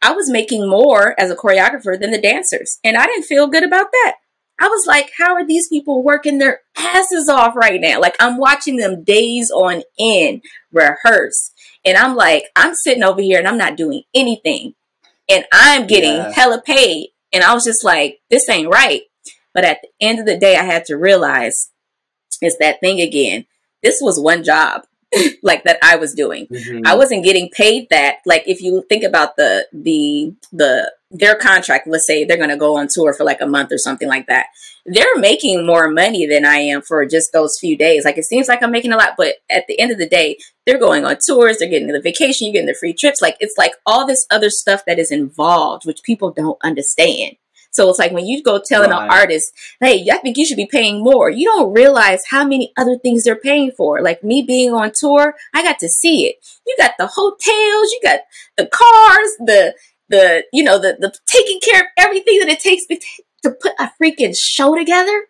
I 0.00 0.12
was 0.12 0.30
making 0.30 0.68
more 0.68 1.18
as 1.18 1.30
a 1.30 1.36
choreographer 1.36 1.98
than 1.98 2.12
the 2.12 2.20
dancers. 2.20 2.78
And 2.84 2.96
I 2.96 3.06
didn't 3.06 3.24
feel 3.24 3.48
good 3.48 3.64
about 3.64 3.90
that. 3.90 4.16
I 4.60 4.68
was 4.68 4.86
like, 4.86 5.10
how 5.18 5.34
are 5.34 5.44
these 5.44 5.68
people 5.68 6.02
working 6.02 6.38
their 6.38 6.60
asses 6.78 7.28
off 7.28 7.56
right 7.56 7.80
now? 7.80 8.00
Like, 8.00 8.16
I'm 8.20 8.38
watching 8.38 8.76
them 8.76 9.04
days 9.04 9.50
on 9.50 9.82
end 9.98 10.42
rehearse. 10.72 11.50
And 11.86 11.96
I'm 11.96 12.16
like, 12.16 12.44
I'm 12.56 12.74
sitting 12.74 13.04
over 13.04 13.20
here 13.22 13.38
and 13.38 13.46
I'm 13.48 13.56
not 13.58 13.76
doing 13.76 14.02
anything. 14.14 14.74
And 15.28 15.44
I'm 15.52 15.86
getting 15.86 16.14
Yeah. 16.16 16.32
hella 16.32 16.60
paid. 16.60 17.10
And 17.32 17.42
I 17.44 17.54
was 17.54 17.64
just 17.64 17.84
like, 17.84 18.20
this 18.30 18.48
ain't 18.48 18.68
right. 18.72 19.02
But 19.54 19.64
at 19.64 19.78
the 19.82 19.88
end 20.06 20.18
of 20.18 20.26
the 20.26 20.36
day, 20.36 20.56
I 20.56 20.64
had 20.64 20.84
to 20.86 20.96
realize 20.96 21.70
it's 22.42 22.58
that 22.58 22.80
thing 22.80 23.00
again. 23.00 23.46
This 23.82 23.98
was 24.02 24.20
one 24.20 24.42
job 24.44 24.82
like 25.42 25.64
that 25.64 25.78
I 25.82 25.96
was 25.96 26.12
doing. 26.14 26.46
Mhm. 26.48 26.82
I 26.84 26.94
wasn't 26.96 27.24
getting 27.24 27.48
paid 27.50 27.88
that. 27.90 28.16
Like 28.26 28.44
if 28.46 28.60
you 28.60 28.84
think 28.88 29.04
about 29.04 29.36
the 29.36 29.66
the 29.72 30.34
the 30.52 30.92
their 31.10 31.36
contract, 31.36 31.86
let's 31.86 32.06
say 32.06 32.24
they're 32.24 32.36
gonna 32.36 32.56
go 32.56 32.76
on 32.76 32.88
tour 32.90 33.12
for 33.12 33.24
like 33.24 33.40
a 33.40 33.46
month 33.46 33.72
or 33.72 33.78
something 33.78 34.08
like 34.08 34.26
that. 34.26 34.46
They're 34.84 35.16
making 35.18 35.66
more 35.66 35.88
money 35.88 36.26
than 36.26 36.44
I 36.44 36.56
am 36.56 36.82
for 36.82 37.04
just 37.06 37.32
those 37.32 37.58
few 37.58 37.76
days. 37.76 38.04
Like 38.04 38.18
it 38.18 38.24
seems 38.24 38.48
like 38.48 38.62
I'm 38.62 38.72
making 38.72 38.92
a 38.92 38.96
lot, 38.96 39.14
but 39.16 39.36
at 39.50 39.66
the 39.68 39.78
end 39.78 39.92
of 39.92 39.98
the 39.98 40.08
day, 40.08 40.38
they're 40.66 40.78
going 40.78 41.04
on 41.04 41.18
tours, 41.24 41.58
they're 41.58 41.68
getting 41.68 41.88
the 41.88 42.00
vacation, 42.00 42.46
you're 42.46 42.52
getting 42.52 42.66
the 42.66 42.74
free 42.74 42.92
trips. 42.92 43.22
Like 43.22 43.36
it's 43.40 43.56
like 43.56 43.72
all 43.84 44.06
this 44.06 44.26
other 44.30 44.50
stuff 44.50 44.82
that 44.86 44.98
is 44.98 45.10
involved, 45.10 45.86
which 45.86 46.02
people 46.02 46.32
don't 46.32 46.58
understand. 46.62 47.36
So 47.76 47.90
it's 47.90 47.98
like 47.98 48.12
when 48.12 48.26
you 48.26 48.42
go 48.42 48.58
telling 48.58 48.90
an 48.90 49.10
artist, 49.10 49.52
hey, 49.80 50.08
I 50.10 50.16
think 50.16 50.38
you 50.38 50.46
should 50.46 50.56
be 50.56 50.66
paying 50.66 51.04
more. 51.04 51.28
You 51.28 51.44
don't 51.44 51.74
realize 51.74 52.22
how 52.30 52.42
many 52.42 52.72
other 52.78 52.96
things 52.96 53.24
they're 53.24 53.36
paying 53.36 53.70
for. 53.70 54.00
Like 54.00 54.24
me 54.24 54.42
being 54.42 54.72
on 54.72 54.92
tour, 54.98 55.34
I 55.54 55.62
got 55.62 55.78
to 55.80 55.88
see 55.88 56.26
it. 56.26 56.36
You 56.66 56.74
got 56.78 56.92
the 56.98 57.06
hotels, 57.06 57.92
you 57.92 58.00
got 58.02 58.20
the 58.56 58.66
cars, 58.66 59.30
the 59.40 59.74
the 60.08 60.44
you 60.52 60.62
know 60.62 60.78
the 60.78 60.96
the 60.98 61.12
taking 61.26 61.60
care 61.60 61.82
of 61.82 61.86
everything 61.98 62.38
that 62.40 62.48
it 62.48 62.60
takes 62.60 62.86
to, 62.86 62.98
put 63.60 63.72
a 63.78 63.90
freaking 64.00 64.36
show 64.36 64.74
together. 64.76 65.26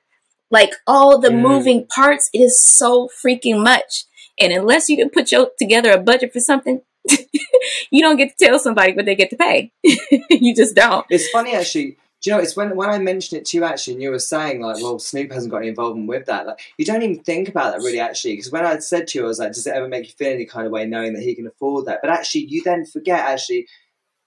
Like 0.50 0.72
all 0.86 1.18
the 1.20 1.28
Mm. 1.28 1.42
moving 1.42 1.86
parts, 1.86 2.30
it 2.32 2.38
is 2.38 2.58
so 2.62 3.08
freaking 3.22 3.62
much. 3.62 4.04
And 4.40 4.52
unless 4.52 4.88
you 4.88 4.96
can 4.96 5.10
put 5.10 5.32
your, 5.32 5.50
together 5.58 5.90
a 5.90 5.98
budget 5.98 6.32
for 6.32 6.40
something, 6.40 6.80
you 7.90 8.00
don't 8.00 8.16
get 8.16 8.36
to 8.38 8.46
tell 8.46 8.58
somebody 8.58 8.94
what 8.94 9.04
they 9.06 9.14
get 9.16 9.30
to 9.30 9.36
pay. 9.36 9.72
you 10.30 10.54
just 10.54 10.74
don't. 10.74 11.04
It's 11.10 11.28
funny 11.30 11.54
actually. 11.54 11.96
Do 12.22 12.30
you 12.30 12.36
know? 12.36 12.42
It's 12.42 12.56
when 12.56 12.74
when 12.74 12.88
I 12.88 12.98
mentioned 12.98 13.40
it 13.40 13.44
to 13.46 13.56
you 13.58 13.64
actually, 13.64 13.94
and 13.94 14.02
you 14.02 14.10
were 14.10 14.18
saying 14.18 14.60
like, 14.60 14.76
"Well, 14.82 14.98
Snoop 14.98 15.30
hasn't 15.32 15.50
got 15.50 15.58
any 15.58 15.68
involvement 15.68 16.08
with 16.08 16.26
that." 16.26 16.46
Like, 16.46 16.58
you 16.78 16.84
don't 16.86 17.02
even 17.02 17.22
think 17.22 17.48
about 17.48 17.72
that 17.72 17.84
really, 17.84 18.00
actually. 18.00 18.36
Because 18.36 18.50
when 18.50 18.64
I 18.64 18.78
said 18.78 19.08
to 19.08 19.18
you, 19.18 19.24
I 19.26 19.28
was 19.28 19.38
like, 19.38 19.52
"Does 19.52 19.66
it 19.66 19.74
ever 19.74 19.86
make 19.86 20.06
you 20.06 20.12
feel 20.12 20.32
any 20.32 20.46
kind 20.46 20.66
of 20.66 20.72
way 20.72 20.86
knowing 20.86 21.12
that 21.12 21.22
he 21.22 21.34
can 21.34 21.46
afford 21.46 21.84
that?" 21.86 22.00
But 22.00 22.10
actually, 22.10 22.46
you 22.46 22.62
then 22.62 22.86
forget 22.86 23.20
actually. 23.20 23.66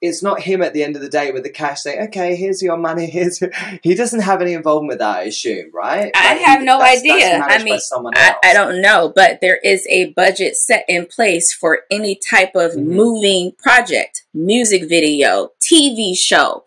It's 0.02 0.24
not 0.24 0.40
him 0.42 0.62
at 0.62 0.74
the 0.74 0.82
end 0.82 0.96
of 0.96 1.02
the 1.02 1.10
day 1.10 1.32
with 1.32 1.44
the 1.44 1.50
cash 1.50 1.82
saying, 1.82 2.00
"Okay, 2.08 2.36
here's 2.38 2.62
your 2.62 2.78
money." 2.78 3.06
Here's 3.10 3.42
your... 3.42 3.52
he 3.84 3.96
doesn't 3.96 4.22
have 4.22 4.42
any 4.42 4.54
involvement 4.54 4.88
with 4.90 5.00
that, 5.00 5.18
I 5.18 5.22
assume, 5.24 5.72
right? 5.74 6.10
I 6.16 6.34
Like, 6.36 6.42
have 6.46 6.60
he- 6.60 6.66
no 6.66 6.80
that's- 6.80 7.00
idea. 7.00 7.30
That's 7.40 7.62
I 7.62 7.64
mean, 7.64 7.80
I. 8.16 8.36
I 8.44 8.54
don't 8.54 8.82
know, 8.82 9.12
but 9.14 9.40
there 9.42 9.58
is 9.58 9.86
a 9.90 10.12
budget 10.14 10.56
set 10.56 10.86
in 10.88 11.06
place 11.06 11.54
for 11.54 11.82
any 11.92 12.16
type 12.30 12.56
of 12.56 12.72
Mhm. 12.74 12.86
moving 12.86 13.52
project, 13.58 14.24
music 14.34 14.88
video, 14.88 15.52
TV 15.62 16.16
show, 16.18 16.64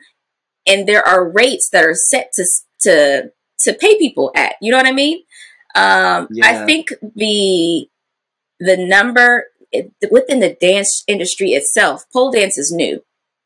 and 0.67 0.87
there 0.87 1.07
are 1.07 1.27
rates 1.27 1.71
that 1.71 1.85
are 1.85 1.95
set 1.95 2.33
to 2.35 2.45
to 2.81 3.33
to 3.61 3.73
pay 3.73 3.97
people 3.99 4.31
at. 4.35 4.57
You 4.61 4.73
know 4.73 4.77
what 4.77 4.87
I 4.87 4.93
mean? 4.93 5.23
Um, 5.75 6.29
Yeah. 6.33 6.49
I 6.63 6.67
think 6.67 6.93
the 7.17 7.89
the 8.61 8.77
number 8.77 9.47
it, 9.71 9.91
within 10.11 10.41
the 10.41 10.55
dance 10.61 11.03
industry 11.09 11.53
itself, 11.53 12.05
pole 12.13 12.31
dance 12.31 12.59
is 12.59 12.71
new. 12.71 13.03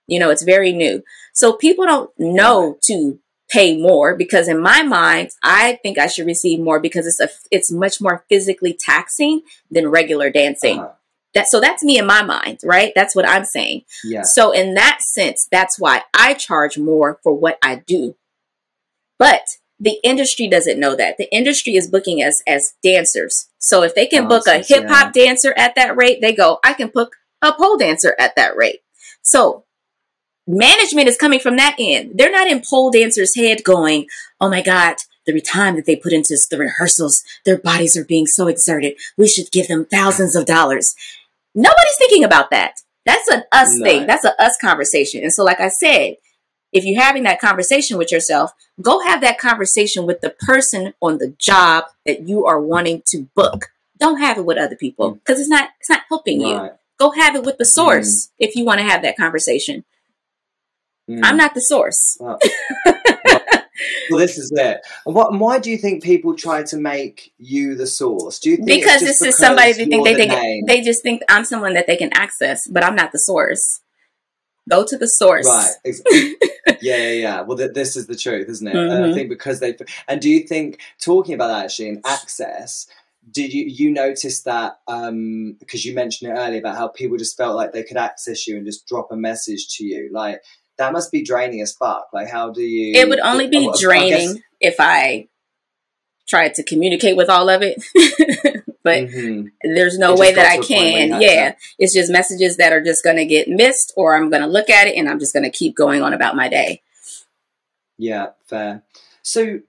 You 0.07 0.19
know, 0.21 0.31
it's 0.31 0.43
very 0.43 0.73
new, 0.73 1.03
so 1.33 1.53
people 1.53 1.85
don't 1.85 2.11
know 2.19 2.79
to 2.85 3.19
pay 3.49 3.77
more 3.77 4.17
because 4.17 4.49
in 4.49 4.61
my 4.61 4.83
mind 4.83 5.31
i 5.43 5.79
think 5.83 5.99
i 5.99 6.07
should 6.07 6.27
receive 6.27 6.59
more 6.59 6.81
because 6.81 7.07
it's 7.07 7.21
a 7.21 7.29
it's 7.51 7.71
much 7.71 8.01
more 8.01 8.25
physically 8.29 8.77
taxing 8.79 9.43
than 9.71 9.89
regular 9.89 10.31
dancing. 10.31 10.81
Uh-huh. 10.81 10.93
that 11.35 11.47
so 11.47 11.61
that's 11.61 11.85
me 11.85 11.99
in 11.99 12.07
my 12.07 12.23
mind 12.23 12.59
right? 12.65 12.93
That's 12.95 13.15
what 13.15 13.29
i'm 13.29 13.45
saying. 13.45 13.83
Yeah. 14.05 14.23
so 14.23 14.51
in 14.53 14.75
that 14.75 14.99
sense 15.01 15.47
that's 15.51 15.79
why 15.79 16.03
i 16.13 16.35
charge 16.35 16.79
more 16.79 17.21
for 17.23 17.35
what 17.35 17.59
i 17.63 17.77
do. 17.77 18.17
But 19.19 19.43
the 19.79 19.99
industry 20.03 20.49
doesn't 20.49 20.81
know 20.81 20.97
that. 20.97 21.17
The 21.19 21.33
industry 21.35 21.77
is 21.77 21.91
booking 21.91 22.19
us 22.19 22.43
as 22.47 22.75
dancers. 22.83 23.49
So 23.59 23.83
if 23.83 23.95
they 23.95 24.07
can 24.07 24.27
book 24.27 24.47
a 24.47 24.59
hip 24.59 24.89
hop 24.89 25.13
dancer 25.13 25.55
at 25.57 25.75
that 25.77 25.97
rate 25.97 26.21
they 26.21 26.35
go 26.35 26.59
i 26.65 26.73
can 26.73 26.89
book 26.89 27.15
a 27.43 27.53
pole 27.53 27.77
dancer 27.77 28.17
at 28.19 28.35
that 28.35 28.57
rate. 28.57 28.81
So 29.23 29.66
management 30.47 31.09
is 31.09 31.17
coming 31.17 31.41
from 31.41 31.57
that 31.57 31.77
end. 31.79 32.13
They're 32.15 32.31
not 32.31 32.49
in 32.49 32.63
pole 32.69 32.91
dancers' 32.91 33.35
head 33.35 33.65
going, 33.65 34.07
oh 34.41 34.49
my 34.49 34.63
God, 34.63 34.97
the 35.27 35.41
time 35.41 35.75
that 35.77 35.87
they 35.87 35.97
put 35.97 36.13
into 36.13 36.39
the 36.51 36.59
rehearsals, 36.59 37.25
their 37.45 37.59
bodies 37.59 37.97
are 37.97 38.05
being 38.05 38.27
so 38.27 38.47
exerted. 38.47 38.95
We 39.17 39.27
should 39.27 39.51
give 39.51 39.69
them 39.69 39.85
thousands 39.85 40.37
of 40.37 40.47
dollars. 40.47 40.95
Nobody's 41.55 41.97
thinking 41.99 42.23
about 42.23 42.51
that. 42.51 42.81
That's 43.05 43.29
an 43.29 43.45
us 43.53 43.77
No. 43.77 43.85
thing. 43.85 44.07
That's 44.07 44.25
a 44.25 44.41
us 44.43 44.57
conversation. 44.61 45.23
And 45.23 45.33
so, 45.33 45.45
like 45.45 45.61
I 45.61 45.69
said, 45.69 46.17
if 46.73 46.85
you're 46.85 47.01
having 47.01 47.23
that 47.23 47.41
conversation 47.41 47.97
with 47.97 48.13
yourself, 48.13 48.53
go 48.81 49.01
have 49.01 49.21
that 49.23 49.39
conversation 49.39 50.07
with 50.07 50.21
the 50.21 50.31
person 50.31 50.95
on 51.01 51.19
the 51.19 51.35
job 51.39 51.85
that 52.05 52.29
you 52.29 52.45
are 52.45 52.61
wanting 52.61 53.03
to 53.07 53.29
book. 53.35 53.67
Don't 53.99 54.21
have 54.21 54.37
it 54.37 54.45
with 54.45 54.59
other 54.59 54.77
people 54.77 55.13
because 55.13 55.41
it's 55.41 55.49
not 55.49 55.71
it's 55.81 55.89
not 55.89 56.03
helping 56.09 56.41
you. 56.41 56.71
Go 56.99 57.13
have 57.13 57.35
it 57.35 57.45
with 57.45 57.59
the 57.59 57.65
source 57.65 58.27
mm-hmm. 58.27 58.45
if 58.45 58.57
you 58.57 58.65
want 58.65 58.81
to 58.81 58.87
have 58.87 59.03
that 59.03 59.17
conversation. 59.17 59.85
Mm. 61.09 61.21
I'm 61.23 61.37
not 61.37 61.55
the 61.55 61.61
source. 61.61 62.19
Well, 62.27 62.39
well, 64.11 64.19
this 64.21 64.39
is 64.39 64.51
it. 64.57 64.81
What? 65.05 65.39
Why 65.39 65.59
do 65.59 65.71
you 65.71 65.77
think 65.77 66.03
people 66.03 66.35
try 66.35 66.63
to 66.63 66.77
make 66.79 67.33
you 67.39 67.75
the 67.75 67.87
source? 67.87 68.39
Do 68.39 68.51
you 68.51 68.57
think 68.57 68.69
because 68.69 69.03
this 69.03 69.21
is 69.21 69.37
somebody 69.37 69.73
they 69.73 69.85
think 69.85 70.05
they 70.05 70.13
the 70.15 70.19
think 70.19 70.33
name? 70.33 70.65
they 70.67 70.81
just 70.81 71.03
think 71.03 71.23
I'm 71.29 71.45
someone 71.45 71.75
that 71.75 71.87
they 71.87 71.97
can 71.97 72.11
access, 72.15 72.67
but 72.67 72.83
I'm 72.83 72.95
not 72.97 73.13
the 73.13 73.19
source. 73.19 73.81
Go 74.71 74.85
to 74.85 74.97
the 74.97 75.07
source. 75.07 75.47
Right. 75.47 75.73
Ex- 75.85 76.03
yeah, 76.81 76.97
yeah, 76.97 77.09
yeah. 77.11 77.41
Well, 77.43 77.59
th- 77.59 77.75
this 77.75 77.97
is 77.97 78.07
the 78.07 78.17
truth, 78.17 78.49
isn't 78.49 78.67
it? 78.67 78.75
And 78.75 78.93
I 79.05 79.09
Mhm. 79.09 79.15
think 79.15 79.29
because 79.29 79.61
they 79.61 79.77
and 80.09 80.21
do 80.23 80.31
you 80.31 80.41
think 80.47 80.79
talking 81.01 81.35
about 81.35 81.49
that 81.49 81.65
actually 81.67 81.89
in 81.91 82.01
access, 82.07 82.87
did 83.31 83.53
you 83.53 83.65
you 83.67 83.91
notice 83.91 84.43
that 84.43 84.79
um 84.89 85.57
because 85.61 85.85
you 85.85 85.95
mentioned 85.95 86.31
it 86.31 86.35
earlier 86.35 86.61
about 86.61 86.77
how 86.77 86.89
people 86.89 87.19
just 87.19 87.37
felt 87.37 87.57
like 87.57 87.73
they 87.73 87.83
could 87.85 87.97
access 87.99 88.47
you 88.47 88.57
and 88.57 88.65
just 88.65 88.87
drop 88.87 89.09
a 89.13 89.17
message 89.17 89.69
to 89.77 89.85
you, 89.85 90.09
like 90.13 90.41
that 90.79 90.93
must 90.93 91.11
be 91.13 91.23
draining 91.23 91.61
as 91.61 91.73
fuck. 91.73 92.09
Like, 92.13 92.29
how 92.29 92.51
do 92.51 92.63
you? 92.63 92.95
It 93.01 93.09
would 93.09 93.21
only 93.21 93.47
be 93.49 93.59
I- 93.59 93.61
I 93.61 93.65
guess- 93.67 93.81
draining 93.81 94.43
if 94.61 94.77
I 94.79 95.29
tried 96.29 96.55
to 96.55 96.63
communicate 96.63 97.17
with 97.17 97.29
all 97.31 97.49
of 97.49 97.63
it. 97.63 97.77
but 98.83 99.09
Mhm. 99.09 99.51
there's 99.63 99.99
no 99.99 100.15
way 100.17 100.33
that 100.35 100.47
I 100.47 100.57
to 100.57 100.63
a 100.63 100.65
point 100.67 100.71
where 100.71 101.03
you 101.03 101.09
can. 101.11 101.21
to- 101.21 101.25
Yeah. 101.27 101.55
It's 101.79 101.95
just 101.95 102.11
messages 102.11 102.57
that 102.57 102.73
are 102.73 102.83
just 102.83 103.03
going 103.05 103.17
to 103.17 103.25
get 103.25 103.49
missed, 103.49 103.93
or 103.97 104.17
I'm 104.17 104.29
going 104.31 104.43
to 104.43 104.49
look 104.49 104.69
at 104.71 104.87
it 104.89 104.97
and 104.97 105.09
I'm 105.09 105.19
just 105.21 105.33
going 105.33 105.45
to 105.45 105.51
keep 105.51 105.75
going 105.77 106.03
on 106.03 106.13
about 106.13 106.35
my 106.37 106.49
day. 106.49 106.83
Yeah, 107.99 108.29
fair. 108.47 108.83
So 109.23 109.61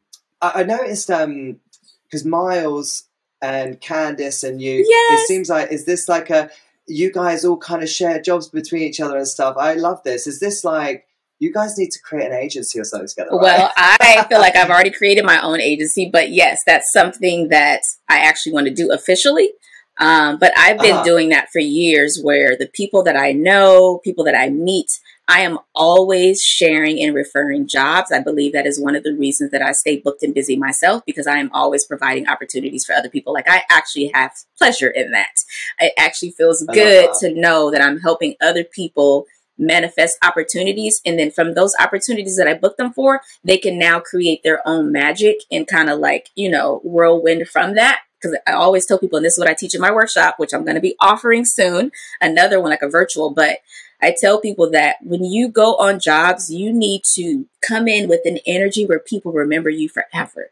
I, 0.42 0.52
I 0.56 0.64
noticed 0.64 1.10
um 1.10 1.60
because 2.04 2.26
Miles 2.26 3.04
and 3.42 3.80
Candice 3.80 4.44
and 4.48 4.62
you, 4.62 4.84
Yes. 4.88 5.22
it 5.22 5.28
seems 5.28 5.50
like 5.50 5.72
is 5.72 5.86
this 5.86 6.10
like 6.10 6.30
a 6.30 6.50
you 6.88 7.12
guys 7.12 7.44
all 7.46 7.58
kind 7.58 7.84
of 7.84 7.90
share 7.90 8.22
jobs 8.22 8.48
between 8.50 8.84
each 8.84 9.00
other 9.02 9.18
and 9.18 9.28
stuff. 9.28 9.56
I 9.58 9.74
love 9.74 10.02
this. 10.04 10.26
Is 10.28 10.40
this 10.40 10.64
like 10.64 11.06
you 11.40 11.52
guys 11.54 11.78
need 11.78 11.92
to 11.92 12.00
create 12.02 12.28
an 12.32 12.34
agency 12.38 12.80
or 12.80 12.84
something 12.84 13.08
together? 13.08 13.30
right? 13.32 13.42
Well, 13.42 13.72
I 13.78 14.26
feel 14.30 14.40
like 14.40 14.56
I've 14.56 14.70
already 14.70 14.90
created 14.92 15.24
my 15.26 15.40
own 15.42 15.62
agency, 15.62 16.10
but 16.12 16.32
yes, 16.32 16.64
that's 16.66 16.92
something 16.92 17.50
that 17.50 17.82
I 18.10 18.20
actually 18.20 18.54
want 18.54 18.68
to 18.68 18.74
do 18.74 18.92
officially. 18.92 19.52
Um, 20.00 20.38
but 20.40 20.52
I've 20.58 20.80
been 20.80 20.96
Uh-huh. 20.96 21.04
doing 21.04 21.30
that 21.30 21.50
for 21.52 21.60
years 21.60 22.20
where 22.22 22.56
the 22.58 22.68
people 22.68 23.04
that 23.04 23.18
I 23.18 23.32
know, 23.34 24.00
people 24.04 24.24
that 24.26 24.36
I 24.36 24.50
meet, 24.50 24.88
I 25.28 25.42
am 25.42 25.60
always 25.76 26.42
sharing 26.42 27.02
and 27.04 27.14
referring 27.14 27.68
jobs. 27.68 28.12
I 28.12 28.22
believe 28.22 28.54
that 28.54 28.66
is 28.66 28.80
one 28.80 28.96
of 28.96 29.04
the 29.04 29.14
reasons 29.14 29.52
that 29.52 29.62
I 29.62 29.74
stay 29.74 29.98
booked 29.98 30.24
and 30.24 30.34
busy 30.34 30.56
myself 30.56 31.04
because 31.06 31.28
I 31.28 31.38
am 31.38 31.52
always 31.54 31.86
providing 31.86 32.28
opportunities 32.28 32.86
for 32.86 32.94
other 32.94 33.10
people. 33.10 33.34
Like 33.34 33.50
I 33.50 33.64
actually 33.70 34.12
have 34.14 34.32
pleasure 34.58 34.90
in 34.90 35.12
that. 35.12 35.36
It 35.80 35.94
actually 35.98 36.32
feels 36.32 36.66
good 36.74 37.10
to 37.20 37.34
know 37.34 37.72
that 37.72 37.82
I'm 37.82 38.00
helping 38.00 38.36
other 38.42 38.64
people 38.64 39.26
manifest 39.58 40.18
opportunities. 40.24 41.02
And 41.06 41.20
then 41.20 41.32
from 41.32 41.54
those 41.54 41.76
opportunities 41.80 42.38
that 42.38 42.48
I 42.48 42.54
book 42.54 42.78
them 42.78 42.94
for, 42.94 43.22
they 43.44 43.58
can 43.58 43.78
now 43.78 44.00
create 44.00 44.44
their 44.44 44.66
own 44.68 44.92
magic 44.92 45.38
and 45.52 45.68
kind 45.68 45.90
of 45.90 46.00
like, 46.00 46.30
you 46.36 46.50
know, 46.50 46.80
whirlwind 46.84 47.48
from 47.48 47.76
that. 47.76 48.02
Because 48.22 48.38
I 48.48 48.54
always 48.54 48.86
tell 48.86 48.98
people, 48.98 49.18
and 49.18 49.26
this 49.26 49.34
is 49.34 49.40
what 49.40 49.50
I 49.50 49.54
teach 49.54 49.76
in 49.76 49.82
my 49.82 49.92
workshop, 49.92 50.36
which 50.38 50.54
I'm 50.54 50.64
going 50.64 50.76
to 50.76 50.82
be 50.82 50.96
offering 51.00 51.46
soon, 51.46 51.92
another 52.20 52.60
one 52.60 52.72
like 52.72 52.82
a 52.82 52.90
virtual. 52.90 53.30
But 53.32 53.60
I 54.02 54.16
tell 54.20 54.40
people 54.40 54.70
that 54.72 54.98
when 55.04 55.24
you 55.24 55.48
go 55.50 55.76
on 55.76 56.00
jobs, 56.00 56.52
you 56.52 56.72
need 56.72 57.02
to 57.16 57.48
come 57.68 57.88
in 57.88 58.08
with 58.08 58.22
an 58.26 58.40
energy 58.46 58.86
where 58.86 59.00
people 59.00 59.32
remember 59.32 59.70
you 59.70 59.90
forever. 59.90 60.52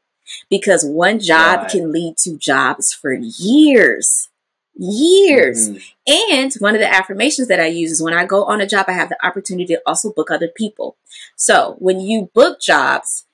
Because 0.50 0.84
one 0.84 1.20
job 1.20 1.60
Right. 1.62 1.70
can 1.70 1.92
lead 1.92 2.18
to 2.20 2.36
jobs 2.38 2.92
for 2.92 3.14
years. 3.14 4.30
Years. 4.78 5.70
Mhm. 5.70 5.82
And 6.08 6.54
one 6.56 6.74
of 6.74 6.82
the 6.82 6.92
affirmations 6.92 7.48
that 7.48 7.60
I 7.60 7.68
use 7.68 7.92
is 7.92 8.02
when 8.02 8.16
I 8.16 8.26
go 8.26 8.44
on 8.44 8.60
a 8.60 8.68
job, 8.68 8.86
I 8.88 8.94
have 8.94 9.10
the 9.10 9.26
opportunity 9.26 9.74
to 9.76 9.82
also 9.86 10.12
book 10.12 10.32
other 10.32 10.48
people. 10.48 10.98
So 11.36 11.76
when 11.80 12.00
you 12.00 12.30
book 12.34 12.60
jobs, 12.60 13.26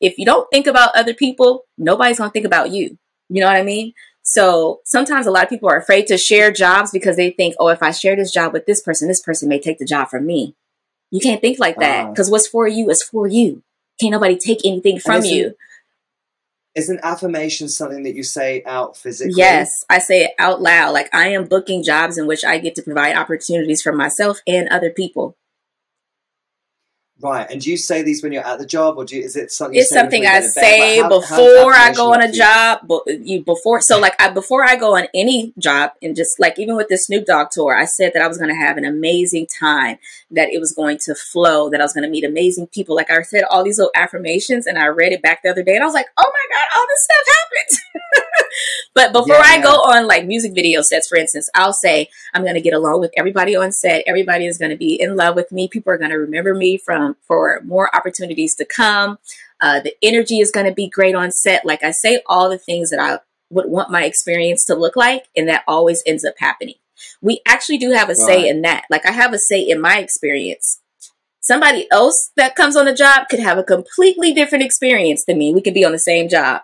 if 0.00 0.18
you 0.18 0.26
don't 0.26 0.50
think 0.50 0.66
about 0.66 0.94
other 0.96 1.14
people, 1.14 1.64
nobody's 1.78 2.18
going 2.18 2.30
to 2.30 2.32
think 2.32 2.46
about 2.46 2.70
you. 2.70 2.98
You 3.28 3.40
know 3.40 3.46
what 3.46 3.56
I 3.56 3.62
mean? 3.62 3.94
So 4.30 4.80
sometimes 4.84 5.26
a 5.26 5.32
lot 5.32 5.42
of 5.42 5.48
people 5.48 5.68
are 5.68 5.76
afraid 5.76 6.06
to 6.06 6.16
share 6.16 6.52
jobs 6.52 6.92
because 6.92 7.16
they 7.16 7.32
think, 7.32 7.56
oh, 7.58 7.66
if 7.66 7.82
I 7.82 7.90
share 7.90 8.14
this 8.14 8.30
job 8.30 8.52
with 8.52 8.64
this 8.64 8.80
person, 8.80 9.08
this 9.08 9.20
person 9.20 9.48
may 9.48 9.58
take 9.58 9.78
the 9.78 9.84
job 9.84 10.08
from 10.08 10.24
me. 10.24 10.54
You 11.10 11.18
can't 11.18 11.40
think 11.40 11.58
like 11.58 11.80
that 11.80 12.10
because 12.10 12.30
what's 12.30 12.46
for 12.46 12.68
you 12.68 12.90
is 12.90 13.02
for 13.02 13.26
you. 13.26 13.64
Can't 14.00 14.12
nobody 14.12 14.36
take 14.36 14.64
anything 14.64 15.00
from 15.00 15.16
isn't- 15.16 15.34
you. 15.34 15.54
Isn't 16.76 17.00
affirmation 17.02 17.68
something 17.68 18.04
that 18.04 18.14
you 18.14 18.22
say 18.22 18.62
out 18.64 18.96
physically? 18.96 19.34
Yes, 19.36 19.84
I 19.90 19.98
say 19.98 20.26
it 20.26 20.30
out 20.38 20.62
loud. 20.62 20.92
Like 20.92 21.12
I 21.12 21.30
am 21.30 21.46
booking 21.46 21.82
jobs 21.82 22.16
in 22.16 22.28
which 22.28 22.44
I 22.44 22.58
get 22.58 22.76
to 22.76 22.82
provide 22.82 23.16
opportunities 23.16 23.82
for 23.82 23.92
myself 23.92 24.38
and 24.46 24.68
other 24.68 24.90
people. 24.90 25.36
Right. 27.22 27.46
And 27.50 27.60
do 27.60 27.70
you 27.70 27.76
say 27.76 28.02
these 28.02 28.22
when 28.22 28.32
you're 28.32 28.46
at 28.46 28.58
the 28.58 28.64
job, 28.64 28.96
or 28.96 29.04
do 29.04 29.14
you, 29.16 29.22
is 29.22 29.36
it 29.36 29.52
something? 29.52 29.74
you 29.74 29.80
It's 29.82 29.90
say 29.90 29.96
something 29.96 30.24
I 30.24 30.40
go 30.40 30.40
to 30.40 30.40
bed? 30.40 30.50
say 30.52 31.02
Like, 31.02 31.02
how- 31.02 31.08
before 31.20 31.74
I 31.74 31.92
go 31.92 32.14
on 32.14 32.22
a 32.22 32.28
you? 32.28 32.32
job. 32.32 32.80
But 32.88 33.02
you 33.08 33.44
before, 33.44 33.80
so 33.82 33.98
like 33.98 34.14
I 34.20 34.30
before 34.30 34.64
I 34.64 34.76
go 34.76 34.96
on 34.96 35.06
any 35.14 35.52
job, 35.58 35.90
and 36.00 36.16
just 36.16 36.40
like 36.40 36.58
even 36.58 36.76
with 36.76 36.88
this 36.88 37.06
Snoop 37.06 37.26
Dogg 37.26 37.48
tour, 37.50 37.76
I 37.76 37.84
said 37.84 38.12
that 38.14 38.22
I 38.22 38.26
was 38.26 38.38
going 38.38 38.48
to 38.48 38.56
have 38.56 38.78
an 38.78 38.84
amazing 38.86 39.48
time, 39.60 39.98
that 40.30 40.48
it 40.50 40.60
was 40.60 40.72
going 40.72 40.98
to 41.04 41.14
flow, 41.14 41.68
that 41.68 41.80
I 41.80 41.84
was 41.84 41.92
going 41.92 42.04
to 42.04 42.10
meet 42.10 42.24
amazing 42.24 42.68
people. 42.68 42.96
Like 42.96 43.10
I 43.10 43.20
said, 43.22 43.44
all 43.50 43.64
these 43.64 43.76
little 43.78 43.92
affirmations, 43.94 44.66
and 44.66 44.78
I 44.78 44.86
read 44.86 45.12
it 45.12 45.20
back 45.20 45.42
the 45.42 45.50
other 45.50 45.62
day, 45.62 45.74
and 45.74 45.82
I 45.82 45.86
was 45.86 45.94
like, 45.94 46.06
oh 46.16 46.32
my 46.32 46.56
god, 46.56 46.66
all 46.78 46.86
this 46.88 47.04
stuff 47.04 47.36
happened. 47.36 47.78
but 48.94 49.12
before 49.12 49.36
I 49.44 49.56
Yeah. 49.56 49.62
go 49.62 49.70
on 49.72 50.06
like 50.06 50.26
music 50.26 50.52
video 50.54 50.80
sets, 50.82 51.08
for 51.08 51.16
instance, 51.18 51.50
I'll 51.54 51.72
say 51.72 52.08
I'm 52.34 52.42
going 52.42 52.54
to 52.54 52.60
get 52.60 52.72
along 52.74 53.00
with 53.00 53.12
everybody 53.16 53.54
on 53.56 53.72
set. 53.72 54.04
Everybody 54.06 54.46
is 54.46 54.58
going 54.58 54.70
to 54.70 54.76
be 54.76 55.00
in 55.00 55.16
love 55.16 55.36
with 55.36 55.52
me. 55.52 55.68
People 55.68 55.92
are 55.92 55.98
going 55.98 56.10
to 56.10 56.16
remember 56.18 56.54
me 56.54 56.78
from 56.78 57.09
for 57.22 57.60
more 57.64 57.94
opportunities 57.94 58.54
to 58.56 58.64
come. 58.64 59.18
Uh, 59.60 59.80
the 59.80 59.94
energy 60.02 60.40
is 60.40 60.50
going 60.50 60.66
to 60.66 60.72
be 60.72 60.88
great 60.88 61.14
on 61.14 61.30
set. 61.30 61.64
Like 61.64 61.84
I 61.84 61.90
say, 61.90 62.22
all 62.26 62.48
the 62.48 62.58
things 62.58 62.90
that 62.90 63.00
I 63.00 63.20
would 63.50 63.66
want 63.66 63.90
my 63.90 64.04
experience 64.04 64.64
to 64.66 64.74
look 64.74 64.96
like, 64.96 65.24
and 65.36 65.48
that 65.48 65.64
always 65.66 66.02
ends 66.06 66.24
up 66.24 66.34
happening. 66.38 66.76
We 67.20 67.40
actually 67.46 67.78
do 67.78 67.90
have 67.92 68.10
a 68.10 68.14
say 68.14 68.48
in 68.48 68.62
that. 68.62 68.84
Like 68.90 69.06
I 69.06 69.12
have 69.12 69.32
a 69.32 69.38
say 69.38 69.60
in 69.60 69.80
my 69.80 69.98
experience. 69.98 70.80
Somebody 71.40 71.86
else 71.90 72.30
that 72.36 72.54
comes 72.54 72.76
on 72.76 72.84
the 72.84 72.94
job 72.94 73.28
could 73.30 73.40
have 73.40 73.56
a 73.56 73.64
completely 73.64 74.34
different 74.34 74.64
experience 74.64 75.24
than 75.24 75.38
me. 75.38 75.54
We 75.54 75.62
could 75.62 75.74
be 75.74 75.84
on 75.84 75.92
the 75.92 75.98
same 75.98 76.28
job. 76.28 76.62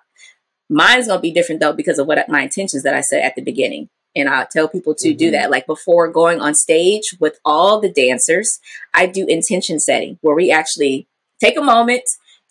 Mine's 0.68 1.06
gonna 1.06 1.20
be 1.20 1.32
different 1.32 1.60
though 1.60 1.72
because 1.72 1.98
of 1.98 2.06
what 2.06 2.28
my 2.28 2.42
intentions 2.42 2.82
that 2.82 2.94
I 2.94 3.00
said 3.00 3.22
at 3.22 3.34
the 3.34 3.42
beginning. 3.42 3.88
And 4.16 4.28
I 4.28 4.46
tell 4.50 4.68
people 4.68 4.94
to 4.96 5.14
do 5.14 5.28
Mhm. 5.28 5.32
that. 5.32 5.50
Like 5.50 5.66
before 5.66 6.08
going 6.08 6.40
on 6.40 6.54
stage 6.54 7.14
with 7.20 7.38
all 7.44 7.80
the 7.80 7.90
dancers, 7.90 8.58
I 8.94 9.06
do 9.06 9.26
intention 9.26 9.78
setting 9.78 10.18
where 10.22 10.34
we 10.34 10.50
actually 10.50 11.06
take 11.40 11.56
a 11.58 11.62
moment 11.62 12.02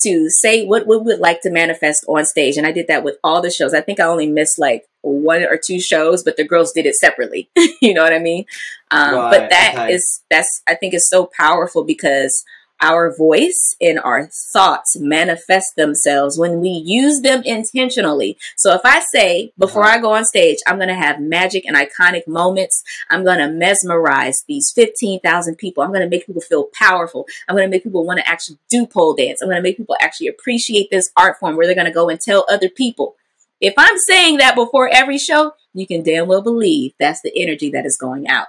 to 0.03 0.29
say 0.29 0.65
what 0.65 0.85
we 0.85 0.97
would 0.97 1.19
like 1.19 1.41
to 1.41 1.49
manifest 1.49 2.03
on 2.07 2.25
stage. 2.25 2.57
And 2.57 2.67
I 2.67 2.71
did 2.71 2.87
that 2.87 3.03
with 3.03 3.17
all 3.23 3.41
the 3.41 3.49
shows. 3.49 3.73
I 3.73 3.81
think 3.81 3.99
I 3.99 4.03
only 4.03 4.27
missed 4.27 4.59
like 4.59 4.85
one 5.01 5.43
or 5.43 5.57
two 5.57 5.79
shows, 5.79 6.21
but 6.23 6.35
the 6.37 6.43
girls 6.43 6.73
did 6.73 6.85
it 6.85 6.95
separately. 6.95 7.49
you 7.81 7.93
know 7.93 8.03
what 8.03 8.13
I 8.13 8.19
mean? 8.19 8.45
Um, 8.91 9.15
Right, 9.15 9.31
but 9.31 9.49
that 9.49 9.89
is 9.89 10.21
okay. 10.29 10.35
that's 10.37 10.61
I 10.67 10.75
think 10.75 10.93
is 10.93 11.09
so 11.09 11.29
powerful 11.37 11.83
because 11.83 12.43
our 12.81 13.15
voice 13.15 13.75
and 13.79 13.99
our 13.99 14.29
thoughts 14.53 14.97
manifest 14.99 15.75
themselves 15.75 16.37
when 16.37 16.59
we 16.59 16.69
use 16.69 17.21
them 17.21 17.41
intentionally. 17.43 18.37
So 18.57 18.73
if 18.73 18.81
I 18.83 18.99
say 18.99 19.51
before 19.57 19.83
Uh-huh. 19.83 19.97
I 19.97 20.01
go 20.01 20.13
on 20.13 20.25
stage, 20.25 20.57
I'm 20.67 20.77
going 20.77 20.89
to 20.89 20.95
have 20.95 21.19
magic 21.19 21.65
and 21.65 21.77
iconic 21.77 22.27
moments, 22.27 22.83
I'm 23.09 23.23
going 23.23 23.39
to 23.39 23.47
mesmerize 23.49 24.43
these 24.47 24.71
15,000 24.71 25.55
people. 25.55 25.83
I'm 25.83 25.89
going 25.91 26.01
to 26.01 26.09
make 26.09 26.25
people 26.25 26.41
feel 26.41 26.69
powerful. 26.73 27.25
I'm 27.47 27.55
going 27.55 27.67
to 27.67 27.71
make 27.71 27.83
people 27.83 28.05
want 28.05 28.19
to 28.19 28.27
actually 28.27 28.57
do 28.69 28.85
pole 28.85 29.13
dance. 29.15 29.41
I'm 29.41 29.47
going 29.47 29.57
to 29.57 29.63
make 29.63 29.77
people 29.77 29.95
actually 30.01 30.27
appreciate 30.27 30.89
this 30.91 31.11
art 31.15 31.37
form 31.39 31.55
where 31.55 31.65
they're 31.65 31.75
going 31.75 31.85
to 31.87 31.91
go 31.93 32.09
and 32.09 32.19
tell 32.19 32.45
other 32.49 32.69
people. 32.69 33.15
If 33.61 33.73
I'm 33.77 33.97
saying 33.99 34.37
that 34.37 34.55
before 34.55 34.89
every 34.91 35.17
show, 35.17 35.53
you 35.73 35.87
can 35.87 36.03
damn 36.03 36.27
well 36.27 36.41
believe 36.41 36.93
that's 36.99 37.21
the 37.21 37.31
energy 37.35 37.69
that 37.71 37.85
is 37.85 37.97
going 37.97 38.27
out. 38.27 38.47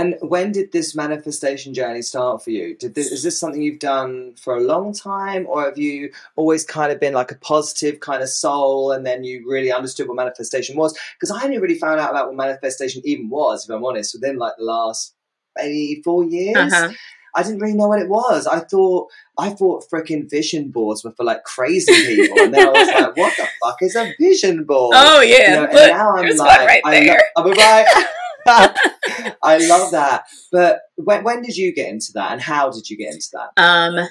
And 0.00 0.16
when 0.22 0.50
did 0.50 0.72
this 0.72 0.94
manifestation 0.94 1.74
journey 1.74 2.00
start 2.00 2.42
for 2.42 2.50
you? 2.50 2.74
Did 2.74 2.94
this, 2.94 3.12
is 3.12 3.22
this 3.22 3.38
something 3.38 3.60
you've 3.60 3.80
done 3.80 4.34
for 4.40 4.56
a 4.56 4.60
long 4.60 4.94
time, 4.94 5.46
or 5.46 5.64
have 5.64 5.76
you 5.76 6.10
always 6.36 6.64
kind 6.64 6.90
of 6.90 6.98
been 6.98 7.12
like 7.12 7.30
a 7.30 7.34
positive 7.34 8.00
kind 8.00 8.22
of 8.22 8.30
soul, 8.30 8.92
and 8.92 9.04
then 9.04 9.24
you 9.24 9.44
really 9.46 9.70
understood 9.70 10.08
what 10.08 10.16
manifestation 10.16 10.76
was? 10.76 10.98
Because 11.16 11.30
I 11.30 11.44
only 11.44 11.58
really 11.58 11.78
found 11.78 12.00
out 12.00 12.10
about 12.10 12.28
what 12.28 12.36
manifestation 12.36 13.02
even 13.04 13.28
was, 13.28 13.64
if 13.68 13.74
I'm 13.74 13.84
honest, 13.84 14.14
within 14.14 14.38
like 14.38 14.54
the 14.56 14.64
last 14.64 15.14
maybe 15.54 16.00
four 16.02 16.24
years. 16.24 16.72
Uh-huh. 16.72 16.92
I 17.36 17.42
didn't 17.42 17.60
really 17.60 17.74
know 17.76 17.88
what 17.88 18.00
it 18.00 18.08
was. 18.08 18.46
I 18.46 18.60
thought 18.60 19.08
I 19.38 19.50
thought 19.50 19.84
freaking 19.88 20.28
vision 20.28 20.70
boards 20.70 21.04
were 21.04 21.12
for 21.12 21.24
like 21.24 21.44
crazy 21.44 21.92
people, 21.92 22.40
and 22.40 22.54
then 22.54 22.68
I 22.68 22.70
was 22.70 22.88
like, 22.88 23.16
"What 23.16 23.36
the 23.36 23.46
fuck 23.62 23.76
is 23.82 23.94
a 23.94 24.12
vision 24.18 24.64
board?" 24.64 24.94
Oh 24.96 25.20
yeah, 25.20 25.36
You 25.36 25.60
know, 25.60 25.66
and 25.66 25.92
now 25.92 26.16
I'm 26.16 26.36
like, 26.36 26.66
right 26.66 26.82
I 26.84 26.98
lo- 26.98 27.04
there. 27.04 27.22
I'm 27.36 27.50
right. 27.52 28.06
I 29.42 29.58
love 29.68 29.90
that. 29.92 30.24
But 30.52 30.80
when, 30.96 31.24
when 31.24 31.42
did 31.42 31.56
you 31.56 31.74
get 31.74 31.88
into 31.88 32.12
that, 32.14 32.32
and 32.32 32.40
how 32.40 32.70
did 32.70 32.88
you 32.88 32.96
get 32.96 33.12
into 33.12 33.28
that? 33.32 33.62
um, 33.62 34.08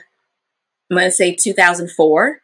I'm 0.92 0.98
gonna 0.98 1.12
say 1.12 1.36
2004. 1.36 2.42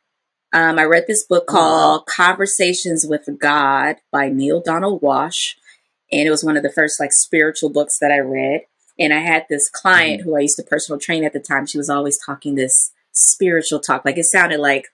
Um, 0.53 0.79
I 0.79 0.83
read 0.83 1.05
this 1.07 1.25
book 1.25 1.47
called 1.47 2.05
Conversations 2.05 3.05
with 3.05 3.27
God 3.39 3.97
by 4.11 4.29
Neale 4.29 4.61
Donald 4.61 5.01
Walsch, 5.01 5.55
and 6.11 6.27
it 6.27 6.31
was 6.31 6.43
one 6.43 6.55
of 6.55 6.63
the 6.63 6.71
first 6.71 6.99
like 6.99 7.11
spiritual 7.11 7.69
books 7.69 7.97
that 7.99 8.11
I 8.11 8.19
read. 8.19 8.61
And 8.97 9.13
I 9.13 9.19
had 9.19 9.45
this 9.49 9.69
client 9.69 10.21
who 10.21 10.38
I 10.38 10.41
used 10.41 10.55
to 10.55 10.63
personal 10.63 10.99
train 10.99 11.25
at 11.25 11.33
the 11.33 11.39
time. 11.41 11.65
She 11.65 11.77
was 11.77 11.89
always 11.89 12.17
talking 12.23 12.55
this 12.55 12.91
spiritual 13.11 13.79
talk, 13.81 14.05
like 14.05 14.17
it 14.17 14.25
sounded 14.25 14.59
like 14.59 14.86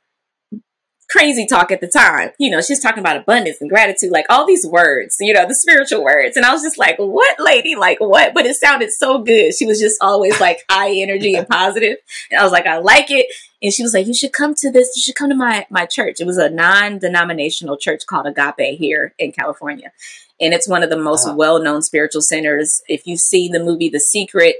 crazy 1.12 1.46
talk 1.46 1.72
at 1.72 1.82
the 1.82 1.88
time. 1.88 2.32
You 2.40 2.50
know, 2.50 2.62
she's 2.62 2.80
talking 2.80 3.00
about 3.00 3.18
abundance 3.18 3.58
and 3.60 3.70
gratitude, 3.70 4.12
like 4.12 4.26
all 4.30 4.46
these 4.46 4.66
words, 4.66 5.18
you 5.20 5.34
know, 5.34 5.46
the 5.48 5.56
spiritual 5.56 6.04
words. 6.04 6.38
And 6.38 6.46
I 6.46 6.54
was 6.54 6.62
just 6.62 6.78
like, 6.78 6.98
what 6.98 7.40
lady? 7.40 7.76
Like 7.76 8.00
what? 8.00 8.34
But 8.34 8.46
it 8.46 8.56
sounded 8.56 8.92
so 8.92 9.20
good. 9.20 9.54
She 9.54 9.66
was 9.66 9.80
just 9.80 9.98
always 10.02 10.40
like 10.40 10.64
high 10.70 10.94
energy 10.94 11.36
and 11.36 11.48
positive. 11.48 11.98
And 12.32 12.40
I 12.40 12.44
was 12.44 12.52
like, 12.52 12.66
I 12.66 12.78
like 12.78 13.12
it. 13.12 13.28
And 13.62 13.74
she 13.74 13.84
was 13.84 13.94
like, 13.94 14.08
you 14.08 14.14
should 14.14 14.34
come 14.34 14.56
to 14.56 14.72
this. 14.72 14.94
You 14.96 15.02
should 15.02 15.16
come 15.16 15.30
to 15.30 15.36
my, 15.36 15.68
my 15.70 15.86
church. 15.86 16.18
It 16.20 16.26
was 16.26 16.38
a 16.38 16.50
non-denominational 16.50 17.78
church 17.78 18.06
called 18.08 18.26
Agape 18.26 18.80
here 18.80 19.14
in 19.20 19.32
California. 19.32 19.92
And 20.40 20.54
it's 20.54 20.68
one 20.68 20.82
of 20.82 20.90
the 20.90 20.98
most 20.98 21.28
uh-huh. 21.28 21.36
well-known 21.36 21.84
spiritual 21.84 22.22
centers. 22.22 22.82
If 22.88 23.06
you 23.06 23.18
see 23.18 23.48
the 23.48 23.60
movie 23.60 23.90
The 23.90 24.00
Secret, 24.00 24.56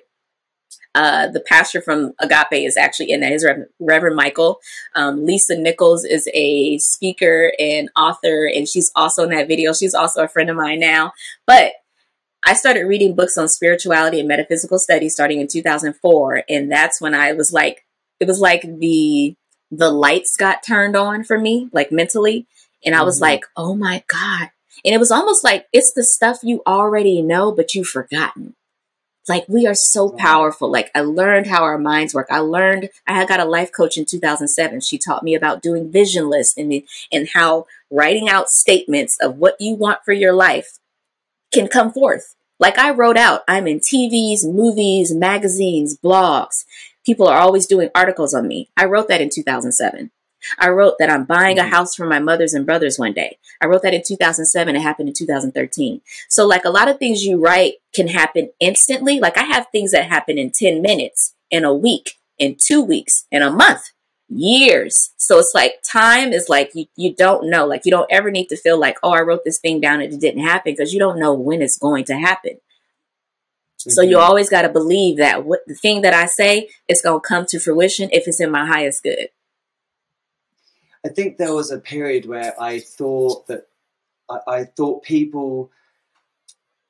uh, 0.94 1.28
the 1.28 1.40
pastor 1.40 1.82
from 1.82 2.14
Agape 2.20 2.66
is 2.66 2.76
actually 2.76 3.12
in 3.12 3.22
that. 3.22 3.32
His 3.32 3.46
Reverend, 3.46 3.70
Reverend 3.80 4.16
Michael. 4.16 4.60
Um, 4.96 5.26
Lisa 5.26 5.58
Nichols 5.58 6.04
is 6.04 6.28
a 6.34 6.78
speaker 6.80 7.54
and 7.58 7.90
author, 7.96 8.46
and 8.46 8.68
she's 8.68 8.92
also 8.96 9.24
in 9.24 9.30
that 9.30 9.48
video. 9.48 9.74
She's 9.74 9.94
also 9.94 10.24
a 10.24 10.28
friend 10.28 10.50
of 10.50 10.58
mine 10.58 10.80
now. 10.80 11.14
But 11.48 11.74
I 12.46 12.54
started 12.54 12.86
reading 12.86 13.16
books 13.16 13.38
on 13.38 13.48
spirituality 13.48 14.20
and 14.20 14.28
metaphysical 14.28 14.80
studies 14.80 15.14
starting 15.14 15.40
in 15.40 15.48
2004, 15.48 16.44
and 16.50 16.72
that's 16.72 17.00
when 17.00 17.16
I 17.16 17.34
was 17.34 17.54
like, 17.54 17.86
it 18.20 18.28
was 18.28 18.40
like 18.40 18.64
the 18.64 19.36
the 19.74 19.92
lights 19.92 20.36
got 20.36 20.64
turned 20.64 20.98
on 20.98 21.24
for 21.24 21.40
me, 21.40 21.70
like 21.72 21.94
mentally, 21.94 22.48
and 22.86 22.96
I 22.96 23.04
was 23.04 23.16
mm-hmm. 23.16 23.24
like, 23.24 23.46
oh 23.56 23.76
my 23.76 24.04
god. 24.08 24.50
And 24.84 24.96
it 24.96 25.00
was 25.00 25.12
almost 25.12 25.44
like 25.44 25.68
it's 25.72 25.94
the 25.94 26.04
stuff 26.04 26.40
you 26.44 26.62
already 26.68 27.22
know, 27.22 27.54
but 27.54 27.74
you've 27.74 27.88
forgotten. 27.88 28.56
Like 29.30 29.46
we 29.48 29.68
are 29.68 29.76
so 29.76 30.10
powerful. 30.10 30.72
Like 30.72 30.90
I 30.96 31.02
learned 31.02 31.48
how 31.48 31.64
our 31.64 31.78
minds 31.78 32.14
work. 32.14 32.28
I 32.30 32.40
learned 32.40 32.90
I 33.08 33.14
had 33.14 33.28
got 33.28 33.40
a 33.40 33.46
life 33.46 33.72
coach 33.72 33.98
in 33.98 34.06
2007. 34.06 34.82
She 34.82 34.98
taught 34.98 35.24
me 35.24 35.36
about 35.36 35.62
doing 35.62 35.92
vision 35.92 36.30
lists 36.30 36.58
and 36.58 36.84
and 37.12 37.30
how 37.34 37.66
writing 37.92 38.30
out 38.30 38.50
statements 38.50 39.18
of 39.22 39.38
what 39.38 39.58
you 39.60 39.76
want 39.76 40.00
for 40.04 40.14
your 40.14 40.34
life 40.34 40.80
can 41.54 41.68
come 41.68 41.92
forth. 41.92 42.36
Like 42.60 42.78
I 42.78 42.92
wrote 42.92 43.18
out, 43.18 43.42
I'm 43.48 43.68
in 43.68 43.80
TVs, 43.80 44.46
movies, 44.46 45.14
magazines, 45.14 45.98
blogs. 45.98 46.66
People 47.06 47.28
are 47.28 47.40
always 47.40 47.66
doing 47.66 47.90
articles 47.96 48.34
on 48.34 48.48
me. 48.48 48.70
I 48.78 48.86
wrote 48.86 49.08
that 49.08 49.22
in 49.22 49.30
2007. 49.30 50.12
I 50.58 50.70
wrote 50.70 50.96
that 51.00 51.10
I'm 51.10 51.26
buying 51.26 51.60
a 51.60 51.64
mm-hmm. 51.64 51.72
house 51.72 51.96
for 51.96 52.06
my 52.06 52.20
mothers 52.20 52.54
and 52.54 52.66
brothers 52.66 52.98
one 52.98 53.14
day. 53.14 53.38
I 53.62 53.68
wrote 53.68 53.84
that 53.84 53.94
in 53.94 54.04
2007. 54.06 54.76
It 54.76 54.82
happened 54.82 55.10
in 55.10 55.16
2013. 55.16 56.02
So, 56.30 56.46
like 56.46 56.66
a 56.66 56.70
lot 56.70 56.88
of 56.88 56.98
things 56.98 57.24
you 57.24 57.40
write 57.40 57.76
can 57.94 58.08
happen 58.08 58.52
instantly. 58.60 59.20
Like 59.20 59.38
I 59.38 59.44
have 59.44 59.68
things 59.72 59.92
that 59.92 60.06
happen 60.10 60.38
in 60.38 60.52
10 60.52 60.82
minutes, 60.82 61.36
in 61.50 61.64
a 61.64 61.74
week, 61.74 62.20
in 62.38 62.58
two 62.62 62.82
weeks, 62.82 63.26
in 63.32 63.42
a 63.42 63.52
month, 63.52 63.92
years. 64.32 65.12
So 65.18 65.40
it's 65.40 65.52
like 65.54 65.84
time 65.84 66.34
is 66.34 66.50
like 66.50 66.72
you, 66.74 66.86
you 66.96 67.14
don't 67.14 67.50
know. 67.50 67.66
Like 67.66 67.86
you 67.86 67.92
don't 67.92 68.12
ever 68.12 68.32
need 68.32 68.48
to 68.48 68.58
feel 68.58 68.80
like, 68.80 68.98
oh, 69.04 69.12
I 69.12 69.22
wrote 69.22 69.44
this 69.44 69.60
thing 69.60 69.82
down 69.82 70.02
and 70.02 70.14
it 70.14 70.20
didn't 70.20 70.44
happen 70.44 70.74
because 70.74 70.94
you 70.94 71.00
don't 71.00 71.20
know 71.20 71.34
when 71.34 71.62
it's 71.62 71.78
going 71.78 72.06
to 72.06 72.18
happen. 72.18 72.54
Mm-hmm. 72.54 73.90
So 73.92 74.02
you 74.02 74.18
mm-hmm. 74.18 74.26
always 74.26 74.50
got 74.50 74.64
to 74.64 74.70
believe 74.70 75.18
that 75.18 75.46
what 75.46 75.62
the 75.68 75.76
thing 75.76 76.02
that 76.02 76.14
I 76.14 76.26
say 76.26 76.70
is 76.88 77.02
going 77.02 77.22
to 77.22 77.28
come 77.28 77.46
to 77.48 77.60
fruition 77.60 78.10
if 78.12 78.28
it's 78.28 78.40
in 78.40 78.52
my 78.52 78.66
highest 78.66 79.04
good. 79.04 79.30
I 81.06 81.10
think 81.10 81.38
there 81.38 81.54
was 81.54 81.72
a 81.72 81.80
period 81.80 82.26
where 82.26 82.54
I 82.62 82.80
thought 82.80 83.48
that 83.48 83.68
I, 84.30 84.40
I 84.48 84.64
thought 84.66 85.04
people 85.04 85.72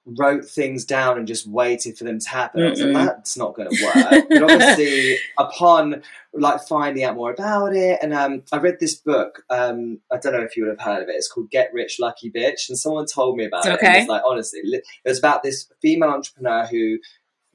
wrote 0.05 0.45
things 0.45 0.83
down 0.83 1.17
and 1.17 1.27
just 1.27 1.47
waited 1.47 1.97
for 1.97 2.03
them 2.03 2.19
to 2.19 2.29
happen. 2.29 2.63
Like, 2.93 3.05
that's 3.05 3.37
not 3.37 3.55
going 3.55 3.69
to 3.69 3.85
work. 3.85 4.25
but 4.29 4.43
obviously, 4.43 5.17
upon 5.37 6.01
like 6.33 6.61
finding 6.67 7.03
out 7.03 7.15
more 7.15 7.31
about 7.31 7.75
it, 7.75 7.99
and 8.01 8.13
um, 8.13 8.43
I 8.51 8.57
read 8.57 8.79
this 8.79 8.95
book. 8.95 9.43
Um, 9.49 9.99
I 10.11 10.17
don't 10.17 10.33
know 10.33 10.41
if 10.41 10.57
you 10.57 10.63
would 10.63 10.71
have 10.77 10.81
heard 10.81 11.03
of 11.03 11.09
it. 11.09 11.15
It's 11.15 11.31
called 11.31 11.51
Get 11.51 11.73
Rich 11.73 11.97
Lucky 11.99 12.31
Bitch, 12.31 12.69
and 12.69 12.77
someone 12.77 13.05
told 13.05 13.37
me 13.37 13.45
about 13.45 13.65
okay. 13.65 13.73
it. 13.73 13.99
And 13.99 14.07
like 14.07 14.23
honestly, 14.25 14.61
it 14.63 14.83
was 15.05 15.19
about 15.19 15.43
this 15.43 15.67
female 15.81 16.09
entrepreneur 16.09 16.65
who 16.65 16.97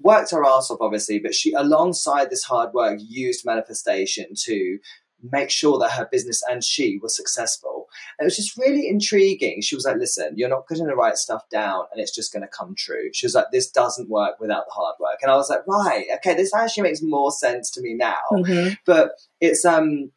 worked 0.01 0.31
her 0.31 0.45
ass 0.45 0.71
off, 0.71 0.79
obviously, 0.81 1.19
but 1.19 1.35
she, 1.35 1.53
alongside 1.53 2.31
this 2.31 2.45
hard 2.45 2.73
work, 2.73 2.99
used 3.03 3.45
manifestation 3.45 4.27
to 4.45 4.79
make 5.33 5.51
sure 5.51 5.79
that 5.79 5.93
her 5.93 6.09
business 6.11 6.43
and 6.49 6.63
she 6.63 6.99
was 7.03 7.17
successful. 7.17 7.89
And 8.19 8.25
it 8.25 8.27
was 8.27 8.37
just 8.37 8.57
really 8.57 8.89
intriguing. 8.89 9.61
She 9.61 9.75
was 9.75 9.85
like, 9.85 9.97
listen, 9.97 10.35
you're 10.37 10.49
not 10.49 10.67
going 10.69 10.87
to 10.87 10.95
write 10.95 11.17
stuff 11.17 11.49
down 11.51 11.85
and 11.93 12.01
it's 12.01 12.15
just 12.15 12.33
going 12.33 12.43
to 12.43 12.49
come 12.49 12.75
true. 12.77 13.11
She 13.13 13.27
was 13.27 13.35
like, 13.35 13.47
this 13.53 13.71
doesn't 13.71 14.09
work 14.09 14.41
without 14.41 14.67
the 14.67 14.73
hard 14.73 14.97
work. 15.01 15.19
And 15.23 15.31
I 15.31 15.37
was 15.37 15.51
like, 15.51 15.67
right, 15.67 16.07
okay, 16.17 16.35
this 16.35 16.55
actually 16.55 16.85
makes 16.85 17.03
more 17.03 17.31
sense 17.31 17.71
to 17.73 17.81
me 17.81 17.95
now. 17.95 18.17
Mm-hmm. 18.33 18.75
But 18.85 19.13
it's, 19.41 19.65
um, 19.65 20.11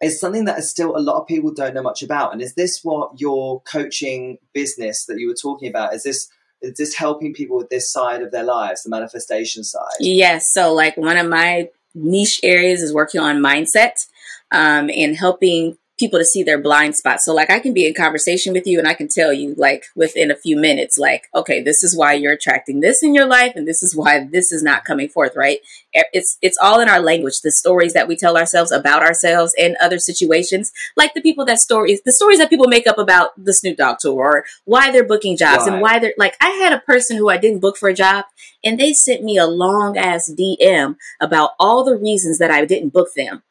it's 0.00 0.20
something 0.20 0.46
that 0.46 0.58
is 0.58 0.68
still 0.68 0.96
a 0.96 0.98
lot 0.98 1.20
of 1.20 1.26
people 1.26 1.52
don't 1.52 1.74
know 1.74 1.82
much 1.82 2.02
about. 2.02 2.32
And 2.32 2.42
is 2.42 2.54
this 2.54 2.80
what 2.82 3.20
your 3.20 3.62
coaching 3.62 4.38
business 4.52 5.06
that 5.06 5.18
you 5.18 5.28
were 5.28 5.34
talking 5.34 5.68
about? 5.68 5.94
Is 5.94 6.02
this 6.02 6.28
is 6.60 6.76
this 6.76 6.94
helping 6.94 7.34
people 7.34 7.56
with 7.56 7.70
this 7.70 7.90
side 7.90 8.22
of 8.22 8.30
their 8.30 8.44
lives, 8.44 8.82
the 8.82 8.90
manifestation 8.90 9.64
side? 9.64 9.96
Yes. 10.00 10.52
So 10.52 10.72
like 10.72 10.96
one 10.96 11.16
of 11.16 11.28
my 11.28 11.68
niche 11.94 12.40
areas 12.42 12.82
is 12.82 12.92
working 12.92 13.20
on 13.20 13.38
mindset 13.38 14.06
um, 14.52 14.90
and 14.90 15.16
helping 15.16 15.76
people 16.02 16.18
to 16.18 16.24
see 16.24 16.42
their 16.42 16.60
blind 16.60 16.96
spots. 16.96 17.24
So 17.24 17.32
like 17.32 17.48
I 17.50 17.60
can 17.60 17.72
be 17.72 17.86
in 17.86 17.94
conversation 17.94 18.52
with 18.52 18.66
you 18.66 18.78
and 18.78 18.88
I 18.88 18.94
can 18.94 19.08
tell 19.08 19.32
you 19.32 19.54
like 19.56 19.84
within 19.94 20.32
a 20.32 20.36
few 20.36 20.56
minutes, 20.56 20.98
like, 20.98 21.28
okay, 21.32 21.62
this 21.62 21.84
is 21.84 21.96
why 21.96 22.14
you're 22.14 22.32
attracting 22.32 22.80
this 22.80 23.04
in 23.04 23.14
your 23.14 23.26
life 23.26 23.52
and 23.54 23.68
this 23.68 23.84
is 23.84 23.94
why 23.94 24.24
this 24.24 24.50
is 24.50 24.64
not 24.64 24.84
coming 24.84 25.08
forth, 25.08 25.36
right? 25.36 25.58
It's 25.92 26.38
it's 26.42 26.58
all 26.60 26.80
in 26.80 26.88
our 26.88 26.98
language, 26.98 27.40
the 27.42 27.52
stories 27.52 27.92
that 27.92 28.08
we 28.08 28.16
tell 28.16 28.36
ourselves 28.36 28.72
about 28.72 29.02
ourselves 29.02 29.54
and 29.56 29.76
other 29.80 29.98
situations, 29.98 30.72
like 30.96 31.14
the 31.14 31.20
people 31.20 31.44
that 31.44 31.60
stories 31.60 32.00
the 32.04 32.12
stories 32.12 32.38
that 32.38 32.50
people 32.50 32.66
make 32.68 32.88
up 32.88 32.98
about 32.98 33.30
the 33.36 33.52
Snoop 33.52 33.76
Dogg 33.76 33.98
tour 34.00 34.12
or 34.12 34.44
why 34.64 34.90
they're 34.90 35.06
booking 35.06 35.36
jobs 35.36 35.66
right. 35.66 35.74
and 35.74 35.82
why 35.82 36.00
they're 36.00 36.14
like 36.18 36.36
I 36.40 36.50
had 36.50 36.72
a 36.72 36.80
person 36.80 37.16
who 37.16 37.28
I 37.28 37.36
didn't 37.36 37.60
book 37.60 37.76
for 37.76 37.88
a 37.88 37.94
job 37.94 38.24
and 38.64 38.80
they 38.80 38.92
sent 38.92 39.22
me 39.22 39.36
a 39.36 39.46
long 39.46 39.96
ass 39.96 40.28
DM 40.28 40.96
about 41.20 41.50
all 41.60 41.84
the 41.84 41.96
reasons 41.96 42.38
that 42.38 42.50
I 42.50 42.64
didn't 42.64 42.92
book 42.92 43.10
them 43.14 43.42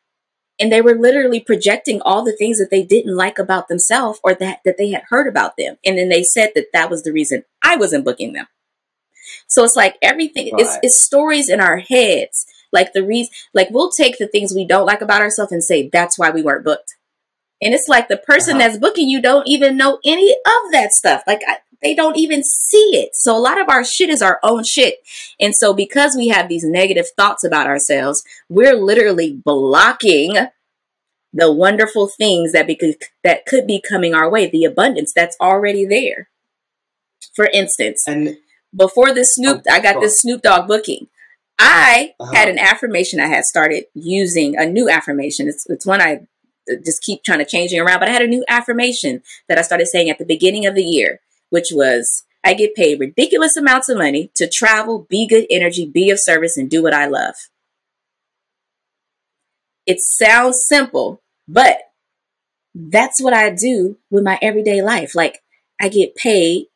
and 0.62 0.72
they 0.72 0.82
were 0.82 0.94
literally 0.94 1.40
projecting 1.40 2.02
all 2.04 2.24
the 2.24 2.36
things 2.36 2.60
that 2.60 2.70
they 2.70 2.84
didn't 2.84 3.18
like 3.18 3.40
about 3.40 3.68
themselves 3.68 4.20
or 4.24 4.36
that, 4.36 4.60
that 4.64 4.78
they 4.78 4.92
had 4.92 5.04
heard 5.10 5.28
about 5.28 5.58
them. 5.58 5.78
And 5.84 5.98
then 5.98 6.10
they 6.10 6.22
said 6.22 6.52
that 6.54 6.68
that 6.72 6.90
was 6.90 7.02
the 7.02 7.12
reason 7.12 7.44
I 7.64 7.76
wasn't 7.78 8.06
booking 8.06 8.34
them. 8.34 8.46
So 9.48 9.64
it's 9.64 9.76
like 9.76 9.98
everything, 10.04 10.54
right. 10.54 10.62
it's, 10.62 10.78
it's 10.84 11.00
stories 11.00 11.50
in 11.50 11.60
our 11.60 11.78
heads. 11.80 12.46
Like 12.72 12.94
the 12.94 13.04
reason, 13.04 13.34
like 13.56 13.70
we'll 13.72 13.90
take 13.90 14.20
the 14.20 14.28
things 14.28 14.54
we 14.54 14.66
don't 14.66 14.86
like 14.86 15.02
about 15.02 15.22
ourselves 15.22 15.52
and 15.52 15.64
say 15.64 15.90
that's 15.92 16.20
why 16.20 16.30
we 16.30 16.44
weren't 16.44 16.64
booked. 16.64 16.96
And 17.60 17.74
it's 17.74 17.88
like 17.88 18.08
the 18.08 18.18
person 18.18 18.58
uh-huh. 18.58 18.68
that's 18.68 18.78
booking 18.78 19.10
you 19.10 19.22
don't 19.22 19.48
even 19.48 19.78
know 19.78 20.00
any 20.06 20.32
of 20.32 20.72
that 20.72 20.94
stuff. 20.94 21.24
Like 21.26 21.42
I, 21.48 21.58
they 21.82 21.96
don't 21.96 22.18
even 22.18 22.44
see 22.44 22.92
it. 22.94 23.16
So 23.16 23.36
a 23.36 23.40
lot 23.40 23.60
of 23.60 23.70
our 23.70 23.84
shit 23.84 24.10
is 24.10 24.22
our 24.22 24.40
own 24.44 24.64
shit. 24.64 24.96
And 25.40 25.56
so 25.56 25.74
because 25.74 26.16
we 26.16 26.28
have 26.30 26.48
these 26.48 26.64
negative 26.64 27.08
thoughts 27.18 27.44
about 27.44 27.68
ourselves, 27.68 28.24
we're 28.50 28.76
literally 28.76 29.42
blocking 29.44 30.38
the 31.34 31.52
wonderful 31.52 32.08
things 32.08 32.52
that 32.52 32.70
that 33.24 33.46
could 33.46 33.66
be 33.66 33.82
coming 33.82 34.14
our 34.14 34.30
way, 34.30 34.50
the 34.50 34.66
abundance 34.66 35.14
that's 35.16 35.38
already 35.40 35.86
there. 35.86 36.30
For 37.36 37.46
instance, 37.46 38.04
and 38.08 38.38
before 38.76 39.14
the 39.14 39.24
Snoop, 39.24 39.64
oh, 39.68 39.74
I 39.74 39.80
got 39.80 40.02
this 40.02 40.20
Snoop 40.20 40.42
Dogg 40.42 40.68
booking. 40.68 41.08
I 41.58 42.14
uh-huh. 42.20 42.34
had 42.34 42.50
an 42.50 42.60
affirmation 42.60 43.20
I 43.20 43.28
had 43.28 43.46
started 43.46 43.86
using, 43.94 44.58
a 44.58 44.66
new 44.66 44.90
affirmation. 44.90 45.48
It's, 45.48 45.66
it's 45.70 45.86
one 45.86 46.02
I 46.02 46.22
just 46.84 47.02
keep 47.02 47.24
trying 47.24 47.40
to 47.40 47.46
changing 47.46 47.80
around, 47.80 48.00
but 48.00 48.10
I 48.10 48.12
had 48.12 48.22
a 48.24 48.28
new 48.28 48.44
affirmation 48.48 49.22
that 49.48 49.58
I 49.58 49.62
started 49.62 49.88
saying 49.88 50.10
at 50.10 50.18
the 50.18 50.26
beginning 50.26 50.66
of 50.66 50.76
the 50.76 50.84
year 50.84 51.22
which 51.52 51.68
was 51.72 52.24
I 52.44 52.56
get 52.56 52.74
paid 52.74 53.00
ridiculous 53.00 53.56
amounts 53.56 53.88
of 53.88 53.98
money 53.98 54.32
to 54.36 54.50
travel, 54.50 55.06
be 55.08 55.28
good 55.28 55.46
energy, 55.52 55.86
be 55.86 56.10
of 56.10 56.20
service, 56.20 56.58
and 56.58 56.70
do 56.70 56.82
what 56.82 56.94
I 56.94 57.06
love. 57.06 57.36
It 59.86 60.00
sounds 60.00 60.66
simple, 60.68 61.22
but 61.48 61.78
that's 62.74 63.22
what 63.22 63.34
I 63.34 63.52
do 63.52 63.98
with 64.10 64.24
my 64.24 64.40
everyday 64.42 64.82
life. 64.82 65.14
Like 65.14 65.40
I 65.80 65.90
get 65.90 66.16
paid 66.16 66.68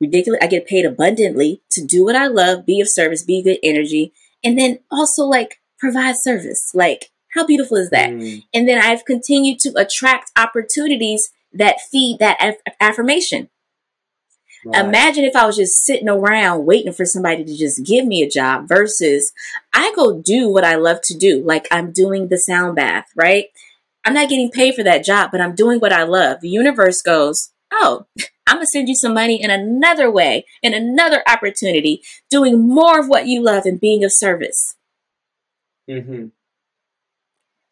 ridiculous, 0.00 0.40
I 0.42 0.46
get 0.46 0.66
paid 0.66 0.84
abundantly 0.84 1.62
to 1.70 1.84
do 1.84 2.04
what 2.04 2.16
I 2.16 2.26
love, 2.26 2.66
be 2.66 2.80
of 2.80 2.88
service, 2.90 3.22
be 3.22 3.42
good 3.42 3.58
energy, 3.62 4.12
and 4.42 4.58
then 4.58 4.80
also 4.90 5.24
like 5.24 5.60
provide 5.78 6.16
service. 6.18 6.72
Like 6.74 7.10
how 7.34 7.46
beautiful 7.46 7.76
is 7.76 7.90
that? 7.90 8.10
Mm. 8.10 8.44
And 8.52 8.68
then 8.68 8.78
I've 8.78 9.04
continued 9.04 9.58
to 9.60 9.72
attract 9.76 10.30
opportunities 10.36 11.30
that 11.52 11.80
feed 11.90 12.18
that 12.20 12.36
af- 12.40 12.74
affirmation. 12.80 13.48
Right. 14.64 14.84
Imagine 14.84 15.24
if 15.24 15.36
I 15.36 15.46
was 15.46 15.56
just 15.56 15.84
sitting 15.84 16.08
around 16.08 16.64
waiting 16.64 16.92
for 16.92 17.04
somebody 17.04 17.44
to 17.44 17.56
just 17.56 17.84
give 17.84 18.06
me 18.06 18.22
a 18.22 18.28
job 18.28 18.68
versus 18.68 19.32
I 19.72 19.92
go 19.94 20.20
do 20.20 20.48
what 20.48 20.64
I 20.64 20.76
love 20.76 21.00
to 21.04 21.16
do. 21.16 21.42
Like 21.44 21.68
I'm 21.70 21.92
doing 21.92 22.28
the 22.28 22.38
sound 22.38 22.76
bath, 22.76 23.06
right? 23.14 23.46
I'm 24.04 24.14
not 24.14 24.28
getting 24.28 24.50
paid 24.50 24.74
for 24.74 24.82
that 24.82 25.04
job, 25.04 25.30
but 25.32 25.40
I'm 25.40 25.54
doing 25.54 25.80
what 25.80 25.92
I 25.92 26.04
love. 26.04 26.40
The 26.40 26.48
universe 26.48 27.02
goes, 27.02 27.50
Oh, 27.72 28.06
I'm 28.46 28.56
going 28.56 28.66
to 28.66 28.70
send 28.70 28.88
you 28.88 28.94
some 28.94 29.14
money 29.14 29.42
in 29.42 29.50
another 29.50 30.10
way, 30.10 30.44
in 30.62 30.74
another 30.74 31.22
opportunity, 31.26 32.02
doing 32.30 32.68
more 32.68 33.00
of 33.00 33.08
what 33.08 33.26
you 33.26 33.42
love 33.42 33.64
and 33.64 33.80
being 33.80 34.04
of 34.04 34.12
service. 34.12 34.76
Mm-hmm. 35.90 36.26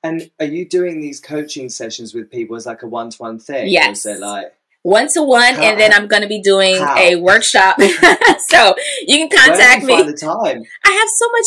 And 0.02 0.30
are 0.40 0.46
you 0.46 0.68
doing 0.68 1.00
these 1.00 1.20
coaching 1.20 1.68
sessions 1.68 2.14
with 2.14 2.30
people 2.30 2.56
as 2.56 2.66
like 2.66 2.82
a 2.82 2.86
one 2.86 3.10
to 3.10 3.18
one 3.18 3.38
thing? 3.38 3.68
Yes. 3.68 4.04
Or 4.04 4.10
is 4.10 4.16
it 4.16 4.20
like 4.20 4.54
one 4.82 5.08
to 5.14 5.22
one, 5.22 5.54
and 5.54 5.78
then 5.78 5.92
I'm 5.92 6.08
going 6.08 6.22
to 6.22 6.28
be 6.28 6.40
doing 6.42 6.76
how? 6.76 6.96
a 6.98 7.16
workshop. 7.16 7.76
so 8.48 8.74
you 9.06 9.16
can 9.16 9.28
contact 9.30 9.82
you 9.82 9.88
me. 9.88 9.96
find 9.96 10.08
the 10.08 10.16
time? 10.16 10.62
I 10.84 10.90
have 10.92 11.08
so 11.16 11.28
much 11.30 11.46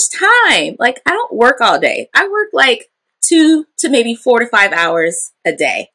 time. 0.53 0.75
Like 0.79 1.01
I 1.05 1.11
don't 1.11 1.33
work 1.33 1.59
all 1.61 1.79
day. 1.79 2.09
I 2.13 2.27
work 2.27 2.49
like 2.53 2.89
two 3.25 3.65
to 3.79 3.89
maybe 3.89 4.15
four 4.15 4.39
to 4.39 4.47
five 4.47 4.71
hours 4.71 5.31
a 5.45 5.51
day. 5.55 5.89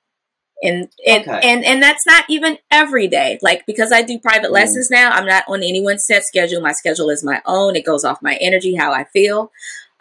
And 0.63 0.89
and, 1.07 1.23
Okay. 1.27 1.41
and 1.43 1.65
and 1.65 1.83
that's 1.83 2.07
not 2.07 2.25
even 2.29 2.59
every 2.71 3.09
day. 3.09 3.39
Like 3.41 3.65
because 3.67 3.93
I 3.93 4.03
do 4.03 4.19
private 4.19 4.51
Mm. 4.51 4.55
lessons 4.55 4.91
now, 4.91 5.11
I'm 5.11 5.25
not 5.27 5.45
on 5.49 5.63
anyone's 5.63 6.05
set 6.07 6.25
schedule. 6.25 6.61
My 6.61 6.73
schedule 6.73 7.09
is 7.09 7.25
my 7.25 7.41
own. 7.47 7.77
It 7.77 7.87
goes 7.87 8.05
off 8.05 8.21
my 8.21 8.35
energy, 8.43 8.75
how 8.75 8.93
I 8.93 9.05
feel. 9.05 9.51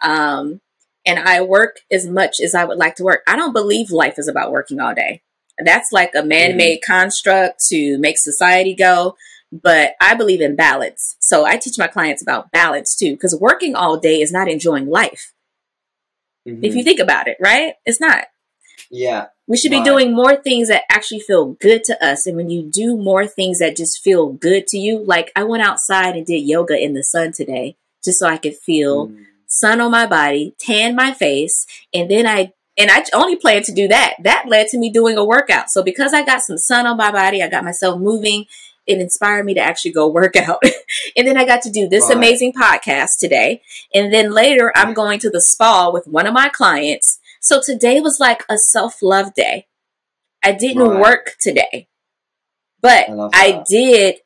Um 0.02 0.60
and 1.06 1.18
I 1.18 1.40
work 1.40 1.78
as 1.90 2.06
much 2.06 2.40
as 2.44 2.54
I 2.54 2.64
would 2.66 2.76
like 2.76 2.96
to 2.96 3.04
work. 3.04 3.22
I 3.26 3.36
don't 3.36 3.54
believe 3.54 3.90
life 3.90 4.18
is 4.18 4.28
about 4.28 4.52
working 4.52 4.80
all 4.80 4.94
day. 4.94 5.22
That's 5.64 5.90
like 5.92 6.12
a 6.14 6.22
man-made 6.24 6.80
construct 6.86 7.64
to 7.68 7.98
make 7.98 8.18
society 8.18 8.74
go 8.74 9.16
but 9.52 9.94
I 10.00 10.14
believe 10.14 10.40
in 10.40 10.54
balance. 10.54 11.16
So 11.18 11.44
I 11.44 11.56
teach 11.56 11.76
my 11.76 11.88
clients 11.88 12.22
about 12.22 12.52
balance 12.52 12.94
too, 12.96 13.12
because 13.14 13.34
working 13.34 13.74
all 13.74 13.96
day 13.98 14.20
is 14.20 14.30
not 14.30 14.48
enjoying 14.48 14.88
life. 14.88 15.32
Mhm. 16.46 16.60
If 16.62 16.74
you 16.74 16.84
think 16.84 17.00
about 17.00 17.28
it, 17.28 17.36
right? 17.40 17.74
It's 17.84 18.00
not. 18.00 18.26
yeah, 18.92 19.26
We 19.46 19.56
should 19.56 19.70
be 19.72 19.82
doing 19.82 20.12
more 20.14 20.36
things 20.36 20.68
that 20.68 20.82
actually 20.88 21.20
feel 21.20 21.56
good 21.60 21.82
to 21.84 22.04
us. 22.04 22.26
And 22.26 22.36
when 22.36 22.48
you 22.50 22.62
do 22.62 22.96
more 22.96 23.26
things 23.26 23.58
that 23.58 23.76
just 23.76 24.02
feel 24.02 24.28
good 24.28 24.66
to 24.68 24.78
you, 24.78 24.98
like 25.04 25.30
I 25.36 25.42
went 25.44 25.62
outside 25.64 26.16
and 26.16 26.24
did 26.24 26.42
yoga 26.42 26.76
in 26.80 26.94
the 26.94 27.02
sun 27.04 27.32
today 27.32 27.76
just 28.04 28.18
so 28.20 28.26
I 28.28 28.36
could 28.36 28.56
feel 28.56 29.08
Mm. 29.08 29.26
sun 29.46 29.80
on 29.80 29.90
my 29.90 30.06
body, 30.06 30.54
tan 30.58 30.94
my 30.94 31.12
face, 31.12 31.66
and 31.92 32.08
then 32.10 32.26
I 32.26 32.52
and 32.80 32.90
I 32.90 33.04
only 33.12 33.36
planned 33.36 33.66
to 33.66 33.72
do 33.72 33.86
that. 33.88 34.14
That 34.22 34.46
led 34.48 34.68
to 34.68 34.78
me 34.78 34.90
doing 34.90 35.16
a 35.18 35.24
workout. 35.24 35.70
So 35.70 35.82
because 35.82 36.14
I 36.14 36.24
got 36.24 36.40
some 36.42 36.56
sun 36.58 36.86
on 36.86 36.96
my 36.96 37.12
body, 37.12 37.42
I 37.42 37.48
got 37.48 37.62
myself 37.64 38.00
moving. 38.00 38.46
It 38.86 38.98
inspired 38.98 39.44
me 39.44 39.54
to 39.54 39.60
actually 39.60 39.92
go 39.92 40.08
work 40.20 40.34
out. 40.36 40.62
and 41.16 41.28
then 41.28 41.36
I 41.36 41.44
got 41.44 41.62
to 41.62 41.70
do 41.70 41.88
this 41.88 42.08
amazing 42.10 42.54
podcast 42.54 43.18
today. 43.20 43.60
And 43.94 44.12
then 44.12 44.32
later 44.32 44.72
I'm 44.74 44.94
going 44.94 45.18
to 45.20 45.30
the 45.30 45.42
spa 45.42 45.90
with 45.92 46.06
one 46.08 46.26
of 46.26 46.32
my 46.32 46.48
clients. 46.48 47.18
So 47.40 47.60
today 47.64 48.00
was 48.00 48.18
like 48.18 48.44
a 48.48 48.56
self-love 48.58 49.34
day. 49.34 49.66
I 50.42 50.52
didn't 50.52 50.82
Right. 50.88 51.00
work 51.00 51.36
today. 51.40 51.88
But 52.80 53.10
I 53.10 53.30
I 53.34 53.64
did 53.68 54.16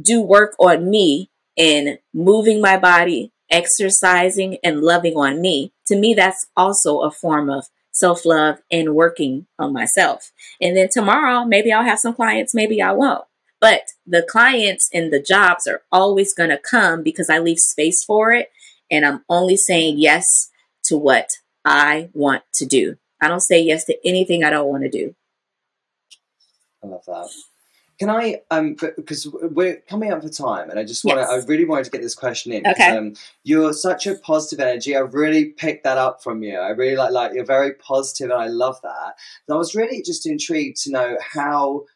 do 0.00 0.20
work 0.20 0.54
on 0.58 0.90
me 0.90 1.30
in 1.56 1.98
moving 2.14 2.60
my 2.60 2.76
body, 2.78 3.32
exercising, 3.50 4.58
and 4.62 4.80
loving 4.82 5.14
on 5.16 5.40
me. 5.40 5.72
To 5.86 5.96
me, 5.96 6.12
that's 6.14 6.46
also 6.56 7.00
a 7.00 7.10
form 7.10 7.48
of 7.50 7.66
self 7.98 8.24
love 8.24 8.58
and 8.70 8.94
working 8.94 9.46
on 9.58 9.72
myself. 9.72 10.32
And 10.60 10.76
then 10.76 10.88
tomorrow, 10.90 11.44
maybe 11.44 11.72
I'll 11.72 11.84
have 11.84 11.98
some 11.98 12.14
clients, 12.14 12.54
maybe 12.54 12.80
I 12.80 12.92
won't. 12.92 13.24
But 13.60 13.82
the 14.06 14.22
clients 14.22 14.88
and 14.94 15.12
the 15.12 15.20
jobs 15.20 15.66
are 15.66 15.82
always 15.90 16.32
going 16.32 16.50
to 16.50 16.58
come 16.58 17.02
because 17.02 17.28
I 17.28 17.38
leave 17.38 17.58
space 17.58 18.04
for 18.04 18.32
it. 18.32 18.50
And 18.90 19.04
I'm 19.04 19.24
only 19.28 19.56
saying 19.56 19.98
yes 19.98 20.24
to 20.84 20.96
what 20.96 21.28
I 21.64 22.10
want 22.14 22.44
to 22.54 22.66
do. 22.66 22.96
I 23.20 23.28
don't 23.28 23.40
say 23.40 23.60
yes 23.60 23.84
to 23.86 23.98
anything 24.08 24.44
I 24.44 24.50
don't 24.50 24.68
want 24.68 24.84
to 24.84 24.88
do. 24.88 25.14
I 26.82 26.86
love 26.86 27.04
that. 27.06 27.28
Can 27.98 28.10
I, 28.10 28.40
um, 28.52 28.76
because 28.96 29.26
we're 29.32 29.76
coming 29.88 30.12
up 30.12 30.22
for 30.22 30.28
time, 30.28 30.70
and 30.70 30.78
I 30.78 30.84
just 30.84 31.04
want 31.04 31.16
to, 31.18 31.22
Yes. 31.22 31.30
I 31.30 31.46
really 31.48 31.64
wanted 31.64 31.84
to 31.86 31.90
get 31.90 32.00
this 32.00 32.14
question 32.14 32.52
in. 32.52 32.64
Okay. 32.64 32.96
Um, 32.96 33.14
you're 33.42 33.72
such 33.72 34.06
a 34.06 34.14
positive 34.14 34.60
energy. 34.64 34.94
I 34.94 35.00
really 35.00 35.46
picked 35.46 35.82
that 35.82 35.98
up 35.98 36.22
from 36.22 36.44
you. 36.44 36.56
I 36.58 36.68
really 36.70 36.94
like, 36.96 37.10
like 37.10 37.32
you're 37.34 37.44
very 37.44 37.74
positive, 37.74 38.30
and 38.30 38.40
I 38.40 38.46
love 38.46 38.76
that. 38.82 39.14
And 39.48 39.54
I 39.54 39.58
was 39.58 39.74
really 39.74 40.00
just 40.02 40.26
intrigued 40.26 40.76
to 40.84 40.92
know 40.92 41.18
how 41.34 41.86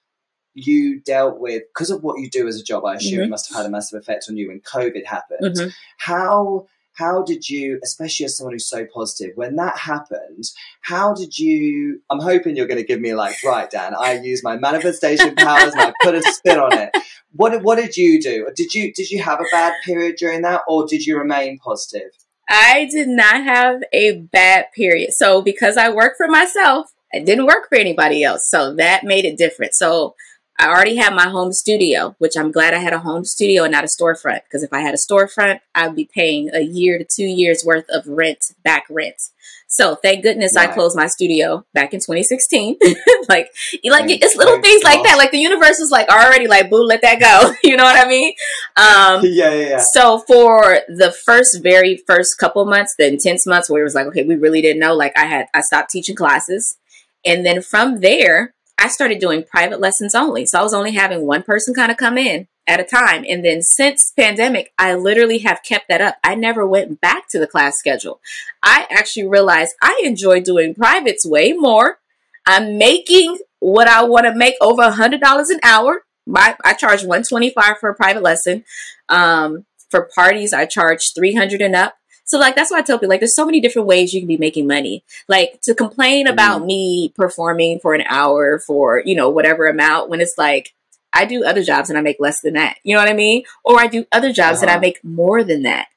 you 0.54 0.98
dealt 1.00 1.38
with, 1.38 1.62
because 1.72 1.90
of 1.90 2.02
what 2.02 2.18
you 2.18 2.28
do 2.28 2.48
as 2.48 2.60
a 2.60 2.64
job. 2.64 2.84
I 2.84 2.96
assume 2.96 3.20
it 3.20 3.26
Mhm. 3.26 3.30
must 3.30 3.48
have 3.48 3.56
had 3.58 3.66
a 3.66 3.70
massive 3.70 4.00
effect 4.00 4.26
on 4.28 4.36
you 4.36 4.48
when 4.48 4.60
COVID 4.60 5.06
happened. 5.06 5.54
Mhm. 5.56 5.72
How 5.98 6.66
how 6.94 7.22
did 7.22 7.48
you, 7.48 7.80
especially 7.82 8.26
as 8.26 8.36
someone 8.36 8.54
who's 8.54 8.68
so 8.68 8.86
positive, 8.92 9.30
when 9.34 9.56
that 9.56 9.76
happened, 9.78 10.44
how 10.82 11.14
did 11.14 11.38
you? 11.38 12.00
I'm 12.10 12.20
hoping 12.20 12.56
you're 12.56 12.66
going 12.66 12.80
to 12.80 12.86
give 12.86 13.00
me 13.00 13.14
like, 13.14 13.36
right, 13.44 13.70
Dan, 13.70 13.94
I 13.98 14.20
use 14.20 14.42
my 14.44 14.56
manifestation 14.56 15.34
powers 15.36 15.72
and 15.72 15.80
I 15.82 15.92
put 16.02 16.14
a 16.14 16.22
spin 16.22 16.58
on 16.58 16.76
it. 16.76 16.90
What 17.34 17.50
did- 17.50 17.62
what 17.64 17.76
did 17.76 17.96
you 17.96 18.20
do? 18.20 18.48
Did 18.54 18.74
you 18.74 18.92
did 18.92 19.10
you 19.10 19.22
have 19.22 19.40
a 19.40 19.44
bad 19.50 19.74
period 19.84 20.16
during 20.16 20.42
that, 20.42 20.62
or 20.68 20.86
did 20.86 21.06
you 21.06 21.18
remain 21.18 21.58
positive? 21.58 22.10
I 22.48 22.88
did 22.90 23.08
not 23.08 23.42
have 23.44 23.80
a 23.92 24.18
bad 24.18 24.66
period. 24.74 25.14
So 25.14 25.40
because 25.40 25.76
I 25.78 25.88
work 25.90 26.14
for 26.16 26.28
myself, 26.28 26.92
I 27.14 27.20
didn't 27.20 27.46
work 27.46 27.68
for 27.68 27.76
anybody 27.76 28.22
else. 28.22 28.48
So 28.50 28.74
that 28.74 29.04
made 29.04 29.24
it 29.24 29.38
different. 29.38 29.74
So 29.74 30.14
I 30.58 30.68
already 30.68 30.96
had 30.96 31.14
my 31.14 31.28
home 31.28 31.52
studio, 31.52 32.14
which 32.18 32.36
I'm 32.36 32.52
glad 32.52 32.74
I 32.74 32.78
had 32.78 32.92
a 32.92 32.98
home 32.98 33.24
studio 33.24 33.64
and 33.64 33.72
not 33.72 33.84
a 33.84 33.88
storefront. 33.88 34.42
Because 34.44 34.62
if 34.62 34.72
I 34.72 34.80
had 34.80 34.94
a 34.94 34.98
storefront, 34.98 35.60
I'd 35.74 35.96
be 35.96 36.04
paying 36.04 36.50
a 36.54 36.60
year 36.60 36.98
to 36.98 37.04
two 37.04 37.24
years 37.24 37.64
worth 37.64 37.86
of 37.88 38.06
rent, 38.06 38.52
back 38.62 38.84
rent. 38.90 39.30
So 39.72 39.94
thank 39.94 40.22
goodness 40.22 40.54
I 40.54 40.66
closed 40.66 40.94
my 40.94 41.06
studio 41.06 41.64
back 41.72 41.94
in 41.94 42.00
2016. 42.00 42.76
like, 43.28 43.48
like 43.82 44.10
it's 44.10 44.36
little 44.36 44.60
things 44.60 44.84
like 44.84 45.02
that. 45.02 45.16
Like 45.16 45.30
the 45.30 45.38
universe 45.38 45.80
is 45.80 45.90
like 45.90 46.08
already 46.10 46.46
like, 46.46 46.68
boo, 46.68 46.84
let 46.84 47.00
that 47.00 47.18
go. 47.18 47.54
you 47.64 47.76
know 47.76 47.84
what 47.84 47.98
I 47.98 48.06
mean? 48.06 48.34
Um, 48.76 49.22
yeah, 49.24 49.52
yeah, 49.52 49.68
yeah. 49.68 49.78
so 49.78 50.18
for 50.18 50.80
the 50.88 51.10
first, 51.24 51.62
very 51.62 51.96
first 52.06 52.36
couple 52.38 52.64
months, 52.66 52.94
the 52.98 53.08
intense 53.08 53.46
months 53.46 53.70
where 53.70 53.80
it 53.80 53.84
was 53.84 53.94
like, 53.94 54.06
okay, 54.08 54.24
we 54.24 54.36
really 54.36 54.60
didn't 54.60 54.80
know. 54.80 54.94
Like 54.94 55.16
I 55.16 55.24
had, 55.24 55.46
I 55.54 55.62
stopped 55.62 55.90
teaching 55.90 56.16
classes, 56.16 56.76
and 57.24 57.46
then 57.46 57.62
from 57.62 58.00
there, 58.00 58.54
I 58.82 58.88
started 58.88 59.20
doing 59.20 59.44
private 59.44 59.78
lessons 59.78 60.12
only. 60.12 60.44
So 60.44 60.58
I 60.58 60.62
was 60.62 60.74
only 60.74 60.90
having 60.90 61.24
one 61.24 61.44
person 61.44 61.72
kind 61.72 61.92
of 61.92 61.96
come 61.96 62.18
in 62.18 62.48
at 62.66 62.80
a 62.80 62.84
time. 62.84 63.24
And 63.28 63.44
then 63.44 63.62
since 63.62 64.10
pandemic, 64.10 64.72
I 64.76 64.96
literally 64.96 65.38
have 65.38 65.62
kept 65.62 65.86
that 65.88 66.00
up. 66.00 66.16
I 66.24 66.34
never 66.34 66.66
went 66.66 67.00
back 67.00 67.28
to 67.28 67.38
the 67.38 67.46
class 67.46 67.78
schedule. 67.78 68.20
I 68.60 68.88
actually 68.90 69.28
realized 69.28 69.76
I 69.80 70.02
enjoy 70.04 70.40
doing 70.40 70.74
privates 70.74 71.24
way 71.24 71.52
more. 71.52 72.00
I'm 72.44 72.76
making 72.76 73.38
what 73.60 73.86
I 73.86 74.02
want 74.02 74.26
to 74.26 74.34
make 74.34 74.56
over 74.60 74.82
a 74.82 74.90
hundred 74.90 75.20
dollars 75.20 75.50
an 75.50 75.60
hour. 75.62 76.02
My 76.26 76.56
I 76.64 76.74
charge 76.74 77.02
125 77.02 77.78
for 77.78 77.88
a 77.88 77.94
private 77.94 78.24
lesson. 78.24 78.64
Um, 79.08 79.64
for 79.90 80.10
parties, 80.12 80.52
I 80.52 80.66
charge 80.66 81.14
300 81.14 81.62
and 81.62 81.76
up. 81.76 81.94
So 82.32 82.38
like 82.38 82.56
that's 82.56 82.70
why 82.70 82.78
I 82.78 82.80
tell 82.80 82.96
people 82.98 83.10
like 83.10 83.20
there's 83.20 83.36
so 83.36 83.44
many 83.44 83.60
different 83.60 83.86
ways 83.86 84.14
you 84.14 84.22
can 84.22 84.26
be 84.26 84.38
making 84.38 84.66
money. 84.66 85.04
Like 85.28 85.60
to 85.64 85.74
complain 85.74 86.26
about 86.26 86.64
me 86.64 87.12
performing 87.14 87.78
for 87.78 87.92
an 87.92 88.04
hour 88.08 88.58
for, 88.58 89.02
you 89.04 89.14
know, 89.14 89.28
whatever 89.28 89.66
amount 89.68 90.08
when 90.08 90.22
it's 90.22 90.38
like 90.38 90.72
I 91.12 91.26
do 91.26 91.44
other 91.44 91.62
jobs 91.62 91.90
and 91.90 91.98
I 91.98 92.00
make 92.00 92.16
less 92.20 92.40
than 92.40 92.54
that. 92.54 92.78
You 92.84 92.94
know 92.96 93.02
what 93.02 93.10
I 93.10 93.12
mean? 93.12 93.44
Or 93.66 93.78
I 93.78 93.86
do 93.86 94.06
other 94.10 94.32
jobs 94.32 94.62
and 94.62 94.70
I 94.70 94.76
Uh-huh. 94.76 94.80
make 94.80 95.04
more 95.04 95.44
than 95.44 95.64
that. 95.64 95.88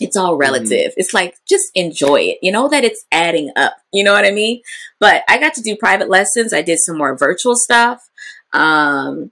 It's 0.00 0.16
all 0.16 0.36
relative. 0.36 0.94
It's 0.96 1.12
like 1.12 1.36
just 1.46 1.70
enjoy 1.74 2.20
it. 2.22 2.38
You 2.40 2.52
know 2.52 2.66
that 2.70 2.82
it's 2.82 3.04
adding 3.12 3.52
up. 3.54 3.76
You 3.92 4.02
know 4.02 4.14
what 4.14 4.24
I 4.24 4.30
mean? 4.30 4.62
But 4.98 5.24
I 5.28 5.36
got 5.36 5.52
to 5.56 5.60
do 5.62 5.76
private 5.76 6.08
lessons. 6.08 6.54
I 6.54 6.62
did 6.62 6.78
some 6.78 6.96
more 6.96 7.14
virtual 7.18 7.54
stuff. 7.54 8.08
Um, 8.54 9.30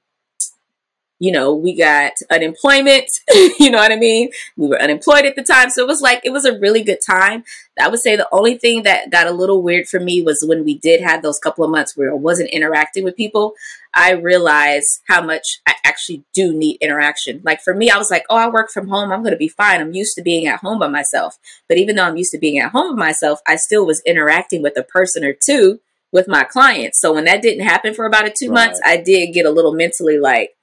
you 1.19 1.33
know, 1.33 1.55
we 1.55 1.75
got 1.75 2.13
unemployment. 2.31 3.07
you 3.59 3.71
know 3.71 3.79
what 3.79 3.93
I 3.93 3.97
mean? 3.97 4.31
We 4.57 4.69
were 4.69 4.81
unemployed 4.81 5.25
at 5.25 5.35
the 5.37 5.43
time. 5.43 5.71
So 5.71 5.83
it 5.83 5.89
was 5.89 6.01
like, 6.01 6.21
it 6.25 6.31
was 6.31 6.45
a 6.45 6.59
really 6.59 6.83
good 6.83 7.01
time. 7.05 7.45
I 7.81 7.89
would 7.89 8.01
say 8.01 8.17
the 8.17 8.29
only 8.33 8.57
thing 8.57 8.85
that 8.85 9.11
got 9.11 9.27
a 9.27 9.33
little 9.33 9.63
weird 9.63 9.89
for 9.89 9.99
me 10.01 10.23
was 10.23 10.45
when 10.47 10.65
we 10.65 10.79
did 10.79 11.01
have 11.01 11.23
those 11.23 11.39
couple 11.39 11.65
of 11.65 11.71
months 11.71 11.97
where 11.97 12.11
I 12.11 12.15
wasn't 12.15 12.51
interacting 12.51 13.05
with 13.05 13.17
people. 13.17 13.55
I 13.95 14.13
realized 14.13 15.01
how 15.09 15.23
much 15.23 15.61
I 15.67 15.75
actually 15.85 16.23
do 16.35 16.53
need 16.53 16.79
interaction. 16.81 17.41
Like 17.45 17.63
for 17.63 17.75
me, 17.75 17.91
I 17.91 17.99
was 17.99 18.11
like, 18.11 18.25
oh, 18.31 18.37
I 18.37 18.49
work 18.49 18.71
from 18.71 18.89
home. 18.89 19.11
I'm 19.11 19.23
going 19.23 19.33
to 19.33 19.39
be 19.39 19.49
fine. 19.49 19.81
I'm 19.81 19.95
used 19.95 20.15
to 20.17 20.23
being 20.23 20.47
at 20.47 20.61
home 20.61 20.79
by 20.79 20.89
myself. 20.89 21.39
But 21.69 21.79
even 21.79 21.97
though 21.97 22.05
I'm 22.05 22.17
used 22.17 22.33
to 22.33 22.39
being 22.39 22.59
at 22.59 22.71
home 22.73 22.95
by 22.95 23.07
myself, 23.07 23.41
I 23.47 23.57
still 23.57 23.87
was 23.87 24.03
interacting 24.07 24.63
with 24.63 24.77
a 24.77 24.83
person 24.85 25.25
or 25.25 25.33
two 25.33 25.81
with 26.13 26.29
my 26.29 26.45
clients. 26.45 27.01
So 27.01 27.13
when 27.13 27.25
that 27.25 27.43
didn't 27.43 27.67
happen 27.67 27.93
for 27.93 28.07
about 28.07 28.27
a 28.27 28.31
two 28.31 28.51
Right. 28.51 28.67
months, 28.67 28.81
I 28.85 28.97
did 28.99 29.33
get 29.33 29.47
a 29.47 29.51
little 29.51 29.75
mentally 29.75 30.19
like, 30.19 30.55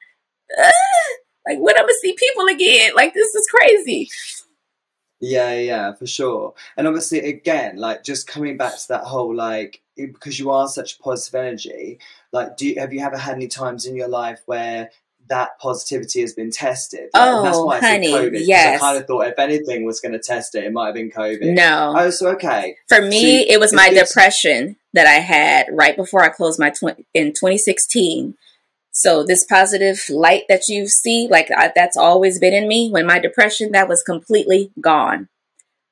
"Ugh, 0.57 0.71
like 1.47 1.59
when 1.59 1.75
I'm 1.77 1.83
gonna 1.83 1.93
see 2.01 2.15
people 2.17 2.45
again? 2.47 2.91
Like 2.95 3.13
this 3.13 3.33
is 3.35 3.47
crazy. 3.47 4.09
Yeah, 5.21 5.53
yeah, 5.53 5.93
for 5.93 6.05
sure. 6.05 6.53
And 6.77 6.87
obviously, 6.87 7.19
again, 7.19 7.77
like 7.77 8.03
just 8.03 8.27
coming 8.27 8.57
back 8.57 8.73
to 8.77 8.87
that 8.89 9.03
whole 9.05 9.33
like 9.33 9.81
because 9.95 10.37
you 10.37 10.51
are 10.51 10.67
such 10.67 10.99
positive 10.99 11.35
energy. 11.35 11.99
Like, 12.33 12.57
do 12.57 12.67
you, 12.67 12.79
have 12.79 12.93
you 12.93 12.99
ever 12.99 13.17
had 13.17 13.35
any 13.35 13.47
times 13.47 13.85
in 13.85 13.95
your 13.95 14.09
life 14.09 14.41
where 14.45 14.91
that 15.29 15.57
positivity 15.59 16.19
has 16.19 16.33
been 16.33 16.51
tested? 16.51 17.09
Like, 17.13 17.27
and 17.29 17.45
that's 17.45 17.57
Oh, 17.57 17.65
why 17.65 17.77
I 17.77 17.79
honey, 17.79 18.11
said 18.11 18.33
COVID. 18.33 18.41
yes. 18.45 18.81
I 18.81 18.85
kind 18.85 18.97
of 19.01 19.07
thought 19.07 19.27
if 19.27 19.39
anything 19.39 19.85
was 19.85 20.01
going 20.01 20.11
to 20.11 20.19
test 20.19 20.53
it, 20.53 20.65
it 20.65 20.73
might 20.73 20.87
have 20.87 20.95
been 20.95 21.09
COVID. 21.09 21.53
No. 21.55 21.93
Oh, 21.97 22.09
so 22.09 22.27
okay. 22.31 22.75
For 22.89 23.01
me, 23.01 23.21
See, 23.21 23.49
it 23.49 23.57
was 23.59 23.71
my 23.73 23.89
depression 23.89 24.75
that 24.93 25.07
I 25.07 25.21
had 25.21 25.67
right 25.71 25.95
before 25.95 26.21
I 26.23 26.29
closed 26.29 26.59
my 26.59 26.71
tw- 26.71 26.99
in 27.13 27.27
2016. 27.31 28.35
So 28.97 29.25
this 29.25 29.43
positive 29.43 30.01
light 30.09 30.43
that 30.47 30.69
you 30.69 30.87
see, 30.87 31.27
like 31.29 31.49
I, 31.55 31.69
that's 31.75 31.97
always 31.97 32.39
been 32.39 32.53
in 32.53 32.65
me. 32.65 32.89
When 32.89 33.05
my 33.05 33.19
depression, 33.19 33.73
that 33.73 33.89
was 33.89 34.01
completely 34.01 34.71
gone. 34.79 35.27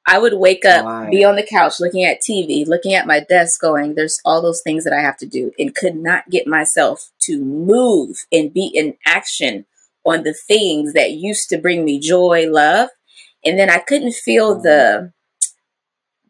I 0.08 0.20
would 0.20 0.36
wake 0.36 0.64
up, 0.64 0.86
Right. 0.86 1.12
be 1.12 1.26
on 1.26 1.36
the 1.36 1.44
couch 1.44 1.82
looking 1.82 2.06
at 2.06 2.22
TV, 2.22 2.66
looking 2.66 2.94
at 2.94 3.06
my 3.06 3.20
desk, 3.20 3.60
going, 3.60 3.96
There's 3.96 4.20
all 4.24 4.42
those 4.42 4.62
things 4.62 4.86
that 4.86 4.94
I 4.94 5.02
have 5.02 5.18
to 5.18 5.26
do, 5.26 5.52
and 5.60 5.76
could 5.76 5.98
not 5.98 6.30
get 6.30 6.48
myself 6.48 7.12
to 7.24 7.44
move 7.44 8.26
and 8.32 8.54
be 8.54 8.68
in 8.68 8.96
action 9.06 9.66
on 10.06 10.24
the 10.24 10.34
things 10.34 10.94
that 10.94 11.12
used 11.12 11.50
to 11.50 11.58
bring 11.58 11.84
me 11.84 12.00
joy, 12.00 12.50
love. 12.50 12.88
And 13.44 13.60
then 13.60 13.70
I 13.70 13.80
couldn't 13.80 14.14
feel 14.14 14.62
the 14.62 14.70
mm-hmm. 14.70 15.08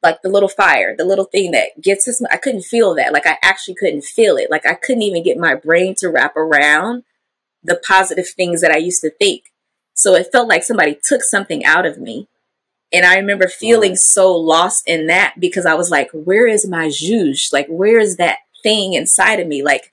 Like 0.03 0.21
the 0.21 0.29
little 0.29 0.49
fire, 0.49 0.95
the 0.95 1.05
little 1.05 1.25
thing 1.25 1.51
that 1.51 1.81
gets 1.81 2.07
us. 2.07 2.21
I 2.29 2.37
couldn't 2.37 2.63
feel 2.63 2.93
that. 2.95 3.13
Like 3.13 3.25
I 3.25 3.37
actually 3.41 3.75
couldn't 3.75 4.03
feel 4.03 4.37
it. 4.37 4.51
Like 4.51 4.65
I 4.65 4.73
couldn't 4.73 5.03
even 5.03 5.23
get 5.23 5.37
my 5.37 5.55
brain 5.55 5.95
to 5.99 6.09
wrap 6.09 6.35
around 6.35 7.03
the 7.63 7.81
positive 7.87 8.27
things 8.29 8.61
that 8.61 8.71
I 8.71 8.77
used 8.77 9.01
to 9.01 9.09
think. 9.09 9.43
So 9.93 10.15
it 10.15 10.31
felt 10.31 10.49
like 10.49 10.63
somebody 10.63 10.99
took 11.01 11.23
something 11.23 11.63
out 11.63 11.85
of 11.85 11.97
me. 11.97 12.27
And 12.91 13.05
I 13.05 13.15
remember 13.15 13.47
feeling 13.47 13.95
so 13.95 14.35
lost 14.35 14.87
in 14.87 15.07
that 15.07 15.35
because 15.39 15.65
I 15.65 15.73
was 15.73 15.89
like, 15.89 16.09
where 16.11 16.45
is 16.45 16.67
my 16.67 16.89
juge? 16.89 17.49
Like, 17.51 17.67
where 17.67 17.99
is 17.99 18.17
that 18.17 18.39
thing 18.61 18.93
inside 18.93 19.39
of 19.39 19.47
me? 19.47 19.63
Like, 19.63 19.91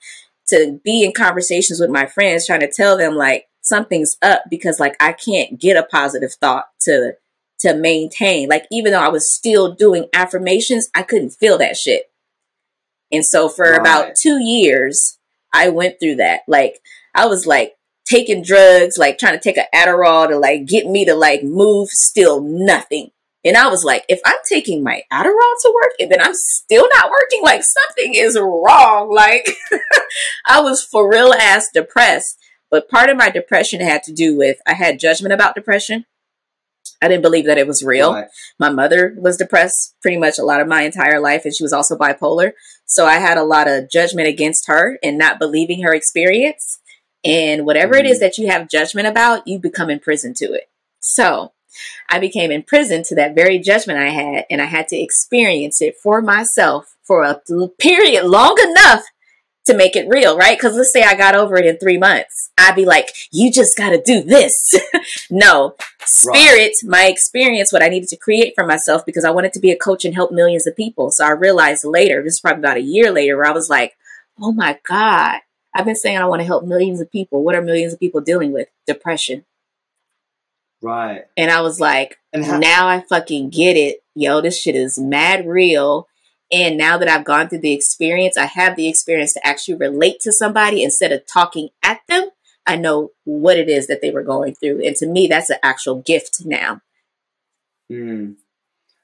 to 0.49 0.81
be 0.85 1.05
in 1.05 1.13
conversations 1.13 1.81
with 1.81 1.89
my 1.89 2.05
friends, 2.05 2.47
trying 2.47 2.61
to 2.61 2.71
tell 2.71 2.99
them, 2.99 3.15
like, 3.15 3.47
something's 3.63 4.17
up 4.21 4.43
because, 4.51 4.79
like, 4.79 4.97
I 5.01 5.13
can't 5.13 5.59
get 5.59 5.79
a 5.79 5.83
positive 5.83 6.35
thought 6.35 6.67
to 6.83 7.15
to 7.61 7.75
maintain. 7.75 8.49
Like, 8.49 8.67
even 8.71 8.93
though 8.93 9.01
I 9.01 9.09
was 9.09 9.33
still 9.33 9.75
doing 9.75 10.07
affirmations, 10.13 10.89
I 10.95 11.03
couldn't 11.03 11.31
feel 11.31 11.59
that 11.59 11.77
shit. 11.77 12.11
And 13.13 13.25
so 13.25 13.49
for 13.49 13.71
Right. 13.73 13.81
about 13.81 14.15
two 14.17 14.39
years, 14.43 15.19
I 15.53 15.69
went 15.69 15.99
through 16.01 16.17
that. 16.17 16.43
Like, 16.47 16.81
I 17.15 17.27
was 17.27 17.47
like 17.47 17.75
taking 18.09 18.43
drugs, 18.43 18.99
like 18.99 19.19
trying 19.19 19.35
to 19.35 19.41
take 19.43 19.57
an 19.57 19.65
Adderall 19.75 20.29
to 20.29 20.39
like 20.39 20.67
get 20.67 20.87
me 20.87 21.05
to 21.05 21.15
like 21.15 21.43
move, 21.43 21.89
still 21.91 22.41
nothing. 22.41 23.11
And 23.45 23.57
I 23.57 23.69
was 23.69 23.85
like, 23.85 24.05
if 24.09 24.21
I'm 24.27 24.37
taking 24.49 24.83
my 24.85 25.03
Adderall 25.13 25.55
to 25.63 25.73
work 25.75 25.93
and 25.99 26.11
then 26.11 26.21
I'm 26.21 26.35
still 26.35 26.87
not 26.95 27.11
working, 27.11 27.43
like 27.43 27.63
something 27.63 28.15
is 28.15 28.39
wrong. 28.39 29.11
Like 29.13 29.49
I 30.47 30.61
was 30.61 30.83
for 30.85 31.09
real 31.11 31.33
ass 31.33 31.69
depressed. 31.73 32.39
But 32.71 32.89
part 32.89 33.11
of 33.11 33.17
my 33.17 33.31
depression 33.31 33.81
had 33.81 34.03
to 34.05 34.13
do 34.13 34.37
with 34.37 34.59
I 34.67 34.75
had 34.75 35.01
judgment 35.01 35.33
about 35.33 35.55
depression. 35.57 36.05
I 37.03 37.09
didn't 37.09 37.23
believe 37.23 37.47
that 37.47 37.59
it 37.59 37.67
was 37.67 37.83
real. 37.83 38.13
Right. 38.13 38.29
my 38.59 38.69
mother 38.69 39.15
was 39.17 39.37
depressed 39.37 39.95
pretty 40.03 40.19
much 40.19 40.39
a 40.39 40.45
lot 40.45 40.61
of 40.61 40.69
my 40.69 40.83
entire 40.83 41.21
life 41.21 41.45
and 41.45 41.55
she 41.55 41.65
was 41.65 41.73
also 41.73 41.97
bipolar. 41.97 42.53
So 42.87 43.07
i 43.07 43.15
had 43.15 43.39
a 43.39 43.45
lot 43.45 43.69
of 43.69 43.91
judgment 43.91 44.29
against 44.29 44.67
her 44.67 44.99
and 45.03 45.19
not 45.19 45.39
believing 45.39 45.83
her 45.83 45.95
experience. 45.95 46.79
And 47.25 47.67
whatever 47.67 47.97
it 47.97 48.07
is 48.07 48.19
mm-hmm. 48.19 48.25
that 48.25 48.39
you 48.39 48.49
have 48.49 48.69
judgment 48.69 49.07
about 49.07 49.47
you 49.47 49.59
become 49.59 49.91
imprisoned 49.91 50.37
to 50.37 50.47
it. 50.47 50.71
So 51.01 51.53
i 52.11 52.19
became 52.19 52.51
imprisoned 52.51 53.05
to 53.05 53.15
that 53.15 53.35
very 53.35 53.59
judgment 53.59 53.99
i 53.99 54.09
had 54.09 54.45
and 54.51 54.61
i 54.61 54.65
had 54.65 54.89
to 54.89 54.97
experience 54.97 55.81
it 55.81 55.95
for 56.03 56.21
myself 56.21 56.97
for 57.03 57.23
a 57.23 57.41
period 57.79 58.25
long 58.25 58.57
enough 58.61 59.05
to 59.67 59.77
make 59.77 59.95
it 59.95 60.09
real, 60.09 60.37
right? 60.37 60.57
Because 60.57 60.77
let's 60.77 60.93
say 60.93 61.03
I 61.03 61.15
got 61.15 61.35
over 61.35 61.57
it 61.57 61.67
in 61.67 61.79
three 61.79 61.99
months. 61.99 62.51
I'd 62.59 62.75
be 62.75 62.85
like, 62.85 63.11
you 63.31 63.53
just 63.53 63.77
got 63.77 63.91
to 63.91 64.03
do 64.03 64.23
this. 64.23 64.75
no, 65.31 65.75
spirit, 66.05 66.77
my 66.83 67.07
experience, 67.07 67.73
what 67.73 67.83
I 67.83 67.89
needed 67.89 68.09
to 68.11 68.17
create 68.17 68.55
for 68.55 68.67
myself 68.67 69.05
because 69.05 69.25
I 69.25 69.31
wanted 69.31 69.53
to 69.55 69.61
be 69.61 69.71
a 69.71 69.77
coach 69.77 70.05
and 70.05 70.15
help 70.15 70.33
millions 70.33 70.67
of 70.67 70.77
people. 70.77 71.11
So 71.11 71.25
I 71.25 71.31
realized 71.31 71.85
later, 71.85 72.23
this 72.23 72.35
is 72.35 72.41
probably 72.41 72.61
about 72.61 72.79
a 72.79 72.83
year 72.83 73.11
later, 73.13 73.37
where 73.37 73.47
I 73.47 73.53
was 73.53 73.69
like, 73.69 73.97
oh 74.41 74.53
my 74.53 74.79
God, 74.89 75.41
I've 75.75 75.85
been 75.85 75.97
saying 75.97 76.19
I 76.19 76.27
want 76.27 76.41
to 76.41 76.47
help 76.47 76.65
millions 76.65 77.01
of 77.01 77.11
people. 77.11 77.45
What 77.45 77.55
are 77.55 77.63
millions 77.63 77.93
of 77.93 78.01
people 78.01 78.21
dealing 78.21 78.53
with? 78.53 78.69
Depression. 78.87 79.45
Right. 80.83 81.25
And 81.37 81.51
I 81.51 81.61
was 81.61 81.79
like, 81.79 82.19
And 82.33 82.45
how, 82.45 82.59
now 82.59 82.89
I 82.89 83.03
fucking 83.09 83.51
get 83.51 83.77
it. 83.77 84.03
Yo, 84.15 84.41
this 84.41 84.61
shit 84.61 84.75
is 84.75 84.99
mad 84.99 85.47
real. 85.47 86.09
And 86.53 86.77
now 86.77 86.99
that 86.99 87.09
I've 87.09 87.25
gone 87.25 87.49
through 87.49 87.61
the 87.61 87.73
experience, 87.73 88.37
I 88.37 88.47
have 88.47 88.77
the 88.77 88.89
experience 88.89 89.35
to 89.35 89.47
actually 89.47 89.77
relate 89.77 90.21
to 90.21 90.33
somebody 90.33 90.83
instead 90.83 91.13
of 91.13 91.23
talking 91.27 91.69
at 91.83 92.01
them. 92.09 92.31
I 92.67 92.77
know 92.77 93.11
what 93.25 93.57
it 93.57 93.69
is 93.69 93.87
that 93.87 94.01
they 94.01 94.11
were 94.11 94.23
going 94.23 94.55
through. 94.55 94.85
And 94.85 94.97
to 94.97 95.07
me, 95.07 95.29
that's 95.29 95.51
an 95.51 95.59
actual 95.63 96.03
gift 96.03 96.43
now. 96.45 96.81
Mm. 97.91 98.37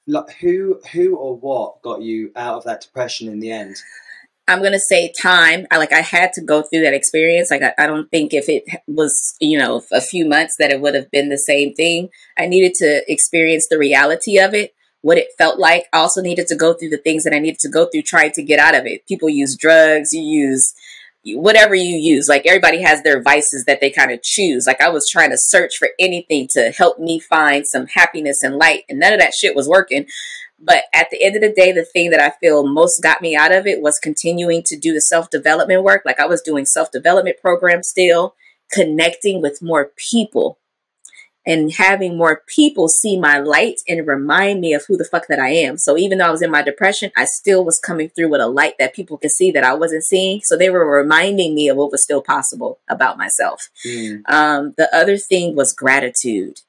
Like 0.05 0.31
who, 0.39 0.79
who 0.93 1.15
or 1.15 1.35
what 1.37 1.81
got 1.81 2.01
you 2.01 2.31
out 2.35 2.57
of 2.57 2.63
that 2.65 2.81
depression 2.81 3.29
in 3.29 3.39
the 3.39 3.51
end? 3.51 3.77
I'm 4.49 4.63
gonna 4.63 4.79
say 4.79 5.11
time. 5.11 5.67
I 5.71 5.77
like 5.77 5.91
I 5.91 5.99
had 5.99 6.31
to 6.33 6.41
go 6.41 6.61
through 6.61 6.81
that 6.83 6.93
experience. 6.93 7.51
Like 7.51 7.63
I, 7.63 7.73
I 7.77 7.85
don't 7.85 8.09
think 8.09 8.33
if 8.33 8.47
it 8.47 8.63
was 8.87 9.35
you 9.41 9.57
know 9.57 9.81
a 9.91 9.99
few 9.99 10.25
months 10.25 10.55
that 10.57 10.71
it 10.71 10.79
would 10.79 10.95
have 10.95 11.11
been 11.11 11.27
the 11.27 11.37
same 11.37 11.73
thing. 11.73 12.09
I 12.37 12.47
needed 12.47 12.73
to 12.75 13.03
experience 13.11 13.67
the 13.69 13.77
reality 13.77 14.39
of 14.39 14.53
it, 14.53 14.73
what 15.07 15.17
it 15.17 15.29
felt 15.37 15.57
like. 15.57 15.85
I 15.93 15.99
also 15.99 16.21
needed 16.21 16.47
to 16.47 16.55
go 16.57 16.73
through 16.73 16.89
the 16.89 16.97
things 16.97 17.23
that 17.23 17.33
I 17.33 17.39
needed 17.39 17.59
to 17.59 17.69
go 17.69 17.85
through 17.85 18.01
trying 18.01 18.33
to 18.33 18.43
get 18.43 18.59
out 18.59 18.75
of 18.75 18.85
it. 18.85 19.07
People 19.07 19.29
use 19.29 19.55
drugs. 19.55 20.11
You 20.11 20.21
use 20.21 20.73
whatever 21.23 21.73
you 21.73 21.95
use. 21.95 22.27
Like 22.27 22.45
everybody 22.45 22.81
has 22.81 23.03
their 23.03 23.21
vices 23.21 23.63
that 23.67 23.79
they 23.79 23.89
kind 23.89 24.11
of 24.11 24.21
choose. 24.21 24.67
Like 24.67 24.81
I 24.81 24.89
was 24.89 25.09
trying 25.09 25.29
to 25.29 25.37
search 25.37 25.77
for 25.79 25.91
anything 25.97 26.49
to 26.51 26.73
help 26.77 26.99
me 26.99 27.21
find 27.21 27.65
some 27.65 27.87
happiness 27.87 28.43
and 28.43 28.57
light, 28.57 28.83
and 28.89 28.99
none 28.99 29.13
of 29.13 29.21
that 29.21 29.33
shit 29.33 29.55
was 29.55 29.69
working. 29.69 30.07
But 30.59 30.83
at 30.93 31.09
the 31.09 31.23
end 31.23 31.37
of 31.37 31.41
the 31.41 31.53
day, 31.53 31.71
the 31.71 31.85
thing 31.85 32.09
that 32.09 32.19
I 32.19 32.33
feel 32.41 32.67
most 32.67 33.01
got 33.01 33.21
me 33.21 33.33
out 33.33 33.53
of 33.53 33.65
it 33.65 33.81
was 33.81 33.99
continuing 33.99 34.61
to 34.63 34.77
do 34.77 34.93
the 34.93 34.99
self 34.99 35.29
development 35.29 35.83
work. 35.83 36.01
Like 36.05 36.19
I 36.19 36.27
was 36.27 36.41
doing 36.41 36.65
self 36.65 36.91
development 36.91 37.37
programs 37.41 37.87
still, 37.87 38.35
connecting 38.73 39.41
with 39.41 39.61
more 39.61 39.93
people 40.11 40.59
and 41.47 41.71
having 41.71 42.17
more 42.17 42.43
people 42.45 42.89
see 42.89 43.17
my 43.17 43.39
light 43.39 43.79
and 43.87 44.05
remind 44.05 44.59
me 44.59 44.73
of 44.73 44.83
who 44.85 44.97
the 44.97 45.05
fuck 45.05 45.27
that 45.27 45.39
I 45.39 45.49
am. 45.51 45.77
So 45.77 45.97
even 45.97 46.17
though 46.17 46.27
I 46.27 46.31
was 46.31 46.41
in 46.41 46.51
my 46.51 46.61
depression, 46.61 47.09
I 47.15 47.23
still 47.23 47.63
was 47.63 47.79
coming 47.79 48.09
through 48.09 48.29
with 48.29 48.41
a 48.41 48.47
light 48.47 48.73
that 48.79 48.93
people 48.93 49.17
could 49.17 49.31
see 49.31 49.49
that 49.51 49.63
I 49.63 49.73
wasn't 49.73 50.03
seeing. 50.03 50.41
So 50.43 50.57
they 50.57 50.69
were 50.69 50.85
reminding 50.85 51.55
me 51.55 51.69
of 51.69 51.77
what 51.77 51.91
was 51.91 52.03
still 52.03 52.21
possible 52.21 52.79
about 52.89 53.17
myself. 53.17 53.69
Mm. 53.85 54.29
Um, 54.29 54.73
the 54.77 54.93
other 54.93 55.17
thing 55.17 55.55
was 55.55 55.71
gratitude. 55.71 56.59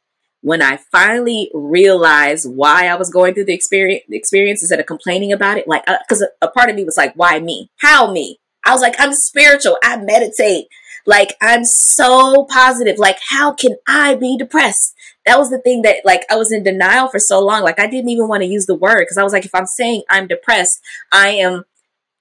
When 0.43 0.63
I 0.63 0.77
finally 0.77 1.51
realized 1.53 2.49
why 2.49 2.87
I 2.87 2.95
was 2.95 3.11
going 3.11 3.35
through 3.35 3.47
the 3.47 3.55
experience, 3.55 4.05
the 4.09 4.17
experience 4.17 4.63
instead 4.63 4.79
of 4.79 4.87
complaining 4.87 5.33
about 5.33 5.59
it, 5.59 5.67
like, 5.67 5.85
because 5.87 6.23
a, 6.23 6.29
a 6.41 6.49
part 6.49 6.71
of 6.71 6.77
me 6.77 6.85
was 6.85 6.97
like, 6.97 7.15
why 7.17 7.41
me? 7.41 7.73
How 7.79 8.13
me? 8.13 8.39
I 8.65 8.73
was 8.73 8.81
like, 8.81 8.95
I'm 9.01 9.13
spiritual. 9.13 9.77
I 9.83 9.97
meditate. 9.97 10.67
Like, 11.09 11.37
I'm 11.41 11.65
so 11.65 12.45
positive. 12.51 12.99
Like, 12.99 13.17
how 13.31 13.55
can 13.55 13.77
I 13.89 14.15
be 14.15 14.37
depressed? 14.37 14.95
That 15.25 15.39
was 15.39 15.49
the 15.49 15.59
thing 15.59 15.81
that, 15.81 16.05
like, 16.05 16.27
I 16.31 16.37
was 16.37 16.53
in 16.53 16.63
denial 16.63 17.09
for 17.09 17.19
so 17.19 17.41
long. 17.41 17.63
Like, 17.63 17.81
I 17.81 17.87
didn't 17.87 18.11
even 18.11 18.29
want 18.29 18.43
to 18.43 18.47
use 18.47 18.67
the 18.67 18.75
word 18.75 19.01
because 19.01 19.17
I 19.17 19.23
was 19.23 19.33
like, 19.33 19.47
if 19.47 19.55
I'm 19.55 19.65
saying 19.65 20.03
I'm 20.11 20.27
depressed, 20.27 20.79
I 21.11 21.31
am 21.31 21.65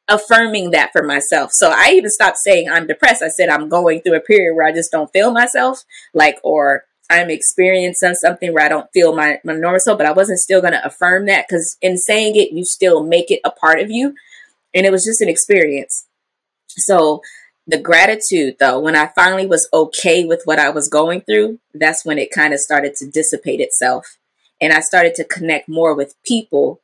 affirming 0.07 0.71
that 0.71 0.93
for 0.93 1.03
myself. 1.03 1.51
So 1.51 1.69
I 1.75 1.91
even 1.95 2.09
stopped 2.09 2.37
saying 2.37 2.69
I'm 2.69 2.87
depressed. 2.87 3.21
I 3.21 3.27
said 3.27 3.49
I'm 3.49 3.67
going 3.67 3.99
through 3.99 4.15
a 4.15 4.21
period 4.21 4.55
where 4.55 4.65
I 4.65 4.71
just 4.71 4.89
don't 4.89 5.11
feel 5.11 5.33
myself, 5.33 5.83
like, 6.13 6.37
or 6.41 6.85
I'm 7.09 7.29
experiencing 7.29 8.13
something 8.13 8.53
where 8.53 8.63
I 8.63 8.69
don't 8.69 8.89
feel 8.93 9.13
my, 9.13 9.39
my 9.43 9.53
normal 9.53 9.81
self, 9.81 9.97
but 9.97 10.07
I 10.07 10.13
wasn't 10.13 10.39
still 10.39 10.61
going 10.61 10.71
to 10.71 10.85
affirm 10.85 11.25
that 11.25 11.45
because 11.49 11.75
in 11.81 11.97
saying 11.97 12.37
it, 12.37 12.53
you 12.53 12.63
still 12.63 13.03
make 13.03 13.31
it 13.31 13.41
a 13.43 13.51
part 13.51 13.81
of 13.81 13.91
you. 13.91 14.15
And 14.73 14.85
it 14.85 14.93
was 14.93 15.03
just 15.03 15.19
an 15.19 15.27
experience. 15.27 16.07
So 16.67 17.21
the 17.67 17.77
gratitude, 17.79 18.55
though, 18.59 18.79
when 18.79 18.95
I 18.95 19.07
finally 19.07 19.45
was 19.45 19.67
okay 19.73 20.23
with 20.23 20.41
what 20.45 20.57
I 20.57 20.69
was 20.69 20.87
going 20.87 21.21
through, 21.21 21.59
that's 21.73 22.05
when 22.05 22.17
it 22.17 22.31
kind 22.31 22.53
of 22.53 22.61
started 22.61 22.95
to 22.95 23.07
dissipate 23.07 23.59
itself. 23.59 24.17
And 24.61 24.73
I 24.73 24.79
started 24.79 25.13
to 25.15 25.25
connect 25.25 25.67
more 25.67 25.93
with 25.93 26.15
people 26.25 26.81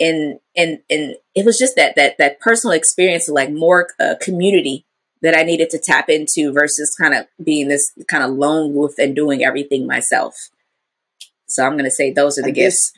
and 0.00 0.40
and 0.56 0.78
and 0.88 1.14
it 1.34 1.44
was 1.44 1.58
just 1.58 1.76
that 1.76 1.94
that 1.96 2.16
that 2.18 2.40
personal 2.40 2.72
experience 2.72 3.28
of 3.28 3.34
like 3.34 3.52
more 3.52 3.88
uh, 4.00 4.14
community 4.20 4.86
that 5.22 5.36
I 5.36 5.42
needed 5.42 5.68
to 5.70 5.78
tap 5.78 6.08
into 6.08 6.52
versus 6.52 6.96
kind 6.98 7.14
of 7.14 7.26
being 7.44 7.68
this 7.68 7.92
kind 8.08 8.24
of 8.24 8.30
lone 8.30 8.74
wolf 8.74 8.92
and 8.98 9.14
doing 9.14 9.44
everything 9.44 9.86
myself. 9.86 10.48
So 11.46 11.64
I'm 11.64 11.72
going 11.72 11.84
to 11.84 11.90
say 11.90 12.10
those 12.10 12.38
are 12.38 12.42
the 12.42 12.48
And 12.48 12.54
gifts. 12.54 12.92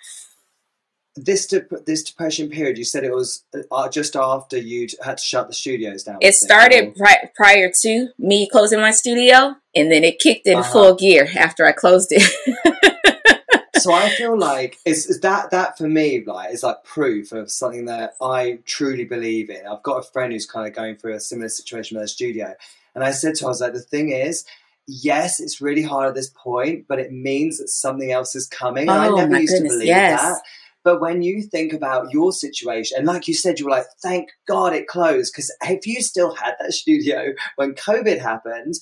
This 1.14 1.46
de- 1.46 1.66
this 1.84 2.02
depression 2.04 2.48
period, 2.48 2.78
you 2.78 2.84
said 2.84 3.04
it 3.04 3.12
was 3.12 3.44
uh, 3.70 3.88
just 3.90 4.16
after 4.16 4.56
you'd 4.56 4.92
had 5.04 5.18
to 5.18 5.22
shut 5.24 5.46
the 5.46 5.52
studios 5.52 6.04
down. 6.04 6.16
It 6.22 6.32
started 6.34 6.94
pri- 6.96 7.30
prior 7.36 7.70
to 7.82 8.08
me 8.18 8.48
closing 8.48 8.80
my 8.80 8.92
studio, 8.92 9.56
and 9.74 9.92
then 9.92 10.04
it 10.04 10.18
kicked 10.18 10.46
in 10.46 10.58
Uh-huh. 10.58 10.72
full 10.72 10.94
gear 10.94 11.28
after 11.38 11.66
I 11.66 11.72
closed 11.72 12.08
it. 12.12 12.22
so 13.76 13.92
I 13.92 14.08
feel 14.10 14.38
like 14.38 14.78
it's, 14.86 15.18
that 15.20 15.50
that 15.50 15.76
for 15.76 15.88
me 15.88 16.22
like 16.24 16.52
is 16.52 16.62
like 16.62 16.82
proof 16.84 17.32
of 17.32 17.50
something 17.50 17.84
that 17.86 18.14
I 18.22 18.60
truly 18.64 19.04
believe 19.04 19.50
in. 19.50 19.66
I've 19.66 19.82
got 19.82 19.98
a 19.98 20.02
friend 20.02 20.32
who's 20.32 20.46
kind 20.46 20.66
of 20.66 20.74
going 20.74 20.96
through 20.96 21.14
a 21.14 21.20
similar 21.20 21.48
situation 21.50 21.96
with 21.96 22.04
her 22.04 22.08
studio, 22.08 22.54
and 22.94 23.04
I 23.04 23.10
said 23.10 23.34
to 23.36 23.44
her, 23.44 23.48
I 23.48 23.50
was 23.50 23.60
like, 23.60 23.74
the 23.74 23.80
thing 23.80 24.10
is. 24.12 24.44
Yes, 24.88 25.38
it's 25.38 25.60
really 25.60 25.84
hard 25.84 26.08
at 26.08 26.14
this 26.16 26.28
point, 26.34 26.86
but 26.88 26.98
it 26.98 27.12
means 27.12 27.58
that 27.58 27.68
something 27.68 28.10
else 28.10 28.34
is 28.34 28.48
coming. 28.48 28.88
And 28.88 28.90
I 28.90 29.06
Oh, 29.06 29.14
never 29.14 29.30
my 29.30 29.38
used 29.38 29.52
goodness, 29.52 29.72
to 29.74 29.76
believe 29.76 29.86
yes. 29.86 30.20
that. 30.20 30.42
But 30.84 31.00
when 31.00 31.22
you 31.22 31.42
think 31.42 31.72
about 31.72 32.12
your 32.12 32.32
situation, 32.32 32.98
and 32.98 33.06
like 33.06 33.28
you 33.28 33.34
said, 33.34 33.58
you 33.58 33.66
were 33.66 33.70
like, 33.70 33.86
thank 34.02 34.30
God 34.48 34.72
it 34.72 34.86
closed. 34.88 35.32
Because 35.32 35.54
if 35.62 35.86
you 35.86 36.02
still 36.02 36.34
had 36.34 36.54
that 36.60 36.72
studio 36.82 37.32
when 37.56 37.74
COVID 37.74 38.20
happened, 38.20 38.74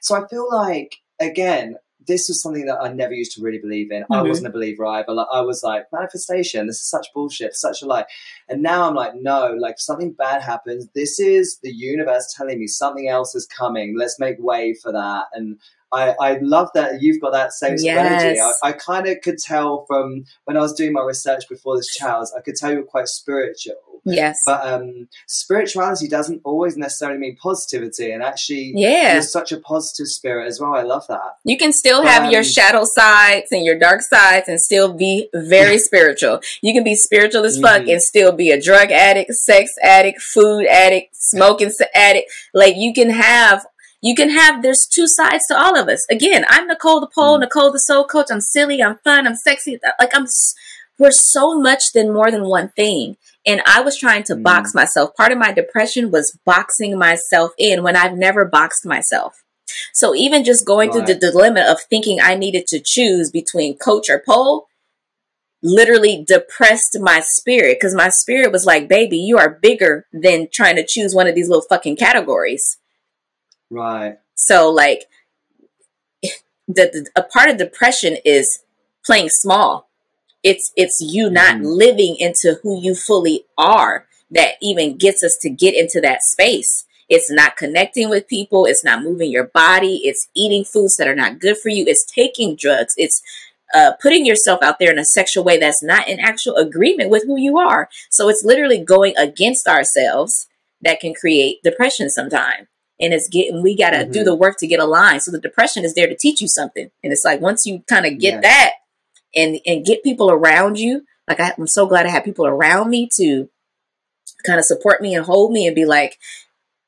so 0.00 0.14
I 0.14 0.26
feel 0.28 0.48
like, 0.50 0.96
again, 1.20 1.76
this 2.06 2.26
was 2.28 2.40
something 2.40 2.64
that 2.64 2.78
I 2.80 2.90
never 2.90 3.12
used 3.12 3.32
to 3.36 3.42
really 3.42 3.58
believe 3.58 3.90
in. 3.92 4.02
I 4.10 4.20
Mhm. 4.22 4.28
wasn't 4.28 4.46
a 4.46 4.50
believer 4.50 4.86
either. 4.86 5.12
Like, 5.12 5.26
I 5.30 5.42
was 5.42 5.62
like, 5.62 5.84
manifestation, 5.92 6.66
this 6.66 6.76
is 6.76 6.88
such 6.88 7.08
bullshit, 7.12 7.54
such 7.54 7.82
a 7.82 7.86
lie. 7.86 8.06
And 8.48 8.62
now 8.62 8.88
I'm 8.88 8.94
like, 8.94 9.14
no, 9.14 9.54
like 9.58 9.78
something 9.78 10.12
bad 10.12 10.40
happens. 10.40 10.88
This 10.94 11.20
is 11.20 11.58
the 11.62 11.70
universe 11.70 12.32
telling 12.34 12.58
me 12.60 12.66
something 12.66 13.08
else 13.08 13.34
is 13.34 13.46
coming. 13.46 13.94
Let's 13.98 14.18
make 14.18 14.36
way 14.38 14.72
for 14.72 14.90
that. 14.90 15.26
And 15.34 15.58
I, 15.92 16.14
I 16.20 16.38
love 16.42 16.68
that 16.74 17.00
you've 17.00 17.20
got 17.20 17.32
that 17.32 17.52
same 17.52 17.74
of 17.74 17.84
energy. 17.84 18.40
I, 18.40 18.44
Yes. 18.46 18.58
I 18.62 18.72
kind 18.72 19.06
of 19.08 19.20
could 19.22 19.38
tell 19.38 19.84
from 19.86 20.24
when 20.44 20.56
I 20.56 20.60
was 20.60 20.74
doing 20.74 20.92
my 20.92 21.02
research 21.02 21.48
before 21.48 21.76
this 21.76 21.94
Charles, 21.96 22.32
I 22.36 22.40
could 22.42 22.56
tell 22.56 22.70
you 22.70 22.78
were 22.78 22.82
quite 22.84 23.08
spiritual. 23.08 23.74
Yes. 24.04 24.40
But 24.46 24.64
um, 24.66 25.08
spirituality 25.26 26.08
doesn't 26.08 26.40
always 26.44 26.76
necessarily 26.76 27.18
mean 27.18 27.36
positivity. 27.36 28.10
And 28.12 28.22
actually, 28.22 28.72
yeah. 28.74 29.14
you're 29.14 29.22
such 29.22 29.50
a 29.52 29.58
positive 29.60 30.06
spirit 30.08 30.46
as 30.46 30.60
well. 30.60 30.74
I 30.74 30.82
love 30.82 31.06
that. 31.08 31.36
You 31.44 31.56
can 31.58 31.72
still 31.72 32.02
have 32.04 32.30
your 32.30 32.40
Um, 32.40 32.44
shadow 32.46 32.84
sides 32.84 33.48
and 33.50 33.64
your 33.64 33.78
dark 33.78 34.00
sides 34.02 34.48
and 34.48 34.60
still 34.60 34.92
be 34.94 35.28
very 35.34 35.78
spiritual. 35.88 36.40
You 36.62 36.72
can 36.72 36.84
be 36.84 36.94
spiritual 36.96 37.44
as 37.44 37.58
fuck 37.58 37.82
Mhm. 37.82 37.92
and 37.92 38.02
still 38.02 38.32
be 38.32 38.50
a 38.50 38.60
drug 38.60 38.90
addict, 38.92 39.32
sex 39.34 39.72
addict, 39.82 40.20
food 40.22 40.66
addict, 40.66 41.14
smoking 41.16 41.70
addict. 41.94 42.30
Like 42.54 42.74
you 42.76 42.92
can 42.94 43.10
have 43.10 43.66
you 44.00 44.14
can 44.14 44.30
have 44.30 44.62
there's 44.62 44.86
two 44.86 45.06
sides 45.06 45.44
to 45.48 45.58
all 45.58 45.76
of 45.76 45.88
us. 45.88 46.04
Again, 46.10 46.44
I'm 46.48 46.66
Nicole 46.66 47.00
the 47.00 47.08
pole, 47.12 47.38
Mm. 47.38 47.42
Nicole 47.42 47.72
the 47.72 47.80
soul 47.80 48.04
coach. 48.04 48.26
I'm 48.30 48.40
silly, 48.40 48.82
I'm 48.82 48.98
fun, 49.04 49.26
I'm 49.26 49.34
sexy. 49.34 49.78
Like 50.00 50.14
I'm 50.14 50.26
we're 50.98 51.10
so 51.12 51.58
much 51.58 51.92
than 51.94 52.12
more 52.12 52.30
than 52.30 52.44
one 52.48 52.70
thing. 52.70 53.16
And 53.46 53.62
I 53.66 53.80
was 53.80 53.96
trying 53.96 54.24
to 54.24 54.34
Mm. 54.34 54.42
box 54.42 54.74
myself. 54.74 55.14
Part 55.16 55.32
of 55.32 55.38
my 55.38 55.52
depression 55.52 56.10
was 56.10 56.36
boxing 56.44 56.98
myself 56.98 57.52
in 57.58 57.82
when 57.82 57.96
I've 57.96 58.16
never 58.16 58.44
boxed 58.44 58.84
myself. 58.84 59.42
So 59.92 60.14
even 60.14 60.44
just 60.44 60.64
going 60.66 60.90
through 60.90 61.02
the 61.02 61.14
dilemma 61.14 61.60
of 61.68 61.80
thinking 61.82 62.20
I 62.20 62.34
needed 62.34 62.66
to 62.68 62.80
choose 62.84 63.30
between 63.30 63.76
coach 63.76 64.08
or 64.08 64.22
pole 64.24 64.66
literally 65.62 66.24
depressed 66.26 66.96
my 67.00 67.20
spirit 67.20 67.76
because 67.78 67.94
my 67.94 68.08
spirit 68.08 68.52
was 68.52 68.64
like, 68.64 68.88
baby, 68.88 69.18
you 69.18 69.36
are 69.38 69.58
bigger 69.60 70.06
than 70.12 70.48
trying 70.52 70.76
to 70.76 70.86
choose 70.86 71.14
one 71.14 71.26
of 71.26 71.34
these 71.34 71.48
little 71.48 71.64
fucking 71.68 71.96
categories. 71.96 72.77
Right. 73.70 74.18
So 74.34 74.70
like 74.70 75.04
the, 76.22 76.30
the 76.68 77.06
a 77.16 77.22
part 77.22 77.50
of 77.50 77.56
depression 77.56 78.16
is 78.24 78.60
playing 79.04 79.30
small. 79.30 79.88
It's 80.42 80.72
it's 80.76 81.00
you 81.00 81.30
not 81.30 81.56
Mhm. 81.56 81.76
living 81.76 82.16
into 82.18 82.60
who 82.62 82.80
you 82.80 82.94
fully 82.94 83.44
are 83.56 84.06
that 84.30 84.54
even 84.60 84.96
gets 84.96 85.22
us 85.24 85.36
to 85.38 85.50
get 85.50 85.74
into 85.74 86.00
that 86.02 86.22
space. 86.22 86.84
It's 87.08 87.30
not 87.30 87.56
connecting 87.56 88.10
with 88.10 88.28
people, 88.28 88.66
it's 88.66 88.84
not 88.84 89.02
moving 89.02 89.30
your 89.30 89.44
body, 89.44 90.02
it's 90.04 90.28
eating 90.36 90.64
foods 90.64 90.96
that 90.96 91.08
are 91.08 91.14
not 91.14 91.38
good 91.38 91.56
for 91.56 91.70
you, 91.70 91.84
it's 91.86 92.04
taking 92.04 92.54
drugs, 92.54 92.94
it's 92.98 93.22
uh, 93.74 93.92
putting 94.00 94.26
yourself 94.26 94.62
out 94.62 94.78
there 94.78 94.90
in 94.90 94.98
a 94.98 95.04
sexual 95.04 95.42
way 95.42 95.58
that's 95.58 95.82
not 95.82 96.06
in 96.06 96.20
actual 96.20 96.56
agreement 96.56 97.10
with 97.10 97.24
who 97.24 97.38
you 97.38 97.58
are. 97.58 97.88
So 98.10 98.28
it's 98.28 98.44
literally 98.44 98.78
going 98.78 99.16
against 99.16 99.66
ourselves 99.66 100.48
that 100.82 101.00
can 101.00 101.14
create 101.14 101.62
depression 101.62 102.10
sometimes 102.10 102.66
and 103.00 103.12
it's 103.12 103.28
getting 103.28 103.62
we 103.62 103.76
got 103.76 103.90
to 103.90 104.04
do 104.04 104.24
the 104.24 104.30
mm-hmm. 104.30 104.40
work 104.40 104.56
to 104.58 104.66
get 104.66 104.80
aligned 104.80 105.22
so 105.22 105.30
the 105.30 105.40
depression 105.40 105.84
is 105.84 105.94
there 105.94 106.08
to 106.08 106.16
teach 106.16 106.40
you 106.40 106.48
something 106.48 106.90
and 107.02 107.12
it's 107.12 107.24
like 107.24 107.40
once 107.40 107.66
you 107.66 107.82
kind 107.88 108.06
of 108.06 108.18
get 108.18 108.42
that 108.42 108.72
and 109.34 109.60
and 109.66 109.86
get 109.86 110.02
people 110.02 110.30
around 110.30 110.78
you 110.78 111.04
like 111.26 111.40
I, 111.40 111.52
i'm 111.58 111.66
so 111.66 111.86
glad 111.86 112.06
i 112.06 112.10
have 112.10 112.24
people 112.24 112.46
around 112.46 112.90
me 112.90 113.08
to 113.16 113.48
kind 114.46 114.58
of 114.58 114.64
support 114.64 115.00
me 115.00 115.14
and 115.14 115.24
hold 115.24 115.52
me 115.52 115.66
and 115.66 115.74
be 115.74 115.84
like 115.84 116.18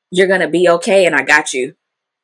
you're 0.09 0.27
gonna 0.27 0.49
be 0.49 0.67
okay 0.69 1.05
and 1.05 1.15
i 1.15 1.23
got 1.23 1.53
you 1.53 1.75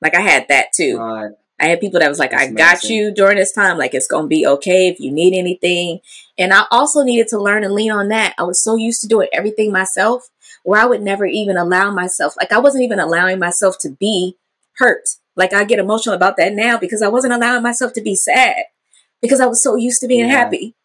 like 0.02 0.16
i 0.16 0.22
had 0.22 0.48
that 0.50 0.68
too 0.76 0.98
Right. 0.98 1.32
I 1.60 1.70
had 1.70 1.80
people 1.80 2.00
that 2.00 2.10
was 2.10 2.20
like, 2.20 2.32
That's 2.32 2.44
I 2.44 2.52
got 2.52 2.84
amazing. 2.84 2.96
you 2.96 3.12
during 3.12 3.38
this 3.38 3.52
time. 3.52 3.78
Like, 3.78 3.94
it's 3.94 4.08
going 4.08 4.26
to 4.26 4.28
be 4.28 4.46
okay 4.46 4.90
if 4.90 5.00
you 5.00 5.12
need 5.12 5.36
anything. 5.36 6.02
And 6.38 6.54
I 6.54 6.66
also 6.70 7.02
needed 7.02 7.28
to 7.30 7.42
learn 7.42 7.64
and 7.64 7.74
lean 7.74 7.92
on 7.92 8.10
that. 8.10 8.36
I 8.38 8.44
was 8.44 8.64
so 8.64 8.76
used 8.76 9.02
to 9.02 9.08
doing 9.08 9.28
everything 9.34 9.72
myself 9.72 10.30
where 10.68 10.82
I 10.82 10.86
would 10.86 11.02
never 11.02 11.26
even 11.26 11.56
allow 11.56 11.92
myself, 11.92 12.36
like, 12.36 12.52
I 12.52 12.60
wasn't 12.60 12.84
even 12.84 13.00
allowing 13.00 13.40
myself 13.40 13.78
to 13.80 13.90
be 13.90 14.36
hurt. 14.80 15.08
Like, 15.34 15.54
I 15.54 15.64
get 15.64 15.80
emotional 15.80 16.14
about 16.14 16.36
that 16.36 16.56
now 16.56 16.78
because 16.78 17.02
I 17.02 17.08
wasn't 17.08 17.32
allowing 17.32 17.64
myself 17.64 17.94
to 17.94 18.02
be 18.02 18.16
sad 18.18 18.64
because 19.22 19.40
I 19.40 19.46
was 19.46 19.64
so 19.64 19.78
used 19.78 20.02
to 20.02 20.10
being 20.10 20.28
Yeah. 20.28 20.36
happy. 20.36 20.76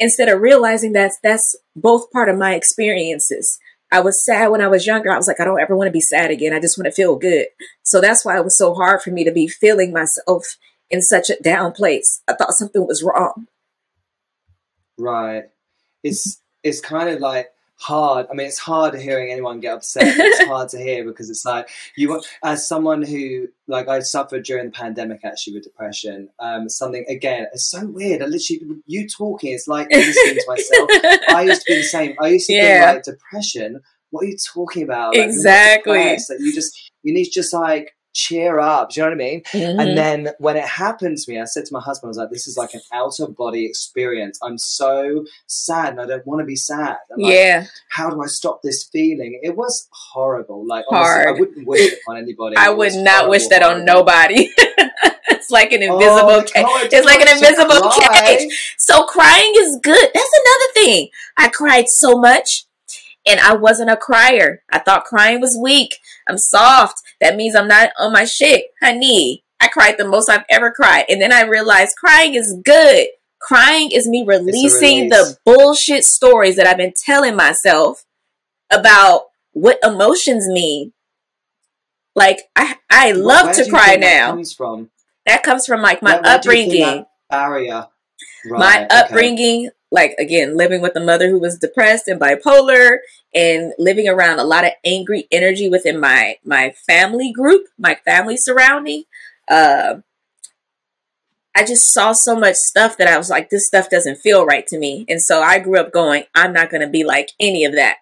Instead 0.00 0.28
of 0.28 0.40
realizing 0.40 0.90
that 0.94 1.12
that's 1.22 1.54
both 1.76 2.10
part 2.10 2.28
of 2.28 2.36
my 2.36 2.56
experiences. 2.56 3.60
I 3.92 4.00
was 4.00 4.24
sad 4.24 4.48
when 4.48 4.60
I 4.60 4.66
was 4.66 4.88
younger. 4.88 5.12
I 5.12 5.16
was 5.16 5.28
like, 5.28 5.38
I 5.38 5.44
don't 5.44 5.60
ever 5.60 5.76
want 5.76 5.86
to 5.86 5.92
be 5.92 6.00
sad 6.00 6.32
again. 6.32 6.52
I 6.52 6.58
just 6.58 6.76
want 6.76 6.86
to 6.86 6.90
feel 6.90 7.14
good. 7.14 7.46
So 7.84 8.00
that's 8.00 8.24
why 8.24 8.38
it 8.38 8.44
was 8.44 8.58
so 8.58 8.74
hard 8.74 9.02
for 9.02 9.10
me 9.12 9.22
to 9.22 9.30
be 9.30 9.46
feeling 9.46 9.92
myself 9.92 10.56
in 10.90 11.00
such 11.00 11.30
a 11.30 11.40
down 11.40 11.70
place. 11.70 12.22
I 12.26 12.34
thought 12.34 12.54
something 12.54 12.84
was 12.84 13.04
wrong. 13.04 13.46
Right. 14.98 15.44
It's 16.02 16.42
it's 16.64 16.80
kind 16.80 17.08
of 17.08 17.20
like 17.20 17.50
hard. 17.80 18.26
I 18.30 18.34
mean, 18.34 18.46
it's 18.46 18.58
hard 18.58 18.94
hearing 18.94 19.32
anyone 19.32 19.60
get 19.60 19.74
upset. 19.74 20.04
It's 20.06 20.44
hard 20.48 20.68
to 20.70 20.78
hear 20.78 21.04
because 21.04 21.30
it's 21.30 21.44
like 21.44 21.68
you, 21.96 22.20
as 22.44 22.66
someone 22.68 23.02
who 23.02 23.48
like 23.66 23.88
I 23.88 24.00
suffered 24.00 24.44
during 24.44 24.66
the 24.66 24.72
pandemic 24.72 25.20
actually 25.24 25.54
with 25.54 25.64
depression. 25.64 26.28
Um, 26.38 26.68
something 26.68 27.04
again, 27.08 27.46
it's 27.52 27.66
so 27.70 27.86
weird. 27.86 28.22
I 28.22 28.26
literally 28.26 28.62
you 28.86 29.08
talking, 29.08 29.52
it's 29.52 29.68
like 29.68 29.88
listening 29.92 30.36
to 30.36 30.44
myself. 30.46 30.90
I 31.30 31.42
used 31.46 31.62
to 31.66 31.72
be 31.72 31.76
the 31.78 31.82
same. 31.84 32.16
I 32.20 32.28
used 32.28 32.46
to 32.48 32.54
Yeah. 32.54 32.92
think 32.92 33.06
like 33.06 33.16
depression. 33.16 33.80
What 34.10 34.24
are 34.24 34.28
you 34.28 34.36
talking 34.36 34.82
about? 34.82 35.14
Like, 35.16 35.24
Exactly. 35.26 35.92
Like, 35.98 36.18
you 36.40 36.52
just 36.54 36.90
you 37.02 37.14
need 37.14 37.26
to 37.26 37.30
just 37.30 37.52
like 37.54 37.94
cheer 38.12 38.58
up. 38.58 38.90
Do 38.90 39.00
you 39.00 39.04
know 39.04 39.10
what 39.10 39.14
I 39.14 39.24
mean? 39.24 39.42
Mhm. 39.52 39.80
And 39.82 39.98
then 39.98 40.28
when 40.38 40.56
it 40.56 40.64
happened 40.64 41.18
to 41.18 41.30
me, 41.30 41.40
I 41.40 41.44
said 41.44 41.64
to 41.66 41.72
my 41.72 41.80
husband, 41.80 42.08
I 42.08 42.10
was 42.10 42.16
like, 42.16 42.30
this 42.30 42.46
is 42.48 42.56
like 42.56 42.74
an 42.74 42.80
out 42.92 43.18
of 43.20 43.36
body 43.36 43.64
experience. 43.66 44.38
I'm 44.42 44.58
so 44.58 45.24
sad 45.46 45.90
and 45.90 46.00
I 46.00 46.06
don't 46.06 46.26
want 46.26 46.40
to 46.40 46.44
be 46.46 46.56
sad. 46.56 46.96
I'm 47.12 47.20
like, 47.22 47.32
yeah, 47.34 47.64
how 47.88 48.10
do 48.10 48.20
I 48.22 48.26
stop 48.26 48.62
this 48.62 48.84
feeling? 48.84 49.38
It 49.42 49.56
was 49.56 49.88
horrible. 49.90 50.66
Like, 50.66 50.84
honestly. 50.88 51.24
I 51.28 51.30
wouldn't 51.38 51.66
wish 51.66 51.92
it 51.92 51.98
on 52.08 52.16
anybody. 52.16 52.56
I 52.56 52.70
It 52.70 52.76
would 52.76 52.94
not 52.94 53.28
wish 53.28 53.42
horrible, 53.48 53.68
that 53.68 53.78
on 53.78 53.84
nobody. 53.84 54.50
it's 55.28 55.50
like 55.50 55.72
an 55.72 55.82
Oh, 55.88 55.94
invisible 55.98 56.42
cage. 56.42 56.64
God, 56.64 56.88
It's 56.92 57.06
like 57.06 57.20
an 57.20 57.28
invisible 57.28 57.90
cage. 57.90 58.74
So 58.78 59.04
crying 59.04 59.52
is 59.56 59.78
good. 59.82 60.10
That's 60.14 60.32
another 60.44 60.72
thing. 60.74 61.08
I 61.36 61.48
cried 61.48 61.88
so 61.88 62.16
much 62.18 62.64
and 63.26 63.40
I 63.40 63.54
wasn't 63.54 63.90
a 63.90 63.96
crier. 63.96 64.62
I 64.72 64.78
thought 64.78 65.04
crying 65.04 65.40
was 65.40 65.58
weak. 65.60 65.98
I'm 66.28 66.38
soft. 66.38 67.00
That 67.20 67.36
means 67.36 67.54
I'm 67.54 67.68
not 67.68 67.90
on 67.98 68.12
my 68.12 68.24
shit. 68.24 68.66
Honey, 68.82 69.44
I 69.60 69.68
cried 69.68 69.96
the 69.98 70.08
most 70.08 70.30
I've 70.30 70.44
ever 70.50 70.70
cried. 70.70 71.04
And 71.08 71.20
then 71.20 71.32
I 71.32 71.42
realized 71.42 71.96
crying 71.98 72.34
is 72.34 72.56
good. 72.64 73.08
Crying 73.40 73.90
is 73.90 74.06
me 74.08 74.24
releasing 74.26 75.08
the 75.08 75.36
bullshit 75.44 76.04
stories 76.04 76.56
that 76.56 76.66
I've 76.66 76.76
been 76.76 76.92
telling 77.06 77.36
myself 77.36 78.04
about 78.70 79.24
what 79.52 79.78
emotions 79.82 80.46
mean. 80.46 80.92
Like 82.14 82.42
I 82.56 82.76
I 82.90 83.12
love 83.12 83.46
Where 83.46 83.64
to 83.64 83.70
cry 83.70 83.86
think 83.90 84.02
that 84.02 84.14
now. 84.20 84.30
comes 84.32 84.52
from 84.52 84.90
That 85.26 85.42
comes 85.42 85.66
from 85.66 85.80
like 85.80 86.02
my 86.02 86.14
Where- 86.14 86.22
where 86.22 86.38
do 86.38 86.50
you 86.58 86.70
think 86.70 86.74
upbringing 86.84 87.06
barrier. 87.30 87.86
my 88.46 88.86
upbringing, 88.90 89.66
okay. 89.68 89.74
Like 89.90 90.14
again 90.18 90.56
living 90.56 90.80
with 90.80 90.96
a 90.96 91.00
mother 91.00 91.28
who 91.28 91.38
was 91.38 91.58
depressed 91.58 92.08
and 92.08 92.20
bipolar 92.20 92.98
and 93.34 93.72
living 93.78 94.08
around 94.08 94.38
a 94.38 94.44
lot 94.44 94.64
of 94.64 94.72
angry 94.84 95.26
energy 95.30 95.68
within 95.68 95.98
my 96.00 96.36
my 96.44 96.72
family 96.86 97.32
group 97.32 97.66
my 97.78 97.96
family 98.04 98.36
surrounding 98.36 99.04
uh, 99.48 99.96
i 101.56 101.64
just 101.64 101.92
saw 101.92 102.12
so 102.12 102.36
much 102.36 102.54
stuff 102.54 102.96
that 102.96 103.08
i 103.08 103.18
was 103.18 103.30
like 103.30 103.50
this 103.50 103.66
stuff 103.66 103.90
doesn't 103.90 104.16
feel 104.16 104.46
right 104.46 104.66
to 104.66 104.78
me. 104.78 105.04
And 105.08 105.20
so 105.20 105.42
i 105.42 105.58
grew 105.58 105.78
up 105.78 105.92
going 105.92 106.24
i'm 106.34 106.52
not 106.52 106.70
going 106.70 106.82
to 106.82 106.88
be 106.88 107.04
like 107.04 107.30
any 107.40 107.64
of 107.64 107.74
that 107.74 107.98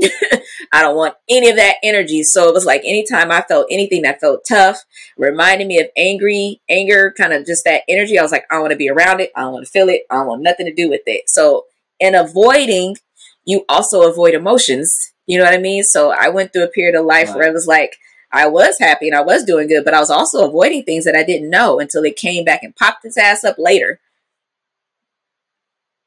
I 0.72 0.82
don't 0.82 0.96
want 0.96 1.14
any 1.28 1.48
of 1.48 1.56
that 1.56 1.76
energy. 1.82 2.22
So 2.22 2.48
it 2.48 2.54
was 2.54 2.64
like 2.64 2.82
anytime 2.84 3.30
I 3.30 3.42
felt 3.42 3.66
anything 3.70 4.02
that 4.02 4.20
felt 4.20 4.44
tough, 4.48 4.84
reminded 5.16 5.66
me 5.66 5.80
of 5.80 5.88
angry, 5.96 6.60
anger, 6.68 7.12
kind 7.16 7.32
of 7.32 7.46
just 7.46 7.64
that 7.64 7.82
energy, 7.88 8.18
I 8.18 8.22
was 8.22 8.32
like, 8.32 8.44
I 8.50 8.54
don't 8.54 8.62
want 8.62 8.72
to 8.72 8.76
be 8.76 8.90
around 8.90 9.20
it. 9.20 9.32
I 9.36 9.42
don't 9.42 9.52
want 9.52 9.66
to 9.66 9.70
feel 9.70 9.88
it. 9.88 10.02
I 10.10 10.16
don't 10.16 10.26
want 10.26 10.42
nothing 10.42 10.66
to 10.66 10.74
do 10.74 10.88
with 10.88 11.02
it. 11.06 11.28
So 11.28 11.66
in 11.98 12.14
avoiding, 12.14 12.96
you 13.44 13.64
also 13.68 14.08
avoid 14.08 14.34
emotions. 14.34 15.12
You 15.26 15.38
know 15.38 15.44
what 15.44 15.54
I 15.54 15.58
mean? 15.58 15.82
So 15.82 16.10
I 16.10 16.28
went 16.28 16.52
through 16.52 16.64
a 16.64 16.68
period 16.68 16.98
of 16.98 17.06
life 17.06 17.34
where 17.34 17.48
it 17.48 17.52
was 17.52 17.66
like, 17.66 17.96
I 18.32 18.46
was 18.46 18.76
happy 18.78 19.08
and 19.08 19.16
I 19.16 19.22
was 19.22 19.44
doing 19.44 19.68
good, 19.68 19.84
but 19.84 19.94
I 19.94 20.00
was 20.00 20.10
also 20.10 20.46
avoiding 20.46 20.84
things 20.84 21.04
that 21.04 21.16
I 21.16 21.24
didn't 21.24 21.50
know 21.50 21.80
until 21.80 22.04
it 22.04 22.16
came 22.16 22.44
back 22.44 22.62
and 22.62 22.76
popped 22.76 23.04
its 23.04 23.18
ass 23.18 23.44
up 23.44 23.56
later. 23.58 24.00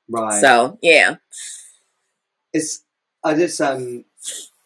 Right. 0.10 0.40
So 0.40 0.78
yeah. 0.82 1.16
it's 2.54 2.84
I 3.24 3.36
just 3.36 3.60
um 3.62 4.06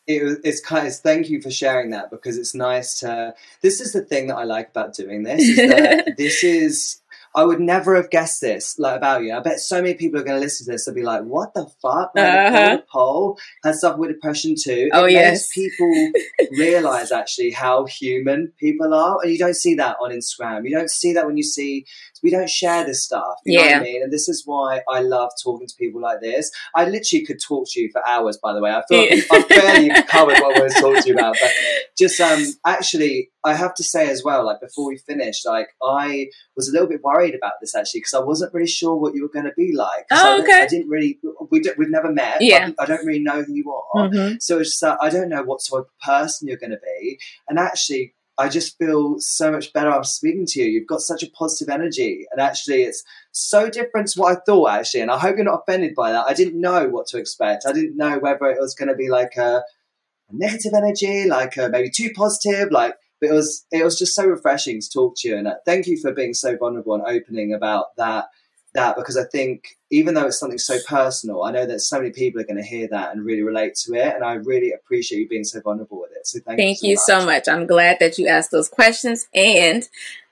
it, 0.08 0.40
it's 0.44 0.62
kind 0.62 0.88
of 0.88 0.96
thank 0.96 1.30
you 1.30 1.42
for 1.42 1.52
sharing 1.52 1.90
that 1.92 2.10
because 2.10 2.38
it's 2.38 2.56
nice 2.56 3.00
to 3.02 3.34
this 3.62 3.82
is 3.82 3.94
the 3.94 4.02
thing 4.02 4.28
that 4.28 4.38
I 4.38 4.46
like 4.46 4.70
about 4.70 4.94
doing 4.94 5.24
this 5.24 5.42
is 5.42 5.58
that 5.58 6.14
this 6.18 6.44
is 6.44 7.02
I 7.36 7.44
would 7.44 7.60
never 7.60 7.96
have 7.96 8.10
guessed 8.10 8.42
this 8.42 8.80
like 8.80 8.98
about 8.98 9.24
you. 9.24 9.34
I 9.34 9.40
bet 9.40 9.60
so 9.60 9.82
many 9.82 9.94
people 9.96 10.20
are 10.20 10.24
going 10.24 10.38
to 10.40 10.44
listen 10.44 10.66
to 10.66 10.72
this 10.72 10.88
and 10.88 10.96
be 10.96 11.04
like, 11.04 11.24
"What 11.24 11.54
the 11.54 11.68
fuck?" 11.82 12.12
Like, 12.16 12.26
Uh-huh. 12.26 12.78
Pole 12.92 13.38
has 13.64 13.82
suffered 13.82 14.00
with 14.00 14.10
depression 14.12 14.56
too. 14.62 14.90
Oh, 14.94 15.06
it 15.06 15.12
yes. 15.12 15.32
makes 15.32 15.54
people 15.54 16.12
realize 16.58 17.12
actually 17.12 17.52
how 17.52 17.86
human 17.86 18.54
people 18.60 18.94
are. 18.94 19.18
And 19.22 19.32
you 19.32 19.38
don't 19.38 19.56
see 19.56 19.76
that 19.76 19.98
on 20.02 20.12
Instagram. 20.12 20.62
You 20.66 20.76
don't 20.76 20.90
see 20.90 21.14
that 21.14 21.26
when 21.26 21.38
you 21.38 21.44
see, 21.44 21.86
we 22.24 22.32
don't 22.32 22.50
share 22.50 22.84
this 22.86 23.04
stuff. 23.04 23.36
You 23.46 23.58
know 23.58 23.64
what 23.64 23.70
Yeah. 23.72 23.78
I 23.80 23.84
mean? 23.84 24.04
And 24.04 24.12
this 24.12 24.28
is 24.30 24.44
why 24.46 24.82
I 24.90 25.02
love 25.02 25.32
talking 25.44 25.68
to 25.68 25.76
people 25.78 26.02
like 26.02 26.22
this. 26.22 26.52
I 26.76 26.86
literally 26.86 27.26
could 27.26 27.38
talk 27.46 27.68
to 27.72 27.80
you 27.80 27.90
for 27.92 28.06
hours, 28.08 28.38
by 28.42 28.54
the 28.54 28.62
way. 28.62 28.72
I 28.72 28.84
feel 28.90 29.04
Yeah. 29.06 29.22
I've 29.32 29.50
barely 29.50 29.90
covered 30.08 30.40
what 30.40 30.58
I 30.60 30.64
was 30.64 30.74
talking 30.74 31.02
to 31.04 31.08
you 31.10 31.14
about. 31.16 31.36
But 31.40 31.52
just 31.98 32.20
um 32.20 32.44
actually 32.66 33.32
I 33.48 33.54
have 33.64 33.74
to 33.76 33.84
say 33.84 34.10
as 34.10 34.24
well, 34.28 34.46
like 34.46 34.60
before 34.62 34.88
we 34.88 34.98
finished, 34.98 35.46
like 35.46 35.70
I 35.82 36.30
was 36.56 36.68
a 36.70 36.74
little 36.74 36.88
bit 36.88 37.04
worried 37.04 37.36
about 37.36 37.54
this 37.62 37.74
actually 37.76 38.02
because 38.02 38.14
I 38.14 38.20
wasn't 38.32 38.54
really 38.54 38.68
sure 38.80 38.96
what 38.96 39.14
you 39.16 39.22
were 39.24 39.36
going 39.38 39.46
to 39.46 39.58
be 39.64 39.70
like. 39.76 40.06
Oh, 40.12 40.38
I, 40.38 40.42
okay. 40.42 40.62
I 40.64 40.68
didn't 40.68 40.90
really. 40.90 41.20
We 41.50 41.62
don't, 41.62 41.78
we've 41.78 41.90
never 41.90 42.12
met. 42.12 42.38
Yeah. 42.42 42.72
I, 42.78 42.84
I 42.84 42.86
don't 42.86 43.06
really 43.06 43.26
know 43.30 43.40
who 43.44 43.54
you 43.54 43.68
are. 43.72 44.10
Mhm. 44.10 44.42
So 44.42 44.60
it's 44.60 44.72
just 44.72 44.82
that 44.82 44.98
I 45.02 45.10
don't 45.10 45.30
know 45.30 45.44
what 45.44 45.62
sort 45.62 45.82
of 45.82 45.88
person 46.12 46.48
you're 46.48 46.64
going 46.66 46.78
to 46.78 46.84
be, 46.84 47.20
and 47.48 47.58
actually. 47.58 48.14
I 48.40 48.50
just 48.50 48.78
feel 48.78 49.16
so 49.18 49.52
much 49.52 49.74
better 49.74 49.90
after 49.90 50.08
speaking 50.20 50.46
to 50.50 50.62
you. 50.62 50.68
You've 50.70 50.94
got 50.94 51.02
such 51.02 51.24
a 51.24 51.32
positive 51.32 51.70
energy, 51.74 52.28
and 52.30 52.40
actually, 52.40 52.84
it's 52.84 53.04
so 53.32 53.68
different 53.68 54.10
to 54.10 54.20
what 54.20 54.38
I 54.38 54.40
thought. 54.46 54.70
Actually, 54.70 55.02
and 55.02 55.10
I 55.10 55.18
hope 55.18 55.38
you're 55.38 55.52
not 55.52 55.62
offended 55.62 55.96
by 55.96 56.12
that. 56.12 56.28
I 56.28 56.36
didn't 56.36 56.62
know 56.62 56.88
what 56.88 57.08
to 57.08 57.18
expect. 57.18 57.66
I 57.66 57.74
didn't 57.74 57.98
know 57.98 58.20
whether 58.20 58.46
it 58.46 58.62
was 58.62 58.76
going 58.76 58.90
to 58.90 58.96
be 59.04 59.10
like 59.10 59.38
a, 59.38 59.64
a 60.30 60.34
negative 60.46 60.74
energy, 60.76 61.28
like 61.28 61.58
a, 61.58 61.68
maybe 61.70 61.90
too 61.90 62.12
positive, 62.16 62.72
like 62.72 62.94
but 63.20 63.30
it 63.30 63.34
was 63.34 63.66
it 63.72 63.84
was 63.84 63.98
just 63.98 64.16
so 64.16 64.26
refreshing 64.26 64.80
to 64.82 64.90
talk 64.90 65.14
to 65.18 65.30
you 65.30 65.38
and 65.38 65.48
uh, 65.48 65.56
thank 65.66 65.88
you 65.88 65.98
for 66.00 66.14
being 66.14 66.34
so 66.34 66.56
vulnerable 66.58 66.94
and 66.94 67.04
opening 67.04 67.54
about 67.54 67.96
that 67.98 68.26
that 68.78 68.96
because 68.96 69.18
I 69.18 69.24
think 69.26 69.78
even 69.90 70.14
though 70.14 70.28
it's 70.28 70.40
something 70.40 70.58
so 70.58 70.78
personal, 70.88 71.44
I 71.44 71.52
know 71.52 71.66
that 71.66 71.80
so 71.80 71.98
many 71.98 72.12
people 72.12 72.40
are 72.42 72.46
going 72.46 72.58
to 72.58 72.64
hear 72.64 72.88
that 72.90 73.12
and 73.12 73.26
really 73.26 73.42
relate 73.42 73.76
to 73.86 73.94
it, 73.94 74.16
and 74.16 74.24
I 74.24 74.34
really 74.34 74.72
appreciate 74.72 75.20
you 75.20 75.28
being 75.28 75.44
so 75.44 75.60
vulnerable 75.62 76.00
with 76.02 76.12
it. 76.12 76.28
So 76.28 76.40
thank, 76.46 76.60
Thank 76.60 76.84
you 76.84 76.92
you 76.92 76.98
so 76.98 77.20
so 77.20 77.26
much. 77.26 77.26
much. 77.26 77.50
I'm 77.50 77.68
glad 77.68 77.98
that 78.00 78.18
you 78.18 78.28
asked 78.28 78.52
those 78.52 78.70
questions. 78.70 79.28
And 79.34 79.88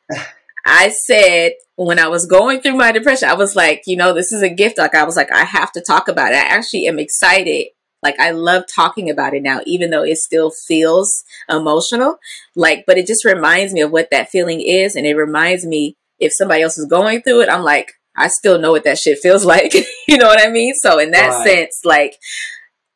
I 0.66 0.90
said 1.08 1.54
when 1.76 2.00
I 2.00 2.08
was 2.08 2.26
going 2.26 2.62
through 2.62 2.76
my 2.76 2.92
depression, 2.92 3.30
I 3.30 3.36
was 3.36 3.56
like, 3.56 3.84
you 3.86 3.96
know, 3.96 4.14
this 4.14 4.32
is 4.32 4.42
a 4.42 4.50
gift. 4.50 4.78
Like 4.78 4.96
I 4.96 5.04
was 5.04 5.16
like, 5.16 5.32
I 5.32 5.44
have 5.44 5.72
to 5.74 5.82
talk 5.82 6.08
about 6.08 6.32
it. 6.32 6.38
I 6.38 6.48
actually 6.48 6.88
am 6.88 7.00
excited. 7.00 7.68
Like 8.06 8.20
I 8.20 8.30
love 8.30 8.66
talking 8.74 9.10
about 9.10 9.34
it 9.34 9.42
now, 9.42 9.62
even 9.66 9.90
though 9.90 10.04
it 10.04 10.18
still 10.20 10.52
feels 10.52 11.24
emotional. 11.50 12.20
Like, 12.56 12.84
but 12.86 13.00
it 13.00 13.08
just 13.08 13.26
reminds 13.26 13.74
me 13.74 13.82
of 13.82 13.90
what 13.92 14.12
that 14.12 14.30
feeling 14.30 14.62
is, 14.62 14.96
and 14.96 15.08
it 15.08 15.16
reminds 15.16 15.66
me 15.66 15.98
if 16.20 16.32
somebody 16.32 16.62
else 16.62 16.78
is 16.78 16.86
going 16.86 17.24
through 17.24 17.42
it, 17.42 17.50
I'm 17.50 17.64
like, 17.64 17.94
I 18.16 18.28
still 18.28 18.60
know 18.60 18.72
what 18.72 18.84
that 18.84 19.00
shit 19.00 19.18
feels 19.18 19.44
like. 19.54 19.74
you 20.08 20.18
know 20.20 20.28
what 20.28 20.40
I 20.40 20.52
mean? 20.52 20.76
So 20.76 21.00
in 21.00 21.10
that 21.12 21.30
Right. 21.30 21.48
sense, 21.48 21.82
like 21.84 22.16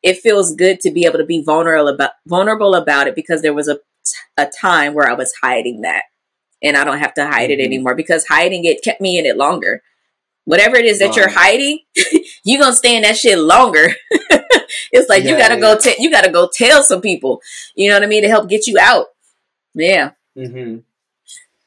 it 0.04 0.18
feels 0.18 0.54
good 0.54 0.78
to 0.80 0.92
be 0.92 1.04
able 1.06 1.18
to 1.18 1.26
be 1.26 1.42
vulnerable 1.44 1.88
about 1.88 2.12
vulnerable 2.28 2.76
about 2.76 3.08
it 3.08 3.16
because 3.16 3.42
there 3.42 3.52
was 3.52 3.66
a 3.66 3.78
a 4.36 4.46
time 4.60 4.94
where 4.94 5.10
I 5.10 5.14
was 5.14 5.32
hiding 5.42 5.80
that, 5.80 6.04
and 6.62 6.76
I 6.76 6.84
don't 6.84 6.98
have 7.00 7.14
to 7.14 7.26
hide 7.26 7.50
Mhm. 7.50 7.54
it 7.58 7.64
anymore 7.64 7.96
because 7.96 8.26
hiding 8.28 8.64
it 8.64 8.84
kept 8.84 9.00
me 9.00 9.18
in 9.18 9.26
it 9.26 9.36
longer. 9.36 9.82
Whatever 10.44 10.76
it 10.76 10.84
is 10.86 10.98
that 10.98 11.16
you're 11.16 11.28
hiding, 11.28 11.80
you 12.44 12.58
gonna 12.58 12.74
stay 12.74 12.96
in 12.96 13.02
that 13.02 13.16
shit 13.16 13.38
longer. 13.38 13.92
it's 14.90 15.08
like 15.08 15.24
you 15.24 15.36
gotta 15.36 15.60
go. 15.60 15.72
yeah. 15.72 15.78
Te- 15.78 16.02
you 16.02 16.10
gotta 16.10 16.30
go 16.30 16.48
tell 16.52 16.82
some 16.82 17.00
people. 17.00 17.40
You 17.74 17.88
know 17.88 17.96
what 17.96 18.02
I 18.02 18.06
mean 18.06 18.22
to 18.22 18.28
help 18.28 18.48
get 18.48 18.66
you 18.66 18.76
out. 18.80 19.06
Yeah. 19.74 20.12
hmm 20.34 20.78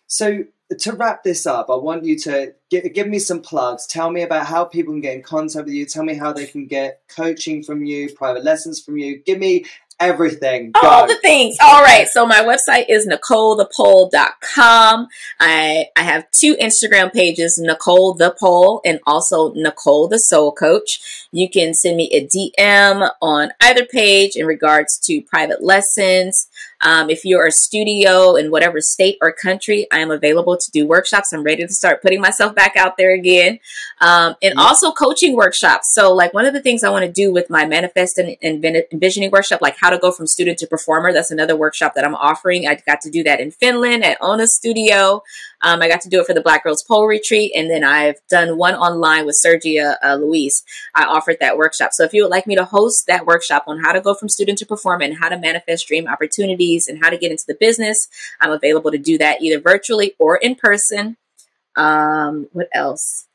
So 0.07 0.45
to 0.79 0.91
wrap 0.93 1.23
this 1.23 1.45
up, 1.45 1.69
I 1.69 1.75
want 1.75 2.03
you 2.03 2.17
to 2.19 2.53
give, 2.69 2.91
give 2.93 3.07
me 3.07 3.19
some 3.19 3.41
plugs. 3.41 3.85
Tell 3.85 4.09
me 4.09 4.23
about 4.23 4.47
how 4.47 4.65
people 4.65 4.93
can 4.93 5.01
get 5.01 5.15
in 5.15 5.21
contact 5.21 5.65
with 5.65 5.73
you. 5.73 5.85
Tell 5.85 6.03
me 6.03 6.15
how 6.15 6.33
they 6.33 6.47
can 6.47 6.65
get 6.65 7.01
coaching 7.07 7.63
from 7.63 7.85
you, 7.85 8.11
private 8.13 8.43
lessons 8.43 8.81
from 8.81 8.97
you. 8.97 9.17
Give 9.17 9.39
me 9.39 9.65
everything. 9.99 10.71
Go. 10.71 10.87
all 10.87 11.07
the 11.07 11.15
things. 11.15 11.57
All 11.61 11.81
right. 11.81 12.07
So 12.07 12.25
my 12.25 12.39
website 12.39 12.85
is 12.89 13.07
NicoleThePole.com. 13.07 15.07
I 15.39 15.85
I 15.95 16.01
have 16.01 16.29
two 16.31 16.55
Instagram 16.55 17.11
pages, 17.11 17.57
Nicole 17.57 18.13
the 18.13 18.35
Pole 18.39 18.81
and 18.85 18.99
also 19.05 19.53
Nicole 19.53 20.07
the 20.07 20.19
Soul 20.19 20.51
Coach. 20.51 21.27
You 21.31 21.49
can 21.49 21.73
send 21.73 21.97
me 21.97 22.09
a 22.11 22.25
DM 22.25 23.09
on 23.21 23.51
either 23.61 23.85
page 23.85 24.35
in 24.35 24.45
regards 24.45 24.97
to 24.99 25.21
private 25.21 25.63
lessons. 25.63 26.47
Um, 26.83 27.09
if 27.09 27.23
you're 27.25 27.45
a 27.45 27.51
studio 27.51 28.35
in 28.35 28.51
whatever 28.51 28.81
state 28.81 29.17
or 29.21 29.31
country, 29.31 29.87
I 29.91 29.99
am 29.99 30.11
available 30.11 30.57
to 30.57 30.71
do 30.71 30.85
workshops. 30.85 31.31
I'm 31.33 31.43
ready 31.43 31.65
to 31.65 31.73
start 31.73 32.01
putting 32.01 32.21
myself 32.21 32.53
back 32.55 32.75
out 32.75 32.97
there 32.97 33.13
again. 33.13 33.59
Um, 34.01 34.35
and 34.41 34.53
Yeah. 34.55 34.61
also 34.61 34.91
coaching 34.91 35.35
workshops. 35.35 35.93
So, 35.93 36.13
like, 36.13 36.33
one 36.33 36.45
of 36.45 36.53
the 36.53 36.61
things 36.61 36.83
I 36.83 36.89
want 36.89 37.05
to 37.05 37.11
do 37.11 37.31
with 37.31 37.49
my 37.49 37.65
manifesting 37.65 38.35
and 38.41 38.61
ven- 38.61 38.83
envisioning 38.91 39.31
workshop, 39.31 39.61
like 39.61 39.77
how 39.79 39.89
to 39.89 39.97
go 39.97 40.11
from 40.11 40.27
student 40.27 40.57
to 40.59 40.67
performer, 40.67 41.13
that's 41.13 41.31
another 41.31 41.55
workshop 41.55 41.93
that 41.95 42.05
I'm 42.05 42.15
offering. 42.15 42.67
I 42.67 42.75
got 42.85 43.01
to 43.01 43.09
do 43.09 43.23
that 43.23 43.39
in 43.39 43.51
Finland 43.51 44.03
at 44.03 44.17
Ona 44.21 44.47
Studio. 44.47 45.23
Um, 45.63 45.81
I 45.81 45.87
got 45.87 46.01
to 46.01 46.09
do 46.09 46.19
it 46.19 46.27
for 46.27 46.33
the 46.33 46.41
Black 46.41 46.63
Girls 46.63 46.83
Pole 46.83 47.07
Retreat. 47.07 47.51
And 47.55 47.69
then 47.69 47.83
I've 47.83 48.17
done 48.29 48.57
one 48.57 48.75
online 48.75 49.25
with 49.25 49.39
Sergia 49.43 49.95
uh, 50.03 50.15
Luis. 50.15 50.63
I 50.93 51.05
offered 51.05 51.37
that 51.39 51.57
workshop. 51.57 51.91
So, 51.93 52.03
if 52.03 52.13
you 52.13 52.23
would 52.23 52.31
like 52.31 52.45
me 52.45 52.55
to 52.55 52.65
host 52.65 53.07
that 53.07 53.25
workshop 53.25 53.63
on 53.67 53.79
how 53.79 53.93
to 53.93 54.01
go 54.01 54.13
from 54.13 54.29
student 54.29 54.57
to 54.59 54.65
performer 54.65 55.03
and 55.03 55.17
how 55.17 55.29
to 55.29 55.37
manifest 55.37 55.87
dream 55.87 56.07
opportunities 56.07 56.87
and 56.87 56.99
how 57.01 57.09
to 57.09 57.17
get 57.17 57.31
into 57.31 57.45
the 57.47 57.55
business, 57.55 58.07
I'm 58.41 58.51
available 58.51 58.91
to 58.91 58.97
do 58.97 59.17
that 59.17 59.41
either 59.41 59.59
virtually 59.59 60.13
or 60.19 60.37
in 60.37 60.55
person. 60.55 61.17
Um, 61.75 62.47
what 62.51 62.67
else? 62.73 63.27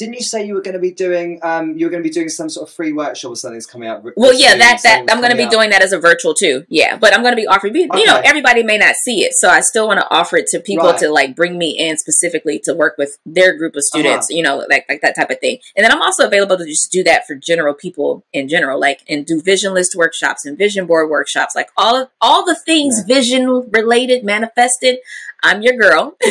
Didn't 0.00 0.14
you 0.14 0.22
say 0.22 0.46
you 0.46 0.54
were 0.54 0.62
going 0.62 0.72
to 0.72 0.80
be 0.80 0.92
doing? 0.92 1.38
Um, 1.42 1.76
you 1.76 1.84
were 1.84 1.90
going 1.90 2.02
to 2.02 2.08
be 2.08 2.12
doing 2.12 2.30
some 2.30 2.48
sort 2.48 2.66
of 2.66 2.74
free 2.74 2.90
workshop 2.90 3.32
or 3.32 3.36
something's 3.36 3.66
coming 3.66 3.86
out. 3.86 4.02
Well, 4.16 4.32
yeah, 4.32 4.56
that 4.56 4.80
that 4.82 5.04
I'm 5.10 5.18
going 5.18 5.30
to 5.30 5.36
be 5.36 5.42
out. 5.44 5.50
doing 5.50 5.68
that 5.68 5.82
as 5.82 5.92
a 5.92 5.98
virtual 5.98 6.32
too. 6.32 6.64
Yeah, 6.70 6.96
but 6.96 7.12
I'm 7.14 7.20
going 7.20 7.32
to 7.32 7.36
be 7.36 7.46
offering. 7.46 7.74
You 7.76 8.06
know, 8.06 8.18
everybody 8.24 8.62
may 8.62 8.78
not 8.78 8.94
see 8.94 9.24
it, 9.24 9.34
so 9.34 9.50
I 9.50 9.60
still 9.60 9.86
want 9.86 10.00
to 10.00 10.06
offer 10.10 10.38
it 10.38 10.46
to 10.52 10.60
people 10.60 10.86
Right. 10.86 10.98
to 11.00 11.10
like 11.10 11.36
bring 11.36 11.58
me 11.58 11.76
in 11.78 11.98
specifically 11.98 12.58
to 12.64 12.72
work 12.72 12.94
with 12.96 13.18
their 13.26 13.54
group 13.58 13.76
of 13.76 13.82
students. 13.82 14.28
Uh-huh. 14.30 14.36
You 14.38 14.42
know, 14.42 14.56
like 14.70 14.86
like 14.88 15.02
that 15.02 15.14
type 15.16 15.28
of 15.28 15.38
thing. 15.38 15.58
And 15.76 15.84
then 15.84 15.92
I'm 15.92 16.00
also 16.00 16.26
available 16.26 16.56
to 16.56 16.64
just 16.64 16.90
do 16.90 17.04
that 17.04 17.26
for 17.26 17.34
general 17.34 17.74
people 17.74 18.24
in 18.32 18.48
general, 18.48 18.80
like 18.80 19.00
and 19.06 19.26
do 19.26 19.42
vision 19.42 19.74
list 19.74 19.94
workshops 19.94 20.46
and 20.46 20.56
vision 20.56 20.86
board 20.86 21.10
workshops, 21.10 21.54
like 21.54 21.68
all 21.76 21.94
of 21.94 22.08
all 22.22 22.46
the 22.46 22.54
things 22.56 23.02
vision 23.02 23.68
related, 23.70 24.24
manifested. 24.24 24.96
I'm 25.42 25.62
your 25.62 25.74
girl. 25.76 26.16
um, 26.24 26.30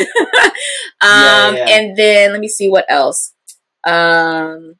Yeah, 1.02 1.52
yeah. 1.52 1.66
and 1.68 1.96
then 1.96 2.32
let 2.32 2.40
me 2.40 2.48
see 2.48 2.68
what 2.68 2.84
else. 2.88 3.32
Um, 3.84 4.74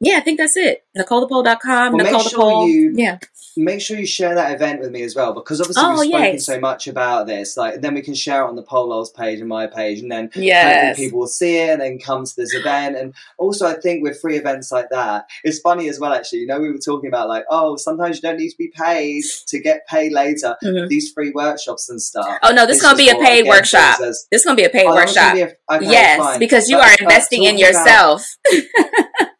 yeah, 0.00 0.16
I 0.16 0.20
think 0.20 0.38
that's 0.38 0.56
it. 0.56 0.84
NicoleThePole.com. 0.96 1.92
Well, 1.92 1.96
make 1.98 2.06
Nicole 2.06 2.20
sure 2.20 2.30
the 2.30 2.36
Pole. 2.36 2.68
you- 2.68 2.92
yeah. 2.96 3.18
Make 3.56 3.80
sure 3.80 3.96
you 3.96 4.06
share 4.06 4.34
that 4.34 4.52
event 4.52 4.80
with 4.80 4.90
me 4.90 5.02
as 5.02 5.14
well, 5.14 5.32
because 5.32 5.60
obviously 5.60 5.82
Oh, 5.84 5.90
we've 6.00 6.08
spoken 6.08 6.32
yes. 6.34 6.44
so 6.46 6.58
much 6.58 6.88
about 6.88 7.26
this. 7.28 7.56
Like, 7.56 7.80
then 7.80 7.94
we 7.94 8.02
can 8.02 8.14
share 8.14 8.42
it 8.42 8.48
on 8.48 8.56
the 8.56 8.62
Polers 8.64 9.14
page 9.14 9.38
and 9.38 9.48
my 9.48 9.66
page, 9.68 10.00
and 10.00 10.10
then 10.10 10.30
Yes. 10.34 10.96
people 10.96 11.20
will 11.20 11.26
see 11.28 11.58
it 11.58 11.70
and 11.70 11.80
then 11.80 11.98
come 11.98 12.24
to 12.24 12.34
this 12.36 12.52
event. 12.54 12.96
And 12.96 13.14
also, 13.38 13.66
I 13.66 13.74
think 13.74 14.02
with 14.02 14.20
free 14.20 14.36
events 14.36 14.72
like 14.72 14.88
that, 14.90 15.26
it's 15.44 15.60
funny 15.60 15.88
as 15.88 16.00
well. 16.00 16.12
Actually, 16.12 16.40
you 16.40 16.46
know, 16.46 16.58
we 16.58 16.70
were 16.72 16.78
talking 16.78 17.08
about 17.08 17.28
like, 17.28 17.44
oh, 17.50 17.76
sometimes 17.76 18.16
you 18.16 18.22
don't 18.22 18.38
need 18.38 18.50
to 18.50 18.56
be 18.58 18.72
paid 18.74 19.22
to 19.46 19.60
get 19.60 19.86
paid 19.86 20.12
later. 20.12 20.56
Mhm. 20.64 20.88
These 20.88 21.12
free 21.12 21.30
workshops 21.30 21.88
and 21.88 22.02
stuff. 22.02 22.38
Oh 22.42 22.52
no, 22.52 22.66
this 22.66 22.78
is 22.78 22.82
gonna 22.82 22.96
be 22.96 23.08
a 23.10 23.14
paid 23.16 23.40
again, 23.42 23.50
workshop. 23.50 23.98
This 24.00 24.26
is 24.32 24.44
gonna 24.44 24.56
be 24.56 24.64
a 24.64 24.70
paid 24.70 24.86
Oh, 24.86 24.94
workshop. 24.94 25.36
a- 25.36 25.54
okay, 25.74 25.86
yes, 25.86 26.18
fine. 26.18 26.38
because 26.38 26.68
you 26.68 26.76
But, 26.76 26.88
are 27.00 27.02
investing 27.04 27.44
in 27.44 27.56
yourself. 27.58 28.36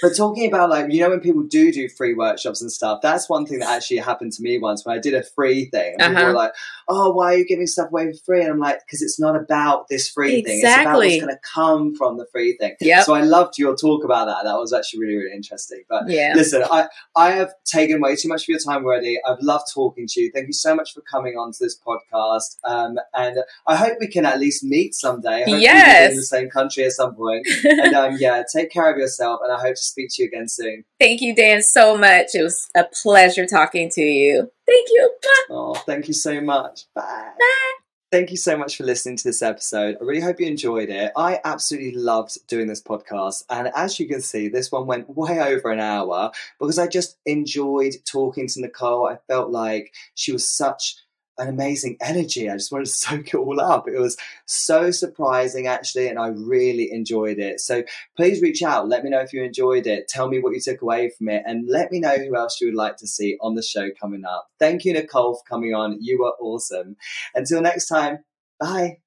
But 0.00 0.16
talking 0.16 0.48
about 0.48 0.70
like 0.70 0.92
you 0.92 1.00
know 1.00 1.10
when 1.10 1.20
people 1.20 1.42
do 1.42 1.72
do 1.72 1.88
free 1.88 2.14
workshops 2.14 2.60
and 2.62 2.70
stuff, 2.72 3.00
that's 3.02 3.28
one 3.28 3.46
thing 3.46 3.60
that 3.60 3.70
actually 3.70 3.98
happened 3.98 4.32
to 4.32 4.42
me 4.42 4.58
once 4.58 4.84
when 4.84 4.96
I 4.96 5.00
did 5.00 5.14
a 5.14 5.22
free 5.22 5.66
thing. 5.66 5.94
And 5.98 6.12
People 6.12 6.16
Uh-huh. 6.22 6.26
were 6.32 6.38
like, 6.38 6.52
"Oh, 6.88 7.10
why 7.12 7.34
are 7.34 7.36
you 7.38 7.46
giving 7.46 7.66
stuff 7.66 7.88
away 7.88 8.12
for 8.12 8.18
free?" 8.24 8.42
And 8.42 8.50
I'm 8.50 8.58
like, 8.58 8.80
"Because 8.86 9.02
it's 9.02 9.18
not 9.20 9.36
about 9.36 9.88
this 9.88 10.08
free 10.08 10.42
thing. 10.42 10.60
It's 10.62 10.64
about 10.64 10.96
what's 10.96 11.16
going 11.16 11.28
to 11.28 11.40
come 11.54 11.94
from 11.94 12.18
the 12.18 12.26
free 12.32 12.56
thing." 12.58 12.74
Yep. 12.80 13.04
So 13.04 13.14
I 13.14 13.22
loved 13.22 13.58
your 13.58 13.76
talk 13.76 14.04
about 14.04 14.26
that. 14.26 14.44
That 14.44 14.58
was 14.58 14.72
actually 14.72 15.00
really 15.00 15.16
really 15.16 15.34
interesting. 15.34 15.82
But 15.88 16.08
yeah. 16.08 16.32
listen, 16.36 16.62
I 16.70 16.88
I 17.16 17.30
have 17.32 17.52
taken 17.64 18.00
way 18.00 18.16
too 18.16 18.28
much 18.28 18.42
of 18.42 18.48
your 18.48 18.58
time 18.58 18.84
already. 18.84 19.18
I've 19.26 19.40
loved 19.40 19.66
talking 19.72 20.06
to 20.08 20.20
you. 20.20 20.30
Thank 20.34 20.46
you 20.48 20.52
so 20.52 20.74
much 20.74 20.92
for 20.94 21.00
coming 21.02 21.34
on 21.36 21.52
to 21.52 21.58
this 21.60 21.78
podcast. 21.78 22.56
Um, 22.64 22.98
and 23.14 23.38
I 23.66 23.76
hope 23.76 23.98
we 24.00 24.06
can 24.08 24.26
at 24.26 24.38
least 24.40 24.64
meet 24.64 24.94
someday. 24.94 25.38
Hopefully 25.40 25.62
Yes. 25.62 26.10
in 26.12 26.16
the 26.16 26.22
same 26.22 26.50
country 26.50 26.84
at 26.84 26.92
some 26.92 27.14
point. 27.14 27.46
and 27.64 27.94
um, 27.94 28.16
yeah, 28.18 28.42
take 28.52 28.70
care 28.70 28.90
of 28.90 28.98
yourself, 28.98 29.40
and 29.44 29.52
I 29.52 29.60
hope 29.60 29.71
to 29.74 29.82
speak 29.82 30.10
to 30.12 30.22
you 30.22 30.28
again 30.28 30.48
soon. 30.48 30.84
Thank 31.00 31.20
you, 31.20 31.34
Dan, 31.34 31.62
so 31.62 31.96
much. 31.96 32.34
It 32.34 32.42
was 32.42 32.68
a 32.76 32.84
pleasure 33.02 33.46
talking 33.46 33.90
to 33.90 34.02
you. 34.02 34.50
Thank 34.66 34.88
you. 34.90 35.10
Oh, 35.50 35.74
thank 35.74 36.08
you 36.08 36.14
so 36.14 36.40
much. 36.40 36.86
Bye. 36.94 37.32
Thank 38.12 38.30
you 38.30 38.36
so 38.36 38.58
much 38.58 38.76
for 38.76 38.84
listening 38.84 39.16
to 39.16 39.24
this 39.24 39.40
episode. 39.40 39.96
I 39.98 40.04
really 40.04 40.20
hope 40.20 40.38
you 40.38 40.46
enjoyed 40.46 40.90
it. 40.90 41.12
I 41.16 41.40
absolutely 41.46 41.92
loved 41.98 42.46
doing 42.46 42.66
this 42.66 42.82
podcast. 42.82 43.44
And 43.48 43.70
as 43.74 43.98
you 43.98 44.06
can 44.06 44.20
see, 44.20 44.48
this 44.48 44.70
one 44.70 44.86
went 44.86 45.08
way 45.16 45.40
over 45.40 45.70
an 45.70 45.80
hour 45.80 46.30
because 46.60 46.78
I 46.78 46.88
just 46.88 47.16
enjoyed 47.24 47.94
talking 48.04 48.48
to 48.48 48.60
Nicole. 48.60 49.08
I 49.08 49.16
felt 49.28 49.48
like 49.48 49.94
she 50.14 50.30
was 50.30 50.46
such 50.46 50.96
an 51.38 51.48
amazing 51.48 51.96
energy. 52.00 52.48
I 52.48 52.54
just 52.54 52.72
wanted 52.72 52.86
to 52.86 52.90
soak 52.92 53.28
it 53.28 53.34
all 53.34 53.60
up. 53.60 53.88
It 53.88 53.98
was 53.98 54.16
so 54.46 54.90
surprising, 54.90 55.66
actually, 55.66 56.08
and 56.08 56.18
I 56.18 56.28
really 56.28 56.90
enjoyed 56.92 57.38
it. 57.38 57.60
So 57.60 57.82
please 58.16 58.42
reach 58.42 58.62
out. 58.62 58.88
Let 58.88 59.04
me 59.04 59.10
know 59.10 59.20
if 59.20 59.32
you 59.32 59.42
enjoyed 59.42 59.86
it. 59.86 60.08
Tell 60.08 60.28
me 60.28 60.38
what 60.38 60.52
you 60.52 60.60
took 60.60 60.82
away 60.82 61.10
from 61.16 61.28
it, 61.28 61.42
and 61.46 61.68
let 61.68 61.90
me 61.90 62.00
know 62.00 62.16
who 62.18 62.36
else 62.36 62.60
you 62.60 62.68
would 62.68 62.76
like 62.76 62.96
to 62.98 63.06
see 63.06 63.36
on 63.40 63.54
the 63.54 63.62
show 63.62 63.90
coming 64.00 64.24
up. 64.24 64.48
Thank 64.58 64.84
you, 64.84 64.92
Nicole, 64.92 65.34
for 65.34 65.44
coming 65.48 65.74
on. 65.74 65.98
You 66.00 66.20
were 66.20 66.34
awesome. 66.40 66.96
Until 67.34 67.62
next 67.62 67.86
time, 67.86 68.24
bye. 68.60 68.98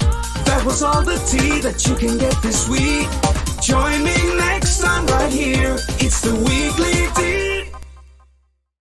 That 0.00 0.62
was 0.64 0.82
all 0.82 1.02
the 1.02 1.16
tea 1.16 1.60
that 1.60 1.86
you 1.86 1.96
can 1.96 2.18
get 2.18 2.40
this 2.42 2.68
week. 2.68 3.08
Join 3.62 4.04
me 4.04 4.36
next 4.36 4.80
time 4.80 5.06
right 5.06 5.32
here. 5.32 5.76
It's 5.98 6.20
the 6.20 6.34
weekly 6.34 7.53